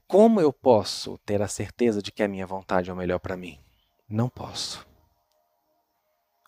Como 0.06 0.40
eu 0.40 0.52
posso 0.52 1.16
ter 1.18 1.40
a 1.40 1.48
certeza 1.48 2.02
de 2.02 2.12
que 2.12 2.22
a 2.22 2.28
minha 2.28 2.46
vontade 2.46 2.90
é 2.90 2.92
o 2.92 2.96
melhor 2.96 3.20
para 3.20 3.36
mim? 3.36 3.58
Não 4.08 4.28
posso. 4.28 4.86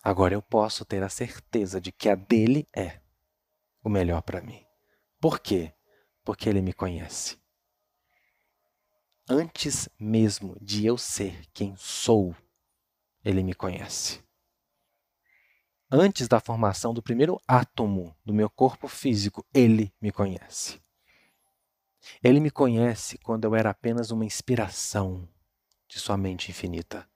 Agora 0.03 0.33
eu 0.33 0.41
posso 0.41 0.85
ter 0.85 1.01
a 1.01 1.09
certeza 1.09 1.81
de 1.81 1.91
que 1.91 2.09
a 2.09 2.15
dele 2.15 2.67
é 2.75 2.99
o 3.81 3.89
melhor 3.89 4.21
para 4.21 4.41
mim. 4.41 4.63
Por 5.19 5.39
quê? 5.39 5.73
Porque 6.23 6.49
ele 6.49 6.61
me 6.61 6.73
conhece 6.73 7.41
antes 9.27 9.87
mesmo 9.99 10.57
de 10.61 10.85
eu 10.85 10.97
ser 10.97 11.45
quem 11.53 11.75
sou, 11.75 12.35
ele 13.23 13.43
me 13.43 13.53
conhece. 13.53 14.21
Antes 15.89 16.27
da 16.27 16.39
formação 16.39 16.93
do 16.93 17.03
primeiro 17.03 17.39
átomo 17.47 18.15
do 18.25 18.33
meu 18.33 18.49
corpo 18.49 18.87
físico, 18.87 19.45
ele 19.53 19.93
me 20.01 20.11
conhece. 20.11 20.81
Ele 22.21 22.39
me 22.39 22.51
conhece 22.51 23.17
quando 23.19 23.45
eu 23.45 23.55
era 23.55 23.69
apenas 23.69 24.11
uma 24.11 24.25
inspiração 24.25 25.29
de 25.87 25.99
sua 25.99 26.17
mente 26.17 26.49
infinita. 26.49 27.07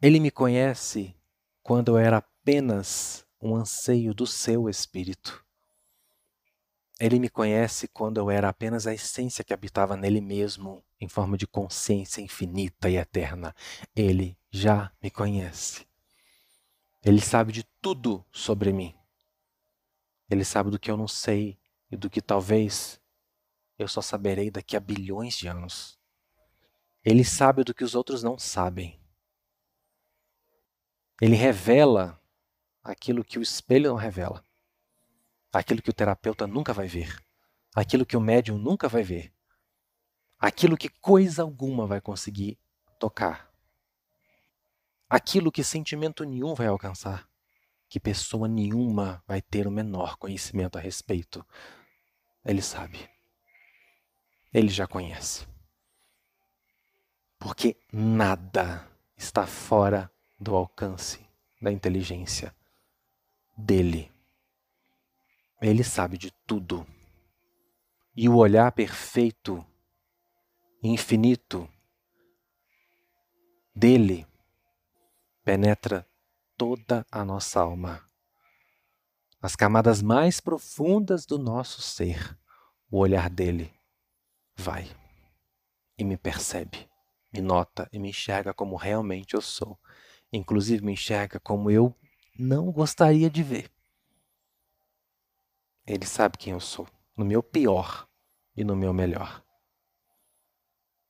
Ele 0.00 0.18
me 0.18 0.30
conhece 0.30 1.14
quando 1.62 1.88
eu 1.90 1.98
era 1.98 2.18
apenas 2.18 3.26
um 3.40 3.54
anseio 3.54 4.12
do 4.14 4.26
seu 4.26 4.68
espírito. 4.68 5.45
Ele 6.98 7.18
me 7.18 7.28
conhece 7.28 7.86
quando 7.86 8.16
eu 8.16 8.30
era 8.30 8.48
apenas 8.48 8.86
a 8.86 8.94
essência 8.94 9.44
que 9.44 9.52
habitava 9.52 9.96
nele 9.96 10.20
mesmo, 10.20 10.82
em 10.98 11.08
forma 11.08 11.36
de 11.36 11.46
consciência 11.46 12.22
infinita 12.22 12.88
e 12.88 12.96
eterna. 12.96 13.54
Ele 13.94 14.38
já 14.50 14.90
me 15.02 15.10
conhece. 15.10 15.86
Ele 17.04 17.20
sabe 17.20 17.52
de 17.52 17.64
tudo 17.82 18.24
sobre 18.32 18.72
mim. 18.72 18.94
Ele 20.30 20.42
sabe 20.42 20.70
do 20.70 20.78
que 20.78 20.90
eu 20.90 20.96
não 20.96 21.06
sei 21.06 21.58
e 21.90 21.96
do 21.96 22.08
que 22.08 22.22
talvez 22.22 22.98
eu 23.78 23.86
só 23.86 24.00
saberei 24.00 24.50
daqui 24.50 24.74
a 24.74 24.80
bilhões 24.80 25.36
de 25.36 25.48
anos. 25.48 25.98
Ele 27.04 27.24
sabe 27.24 27.62
do 27.62 27.74
que 27.74 27.84
os 27.84 27.94
outros 27.94 28.22
não 28.22 28.38
sabem. 28.38 28.98
Ele 31.20 31.36
revela 31.36 32.18
aquilo 32.82 33.22
que 33.22 33.38
o 33.38 33.42
espelho 33.42 33.90
não 33.90 33.96
revela 33.96 34.45
aquilo 35.58 35.82
que 35.82 35.90
o 35.90 35.94
terapeuta 35.94 36.46
nunca 36.46 36.72
vai 36.72 36.86
ver, 36.86 37.16
aquilo 37.74 38.06
que 38.06 38.16
o 38.16 38.20
médium 38.20 38.58
nunca 38.58 38.88
vai 38.88 39.02
ver, 39.02 39.32
aquilo 40.38 40.76
que 40.76 40.88
coisa 40.88 41.42
alguma 41.42 41.86
vai 41.86 42.00
conseguir 42.00 42.58
tocar, 42.98 43.50
aquilo 45.08 45.52
que 45.52 45.64
sentimento 45.64 46.24
nenhum 46.24 46.54
vai 46.54 46.66
alcançar, 46.66 47.28
que 47.88 48.00
pessoa 48.00 48.48
nenhuma 48.48 49.22
vai 49.26 49.40
ter 49.40 49.66
o 49.66 49.70
menor 49.70 50.16
conhecimento 50.16 50.76
a 50.76 50.80
respeito. 50.80 51.44
Ele 52.44 52.60
sabe. 52.60 53.08
Ele 54.52 54.68
já 54.68 54.86
conhece. 54.86 55.46
Porque 57.38 57.76
nada 57.92 58.88
está 59.16 59.46
fora 59.46 60.10
do 60.38 60.54
alcance 60.54 61.24
da 61.60 61.70
inteligência 61.70 62.54
dele. 63.56 64.15
Ele 65.60 65.82
sabe 65.82 66.18
de 66.18 66.30
tudo. 66.46 66.86
E 68.14 68.28
o 68.28 68.36
olhar 68.36 68.70
perfeito, 68.72 69.64
infinito 70.82 71.68
dele 73.74 74.26
penetra 75.44 76.06
toda 76.56 77.06
a 77.10 77.24
nossa 77.24 77.60
alma. 77.60 78.02
As 79.40 79.54
camadas 79.54 80.02
mais 80.02 80.40
profundas 80.40 81.24
do 81.26 81.38
nosso 81.38 81.80
ser, 81.82 82.38
o 82.90 82.98
olhar 82.98 83.30
dele 83.30 83.72
vai 84.56 84.90
e 85.98 86.04
me 86.04 86.16
percebe, 86.16 86.88
me 87.32 87.40
nota 87.40 87.88
e 87.92 87.98
me 87.98 88.10
enxerga 88.10 88.52
como 88.52 88.76
realmente 88.76 89.34
eu 89.34 89.42
sou. 89.42 89.78
Inclusive 90.32 90.84
me 90.84 90.92
enxerga 90.92 91.38
como 91.38 91.70
eu 91.70 91.94
não 92.38 92.70
gostaria 92.70 93.30
de 93.30 93.42
ver. 93.42 93.75
Ele 95.86 96.04
sabe 96.04 96.36
quem 96.36 96.52
eu 96.52 96.60
sou, 96.60 96.88
no 97.16 97.24
meu 97.24 97.42
pior 97.42 98.08
e 98.56 98.64
no 98.64 98.74
meu 98.74 98.92
melhor. 98.92 99.44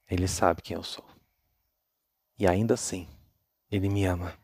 Ele 0.07 0.29
sabe 0.29 0.61
quem 0.61 0.77
eu 0.77 0.83
sou. 0.83 1.07
E 2.39 2.47
ainda 2.47 2.75
assim, 2.75 3.09
ele 3.71 3.89
me 3.89 4.05
ama. 4.05 4.39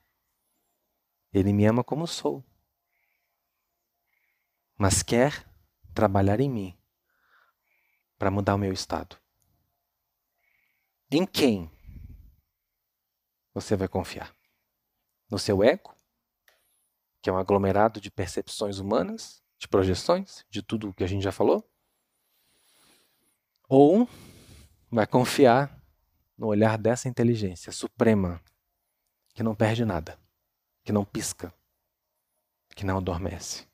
Ele 1.32 1.52
me 1.52 1.66
ama 1.66 1.84
como 1.84 2.06
sou. 2.06 2.42
Mas 4.78 5.02
quer 5.02 5.46
trabalhar 5.94 6.40
em 6.40 6.48
mim 6.48 6.78
para 8.18 8.30
mudar 8.30 8.54
o 8.54 8.58
meu 8.58 8.72
estado. 8.72 9.20
Em 11.10 11.26
quem 11.26 11.70
você 13.52 13.76
vai 13.76 13.86
confiar? 13.86 14.34
No 15.30 15.38
seu 15.38 15.62
ego, 15.62 15.94
que 17.20 17.28
é 17.28 17.32
um 17.32 17.36
aglomerado 17.36 18.00
de 18.00 18.10
percepções 18.10 18.78
humanas? 18.78 19.41
De 19.62 19.68
projeções, 19.68 20.44
de 20.50 20.60
tudo 20.60 20.92
que 20.92 21.04
a 21.04 21.06
gente 21.06 21.22
já 21.22 21.30
falou? 21.30 21.64
Ou 23.68 24.08
vai 24.90 25.06
confiar 25.06 25.80
no 26.36 26.48
olhar 26.48 26.76
dessa 26.76 27.08
inteligência 27.08 27.70
suprema 27.70 28.42
que 29.32 29.40
não 29.40 29.54
perde 29.54 29.84
nada, 29.84 30.18
que 30.82 30.90
não 30.90 31.04
pisca, 31.04 31.54
que 32.74 32.84
não 32.84 32.98
adormece, 32.98 33.68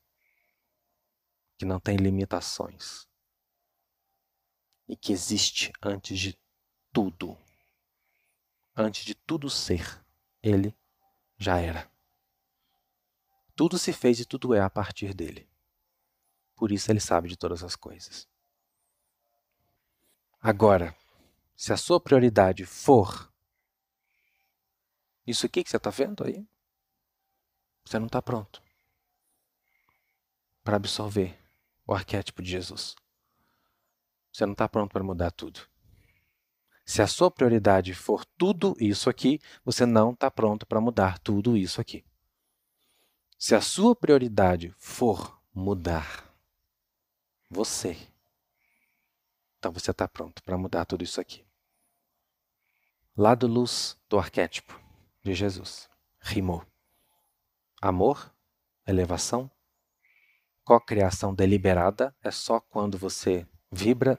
que 1.56 1.64
não 1.64 1.80
tem 1.80 1.96
limitações 1.96 3.08
e 4.86 4.94
que 4.94 5.10
existe 5.10 5.72
antes 5.80 6.18
de 6.18 6.38
tudo. 6.92 7.34
Antes 8.76 9.06
de 9.06 9.14
tudo 9.14 9.48
ser, 9.48 10.04
ele 10.42 10.76
já 11.38 11.58
era. 11.58 11.90
Tudo 13.56 13.78
se 13.78 13.90
fez 13.90 14.20
e 14.20 14.26
tudo 14.26 14.52
é 14.52 14.60
a 14.60 14.68
partir 14.68 15.14
dele. 15.14 15.48
Por 16.58 16.72
isso 16.72 16.90
ele 16.90 16.98
sabe 16.98 17.28
de 17.28 17.36
todas 17.36 17.62
as 17.62 17.76
coisas. 17.76 18.26
Agora, 20.40 20.94
se 21.54 21.72
a 21.72 21.76
sua 21.76 22.00
prioridade 22.00 22.66
for 22.66 23.32
isso 25.24 25.46
aqui 25.46 25.62
que 25.62 25.70
você 25.70 25.76
está 25.76 25.90
vendo 25.90 26.24
aí, 26.24 26.44
você 27.84 27.96
não 27.98 28.06
está 28.06 28.20
pronto 28.20 28.60
para 30.64 30.76
absorver 30.76 31.38
o 31.86 31.94
arquétipo 31.94 32.42
de 32.42 32.50
Jesus. 32.50 32.96
Você 34.32 34.44
não 34.44 34.52
está 34.52 34.68
pronto 34.68 34.92
para 34.92 35.04
mudar 35.04 35.30
tudo. 35.30 35.60
Se 36.84 37.00
a 37.02 37.06
sua 37.06 37.30
prioridade 37.30 37.94
for 37.94 38.24
tudo 38.36 38.74
isso 38.80 39.08
aqui, 39.08 39.40
você 39.64 39.86
não 39.86 40.12
está 40.12 40.28
pronto 40.28 40.66
para 40.66 40.80
mudar 40.80 41.20
tudo 41.20 41.56
isso 41.56 41.80
aqui. 41.80 42.04
Se 43.38 43.54
a 43.54 43.60
sua 43.60 43.94
prioridade 43.94 44.74
for 44.76 45.40
mudar 45.54 46.27
você. 47.50 47.96
Então 49.58 49.72
você 49.72 49.90
está 49.90 50.06
pronto 50.06 50.42
para 50.42 50.58
mudar 50.58 50.84
tudo 50.84 51.02
isso 51.02 51.20
aqui. 51.20 51.44
Lado 53.16 53.46
luz 53.46 53.96
do 54.08 54.18
arquétipo 54.18 54.80
de 55.22 55.34
Jesus. 55.34 55.88
Rimou. 56.20 56.64
Amor, 57.80 58.32
elevação, 58.86 59.50
cocriação 60.64 61.34
deliberada 61.34 62.14
é 62.22 62.30
só 62.30 62.60
quando 62.60 62.98
você 62.98 63.46
vibra 63.70 64.18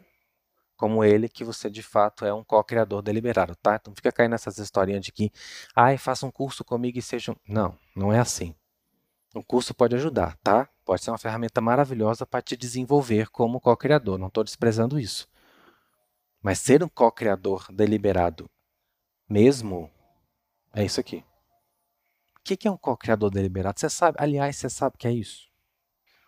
como 0.80 1.04
ele 1.04 1.28
que 1.28 1.44
você 1.44 1.70
de 1.70 1.84
fato 1.84 2.24
é 2.24 2.34
um 2.34 2.42
co-criador 2.42 3.02
deliberado, 3.02 3.54
tá? 3.58 3.76
Então 3.76 3.94
fica 3.94 4.14
caindo 4.14 4.32
nessas 4.32 4.58
historinhas 4.58 5.04
de 5.04 5.12
que, 5.12 5.30
ai, 5.76 5.98
faça 5.98 6.26
um 6.26 6.32
curso 6.32 6.64
comigo 6.64 6.98
e 6.98 7.02
seja. 7.02 7.36
Não, 7.46 7.78
não 7.94 8.14
é 8.14 8.20
assim. 8.20 8.56
O 9.36 9.44
curso 9.44 9.74
pode 9.74 9.94
ajudar, 9.96 10.38
tá? 10.38 10.70
Pode 10.90 11.04
ser 11.04 11.12
uma 11.12 11.20
ferramenta 11.20 11.62
maravilhosa 11.62 12.26
para 12.26 12.42
te 12.42 12.58
desenvolver 12.58 13.30
como 13.30 13.62
co-criador. 13.62 14.18
Não 14.18 14.26
estou 14.26 14.44
desprezando 14.44 15.00
isso. 15.00 15.30
Mas 16.42 16.58
ser 16.58 16.84
um 16.84 16.90
co-criador 16.90 17.68
deliberado 17.72 18.50
mesmo 19.30 19.92
é 20.74 20.84
isso 20.84 21.00
aqui. 21.00 21.24
O 22.40 22.42
que 22.42 22.68
é 22.68 22.72
um 22.72 22.76
co-criador 22.76 23.30
deliberado? 23.30 23.80
Você 23.80 23.88
sabe, 23.88 24.18
aliás, 24.20 24.56
você 24.56 24.68
sabe 24.68 24.96
o 24.96 24.98
que 24.98 25.08
é 25.08 25.12
isso? 25.12 25.48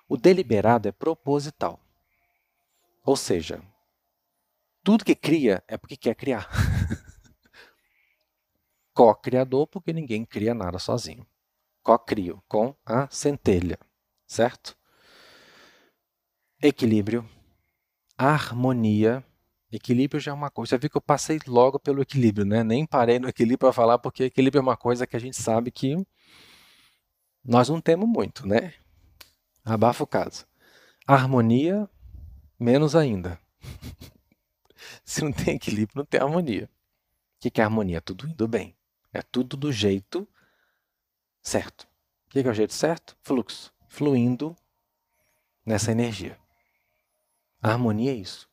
O 0.07 0.15
deliberado 0.15 0.88
é 0.88 0.91
proposital. 0.91 1.79
Ou 3.03 3.17
seja, 3.17 3.63
tudo 4.83 5.03
que 5.03 5.15
cria 5.15 5.63
é 5.67 5.75
porque 5.75 5.97
quer 5.97 6.13
criar. 6.13 6.47
Co-criador, 8.93 9.65
porque 9.65 9.91
ninguém 9.91 10.23
cria 10.23 10.53
nada 10.53 10.77
sozinho. 10.77 11.25
Co-crio, 11.81 12.43
com 12.47 12.75
a 12.85 13.09
centelha, 13.09 13.79
certo? 14.32 14.78
Equilíbrio, 16.62 17.28
harmonia. 18.18 19.24
Equilíbrio 19.70 20.22
já 20.22 20.32
é 20.32 20.34
uma 20.34 20.49
coisa. 20.49 20.72
Você 20.72 20.78
viu 20.78 20.90
que 20.90 20.98
eu 20.98 21.02
passei 21.02 21.40
logo 21.45 21.78
pelo 21.80 22.02
equilíbrio, 22.02 22.45
né? 22.45 22.64
Nem 22.64 22.86
parei 22.86 23.20
no 23.20 23.28
equilíbrio 23.28 23.60
para 23.60 23.74
falar, 23.74 23.99
porque 23.99 24.26
equilíbrio 24.26 24.60
é 24.60 24.62
uma 24.62 24.78
coisa 24.78 25.06
que 25.06 25.18
a 25.18 25.20
gente 25.20 25.36
sabe 25.36 25.70
que 25.70 25.95
nós 27.44 27.68
não 27.68 27.82
temos 27.82 28.08
muito, 28.08 28.48
né? 28.48 28.74
Abafa 29.66 30.03
o 30.03 30.08
caso. 30.08 30.45
Harmonia, 31.06 31.90
menos 32.60 32.95
ainda. 32.95 33.40
Se 35.03 35.24
não 35.24 35.34
tem 35.34 35.56
equilíbrio, 35.56 35.98
não 35.98 36.06
tem 36.06 36.22
harmonia. 36.22 36.70
O 37.38 37.49
que 37.49 37.60
é 37.60 37.64
harmonia? 37.64 37.99
Tudo 37.99 38.28
indo 38.28 38.48
bem. 38.48 38.76
É 39.14 39.22
tudo 39.22 39.58
do 39.58 39.74
jeito 39.74 40.28
certo. 41.41 41.82
O 42.28 42.30
que 42.30 42.40
é 42.40 42.49
o 42.49 42.53
jeito 42.53 42.74
certo? 42.74 43.18
Fluxo. 43.22 43.74
Fluindo 43.91 44.55
nessa 45.65 45.91
energia. 45.91 46.39
A 47.61 47.72
harmonia 47.72 48.11
é 48.11 48.15
isso. 48.15 48.49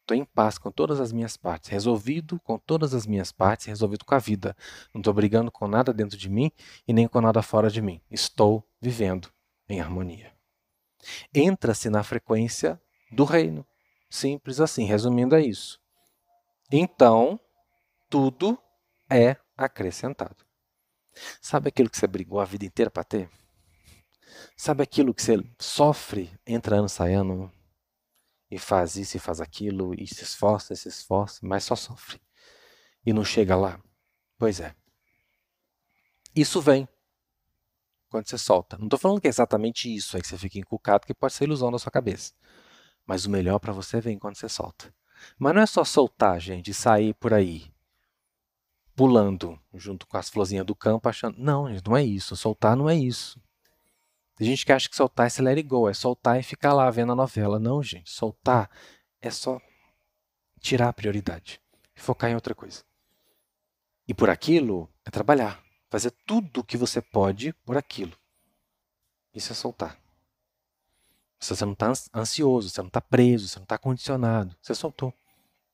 Estou 0.00 0.16
em 0.16 0.24
paz 0.24 0.58
com 0.58 0.72
todas 0.72 0.98
as 0.98 1.12
minhas 1.12 1.36
partes, 1.36 1.70
resolvido 1.70 2.40
com 2.40 2.58
todas 2.58 2.92
as 2.94 3.06
minhas 3.06 3.30
partes, 3.30 3.66
resolvido 3.66 4.04
com 4.04 4.16
a 4.16 4.18
vida. 4.18 4.56
Não 4.92 5.00
estou 5.00 5.14
brigando 5.14 5.52
com 5.52 5.68
nada 5.68 5.92
dentro 5.92 6.18
de 6.18 6.28
mim 6.28 6.50
e 6.86 6.92
nem 6.92 7.06
com 7.06 7.20
nada 7.20 7.40
fora 7.42 7.70
de 7.70 7.80
mim. 7.80 8.02
Estou 8.10 8.68
vivendo 8.80 9.32
em 9.68 9.80
harmonia. 9.80 10.34
Entra-se 11.32 11.88
na 11.88 12.02
frequência 12.02 12.82
do 13.12 13.22
reino. 13.22 13.64
Simples 14.10 14.60
assim, 14.60 14.84
resumindo 14.84 15.36
é 15.36 15.42
isso. 15.42 15.80
Então, 16.72 17.38
tudo 18.10 18.58
é 19.08 19.36
acrescentado. 19.56 20.44
Sabe 21.40 21.68
aquilo 21.68 21.88
que 21.88 21.96
você 21.96 22.08
brigou 22.08 22.40
a 22.40 22.44
vida 22.44 22.64
inteira 22.64 22.90
para 22.90 23.04
ter? 23.04 23.30
Sabe 24.56 24.82
aquilo 24.82 25.14
que 25.14 25.22
você 25.22 25.42
sofre 25.58 26.30
entrando, 26.46 26.88
saindo 26.88 27.52
e 28.50 28.58
faz 28.58 28.96
isso 28.96 29.16
e 29.16 29.20
faz 29.20 29.40
aquilo 29.40 29.94
e 29.94 30.06
se 30.06 30.22
esforça, 30.22 30.74
se 30.74 30.88
esforça, 30.88 31.40
mas 31.42 31.64
só 31.64 31.74
sofre 31.76 32.20
e 33.04 33.12
não 33.12 33.24
chega 33.24 33.56
lá? 33.56 33.80
Pois 34.36 34.60
é. 34.60 34.74
Isso 36.34 36.60
vem 36.60 36.88
quando 38.08 38.28
você 38.28 38.36
solta. 38.36 38.76
Não 38.76 38.86
estou 38.86 38.98
falando 38.98 39.20
que 39.20 39.26
é 39.26 39.30
exatamente 39.30 39.94
isso 39.94 40.16
aí 40.16 40.22
que 40.22 40.28
você 40.28 40.36
fica 40.36 40.58
encucado, 40.58 41.06
que 41.06 41.14
pode 41.14 41.32
ser 41.32 41.44
ilusão 41.44 41.70
da 41.70 41.78
sua 41.78 41.92
cabeça. 41.92 42.34
Mas 43.06 43.24
o 43.24 43.30
melhor 43.30 43.58
para 43.58 43.72
você 43.72 44.00
vem 44.00 44.18
quando 44.18 44.36
você 44.36 44.48
solta. 44.48 44.92
Mas 45.38 45.54
não 45.54 45.62
é 45.62 45.66
só 45.66 45.84
soltar, 45.84 46.40
gente, 46.40 46.70
e 46.70 46.74
sair 46.74 47.14
por 47.14 47.32
aí 47.32 47.72
pulando 48.94 49.60
junto 49.74 50.06
com 50.06 50.16
as 50.16 50.28
florzinhas 50.28 50.66
do 50.66 50.74
campo, 50.74 51.08
achando. 51.08 51.38
Não, 51.38 51.68
gente, 51.68 51.86
não 51.86 51.96
é 51.96 52.02
isso. 52.02 52.34
Soltar 52.34 52.74
não 52.74 52.88
é 52.88 52.96
isso. 52.96 53.40
Tem 54.36 54.46
gente 54.46 54.66
que 54.66 54.72
acha 54.72 54.88
que 54.88 54.94
soltar 54.94 55.26
é 55.26 55.30
se 55.30 55.40
let 55.40 55.56
it 55.56 55.66
go, 55.66 55.88
é 55.88 55.94
soltar 55.94 56.38
e 56.38 56.42
ficar 56.42 56.74
lá 56.74 56.90
vendo 56.90 57.12
a 57.12 57.16
novela. 57.16 57.58
Não, 57.58 57.82
gente. 57.82 58.10
Soltar 58.10 58.70
é 59.20 59.30
só 59.30 59.58
tirar 60.60 60.90
a 60.90 60.92
prioridade 60.92 61.60
e 61.96 62.00
focar 62.00 62.30
em 62.30 62.34
outra 62.34 62.54
coisa. 62.54 62.84
E 64.06 64.12
por 64.12 64.28
aquilo 64.28 64.88
é 65.04 65.10
trabalhar. 65.10 65.64
Fazer 65.88 66.10
tudo 66.26 66.60
o 66.60 66.64
que 66.64 66.76
você 66.76 67.00
pode 67.00 67.54
por 67.64 67.78
aquilo. 67.78 68.12
Isso 69.34 69.52
é 69.52 69.54
soltar. 69.54 69.98
Você 71.40 71.64
não 71.64 71.72
está 71.72 71.92
ansioso, 72.14 72.68
você 72.68 72.80
não 72.80 72.88
está 72.88 73.00
preso, 73.00 73.48
você 73.48 73.58
não 73.58 73.64
está 73.64 73.78
condicionado. 73.78 74.54
Você 74.60 74.74
soltou. 74.74 75.14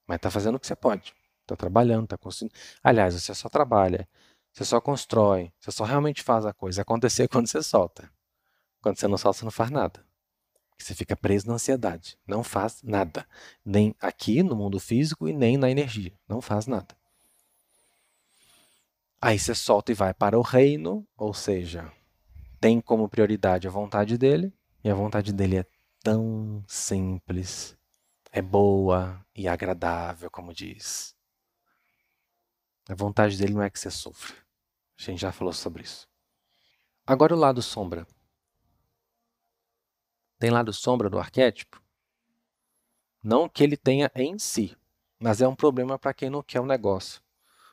Mas 0.07 0.17
está 0.17 0.31
fazendo 0.31 0.55
o 0.55 0.61
que 0.61 0.67
você 0.67 0.77
pode. 0.77 1.13
Está 1.43 1.57
trabalhando, 1.57 2.05
está 2.05 2.17
construindo. 2.17 2.55
Aliás, 2.83 3.15
você 3.15 3.35
só 3.35 3.49
trabalha, 3.49 4.09
você 4.53 4.65
só 4.65 4.81
constrói, 4.81 5.53
você 5.59 5.73
só 5.73 5.85
realmente 5.85 6.23
faz 6.23 6.47
a 6.47 6.53
coisa 6.53 6.83
acontecer 6.83 7.27
quando 7.29 7.49
você 7.49 7.63
solta. 7.63 8.09
Quando 8.83 8.99
você 8.99 9.09
não 9.09 9.17
solta, 9.17 9.39
você 9.39 9.45
não 9.45 9.53
faz 9.53 9.71
nada. 9.71 10.05
Você 10.77 10.95
fica 10.95 11.17
preso 11.17 11.47
na 11.47 11.55
ansiedade. 11.55 12.19
Não 12.27 12.43
faz 12.43 12.83
nada. 12.83 13.27
Nem 13.65 13.95
aqui 14.01 14.43
no 14.43 14.57
mundo 14.57 14.81
físico 14.81 15.29
e 15.29 15.33
nem 15.33 15.57
na 15.57 15.71
energia. 15.71 16.13
Não 16.29 16.41
faz 16.43 16.67
nada. 16.67 16.95
Aí 19.21 19.39
você 19.39 19.55
solta 19.55 19.93
e 19.93 19.95
vai 19.95 20.13
para 20.13 20.37
o 20.37 20.43
reino, 20.43 21.07
ou 21.17 21.33
seja, 21.33 21.93
tem 22.61 22.81
como 22.81 23.09
prioridade 23.09 23.69
a 23.69 23.71
vontade 23.71 24.19
dele, 24.19 24.53
e 24.83 24.91
a 24.91 24.95
vontade 24.95 25.33
dele 25.33 25.59
é 25.59 25.67
tão 26.03 26.65
simples, 26.67 27.77
é 28.33 28.43
boa 28.43 29.25
e 29.33 29.47
agradável, 29.47 30.29
como 30.29 30.53
diz. 30.53 31.15
A 32.89 32.97
vontade 32.97 33.39
dele 33.39 33.55
não 33.55 33.63
é 33.63 33.71
que 33.71 33.79
você 33.79 33.93
sofra. 33.93 34.35
A 34.99 35.03
gente 35.03 35.21
já 35.21 35.31
falou 35.31 35.53
sobre 35.53 35.85
isso. 35.85 36.09
Agora 37.07 37.33
o 37.33 37.39
lado 37.39 37.63
sombra. 37.63 38.05
Tem 40.43 40.51
lado 40.51 40.73
sombra 40.73 41.09
do 41.09 41.21
arquétipo? 41.21 41.81
Não 43.23 43.49
que 43.49 43.63
ele 43.63 43.77
tenha 43.77 44.11
em 44.13 44.41
si, 44.41 44.77
mas 45.17 45.41
é 45.41 45.47
um 45.47 45.55
problema 45.55 46.01
para 46.01 46.13
quem 46.13 46.29
não 46.29 46.43
quer 46.43 46.59
o 46.59 46.67
negócio, 46.67 47.23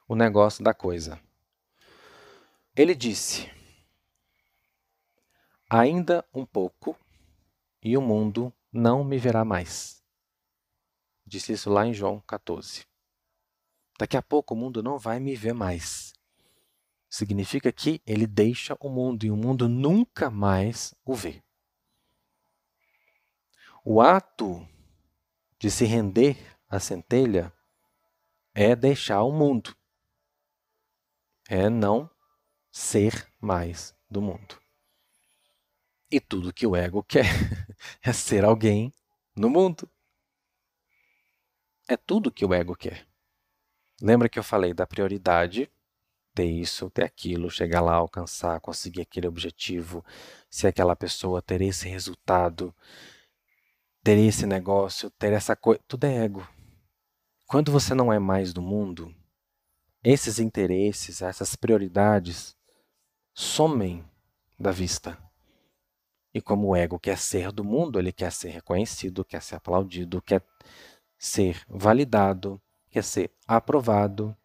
o 0.08 0.14
negócio 0.14 0.64
da 0.64 0.72
coisa. 0.72 1.20
Ele 2.76 2.94
disse: 2.94 3.52
Ainda 5.68 6.24
um 6.32 6.46
pouco 6.46 6.96
e 7.82 7.98
o 7.98 8.02
mundo 8.04 8.54
não 8.72 9.04
me 9.04 9.18
verá 9.18 9.44
mais. 9.44 10.04
Disse 11.26 11.54
isso 11.54 11.72
lá 11.72 11.88
em 11.88 11.94
João 11.96 12.22
14. 12.22 12.86
Daqui 13.98 14.16
a 14.16 14.22
pouco 14.22 14.54
o 14.54 14.58
mundo 14.58 14.84
não 14.84 15.00
vai 15.00 15.20
me 15.20 15.36
ver 15.36 15.54
mais. 15.54 16.14
Significa 17.10 17.72
que 17.72 18.00
ele 18.06 18.28
deixa 18.28 18.78
o 18.80 18.90
mundo 18.90 19.26
e 19.26 19.32
o 19.32 19.36
mundo 19.36 19.68
nunca 19.68 20.30
mais 20.30 20.94
o 21.04 21.16
vê. 21.16 21.42
O 23.84 24.02
ato 24.02 24.68
de 25.58 25.72
se 25.72 25.86
render 25.86 26.38
à 26.70 26.80
centelha 26.80 27.52
é 28.54 28.76
deixar 28.76 29.24
o 29.24 29.32
mundo, 29.32 29.76
é 31.48 31.70
não 31.70 32.10
ser 32.72 33.28
mais 33.40 33.96
do 34.10 34.22
mundo. 34.22 34.60
E 36.12 36.20
tudo 36.20 36.54
que 36.54 36.66
o 36.66 36.76
ego 36.76 37.04
quer 37.04 37.26
é 38.02 38.12
ser 38.12 38.44
alguém 38.44 38.94
no 39.36 39.50
mundo. 39.50 39.90
É 41.88 41.96
tudo 41.96 42.32
que 42.32 42.46
o 42.46 42.54
ego 42.54 42.76
quer. 42.76 43.08
Lembra 44.02 44.30
que 44.30 44.40
eu 44.40 44.44
falei 44.44 44.74
da 44.74 44.88
prioridade? 44.88 45.72
Ter 46.34 46.46
isso, 46.46 46.90
ter 46.90 47.04
aquilo, 47.04 47.50
chegar 47.50 47.82
lá, 47.82 47.96
alcançar, 47.96 48.60
conseguir 48.60 49.02
aquele 49.02 49.28
objetivo, 49.28 50.06
ser 50.50 50.68
aquela 50.68 50.96
pessoa, 50.96 51.42
ter 51.42 51.62
esse 51.62 51.88
resultado, 51.88 52.74
ter 54.10 54.18
esse 54.18 54.48
negócio, 54.48 55.12
ter 55.12 55.34
essa 55.34 55.56
coisa. 55.56 55.80
Tudo 55.88 56.06
é 56.06 56.26
ego. 56.26 56.48
Quando 57.46 57.72
você 57.72 57.94
não 57.94 58.12
é 58.12 58.18
mais 58.18 58.52
do 58.52 58.60
mundo, 58.60 59.14
esses 60.04 60.40
interesses, 60.40 61.22
essas 61.22 61.56
prioridades 61.56 62.58
somem 63.36 64.04
da 64.60 64.72
vista. 64.72 65.16
E 66.34 66.42
como 66.42 66.70
o 66.70 66.76
ego 66.76 66.98
quer 66.98 67.20
ser 67.20 67.52
do 67.52 67.64
mundo, 67.64 68.00
ele 68.00 68.12
quer 68.12 68.32
ser 68.32 68.50
reconhecido, 68.50 69.24
quer 69.24 69.44
ser 69.44 69.58
aplaudido, 69.58 70.24
quer 70.24 70.44
ser 71.16 71.64
validado, 71.70 72.60
quer 72.90 73.04
ser 73.04 73.32
aprovado, 73.48 74.36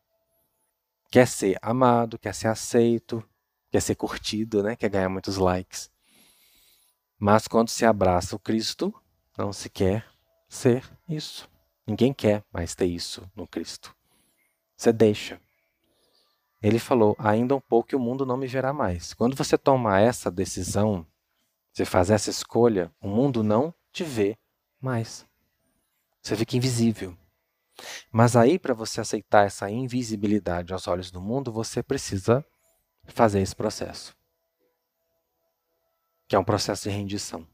quer 1.10 1.26
ser 1.26 1.56
amado, 1.62 2.18
quer 2.18 2.34
ser 2.34 2.48
aceito, 2.48 3.26
quer 3.70 3.80
ser 3.80 3.94
curtido, 3.94 4.62
né? 4.62 4.76
quer 4.76 4.90
ganhar 4.90 5.08
muitos 5.08 5.38
likes. 5.38 5.90
Mas 7.18 7.48
quando 7.48 7.70
se 7.70 7.86
abraça 7.86 8.36
o 8.36 8.38
Cristo, 8.38 8.94
não 9.36 9.52
se 9.52 9.68
quer 9.68 10.06
ser 10.48 10.84
isso. 11.08 11.48
Ninguém 11.86 12.12
quer 12.12 12.42
mais 12.52 12.74
ter 12.74 12.86
isso 12.86 13.30
no 13.34 13.46
Cristo. 13.46 13.94
Você 14.76 14.92
deixa. 14.92 15.40
Ele 16.62 16.78
falou: 16.78 17.14
ainda 17.18 17.54
um 17.54 17.60
pouco 17.60 17.94
e 17.94 17.96
o 17.96 18.00
mundo 18.00 18.24
não 18.24 18.36
me 18.36 18.46
verá 18.46 18.72
mais. 18.72 19.12
Quando 19.12 19.36
você 19.36 19.58
toma 19.58 20.00
essa 20.00 20.30
decisão, 20.30 21.06
você 21.72 21.84
faz 21.84 22.10
essa 22.10 22.30
escolha, 22.30 22.90
o 23.00 23.08
mundo 23.08 23.42
não 23.42 23.74
te 23.92 24.02
vê 24.02 24.38
mais. 24.80 25.26
Você 26.22 26.36
fica 26.36 26.56
invisível. 26.56 27.16
Mas 28.10 28.36
aí, 28.36 28.58
para 28.58 28.72
você 28.72 29.00
aceitar 29.00 29.46
essa 29.46 29.68
invisibilidade 29.68 30.72
aos 30.72 30.86
olhos 30.86 31.10
do 31.10 31.20
mundo, 31.20 31.52
você 31.52 31.82
precisa 31.82 32.44
fazer 33.04 33.40
esse 33.40 33.54
processo. 33.54 34.16
Que 36.28 36.36
é 36.36 36.38
um 36.38 36.44
processo 36.44 36.84
de 36.84 36.94
rendição. 36.94 37.46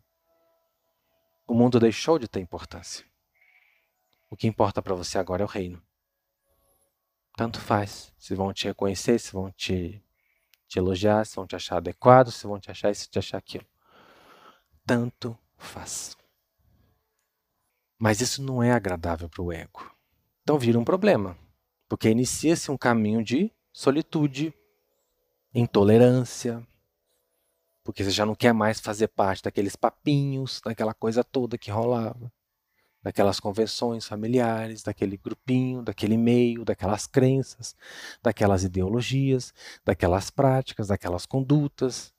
O 1.50 1.54
mundo 1.54 1.80
deixou 1.80 2.16
de 2.16 2.28
ter 2.28 2.38
importância. 2.38 3.04
O 4.30 4.36
que 4.36 4.46
importa 4.46 4.80
para 4.80 4.94
você 4.94 5.18
agora 5.18 5.42
é 5.42 5.44
o 5.44 5.48
reino. 5.48 5.82
Tanto 7.36 7.60
faz 7.60 8.14
se 8.16 8.36
vão 8.36 8.52
te 8.52 8.68
reconhecer, 8.68 9.18
se 9.18 9.32
vão 9.32 9.50
te, 9.50 10.00
te 10.68 10.78
elogiar, 10.78 11.26
se 11.26 11.34
vão 11.34 11.48
te 11.48 11.56
achar 11.56 11.78
adequado, 11.78 12.30
se 12.30 12.46
vão 12.46 12.60
te 12.60 12.70
achar 12.70 12.92
isso, 12.92 13.00
se 13.00 13.10
te 13.10 13.18
achar 13.18 13.38
aquilo. 13.38 13.66
Tanto 14.86 15.36
faz. 15.58 16.16
Mas 17.98 18.20
isso 18.20 18.40
não 18.40 18.62
é 18.62 18.70
agradável 18.70 19.28
para 19.28 19.42
o 19.42 19.52
ego. 19.52 19.92
Então 20.44 20.56
vira 20.56 20.78
um 20.78 20.84
problema, 20.84 21.36
porque 21.88 22.10
inicia-se 22.10 22.70
um 22.70 22.78
caminho 22.78 23.24
de 23.24 23.52
solitude, 23.72 24.54
intolerância, 25.52 26.64
porque 27.82 28.04
você 28.04 28.10
já 28.10 28.26
não 28.26 28.34
quer 28.34 28.52
mais 28.52 28.80
fazer 28.80 29.08
parte 29.08 29.42
daqueles 29.42 29.76
papinhos, 29.76 30.60
daquela 30.64 30.94
coisa 30.94 31.24
toda 31.24 31.58
que 31.58 31.70
rolava, 31.70 32.32
daquelas 33.02 33.40
convenções 33.40 34.06
familiares, 34.06 34.82
daquele 34.82 35.16
grupinho, 35.16 35.82
daquele 35.82 36.16
meio, 36.16 36.64
daquelas 36.64 37.06
crenças, 37.06 37.74
daquelas 38.22 38.64
ideologias, 38.64 39.54
daquelas 39.84 40.30
práticas, 40.30 40.88
daquelas 40.88 41.24
condutas. 41.24 42.12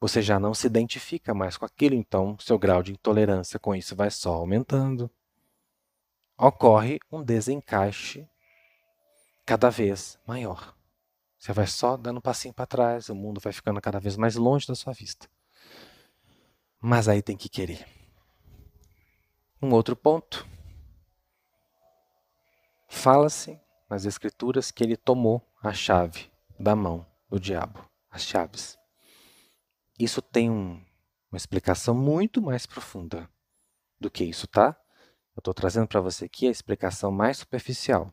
Você 0.00 0.22
já 0.22 0.38
não 0.38 0.54
se 0.54 0.66
identifica 0.66 1.34
mais 1.34 1.56
com 1.56 1.64
aquilo, 1.64 1.96
então 1.96 2.36
seu 2.38 2.56
grau 2.56 2.82
de 2.82 2.92
intolerância 2.92 3.58
com 3.58 3.74
isso 3.74 3.96
vai 3.96 4.10
só 4.10 4.34
aumentando. 4.34 5.10
Ocorre 6.38 7.00
um 7.10 7.20
desencaixe 7.20 8.28
cada 9.44 9.70
vez 9.70 10.16
maior. 10.24 10.77
Você 11.38 11.52
vai 11.52 11.66
só 11.66 11.96
dando 11.96 12.18
um 12.18 12.20
passinho 12.20 12.52
para 12.52 12.66
trás, 12.66 13.08
o 13.08 13.14
mundo 13.14 13.40
vai 13.40 13.52
ficando 13.52 13.80
cada 13.80 14.00
vez 14.00 14.16
mais 14.16 14.34
longe 14.34 14.66
da 14.66 14.74
sua 14.74 14.92
vista. 14.92 15.28
Mas 16.80 17.08
aí 17.08 17.22
tem 17.22 17.36
que 17.36 17.48
querer. 17.48 17.86
Um 19.62 19.72
outro 19.72 19.94
ponto. 19.94 20.46
Fala-se 22.88 23.60
nas 23.88 24.04
Escrituras 24.04 24.70
que 24.70 24.82
ele 24.82 24.96
tomou 24.96 25.42
a 25.62 25.72
chave 25.72 26.30
da 26.58 26.74
mão 26.74 27.06
do 27.28 27.38
diabo, 27.38 27.88
as 28.10 28.22
chaves. 28.22 28.76
Isso 29.98 30.20
tem 30.20 30.50
um, 30.50 30.82
uma 31.30 31.36
explicação 31.36 31.94
muito 31.94 32.42
mais 32.42 32.66
profunda 32.66 33.28
do 34.00 34.10
que 34.10 34.24
isso, 34.24 34.46
tá? 34.46 34.76
Eu 35.36 35.40
estou 35.40 35.54
trazendo 35.54 35.86
para 35.86 36.00
você 36.00 36.24
aqui 36.24 36.48
a 36.48 36.50
explicação 36.50 37.12
mais 37.12 37.38
superficial 37.38 38.12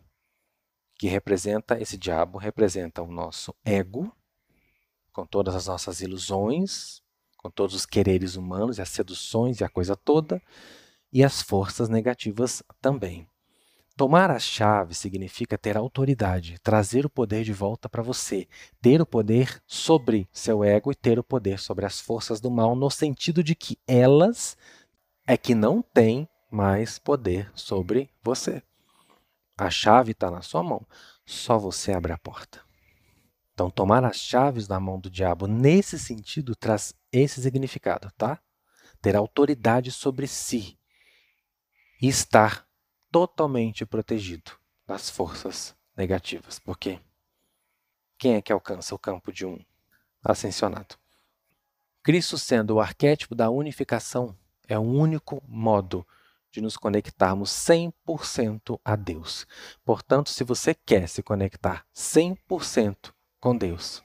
que 0.98 1.08
representa 1.08 1.80
esse 1.80 1.98
diabo, 1.98 2.38
representa 2.38 3.02
o 3.02 3.12
nosso 3.12 3.54
ego, 3.64 4.12
com 5.12 5.26
todas 5.26 5.56
as 5.56 5.68
nossas 5.68 6.02
ilusões, 6.02 7.02
com 7.38 7.50
todos 7.50 7.76
os 7.76 7.86
quereres 7.86 8.36
humanos 8.36 8.80
as 8.80 8.90
seduções 8.90 9.60
e 9.60 9.64
a 9.64 9.70
coisa 9.70 9.96
toda, 9.96 10.42
e 11.12 11.24
as 11.24 11.42
forças 11.42 11.88
negativas 11.88 12.64
também. 12.82 13.28
Tomar 13.96 14.30
a 14.30 14.40
chave 14.40 14.94
significa 14.94 15.58
ter 15.58 15.78
autoridade, 15.78 16.60
trazer 16.62 17.06
o 17.06 17.10
poder 17.10 17.46
de 17.46 17.54
volta 17.54 17.88
para 17.88 18.04
você, 18.04 18.46
ter 18.82 19.02
o 19.02 19.06
poder 19.06 19.62
sobre 19.66 20.28
seu 20.34 20.66
ego 20.66 20.92
e 20.92 20.96
ter 20.96 21.18
o 21.18 21.24
poder 21.24 21.60
sobre 21.60 21.86
as 21.86 22.02
forças 22.02 22.42
do 22.42 22.52
mal, 22.52 22.76
no 22.76 22.92
sentido 22.92 23.42
de 23.42 23.56
que 23.56 23.80
elas 23.88 24.58
é 25.26 25.38
que 25.38 25.56
não 25.56 25.82
têm 25.82 26.28
mais 26.52 27.00
poder 27.00 27.50
sobre 27.56 28.10
você. 28.22 28.62
A 29.58 29.70
chave 29.70 30.12
está 30.12 30.30
na 30.30 30.42
sua 30.42 30.62
mão, 30.62 30.86
só 31.26 31.58
você 31.58 31.94
abre 31.94 32.12
a 32.12 32.18
porta. 32.18 32.62
Então, 33.54 33.70
tomar 33.70 34.04
as 34.04 34.18
chaves 34.18 34.68
da 34.68 34.80
mão 34.80 35.00
do 35.00 35.10
diabo 35.10 35.48
nesse 35.48 35.98
sentido 35.98 36.56
traz 36.56 36.94
esse 37.10 37.42
significado, 37.42 38.12
tá? 38.18 38.40
Ter 39.02 39.16
autoridade 39.16 39.92
sobre 39.92 40.28
si 40.28 40.78
e 42.02 42.10
estar 42.10 42.68
totalmente 43.10 43.86
protegido 43.86 44.52
das 44.86 45.10
forças 45.10 45.74
negativas. 45.96 46.60
Porque 46.60 47.00
quem 48.18 48.36
é 48.36 48.42
que 48.42 48.52
alcança 48.52 48.94
o 48.94 49.00
campo 49.00 49.32
de 49.32 49.46
um 49.46 49.58
ascensionado? 50.22 50.96
Cristo 52.04 52.38
sendo 52.38 52.76
o 52.76 52.82
arquétipo 52.82 53.34
da 53.34 53.50
unificação 53.50 54.38
é 54.68 54.78
o 54.78 54.82
único 54.82 55.42
modo 55.48 56.06
de 56.56 56.62
nos 56.62 56.78
conectarmos 56.78 57.50
100% 57.52 58.80
a 58.84 58.96
Deus. 58.96 59.46
Portanto, 59.84 60.30
se 60.30 60.42
você 60.42 60.74
quer 60.74 61.10
se 61.10 61.22
conectar 61.22 61.86
100% 61.94 63.14
com 63.42 63.58
Deus, 63.58 64.02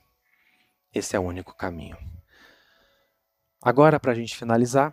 esse 0.93 1.15
é 1.15 1.19
o 1.21 1.23
único 1.23 1.55
caminho. 1.55 1.97
Agora, 3.63 4.01
para 4.01 4.11
a 4.11 4.15
gente 4.17 4.37
finalizar, 4.37 4.93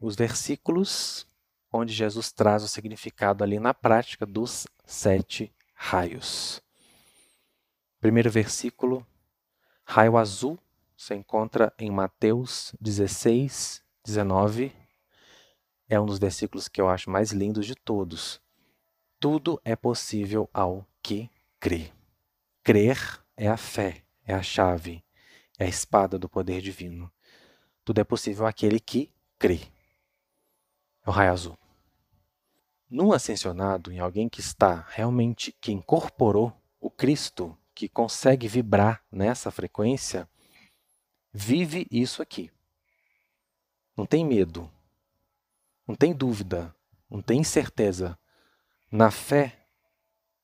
os 0.00 0.16
versículos 0.16 1.28
onde 1.72 1.92
Jesus 1.92 2.32
traz 2.32 2.64
o 2.64 2.68
significado 2.68 3.44
ali 3.44 3.60
na 3.60 3.72
prática 3.72 4.26
dos 4.26 4.66
sete 4.84 5.54
raios. 5.72 6.60
Primeiro 8.00 8.32
versículo, 8.32 9.06
raio 9.84 10.16
azul, 10.16 10.58
se 10.96 11.14
encontra 11.14 11.72
em 11.78 11.88
Mateus 11.88 12.74
16, 12.80 13.80
19 14.04 14.79
é 15.90 15.98
um 15.98 16.06
dos 16.06 16.20
versículos 16.20 16.68
que 16.68 16.80
eu 16.80 16.88
acho 16.88 17.10
mais 17.10 17.32
lindos 17.32 17.66
de 17.66 17.74
todos. 17.74 18.40
Tudo 19.18 19.60
é 19.64 19.74
possível 19.74 20.48
ao 20.54 20.86
que 21.02 21.28
crê. 21.58 21.90
Crer 22.62 23.20
é 23.36 23.48
a 23.48 23.56
fé, 23.56 24.04
é 24.24 24.32
a 24.32 24.40
chave, 24.40 25.02
é 25.58 25.64
a 25.64 25.68
espada 25.68 26.16
do 26.16 26.28
poder 26.28 26.62
divino. 26.62 27.10
Tudo 27.84 28.00
é 28.00 28.04
possível 28.04 28.46
àquele 28.46 28.78
que 28.78 29.12
crê. 29.36 29.60
É 31.04 31.10
o 31.10 31.12
raio 31.12 31.32
azul. 31.32 31.58
Num 32.88 33.12
ascensionado, 33.12 33.90
em 33.90 33.98
alguém 33.98 34.28
que 34.28 34.40
está 34.40 34.86
realmente, 34.90 35.52
que 35.60 35.72
incorporou 35.72 36.52
o 36.80 36.88
Cristo, 36.88 37.58
que 37.74 37.88
consegue 37.88 38.46
vibrar 38.46 39.02
nessa 39.10 39.50
frequência, 39.50 40.28
vive 41.32 41.86
isso 41.90 42.22
aqui. 42.22 42.48
Não 43.96 44.06
tem 44.06 44.24
medo, 44.24 44.70
não 45.90 45.96
tem 45.96 46.14
dúvida, 46.14 46.72
não 47.10 47.20
tem 47.20 47.40
incerteza. 47.40 48.16
Na 48.92 49.10
fé, 49.10 49.66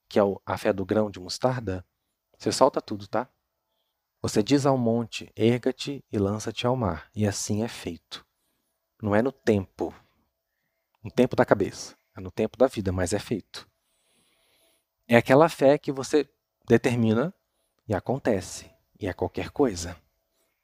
que 0.08 0.18
é 0.18 0.22
a 0.44 0.58
fé 0.58 0.72
do 0.72 0.84
grão 0.84 1.08
de 1.08 1.20
mostarda, 1.20 1.86
você 2.36 2.50
solta 2.50 2.82
tudo, 2.82 3.06
tá? 3.06 3.28
Você 4.20 4.42
diz 4.42 4.66
ao 4.66 4.76
monte: 4.76 5.30
erga-te 5.36 6.04
e 6.10 6.18
lança-te 6.18 6.66
ao 6.66 6.74
mar, 6.74 7.08
e 7.14 7.24
assim 7.24 7.62
é 7.62 7.68
feito. 7.68 8.26
Não 9.00 9.14
é 9.14 9.22
no 9.22 9.30
tempo, 9.30 9.94
no 11.00 11.12
tempo 11.12 11.36
da 11.36 11.44
cabeça, 11.44 11.96
é 12.16 12.20
no 12.20 12.32
tempo 12.32 12.58
da 12.58 12.66
vida, 12.66 12.90
mas 12.90 13.12
é 13.12 13.18
feito. 13.20 13.70
É 15.06 15.16
aquela 15.16 15.48
fé 15.48 15.78
que 15.78 15.92
você 15.92 16.28
determina 16.66 17.32
e 17.86 17.94
acontece, 17.94 18.68
e 18.98 19.06
é 19.06 19.12
qualquer 19.12 19.50
coisa. 19.50 19.96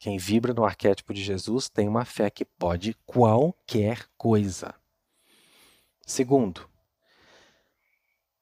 Quem 0.02 0.18
vibra 0.18 0.52
no 0.52 0.64
arquétipo 0.64 1.14
de 1.14 1.22
Jesus 1.22 1.68
tem 1.68 1.86
uma 1.86 2.04
fé 2.04 2.28
que 2.28 2.44
pode 2.44 2.92
qualquer 3.06 4.08
coisa. 4.18 4.74
Segundo, 6.04 6.68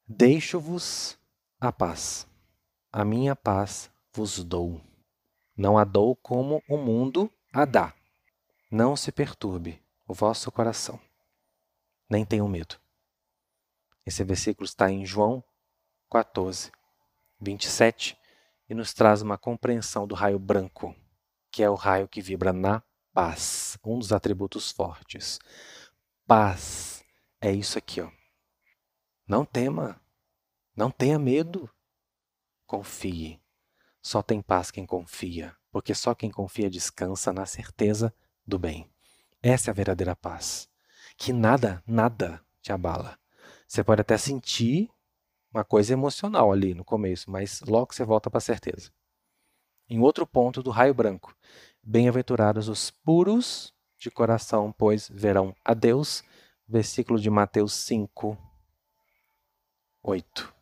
deixo-vos 0.07 1.19
a 1.59 1.71
paz. 1.71 2.27
A 2.91 3.05
minha 3.05 3.35
paz 3.35 3.91
vos 4.11 4.43
dou. 4.43 4.81
Não 5.55 5.77
a 5.77 5.83
dou 5.83 6.15
como 6.15 6.63
o 6.67 6.77
mundo 6.77 7.31
a 7.53 7.63
dá. 7.63 7.93
Não 8.71 8.95
se 8.95 9.11
perturbe 9.11 9.79
o 10.07 10.15
vosso 10.15 10.51
coração, 10.51 10.99
nem 12.09 12.25
tenham 12.25 12.47
medo. 12.47 12.75
Esse 14.03 14.23
versículo 14.23 14.65
está 14.65 14.89
em 14.89 15.05
João 15.05 15.43
14, 16.09 16.71
27 17.39 18.17
e 18.67 18.73
nos 18.73 18.95
traz 18.95 19.21
uma 19.21 19.37
compreensão 19.37 20.07
do 20.07 20.15
raio 20.15 20.39
branco 20.39 20.95
que 21.51 21.61
é 21.61 21.69
o 21.69 21.75
raio 21.75 22.07
que 22.07 22.21
vibra 22.21 22.53
na 22.53 22.81
paz, 23.13 23.77
um 23.83 23.99
dos 23.99 24.13
atributos 24.13 24.71
fortes. 24.71 25.39
Paz 26.25 27.03
é 27.41 27.51
isso 27.51 27.77
aqui, 27.77 28.01
ó. 28.01 28.09
Não 29.27 29.45
tema, 29.45 30.01
não 30.75 30.89
tenha 30.89 31.19
medo. 31.19 31.69
Confie. 32.65 33.41
Só 34.01 34.21
tem 34.21 34.41
paz 34.41 34.71
quem 34.71 34.85
confia, 34.85 35.55
porque 35.71 35.93
só 35.93 36.15
quem 36.15 36.31
confia 36.31 36.69
descansa 36.69 37.31
na 37.31 37.45
certeza 37.45 38.13
do 38.47 38.57
bem. 38.57 38.89
Essa 39.43 39.69
é 39.69 39.71
a 39.71 39.75
verdadeira 39.75 40.15
paz, 40.15 40.69
que 41.17 41.33
nada, 41.33 41.83
nada 41.85 42.43
te 42.61 42.71
abala. 42.71 43.19
Você 43.67 43.83
pode 43.83 44.01
até 44.01 44.17
sentir 44.17 44.89
uma 45.53 45.63
coisa 45.63 45.93
emocional 45.93 46.51
ali 46.51 46.73
no 46.73 46.85
começo, 46.85 47.29
mas 47.29 47.61
logo 47.61 47.93
você 47.93 48.05
volta 48.05 48.29
para 48.29 48.37
a 48.37 48.41
certeza. 48.41 48.91
Em 49.91 49.99
outro 49.99 50.25
ponto 50.25 50.63
do 50.63 50.69
raio 50.69 50.93
branco, 50.93 51.35
bem-aventurados 51.83 52.69
os 52.69 52.89
puros 52.89 53.73
de 53.97 54.09
coração, 54.09 54.71
pois 54.71 55.09
verão 55.13 55.53
a 55.65 55.73
Deus. 55.73 56.23
Versículo 56.65 57.19
de 57.19 57.29
Mateus 57.29 57.73
5, 57.73 58.37
8. 60.01 60.53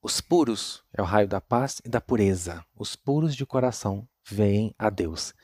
Os 0.00 0.22
puros 0.22 0.82
é 0.94 1.02
o 1.02 1.04
raio 1.04 1.28
da 1.28 1.38
paz 1.38 1.82
e 1.84 1.88
da 1.90 2.00
pureza. 2.00 2.64
Os 2.74 2.96
puros 2.96 3.36
de 3.36 3.44
coração 3.44 4.08
veem 4.24 4.74
a 4.78 4.88
Deus. 4.88 5.34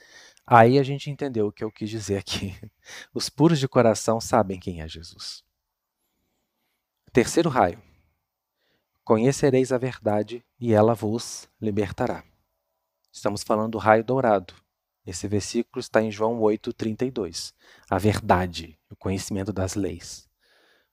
Aí 0.46 0.78
a 0.78 0.82
gente 0.82 1.10
entendeu 1.10 1.48
o 1.48 1.52
que 1.52 1.64
eu 1.64 1.70
quis 1.70 1.90
dizer 1.90 2.16
aqui. 2.16 2.58
Os 3.12 3.28
puros 3.28 3.58
de 3.58 3.68
coração 3.68 4.22
sabem 4.22 4.58
quem 4.58 4.80
é 4.80 4.88
Jesus. 4.88 5.44
Terceiro 7.12 7.50
raio. 7.50 7.82
Conhecereis 9.04 9.70
a 9.70 9.76
verdade 9.76 10.42
e 10.58 10.72
ela 10.72 10.94
vos 10.94 11.46
libertará. 11.60 12.24
Estamos 13.16 13.42
falando 13.42 13.70
do 13.70 13.78
raio 13.78 14.04
dourado. 14.04 14.52
Esse 15.06 15.26
versículo 15.26 15.80
está 15.80 16.02
em 16.02 16.10
João 16.10 16.38
8:32. 16.38 17.54
A 17.88 17.96
verdade, 17.96 18.78
o 18.90 18.94
conhecimento 18.94 19.54
das 19.54 19.74
leis. 19.74 20.28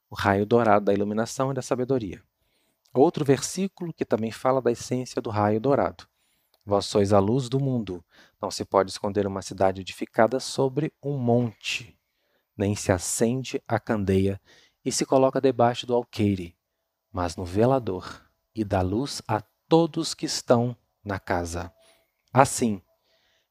O 0.09 0.15
raio 0.15 0.45
dourado 0.45 0.85
da 0.85 0.93
iluminação 0.93 1.51
e 1.51 1.53
da 1.53 1.61
sabedoria. 1.61 2.23
Outro 2.93 3.25
versículo 3.25 3.91
que 3.91 4.05
também 4.05 4.31
fala 4.31 4.61
da 4.61 4.71
essência 4.71 5.21
do 5.21 5.29
raio 5.29 5.59
dourado. 5.59 6.07
Vós 6.65 6.85
sois 6.85 7.11
a 7.11 7.19
luz 7.19 7.49
do 7.49 7.59
mundo. 7.59 8.01
Não 8.41 8.49
se 8.49 8.63
pode 8.63 8.89
esconder 8.89 9.27
uma 9.27 9.41
cidade 9.41 9.81
edificada 9.81 10.39
sobre 10.39 10.93
um 11.03 11.17
monte, 11.17 11.99
nem 12.55 12.73
se 12.73 12.89
acende 12.89 13.61
a 13.67 13.77
candeia 13.81 14.39
e 14.85 14.93
se 14.93 15.05
coloca 15.05 15.41
debaixo 15.41 15.85
do 15.85 15.93
alqueire, 15.93 16.55
mas 17.11 17.35
no 17.35 17.43
velador, 17.43 18.25
e 18.55 18.63
dá 18.63 18.81
luz 18.81 19.21
a 19.27 19.41
todos 19.67 20.13
que 20.13 20.25
estão 20.25 20.73
na 21.03 21.19
casa. 21.19 21.69
Assim, 22.33 22.81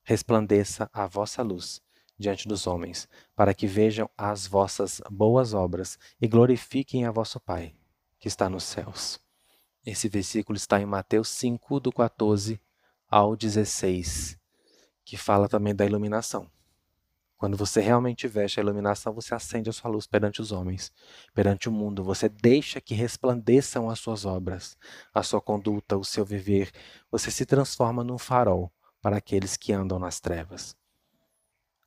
resplandeça 0.03 0.91
a 0.93 1.07
vossa 1.07 1.41
luz 1.41 1.81
diante 2.19 2.49
dos 2.49 2.67
homens, 2.67 3.09
para 3.37 3.55
que 3.55 3.65
vejam 3.65 4.11
as 4.19 4.45
vossas 4.49 5.01
boas 5.09 5.55
obras 5.55 5.97
e 6.21 6.27
glorifiquem 6.27 7.07
a 7.07 7.13
vosso 7.13 7.39
Pai, 7.39 7.77
que 8.19 8.27
está 8.27 8.51
nos 8.51 8.65
céus. 8.65 9.21
Esse 9.87 10.09
versículo 10.09 10.57
está 10.57 10.81
em 10.81 10.87
Mateus 10.87 11.29
5, 11.29 11.79
do 11.79 11.93
14 11.93 12.61
ao 13.09 13.37
16, 13.37 14.37
que 15.05 15.17
fala 15.17 15.49
também 15.49 15.75
da 15.75 15.87
iluminação. 15.87 16.51
Quando 17.43 17.57
você 17.57 17.81
realmente 17.81 18.29
veste 18.29 18.61
a 18.61 18.63
iluminação, 18.63 19.13
você 19.13 19.35
acende 19.35 19.69
a 19.69 19.73
sua 19.73 19.91
luz 19.91 20.07
perante 20.07 20.41
os 20.41 20.53
homens, 20.53 20.93
perante 21.35 21.69
o 21.69 21.73
mundo. 21.73 22.05
Você 22.05 22.29
deixa 22.29 22.81
que 22.81 22.95
resplandeçam 22.95 23.91
as 23.91 23.99
suas 23.99 24.25
obras, 24.25 24.79
a 25.13 25.25
sua 25.25 25.41
conduta, 25.41 25.97
o 25.97 26.05
seu 26.05 26.25
viver. 26.25 26.71
Você 27.11 27.33
se 27.33 27.45
transforma 27.45 28.05
num 28.05 28.17
farol 28.17 28.71
para 29.01 29.17
aqueles 29.17 29.57
que 29.57 29.73
andam 29.73 29.99
nas 29.99 30.21
trevas. 30.21 30.77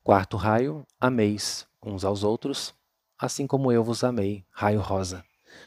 Quarto 0.04 0.36
raio, 0.36 0.86
ameis 1.00 1.66
uns 1.82 2.04
aos 2.04 2.22
outros, 2.22 2.76
assim 3.18 3.48
como 3.48 3.72
eu 3.72 3.82
vos 3.82 4.04
amei. 4.04 4.46
Raio 4.52 4.82
rosa. 4.82 5.24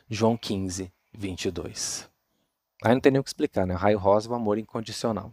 João 0.06 0.36
15, 0.36 0.92
22. 1.14 2.10
Aí 2.84 2.92
não 2.92 3.00
tem 3.00 3.10
nem 3.10 3.20
o 3.20 3.24
que 3.24 3.30
explicar, 3.30 3.66
né? 3.66 3.72
Raio 3.72 3.98
rosa, 3.98 4.28
o 4.28 4.34
amor 4.34 4.58
incondicional. 4.58 5.32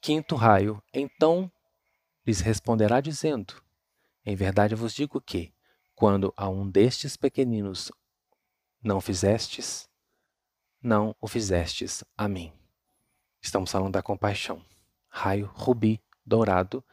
Quinto 0.00 0.34
raio, 0.34 0.82
então 0.92 1.48
lhes 2.26 2.40
responderá 2.40 3.00
dizendo: 3.00 3.54
Em 4.24 4.36
verdade 4.36 4.74
vos 4.74 4.94
digo 4.94 5.20
que, 5.20 5.52
quando 5.94 6.32
a 6.36 6.48
um 6.48 6.68
destes 6.68 7.16
pequeninos 7.16 7.90
não 8.82 9.00
fizestes, 9.00 9.88
não 10.82 11.14
o 11.20 11.28
fizestes 11.28 12.02
a 12.16 12.28
mim. 12.28 12.52
Estamos 13.40 13.70
falando 13.70 13.92
da 13.92 14.02
compaixão. 14.02 14.64
Raio 15.08 15.50
rubi 15.54 16.00
dourado. 16.24 16.84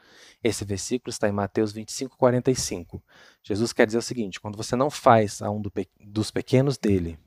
Esse 0.44 0.66
versículo 0.66 1.10
está 1.10 1.28
em 1.28 1.32
Mateus 1.32 1.72
25, 1.72 2.18
45. 2.18 3.04
Jesus 3.44 3.74
quer 3.74 3.86
dizer 3.86 3.98
o 3.98 4.04
seguinte: 4.04 4.40
quando 4.40 4.58
você 4.58 4.76
não 4.76 4.90
faz 4.90 5.42
a 5.42 5.50
um 5.50 5.62
do, 5.62 5.72
dos 6.00 6.32
pequenos 6.32 6.78
dele, 6.78 7.20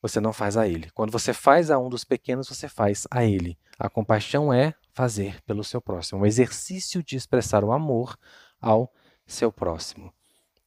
você 0.00 0.20
não 0.20 0.32
faz 0.32 0.56
a 0.56 0.66
ele. 0.66 0.90
Quando 0.90 1.10
você 1.10 1.32
faz 1.32 1.70
a 1.70 1.78
um 1.78 1.88
dos 1.88 2.04
pequenos, 2.04 2.48
você 2.48 2.68
faz 2.68 3.06
a 3.10 3.24
ele. 3.24 3.58
A 3.78 3.88
compaixão 3.88 4.52
é 4.52 4.74
fazer 4.92 5.40
pelo 5.42 5.64
seu 5.64 5.80
próximo, 5.80 6.20
um 6.20 6.26
exercício 6.26 7.02
de 7.02 7.16
expressar 7.16 7.64
o 7.64 7.72
amor 7.72 8.16
ao 8.60 8.92
seu 9.26 9.50
próximo. 9.50 10.12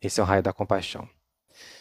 Esse 0.02 0.20
é 0.20 0.24
o 0.24 0.26
raio 0.26 0.44
da 0.44 0.54
compaixão. 0.54 1.08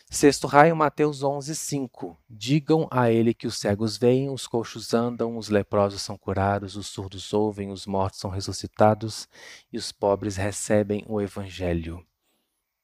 Sexto 0.08 0.46
raio, 0.46 0.76
Mateus 0.76 1.22
11, 1.22 1.54
5. 1.56 2.16
Digam 2.30 2.86
a 2.90 3.10
ele 3.10 3.34
que 3.34 3.46
os 3.46 3.58
cegos 3.58 3.96
veem, 3.96 4.30
os 4.30 4.46
coxos 4.46 4.94
andam, 4.94 5.36
os 5.36 5.48
leprosos 5.48 6.02
são 6.02 6.16
curados, 6.16 6.76
os 6.76 6.86
surdos 6.86 7.32
ouvem, 7.32 7.70
os 7.70 7.86
mortos 7.86 8.20
são 8.20 8.30
ressuscitados 8.30 9.28
e 9.72 9.78
os 9.78 9.90
pobres 9.90 10.36
recebem 10.36 11.04
o 11.08 11.20
evangelho. 11.20 12.06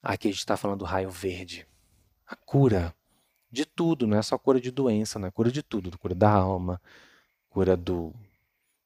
Aqui 0.03 0.29
a 0.29 0.31
gente 0.31 0.41
está 0.41 0.57
falando 0.57 0.81
do 0.81 0.85
raio 0.85 1.11
verde. 1.11 1.67
A 2.27 2.35
cura 2.35 2.95
de 3.51 3.65
tudo, 3.65 4.07
não 4.07 4.17
é 4.17 4.23
só 4.23 4.37
cura 4.37 4.61
de 4.61 4.71
doença, 4.71 5.19
não 5.19 5.29
é 5.29 5.31
cura 5.31 5.53
de 5.53 5.63
tudo, 5.63 5.97
cura 5.99 6.15
da 6.15 6.31
alma, 6.31 6.81
cura 7.49 7.77
do, 7.77 8.13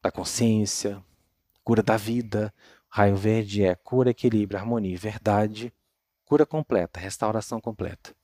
da 0.05 0.13
consciência, 0.13 1.03
cura 1.65 1.83
da 1.83 1.97
vida. 1.97 2.53
Raio 2.91 3.17
verde 3.17 3.65
é 3.65 3.75
cura, 3.75 4.11
equilíbrio, 4.11 4.61
harmonia, 4.61 4.97
verdade, 4.99 5.73
cura 6.27 6.45
completa, 6.45 7.01
restauração 7.01 7.59
completa. 7.59 8.15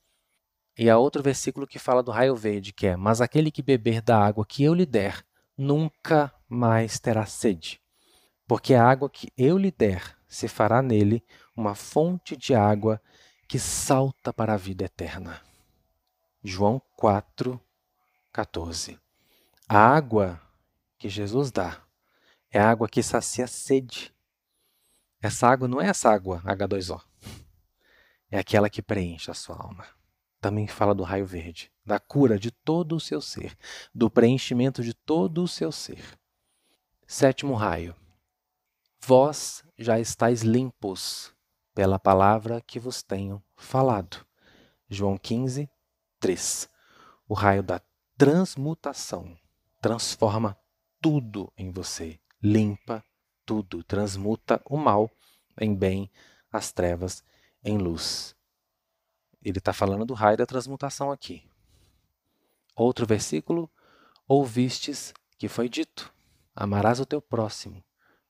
E 0.78 0.88
há 0.90 0.98
outro 0.98 1.22
versículo 1.22 1.66
que 1.66 1.78
fala 1.78 2.02
do 2.02 2.12
raio 2.12 2.36
verde, 2.36 2.72
que 2.72 2.86
é: 2.86 2.96
Mas 2.96 3.22
aquele 3.22 3.50
que 3.50 3.62
beber 3.62 4.02
da 4.02 4.22
água 4.22 4.44
que 4.46 4.62
eu 4.62 4.74
lhe 4.74 4.84
der, 4.84 5.24
nunca 5.56 6.32
mais 6.46 7.00
terá 7.00 7.24
sede. 7.24 7.80
Porque 8.46 8.74
a 8.74 8.84
água 8.84 9.08
que 9.08 9.32
eu 9.36 9.56
lhe 9.56 9.70
der 9.70 10.16
se 10.28 10.48
fará 10.48 10.82
nele 10.82 11.24
uma 11.56 11.74
fonte 11.74 12.36
de 12.36 12.54
água 12.54 13.00
que 13.48 13.58
salta 13.58 14.32
para 14.32 14.54
a 14.54 14.58
vida 14.58 14.84
eterna. 14.84 15.40
João 16.44 16.80
4, 16.96 17.60
14. 18.32 18.98
A 19.68 19.78
água 19.78 20.40
que 21.00 21.08
Jesus 21.08 21.50
dá 21.50 21.82
é 22.50 22.60
a 22.60 22.70
água 22.70 22.86
que 22.86 23.02
sacia 23.02 23.46
a 23.46 23.48
sede. 23.48 24.14
Essa 25.22 25.48
água 25.48 25.66
não 25.66 25.80
é 25.80 25.88
essa 25.88 26.10
água 26.10 26.42
H2O. 26.42 27.00
É 28.30 28.38
aquela 28.38 28.68
que 28.68 28.82
preenche 28.82 29.30
a 29.30 29.34
sua 29.34 29.56
alma. 29.56 29.86
Também 30.42 30.68
fala 30.68 30.94
do 30.94 31.02
raio 31.02 31.24
verde, 31.24 31.72
da 31.86 31.98
cura 31.98 32.38
de 32.38 32.50
todo 32.50 32.96
o 32.96 33.00
seu 33.00 33.20
ser, 33.20 33.56
do 33.94 34.10
preenchimento 34.10 34.82
de 34.82 34.92
todo 34.92 35.42
o 35.42 35.48
seu 35.48 35.72
ser. 35.72 36.04
Sétimo 37.06 37.54
raio. 37.54 37.96
Vós 39.02 39.64
já 39.78 39.98
estáis 39.98 40.42
limpos 40.42 41.34
pela 41.74 41.98
palavra 41.98 42.60
que 42.60 42.78
vos 42.78 43.02
tenho 43.02 43.42
falado. 43.56 44.26
João 44.88 45.16
15, 45.16 45.68
3. 46.18 46.68
O 47.26 47.32
raio 47.32 47.62
da 47.62 47.80
transmutação 48.18 49.34
transforma 49.80 50.58
tudo 51.00 51.52
em 51.56 51.70
você, 51.70 52.18
limpa 52.42 53.04
tudo, 53.44 53.82
transmuta 53.82 54.60
o 54.64 54.76
mal 54.76 55.10
em 55.58 55.74
bem, 55.74 56.10
as 56.52 56.72
trevas 56.72 57.22
em 57.64 57.78
luz. 57.78 58.34
Ele 59.42 59.58
está 59.58 59.72
falando 59.72 60.04
do 60.04 60.14
raio 60.14 60.36
da 60.36 60.46
transmutação 60.46 61.10
aqui. 61.10 61.48
Outro 62.76 63.06
versículo: 63.06 63.70
Ouvistes 64.28 65.14
que 65.38 65.48
foi 65.48 65.68
dito: 65.68 66.12
Amarás 66.54 67.00
o 67.00 67.06
teu 67.06 67.20
próximo 67.20 67.82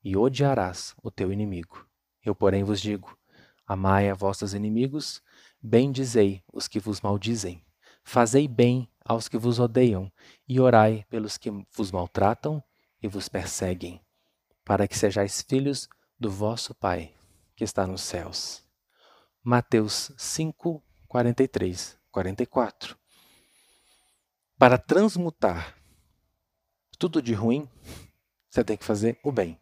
e 0.02 0.16
odiarás 0.16 0.94
o 1.02 1.10
teu 1.10 1.32
inimigo. 1.32 1.86
Eu, 2.24 2.34
porém, 2.34 2.62
vos 2.62 2.80
digo: 2.80 3.18
Amai 3.66 4.08
a 4.08 4.14
vossos 4.14 4.54
inimigos, 4.54 5.22
bendizei 5.60 6.42
os 6.52 6.68
que 6.68 6.78
vos 6.78 7.00
maldizem 7.00 7.64
Fazei 8.02 8.48
bem 8.48 8.88
aos 9.04 9.28
que 9.28 9.38
vos 9.38 9.58
odeiam 9.58 10.10
e 10.46 10.60
orai 10.60 11.04
pelos 11.08 11.36
que 11.36 11.50
vos 11.72 11.90
maltratam 11.90 12.62
e 13.02 13.08
vos 13.08 13.28
perseguem, 13.28 14.00
para 14.64 14.86
que 14.86 14.96
sejais 14.96 15.42
filhos 15.42 15.88
do 16.18 16.30
vosso 16.30 16.74
Pai 16.74 17.14
que 17.56 17.64
está 17.64 17.86
nos 17.86 18.02
céus. 18.02 18.62
Mateus 19.42 20.12
5, 20.16 20.82
43, 21.08 21.98
44. 22.10 22.96
Para 24.58 24.76
transmutar 24.76 25.76
tudo 26.98 27.22
de 27.22 27.32
ruim, 27.32 27.68
você 28.50 28.62
tem 28.62 28.76
que 28.76 28.84
fazer 28.84 29.18
o 29.24 29.32
bem. 29.32 29.58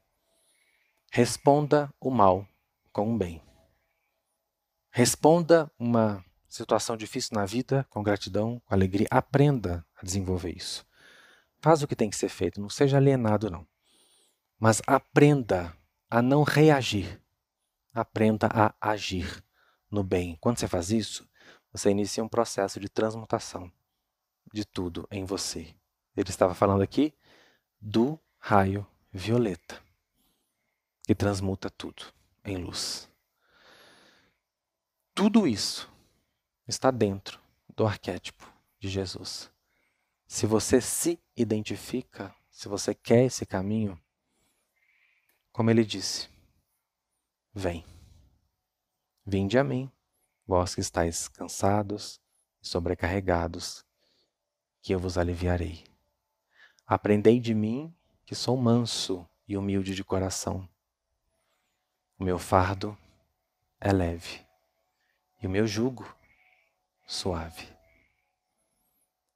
Responda 1.12 1.92
o 2.00 2.10
mal 2.10 2.46
com 2.92 3.14
o 3.14 3.16
bem. 3.16 3.40
Responda 4.90 5.70
uma 5.78 6.24
situação 6.48 6.96
difícil 6.96 7.36
na 7.36 7.44
vida, 7.44 7.86
com 7.90 8.02
gratidão, 8.02 8.60
com 8.64 8.74
alegria, 8.74 9.06
aprenda 9.10 9.84
a 9.96 10.04
desenvolver 10.04 10.56
isso. 10.56 10.86
Faz 11.60 11.82
o 11.82 11.88
que 11.88 11.96
tem 11.96 12.08
que 12.08 12.16
ser 12.16 12.28
feito, 12.28 12.60
não 12.60 12.70
seja 12.70 12.96
alienado, 12.96 13.50
não. 13.50 13.66
Mas 14.58 14.80
aprenda 14.86 15.76
a 16.10 16.22
não 16.22 16.42
reagir. 16.42 17.20
Aprenda 17.92 18.48
a 18.52 18.74
agir 18.80 19.44
no 19.90 20.02
bem. 20.02 20.36
Quando 20.40 20.58
você 20.58 20.68
faz 20.68 20.90
isso, 20.90 21.28
você 21.72 21.90
inicia 21.90 22.24
um 22.24 22.28
processo 22.28 22.80
de 22.80 22.88
transmutação 22.88 23.70
de 24.52 24.64
tudo 24.64 25.06
em 25.10 25.24
você. 25.24 25.74
Ele 26.16 26.30
estava 26.30 26.54
falando 26.54 26.82
aqui 26.82 27.14
do 27.80 28.18
raio 28.38 28.86
violeta, 29.12 29.80
que 31.06 31.14
transmuta 31.14 31.70
tudo 31.70 32.04
em 32.44 32.56
luz. 32.56 33.08
Tudo 35.14 35.46
isso 35.46 35.88
está 36.68 36.90
dentro 36.90 37.40
do 37.74 37.86
arquétipo 37.86 38.52
de 38.78 38.88
Jesus. 38.88 39.50
Se 40.26 40.46
você 40.46 40.80
se 40.80 41.18
identifica, 41.34 42.34
se 42.50 42.68
você 42.68 42.94
quer 42.94 43.24
esse 43.24 43.46
caminho, 43.46 43.98
como 45.50 45.70
ele 45.70 45.84
disse, 45.84 46.28
vem. 47.54 47.84
Vinde 49.24 49.58
a 49.58 49.64
mim, 49.64 49.90
vós 50.46 50.74
que 50.74 50.80
estáis 50.80 51.26
cansados, 51.28 52.20
sobrecarregados, 52.60 53.84
que 54.82 54.94
eu 54.94 54.98
vos 54.98 55.16
aliviarei. 55.16 55.84
Aprendei 56.86 57.40
de 57.40 57.54
mim, 57.54 57.94
que 58.24 58.34
sou 58.34 58.56
manso 58.56 59.26
e 59.46 59.56
humilde 59.56 59.94
de 59.94 60.04
coração. 60.04 60.68
O 62.18 62.24
meu 62.24 62.38
fardo 62.38 62.96
é 63.80 63.92
leve 63.92 64.46
e 65.40 65.46
o 65.46 65.50
meu 65.50 65.66
jugo 65.66 66.17
suave. 67.08 67.66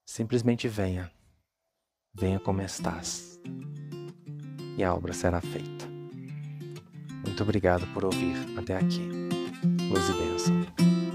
Simplesmente 0.05 0.69
venha, 0.69 1.11
venha 2.13 2.39
como 2.39 2.61
estás, 2.61 3.41
e 4.77 4.85
a 4.85 4.95
obra 4.95 5.15
será 5.15 5.41
feita. 5.41 5.87
Muito 7.25 7.43
obrigado 7.43 7.87
por 7.95 8.05
ouvir 8.05 8.37
até 8.59 8.77
aqui. 8.77 9.09
Luz 9.89 10.09
e 10.11 10.13
bênção. 10.13 11.12